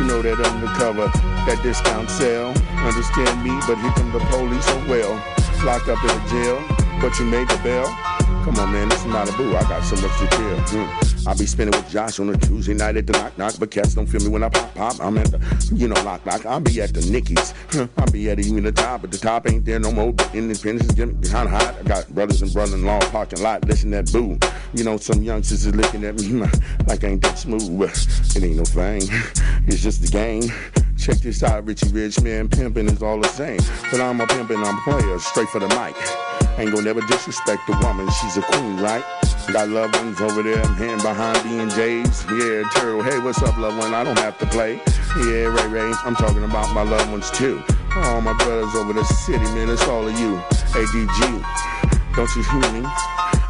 You 0.01 0.09
know 0.09 0.23
that 0.23 0.41
undercover, 0.41 1.13
that 1.45 1.61
discount 1.63 2.09
sale. 2.09 2.57
Understand 2.81 3.45
me, 3.45 3.53
but 3.69 3.77
here 3.77 3.93
come 3.93 4.13
the 4.13 4.25
police, 4.33 4.65
oh 4.65 4.85
well. 4.89 5.13
Locked 5.61 5.89
up 5.93 6.03
in 6.03 6.11
a 6.11 6.23
jail, 6.33 6.65
but 7.05 7.13
you 7.21 7.27
made 7.27 7.49
the 7.49 7.61
bail. 7.63 8.14
Come 8.45 8.57
on, 8.57 8.73
man, 8.73 8.91
this 8.91 8.99
is 8.99 9.07
Malibu. 9.07 9.57
I 9.57 9.63
got 9.63 9.83
so 9.83 9.97
much 9.97 10.19
to 10.19 10.27
tell. 10.27 10.59
Hmm. 10.69 11.27
I'll 11.27 11.39
be 11.39 11.47
spinning 11.47 11.73
with 11.73 11.89
Josh 11.91 12.21
on 12.21 12.29
a 12.29 12.37
Tuesday 12.37 12.75
night 12.75 12.95
at 12.99 13.07
the 13.07 13.15
knock 13.15 13.39
knock, 13.39 13.55
but 13.59 13.71
cats 13.71 13.95
don't 13.95 14.07
feel 14.07 14.21
me 14.21 14.29
when 14.29 14.43
I 14.43 14.51
pop 14.51 14.75
pop. 14.75 15.01
I'm 15.01 15.17
at 15.17 15.31
the, 15.31 15.41
you 15.75 15.89
know, 15.89 15.95
lock 16.03 16.27
lock. 16.27 16.45
I'll 16.45 16.61
be 16.61 16.83
at 16.83 16.93
the 16.93 17.01
Nickies. 17.01 17.55
I'll 17.97 18.11
be 18.11 18.29
at 18.29 18.39
even 18.39 18.65
the 18.65 18.73
top, 18.73 19.01
but 19.01 19.11
the 19.11 19.17
top 19.17 19.49
ain't 19.49 19.65
there 19.65 19.79
no 19.79 19.91
more. 19.91 20.13
But 20.13 20.35
Independence 20.35 20.91
is 20.91 20.95
getting 20.95 21.23
kind 21.23 21.49
of 21.49 21.53
hot. 21.53 21.75
I 21.81 21.83
got 21.85 22.15
brothers 22.15 22.43
and 22.43 22.53
brother-in-law 22.53 23.01
parking 23.11 23.43
lot, 23.43 23.65
listen 23.65 23.91
that 23.93 24.13
boo. 24.13 24.39
You 24.75 24.85
know, 24.85 24.99
some 24.99 25.23
youngsters 25.23 25.65
is 25.65 25.75
looking 25.75 26.05
at 26.05 26.21
me 26.21 26.29
like 26.87 27.03
I 27.03 27.09
ain't 27.09 27.23
that 27.23 27.39
smooth, 27.39 27.63
it 27.81 28.45
ain't 28.45 28.57
no 28.57 28.65
thing. 28.65 29.03
It's 29.67 29.83
just 29.83 30.03
the 30.03 30.09
game. 30.09 30.53
Check 30.99 31.17
this 31.17 31.43
out, 31.43 31.67
Richie 31.67 31.89
Rich, 31.89 32.21
man. 32.21 32.51
Pimping 32.51 32.87
is 32.89 33.03
all 33.03 33.19
the 33.19 33.29
same. 33.29 33.61
But 33.91 34.03
I'm 34.03 34.21
a 34.21 34.27
pimp 34.27 34.51
and 34.51 34.63
I'm 34.63 34.77
a 34.77 34.81
player, 34.83 35.19
straight 35.19 35.49
for 35.49 35.59
the 35.59 35.69
mic. 35.69 35.97
Ain't 36.57 36.71
gonna 36.71 36.83
never 36.83 37.01
disrespect 37.03 37.69
a 37.69 37.79
woman, 37.83 38.09
she's 38.21 38.37
a 38.37 38.43
queen, 38.43 38.77
right? 38.77 39.05
Got 39.53 39.69
loved 39.71 39.97
ones 39.97 40.21
over 40.21 40.43
there, 40.43 40.63
I'm 40.63 40.75
hand 40.75 41.03
behind 41.03 41.43
B 41.43 41.59
and 41.59 41.71
J's. 41.71 42.25
Yeah, 42.31 42.63
Turtle, 42.75 43.03
hey, 43.03 43.19
what's 43.19 43.43
up, 43.43 43.57
loved 43.59 43.79
one? 43.79 43.93
I 43.93 44.05
don't 44.05 44.19
have 44.19 44.39
to 44.39 44.47
play. 44.47 44.81
Yeah, 45.19 45.51
Ray 45.51 45.67
Ray, 45.67 45.93
I'm 46.05 46.15
talking 46.15 46.45
about 46.45 46.73
my 46.73 46.83
loved 46.83 47.11
ones 47.11 47.31
too. 47.33 47.63
All 47.97 48.21
my 48.21 48.35
brothers 48.35 48.75
over 48.77 48.93
the 48.93 49.05
city, 49.05 49.45
man, 49.47 49.69
it's 49.69 49.87
all 49.89 50.07
of 50.07 50.19
you. 50.19 50.37
ADG, 50.75 52.15
don't 52.15 52.37
you 52.37 52.43
hear 52.45 52.73
me? 52.83 52.89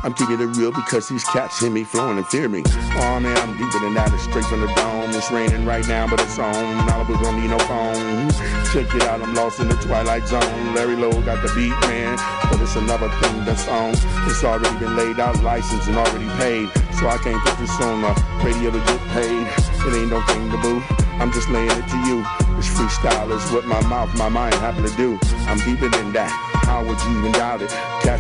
I'm 0.05 0.13
keeping 0.13 0.39
it 0.39 0.53
real 0.61 0.71
because 0.71 1.09
these 1.09 1.25
cats 1.25 1.61
hear 1.61 1.71
me 1.71 1.83
flowing 1.83 2.19
and 2.19 2.27
fear 2.27 2.47
me. 2.47 2.63
Oh 3.01 3.19
man, 3.21 3.35
I'm 3.39 3.57
deeper 3.57 3.81
than 3.81 3.95
that. 3.95 4.13
It's 4.13 4.25
straight 4.25 4.45
from 4.45 4.61
the 4.61 4.67
dome. 4.77 5.09
It's 5.17 5.31
raining 5.31 5.65
right 5.65 5.89
now, 5.89 6.07
but 6.07 6.21
it's 6.21 6.39
on. 6.39 6.53
Malibu 6.85 7.17
don't 7.23 7.41
need 7.41 7.49
no 7.49 7.59
phone. 7.61 8.29
Check 8.69 8.95
it 8.95 9.09
out, 9.09 9.23
I'm 9.23 9.35
lost 9.35 9.61
in 9.61 9.69
the 9.69 9.77
twilight 9.77 10.29
zone. 10.29 10.75
Larry 10.75 10.95
Lowe 10.95 11.23
got 11.23 11.41
the 11.41 11.49
beat, 11.57 11.73
man. 11.89 12.21
But 12.51 12.61
it's 12.61 12.77
another 12.77 13.09
thing 13.25 13.47
that's 13.47 13.67
on. 13.67 13.97
It's 14.29 14.45
already 14.45 14.79
been 14.79 14.95
laid 14.95 15.19
out, 15.21 15.43
licensed 15.43 15.89
and 15.89 15.97
already 15.97 16.29
paid. 16.37 16.69
So 17.01 17.09
I 17.09 17.17
can't 17.25 17.41
put 17.41 17.57
this 17.57 17.73
on 17.81 18.03
the 18.03 18.13
radio 18.45 18.73
to 18.73 18.79
get 18.85 19.01
paid. 19.17 19.49
It 19.89 19.97
ain't 19.97 20.11
no 20.11 20.21
thing 20.29 20.51
to 20.51 20.59
boo. 20.59 20.83
I'm 21.17 21.33
just 21.33 21.49
laying 21.49 21.71
it 21.71 21.89
to 21.89 21.99
you. 22.05 22.21
This 22.61 22.69
freestyle 22.69 23.33
is 23.33 23.51
what 23.53 23.65
my 23.65 23.81
mouth, 23.89 24.15
my 24.19 24.29
mind 24.29 24.55
happen 24.57 24.85
to 24.85 24.95
do. 24.97 25.19
I'm 25.49 25.57
deeper 25.65 25.89
than 25.89 26.13
that. 26.13 26.54
How 26.65 26.85
would 26.85 27.01
you 27.05 27.19
even 27.19 27.33
doubt 27.33 27.63
it? 27.63 27.73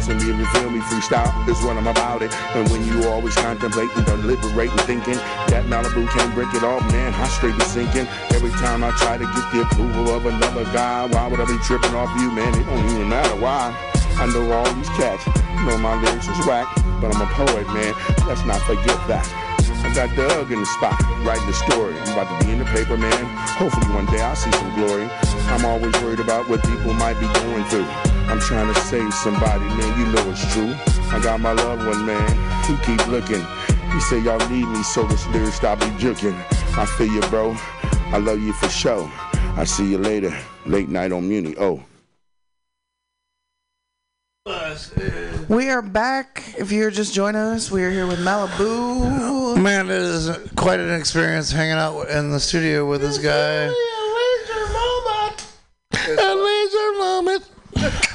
You 0.04 0.46
feel 0.52 0.70
me, 0.70 0.80
freestyle 0.80 1.32
is 1.48 1.62
what 1.62 1.76
I'm 1.76 1.86
about 1.86 2.22
it. 2.22 2.32
And 2.54 2.68
when 2.68 2.84
you 2.84 3.08
always 3.08 3.34
contemplating, 3.34 4.04
deliberating, 4.04 4.76
thinking 4.84 5.16
that 5.48 5.64
Malibu 5.66 6.06
can't 6.10 6.34
break 6.34 6.52
it 6.52 6.62
off, 6.62 6.82
man, 6.92 7.14
I 7.14 7.26
straight 7.28 7.56
be 7.56 7.64
sinking. 7.64 8.06
Every 8.34 8.50
time 8.60 8.84
I 8.84 8.90
try 8.98 9.16
to 9.16 9.24
get 9.24 9.46
the 9.52 9.62
approval 9.62 10.14
of 10.14 10.26
another 10.26 10.64
guy, 10.76 11.06
why 11.06 11.26
would 11.26 11.40
I 11.40 11.46
be 11.46 11.56
tripping 11.64 11.94
off 11.94 12.10
you, 12.20 12.30
man? 12.32 12.52
It 12.54 12.64
don't 12.64 12.84
even 12.90 13.08
matter 13.08 13.34
why. 13.40 13.74
I 14.20 14.26
know 14.26 14.52
all 14.52 14.70
these 14.74 14.88
cats, 14.90 15.26
know 15.64 15.78
my 15.78 16.00
lyrics 16.02 16.28
is 16.28 16.46
whack, 16.46 16.68
but 17.00 17.14
I'm 17.14 17.22
a 17.22 17.30
poet, 17.32 17.66
man. 17.72 17.94
Let's 18.28 18.44
not 18.44 18.60
forget 18.62 18.98
that. 19.08 19.26
I 19.84 19.94
got 19.94 20.14
Doug 20.16 20.52
in 20.52 20.60
the 20.60 20.66
spot, 20.66 21.00
writing 21.24 21.46
the 21.46 21.54
story. 21.54 21.98
I'm 21.98 22.12
about 22.12 22.40
to 22.40 22.46
be 22.46 22.52
in 22.52 22.58
the 22.58 22.66
paper, 22.66 22.98
man. 22.98 23.24
Hopefully 23.56 23.86
one 23.94 24.06
day 24.06 24.20
I'll 24.20 24.36
see 24.36 24.52
some 24.52 24.74
glory. 24.74 25.08
I'm 25.48 25.64
always 25.64 25.94
worried 26.02 26.20
about 26.20 26.48
what 26.48 26.62
people 26.64 26.92
might 26.94 27.18
be 27.20 27.26
going 27.40 27.64
through. 27.66 28.13
I'm 28.28 28.40
trying 28.40 28.72
to 28.72 28.80
save 28.80 29.12
somebody, 29.14 29.64
man. 29.64 29.98
You 29.98 30.12
know 30.12 30.30
it's 30.30 30.52
true. 30.52 30.74
I 31.10 31.20
got 31.22 31.40
my 31.40 31.52
loved 31.52 31.86
one, 31.86 32.04
man. 32.06 32.64
He 32.64 32.76
keep 32.84 33.06
looking. 33.08 33.44
He 33.92 34.00
say 34.00 34.20
y'all 34.20 34.38
need 34.48 34.66
me, 34.66 34.82
so 34.82 35.04
this 35.06 35.26
lyric 35.28 35.52
stop 35.52 35.80
be 35.80 35.86
juking. 35.86 36.34
I 36.76 36.86
feel 36.86 37.06
you, 37.06 37.20
bro. 37.22 37.54
I 38.12 38.18
love 38.18 38.40
you 38.40 38.52
for 38.54 38.68
sure. 38.68 39.10
I 39.56 39.64
see 39.64 39.90
you 39.90 39.98
later. 39.98 40.36
Late 40.66 40.88
night 40.88 41.12
on 41.12 41.28
Muni. 41.28 41.54
Oh. 41.58 41.82
We 45.48 45.70
are 45.70 45.82
back. 45.82 46.42
If 46.58 46.72
you're 46.72 46.90
just 46.90 47.14
joining 47.14 47.40
us, 47.40 47.70
we 47.70 47.84
are 47.84 47.90
here 47.90 48.06
with 48.06 48.18
Malibu. 48.18 49.60
Man, 49.62 49.86
it 49.86 49.92
is 49.92 50.30
quite 50.56 50.80
an 50.80 50.92
experience 50.92 51.52
hanging 51.52 51.74
out 51.74 52.08
in 52.08 52.30
the 52.30 52.40
studio 52.40 52.88
with 52.88 53.00
this 53.00 53.18
guy. 53.18 53.72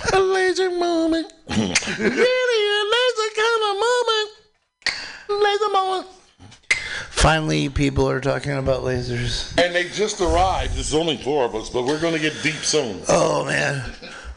A 0.14 0.20
laser 0.20 0.70
moment. 0.70 1.32
A 1.50 1.54
really 1.56 2.60
a 2.80 2.84
laser 2.96 3.30
kind 3.36 3.62
of 3.70 3.76
moment. 3.86 5.44
Laser 5.44 5.70
moment. 5.72 6.08
Finally, 7.10 7.70
people 7.70 8.10
are 8.10 8.22
talking 8.22 8.54
about 8.54 8.82
lasers. 8.84 9.58
And 9.62 9.76
they 9.76 9.90
just 9.90 10.22
arrived. 10.22 10.76
There's 10.76 10.94
only 10.94 11.18
four 11.18 11.44
of 11.46 11.54
us, 11.54 11.70
but 11.70 11.84
we're 11.84 12.00
going 12.00 12.14
to 12.14 12.20
get 12.20 12.34
deep 12.42 12.56
soon. 12.56 13.02
Oh 13.10 13.46
man, 13.46 13.84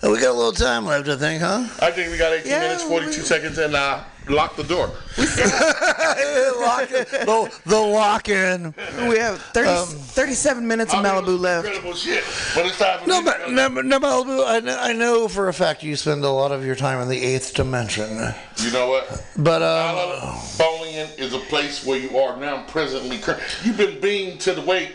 we 0.02 0.20
got 0.20 0.30
a 0.30 0.32
little 0.32 0.52
time 0.52 0.84
left, 0.86 1.08
I 1.08 1.16
think, 1.16 1.42
huh? 1.42 1.66
I 1.80 1.90
think 1.90 2.10
we 2.10 2.18
got 2.18 2.32
18 2.32 2.50
minutes, 2.50 2.82
42 2.82 3.12
seconds, 3.22 3.58
and 3.58 3.74
uh, 3.76 4.02
lock 4.28 4.56
the 4.56 4.64
door. 4.64 4.86
lock 5.18 6.90
in. 6.90 7.04
The, 7.26 7.60
the 7.66 7.78
lock 7.78 8.28
in. 8.28 8.74
We 9.08 9.18
have 9.18 9.40
30, 9.40 9.68
Um, 9.68 9.86
37 9.86 10.66
minutes 10.66 10.94
of 10.94 11.04
Malibu 11.04 11.38
left. 11.38 11.66
Incredible 11.66 11.94
shit. 11.94 12.24
But 12.54 12.66
it's 12.66 12.78
time 12.78 13.00
for 13.00 13.08
No, 13.08 13.22
but 13.22 13.50
no, 13.50 13.68
no, 13.68 14.00
Malibu. 14.00 14.46
I 14.46 14.60
know, 14.60 14.78
I 14.78 14.92
know 14.92 15.28
for 15.28 15.48
a 15.48 15.52
fact 15.52 15.82
you 15.82 15.96
spend 15.96 16.24
a 16.24 16.30
lot 16.30 16.52
of 16.52 16.64
your 16.64 16.74
time 16.76 17.00
in 17.00 17.08
the 17.08 17.20
eighth 17.22 17.54
dimension. 17.54 18.08
You 18.56 18.70
know 18.72 18.88
what? 18.88 19.24
But 19.36 19.62
um, 19.62 20.38
Bowling 20.58 20.94
is 20.94 21.34
a 21.34 21.38
place 21.38 21.84
where 21.84 21.98
you 21.98 22.16
are 22.18 22.36
now 22.38 22.64
presently. 22.68 23.20
You've 23.64 23.76
been 23.76 24.00
being 24.00 24.38
to 24.38 24.52
the 24.54 24.62
weight. 24.62 24.92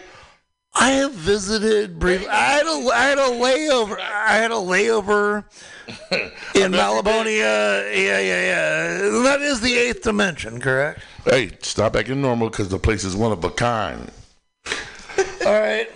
I 0.74 0.92
have 0.92 1.14
visited 1.14 1.98
briefly. 1.98 2.28
I 2.28 2.36
had 2.52 2.66
a, 2.66 2.90
I 2.94 3.04
had 3.06 3.18
a 3.18 3.22
layover. 3.22 4.00
I 4.00 4.36
had 4.36 4.52
a 4.52 4.56
layover 4.56 5.44
in 6.56 6.72
Malabonia. 6.72 7.96
Yeah, 7.96 8.20
yeah, 8.20 8.42
yeah. 8.42 8.98
That 9.24 9.40
is 9.42 9.62
the 9.62 9.74
eighth 9.76 10.04
dimension, 10.04 10.60
correct? 10.62 11.02
Hey, 11.26 11.52
stop 11.62 11.96
acting 11.96 12.22
normal 12.22 12.50
because 12.50 12.70
the 12.70 12.78
place 12.80 13.04
is 13.04 13.16
one 13.16 13.32
of 13.32 13.44
a 13.44 13.50
kind. 13.50 14.12
All 15.46 15.60
right. 15.60 15.88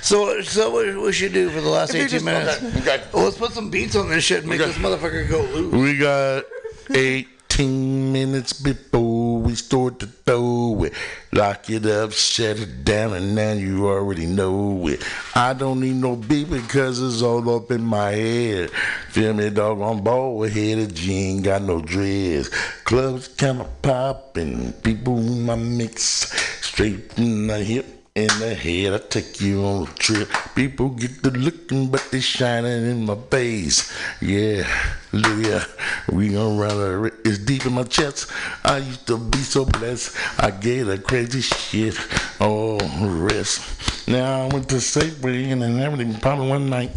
So, 0.00 0.40
so 0.42 0.70
what 0.70 0.96
we 1.02 1.12
should 1.12 1.32
do 1.32 1.50
for 1.50 1.60
the 1.60 1.68
last 1.68 1.90
If 1.90 1.96
you 1.96 2.02
18 2.02 2.08
just- 2.10 2.24
minutes? 2.24 2.56
okay, 2.62 2.78
okay. 2.80 3.04
Well, 3.12 3.24
let's 3.24 3.36
put 3.38 3.52
some 3.52 3.70
beats 3.70 3.94
on 3.94 4.08
this 4.08 4.24
shit 4.24 4.40
and 4.40 4.48
make 4.48 4.60
Okay. 4.60 4.70
this 4.72 4.78
motherfucker 4.78 5.28
go 5.28 5.42
loose. 5.42 5.72
We 5.74 5.98
got 5.98 6.44
18 6.90 8.12
minutes 8.12 8.54
before 8.54 9.27
we 9.48 9.54
start 9.54 9.98
to 9.98 10.06
throw 10.06 10.84
it. 10.84 10.92
Lock 11.32 11.70
it 11.70 11.86
up, 11.86 12.12
shut 12.12 12.58
it 12.58 12.84
down, 12.84 13.14
and 13.14 13.34
now 13.34 13.52
you 13.52 13.88
already 13.88 14.26
know 14.26 14.86
it. 14.88 15.02
I 15.34 15.54
don't 15.54 15.80
need 15.80 15.96
no 15.96 16.16
beat 16.16 16.50
because 16.50 17.00
it's 17.00 17.22
all 17.22 17.48
up 17.56 17.70
in 17.70 17.82
my 17.82 18.10
head. 18.10 18.70
Feel 19.08 19.32
me, 19.32 19.48
dog, 19.48 19.80
I'm 19.80 20.04
bald 20.04 20.50
headed, 20.50 20.98
you 20.98 21.14
ain't 21.14 21.44
got 21.44 21.62
no 21.62 21.80
dreads. 21.80 22.50
Clubs 22.84 23.28
kinda 23.28 23.66
poppin', 23.80 24.74
people 24.82 25.16
in 25.16 25.46
my 25.46 25.56
mix, 25.56 26.30
straight 26.60 27.10
from 27.14 27.46
the 27.46 27.64
hip 27.64 27.97
in 28.18 28.40
the 28.40 28.54
head. 28.54 28.94
I 28.94 28.98
take 28.98 29.40
you 29.40 29.64
on 29.64 29.88
a 29.88 29.92
trip. 29.94 30.28
People 30.54 30.90
get 30.90 31.22
the 31.22 31.30
looking, 31.30 31.88
but 31.88 32.06
they 32.10 32.20
shining 32.20 32.90
in 32.90 33.06
my 33.06 33.16
face. 33.30 33.92
Yeah, 34.20 34.66
look. 35.12 35.68
We 36.10 36.30
gonna 36.30 36.60
run 36.60 36.76
a. 36.76 37.04
It's 37.24 37.38
deep 37.38 37.66
in 37.66 37.74
my 37.74 37.84
chest. 37.84 38.30
I 38.64 38.78
used 38.78 39.06
to 39.06 39.18
be 39.18 39.38
so 39.38 39.64
blessed. 39.64 40.16
I 40.38 40.50
gave 40.50 40.88
a 40.88 40.98
crazy 40.98 41.40
shit. 41.42 41.96
Oh, 42.40 42.78
rest. 43.00 44.08
Now 44.08 44.44
I 44.44 44.46
went 44.48 44.68
to 44.70 44.76
Safeway 44.76 45.52
and 45.52 45.62
then 45.62 45.78
everything. 45.78 46.14
Probably 46.20 46.48
one 46.48 46.68
night, 46.68 46.90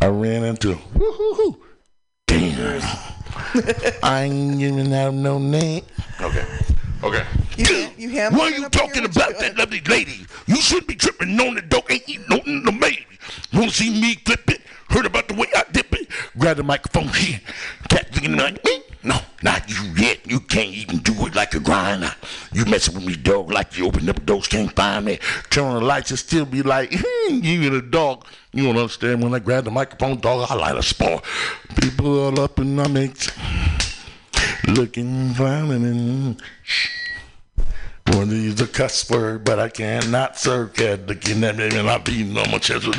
I 0.00 0.06
ran 0.06 0.44
into. 0.44 0.78
Woo-hoo-hoo. 0.94 1.62
Damn. 2.26 2.82
I 4.02 4.22
ain't 4.24 4.58
giving 4.58 4.92
out 4.92 5.14
no 5.14 5.38
name. 5.38 5.84
Okay. 6.20 6.44
Okay. 7.02 7.24
You, 7.56 7.88
you 7.96 8.08
ham- 8.10 8.34
Why 8.34 8.48
you 8.48 8.68
talking 8.68 9.04
about 9.04 9.38
that 9.38 9.56
lovely 9.56 9.80
lady? 9.82 10.26
You 10.46 10.56
shouldn't 10.56 10.88
be 10.88 10.94
tripping 10.96 11.38
on 11.40 11.54
the 11.54 11.62
dope. 11.62 11.90
Ain't 11.90 12.08
you 12.08 12.20
no 12.28 12.40
no 12.46 12.72
baby? 12.72 13.06
Wanna 13.52 13.70
see 13.70 13.90
me 13.90 14.14
flip 14.24 14.48
it? 14.50 14.62
Heard 14.88 15.06
about 15.06 15.28
the 15.28 15.34
way 15.34 15.46
I 15.54 15.64
dip 15.72 15.92
it? 15.94 16.08
Grab 16.38 16.56
the 16.58 16.62
microphone 16.62 17.08
here. 17.08 17.40
Cat 17.88 18.08
looking 18.14 18.36
like 18.36 18.64
me? 18.64 18.82
No, 19.02 19.18
not 19.42 19.68
you 19.68 19.82
yet. 19.96 20.18
You 20.26 20.40
can't 20.40 20.70
even 20.70 20.98
do 20.98 21.12
it 21.26 21.34
like 21.34 21.54
a 21.54 21.60
grinder. 21.60 22.12
You 22.52 22.64
messing 22.64 22.94
with 22.94 23.04
me, 23.04 23.14
dog, 23.14 23.50
like 23.50 23.76
you 23.78 23.86
open 23.86 24.08
up 24.08 24.16
a 24.18 24.20
doors, 24.20 24.48
can't 24.48 24.74
find 24.74 25.04
me. 25.04 25.18
Turn 25.50 25.64
on 25.64 25.80
the 25.80 25.86
lights 25.86 26.10
and 26.10 26.18
still 26.18 26.44
be 26.44 26.62
like, 26.62 26.90
hmm, 26.92 27.38
you 27.42 27.62
in 27.62 27.74
a 27.74 27.82
dog. 27.82 28.26
You 28.52 28.64
don't 28.64 28.76
understand 28.76 29.22
when 29.22 29.34
I 29.34 29.38
grab 29.38 29.64
the 29.64 29.70
microphone, 29.70 30.18
dog, 30.18 30.46
I 30.50 30.54
light 30.54 30.76
a 30.76 30.82
spark. 30.82 31.24
People 31.80 32.18
all 32.18 32.40
up 32.40 32.58
in 32.58 32.74
my 32.74 32.88
mix. 32.88 33.30
Looking, 34.66 35.32
frowning, 35.34 36.40
Want 38.08 38.30
to 38.30 38.36
use 38.36 38.60
a 38.60 38.66
cuss 38.66 39.08
word, 39.10 39.44
but 39.44 39.58
I 39.58 39.68
cannot 39.68 40.38
serve 40.38 40.74
cat 40.74 41.06
looking 41.06 41.42
at 41.44 41.56
me 41.56 41.64
and 41.76 41.88
I 41.88 41.98
beating 41.98 42.36
on 42.36 42.50
my 42.50 42.58
chest 42.58 42.86
with 42.86 42.96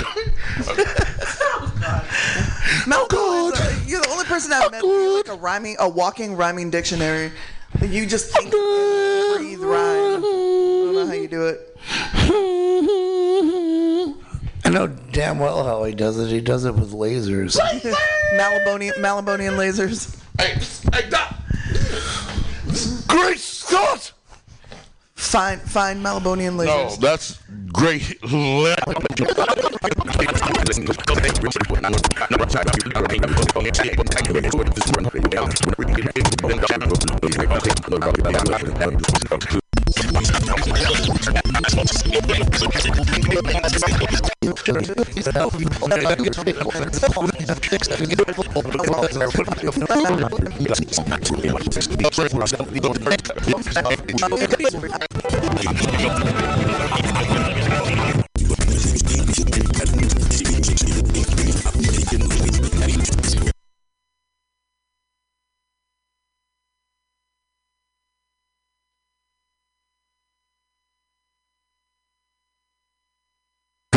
Malibu 2.86 3.08
oh, 3.14 3.52
is 3.54 3.60
a, 3.60 3.90
you're 3.90 4.02
the 4.02 4.10
only 4.10 4.26
person 4.26 4.52
I've 4.54 4.68
oh, 4.68 4.70
met 4.70 4.84
with 4.84 5.28
like 5.28 5.38
a 5.38 5.40
rhyming, 5.42 5.76
a 5.80 5.88
walking 5.88 6.36
rhyming 6.36 6.70
dictionary. 6.70 7.32
You 7.82 8.06
just 8.06 8.34
think, 8.34 8.52
oh, 8.54 9.36
breathe, 9.38 9.60
rhyme. 9.60 10.18
I 10.18 10.22
don't 10.22 10.94
know 10.94 11.08
how 11.08 11.14
you 11.14 11.28
do 11.28 11.48
it. 11.48 11.78
I 14.66 14.70
know 14.70 14.88
damn 14.88 15.40
well 15.40 15.64
how 15.64 15.84
he 15.86 15.94
does 15.94 16.20
it. 16.20 16.30
He 16.30 16.42
does 16.42 16.66
it 16.66 16.76
with 16.76 16.92
lasers. 16.92 17.58
Malibonian, 18.36 18.94
Malibonian 18.96 19.56
lasers. 19.58 20.18
Hey, 20.38 20.60
hey, 20.94 21.10
Doc. 21.10 21.37
Grace 23.08 23.44
Scott! 23.44 24.14
Fine, 25.16 25.60
fine 25.60 26.02
Malabonian 26.02 26.58
ladies. 26.58 26.74
No, 26.74 26.96
that's 27.02 27.40
great. 27.74 28.18
I'm 62.80 63.47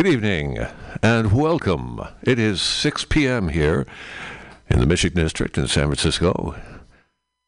Good 0.00 0.14
evening 0.14 0.58
and 1.02 1.30
welcome. 1.30 2.00
It 2.22 2.38
is 2.38 2.62
6 2.62 3.04
p.m. 3.04 3.48
here 3.48 3.84
in 4.70 4.80
the 4.80 4.86
Mission 4.86 5.12
District 5.12 5.58
in 5.58 5.66
San 5.66 5.88
Francisco. 5.88 6.58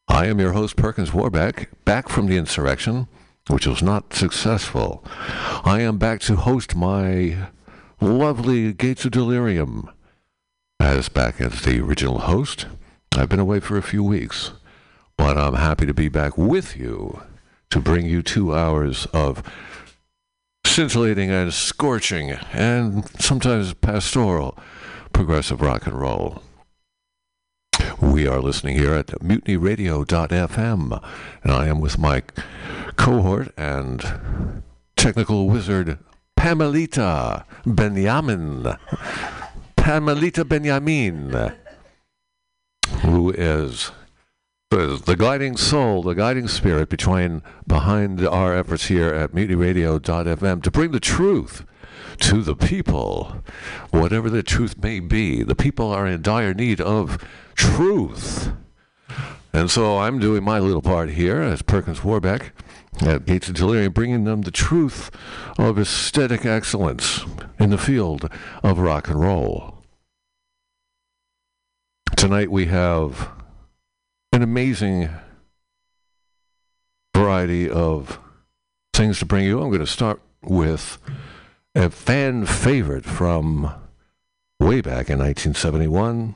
I 0.07 0.27
am 0.27 0.39
your 0.39 0.51
host, 0.51 0.75
Perkins 0.75 1.11
Warbeck, 1.11 1.69
back 1.83 2.09
from 2.09 2.27
the 2.27 2.37
insurrection, 2.37 3.07
which 3.47 3.65
was 3.65 3.81
not 3.81 4.13
successful. 4.13 5.03
I 5.65 5.81
am 5.81 5.97
back 5.97 6.19
to 6.21 6.35
host 6.35 6.75
my 6.75 7.47
lovely 7.99 8.71
Gates 8.71 9.03
of 9.05 9.13
Delirium 9.13 9.89
as 10.79 11.09
back 11.09 11.41
as 11.41 11.63
the 11.63 11.79
original 11.79 12.19
host. 12.19 12.67
I've 13.17 13.29
been 13.29 13.39
away 13.39 13.61
for 13.61 13.77
a 13.77 13.81
few 13.81 14.03
weeks, 14.03 14.51
but 15.17 15.39
I'm 15.39 15.55
happy 15.55 15.87
to 15.87 15.93
be 15.95 16.07
back 16.07 16.37
with 16.37 16.77
you 16.77 17.23
to 17.71 17.79
bring 17.79 18.05
you 18.05 18.21
two 18.21 18.53
hours 18.53 19.07
of 19.07 19.41
scintillating 20.73 21.29
and 21.29 21.53
scorching 21.53 22.31
and 22.51 23.07
sometimes 23.21 23.75
pastoral 23.75 24.57
progressive 25.11 25.61
rock 25.61 25.85
and 25.85 25.93
roll. 25.93 26.41
We 28.01 28.25
are 28.25 28.41
listening 28.41 28.79
here 28.79 28.95
at 28.95 29.07
mutinyradio.fm, 29.07 31.03
and 31.43 31.51
I 31.51 31.67
am 31.67 31.79
with 31.79 31.99
my 31.99 32.23
cohort 32.95 33.53
and 33.55 34.63
technical 34.95 35.47
wizard 35.47 35.99
Pamelita 36.35 37.45
Benjamin. 37.67 38.75
Pamelita 39.75 40.43
Benjamin, 40.43 41.53
who 43.01 43.29
is 43.29 43.91
the 44.73 45.15
guiding 45.15 45.55
soul, 45.55 46.01
the 46.01 46.15
guiding 46.15 46.47
spirit 46.47 46.89
between 46.89 47.43
behind 47.67 48.25
our 48.25 48.55
efforts 48.57 48.87
here 48.87 49.13
at 49.13 49.31
mutinyradio.fm 49.31 50.63
to 50.63 50.71
bring 50.71 50.91
the 50.91 50.99
truth 50.99 51.63
to 52.17 52.41
the 52.41 52.55
people, 52.55 53.43
whatever 53.91 54.31
the 54.31 54.41
truth 54.41 54.81
may 54.81 54.99
be. 54.99 55.43
The 55.43 55.53
people 55.53 55.91
are 55.91 56.07
in 56.07 56.23
dire 56.23 56.55
need 56.55 56.81
of 56.81 57.23
truth. 57.53 58.51
And 59.53 59.69
so 59.69 59.99
I'm 59.99 60.17
doing 60.17 60.43
my 60.43 60.57
little 60.57 60.81
part 60.81 61.11
here 61.11 61.39
as 61.39 61.61
Perkins 61.61 62.03
Warbeck 62.03 62.51
at 63.01 63.27
Gates 63.27 63.49
of 63.49 63.53
Delirium, 63.53 63.93
bringing 63.93 64.23
them 64.23 64.41
the 64.41 64.49
truth 64.49 65.11
of 65.59 65.77
aesthetic 65.77 66.47
excellence 66.47 67.23
in 67.59 67.69
the 67.69 67.77
field 67.77 68.27
of 68.63 68.79
rock 68.79 69.07
and 69.07 69.19
roll. 69.19 69.83
Tonight 72.15 72.49
we 72.49 72.65
have 72.65 73.29
an 74.33 74.41
amazing 74.41 75.09
variety 77.15 77.69
of 77.69 78.19
things 78.91 79.19
to 79.19 79.27
bring 79.27 79.45
you. 79.45 79.61
I'm 79.61 79.69
going 79.69 79.79
to 79.79 79.85
start 79.85 80.19
with 80.41 80.97
a 81.75 81.91
fan 81.91 82.47
favorite 82.47 83.05
from 83.05 83.71
way 84.59 84.81
back 84.81 85.11
in 85.11 85.19
1971. 85.19 86.33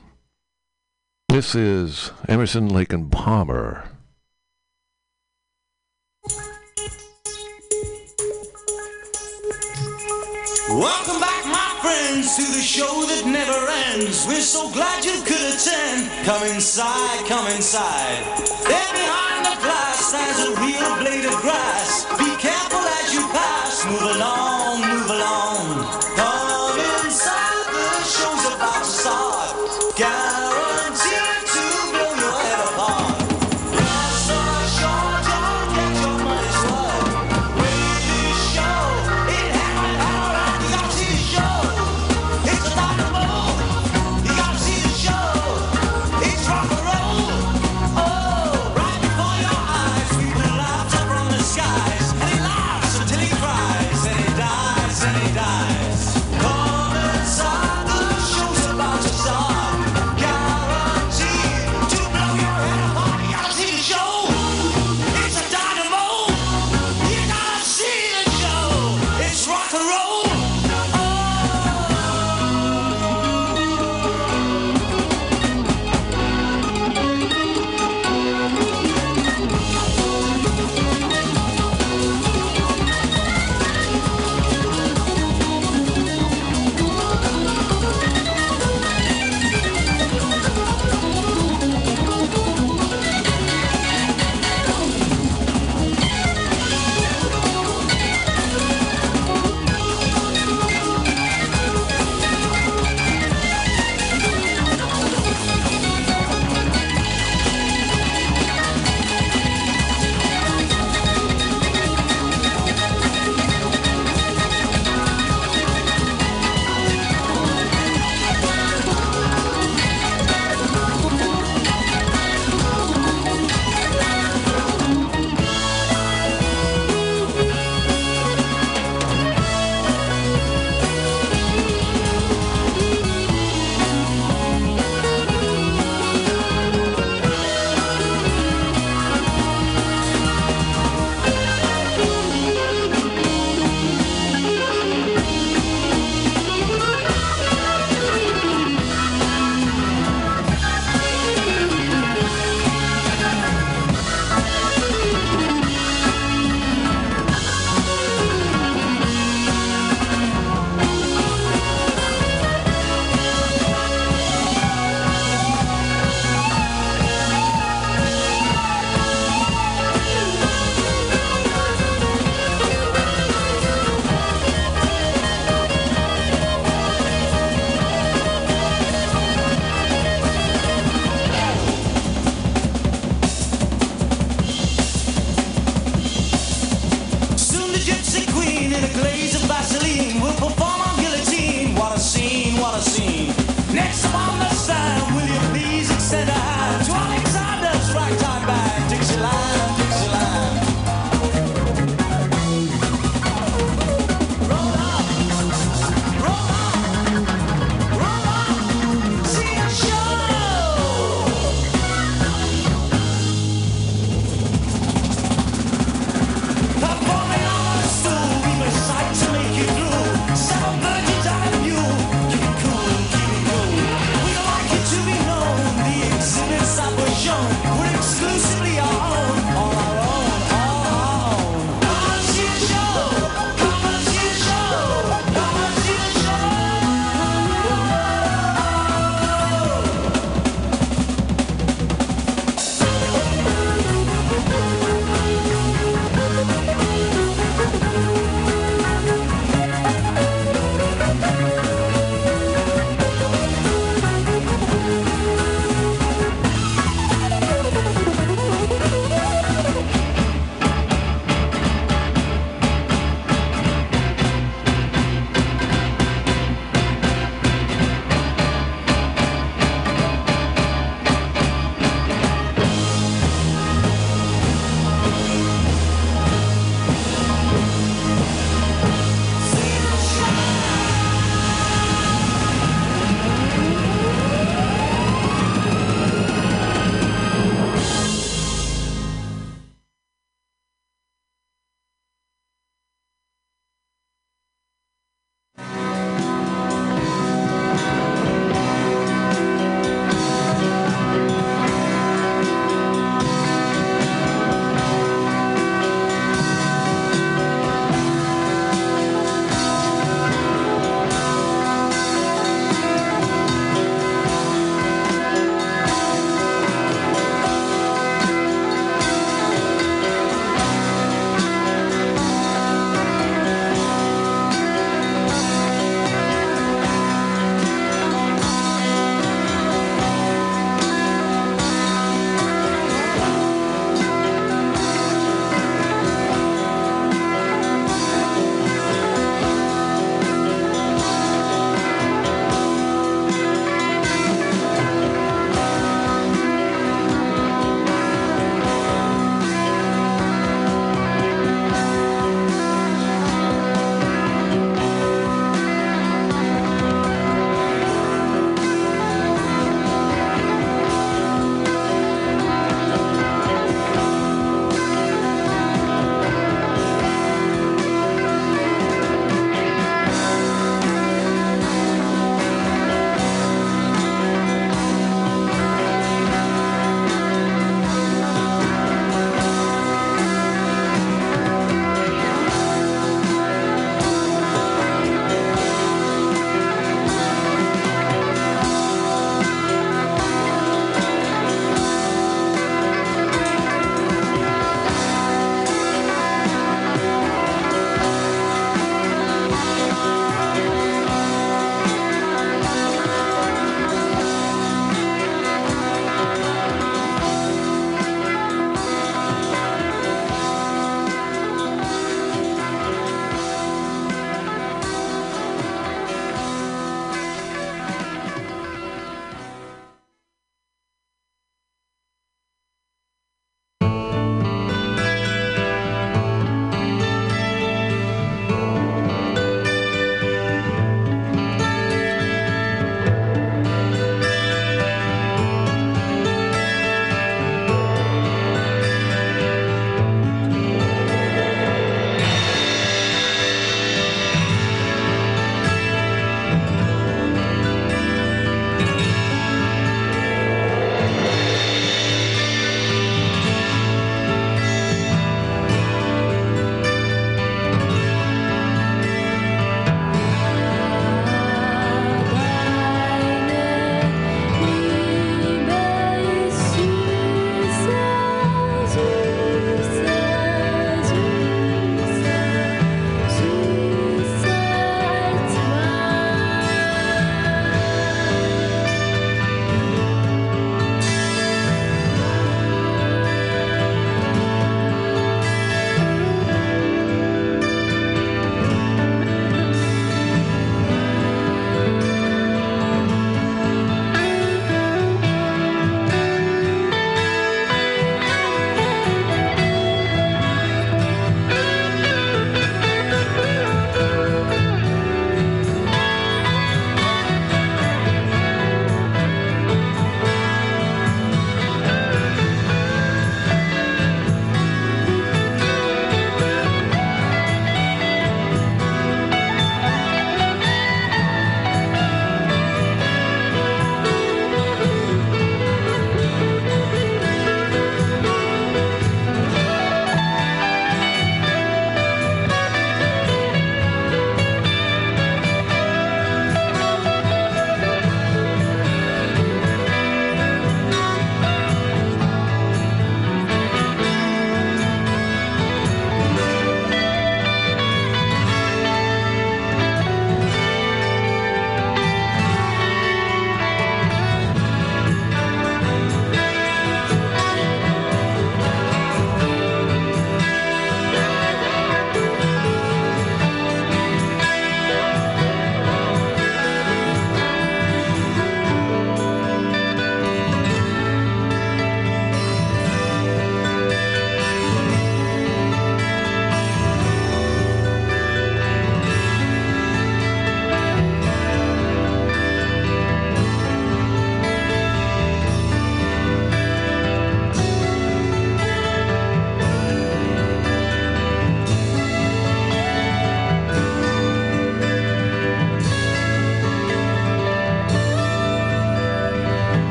This 1.28 1.56
is 1.56 2.12
Emerson, 2.28 2.68
Lake 2.68 2.92
and 2.92 3.10
Palmer. 3.10 3.84
Welcome 10.70 11.20
back, 11.20 11.37
friends, 11.88 12.36
to 12.36 12.44
the 12.52 12.60
show 12.60 12.94
that 13.08 13.24
never 13.24 13.58
ends. 13.88 14.26
We're 14.26 14.44
so 14.44 14.68
glad 14.70 15.04
you 15.04 15.16
could 15.24 15.44
attend. 15.52 16.10
Come 16.24 16.44
inside, 16.44 17.18
come 17.26 17.46
inside. 17.48 18.20
There 18.68 18.92
behind 18.92 19.40
the 19.48 19.56
glass 19.64 19.96
stands 20.12 20.38
a 20.48 20.52
real 20.60 20.90
blade 21.00 21.24
of 21.24 21.36
grass. 21.40 22.04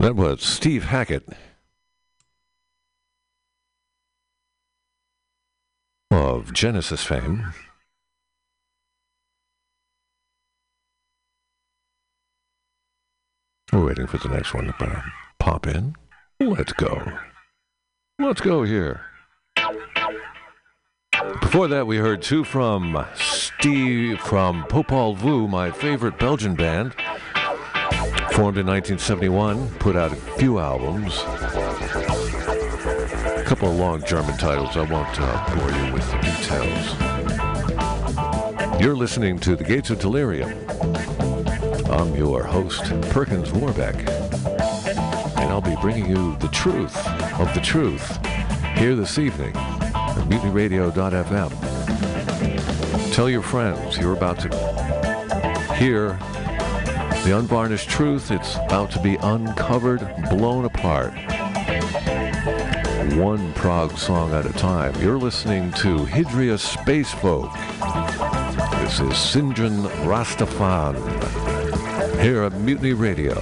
That 0.00 0.14
was 0.14 0.42
Steve 0.42 0.84
Hackett. 0.84 1.28
Of 6.12 6.52
Genesis 6.52 7.02
fame. 7.02 7.52
We're 13.72 13.86
waiting 13.86 14.06
for 14.06 14.18
the 14.18 14.28
next 14.28 14.54
one 14.54 14.66
to 14.66 15.02
pop 15.40 15.66
in. 15.66 15.96
Let's 16.38 16.72
go. 16.74 17.02
Let's 18.20 18.40
go 18.40 18.62
here. 18.62 19.00
Before 21.40 21.66
that, 21.66 21.88
we 21.88 21.96
heard 21.96 22.22
two 22.22 22.44
from 22.44 23.04
Steve 23.16 24.20
from 24.20 24.62
Popol 24.68 25.16
Vuh, 25.16 25.48
my 25.48 25.72
favorite 25.72 26.20
Belgian 26.20 26.54
band. 26.54 26.94
Formed 28.38 28.58
in 28.58 28.66
1971, 28.68 29.68
put 29.80 29.96
out 29.96 30.12
a 30.12 30.16
few 30.38 30.60
albums. 30.60 31.18
A 33.36 33.42
couple 33.44 33.68
of 33.68 33.74
long 33.74 34.00
German 34.04 34.38
titles. 34.38 34.76
I 34.76 34.82
won't 34.88 35.08
uh, 35.18 35.56
bore 35.56 35.72
you 35.72 35.92
with 35.92 36.08
the 36.12 36.18
details. 38.70 38.80
You're 38.80 38.94
listening 38.94 39.40
to 39.40 39.56
The 39.56 39.64
Gates 39.64 39.90
of 39.90 39.98
Delirium. 39.98 40.52
I'm 41.90 42.14
your 42.14 42.44
host, 42.44 42.84
Perkins 43.10 43.50
Warbeck. 43.50 43.96
And 45.36 45.50
I'll 45.50 45.60
be 45.60 45.74
bringing 45.80 46.08
you 46.08 46.36
the 46.36 46.46
truth 46.52 46.96
of 47.40 47.52
the 47.54 47.60
truth 47.60 48.24
here 48.76 48.94
this 48.94 49.18
evening 49.18 49.56
at 49.56 50.28
mutinyradio.fm. 50.28 51.52
Tell 53.12 53.28
your 53.28 53.42
friends 53.42 53.98
you're 53.98 54.12
about 54.12 54.38
to 54.38 54.48
hear 55.74 56.16
the 57.24 57.36
unvarnished 57.36 57.88
truth. 57.88 58.30
It's 58.30 58.56
about 58.56 58.90
to 58.92 59.00
be 59.00 59.16
uncovered, 59.16 60.00
blown 60.30 60.64
apart. 60.64 61.12
One 63.14 63.52
prog 63.54 63.96
song 63.98 64.32
at 64.32 64.46
a 64.46 64.52
time. 64.52 64.94
You're 65.00 65.18
listening 65.18 65.72
to 65.72 65.98
Hidria 65.98 66.58
Spacefolk. 66.58 67.52
This 68.82 69.00
is 69.00 69.12
Sinjin 69.12 69.86
Rastafan 70.04 70.96
here 72.20 72.42
at 72.42 72.52
Mutiny 72.54 72.92
Radio. 72.92 73.34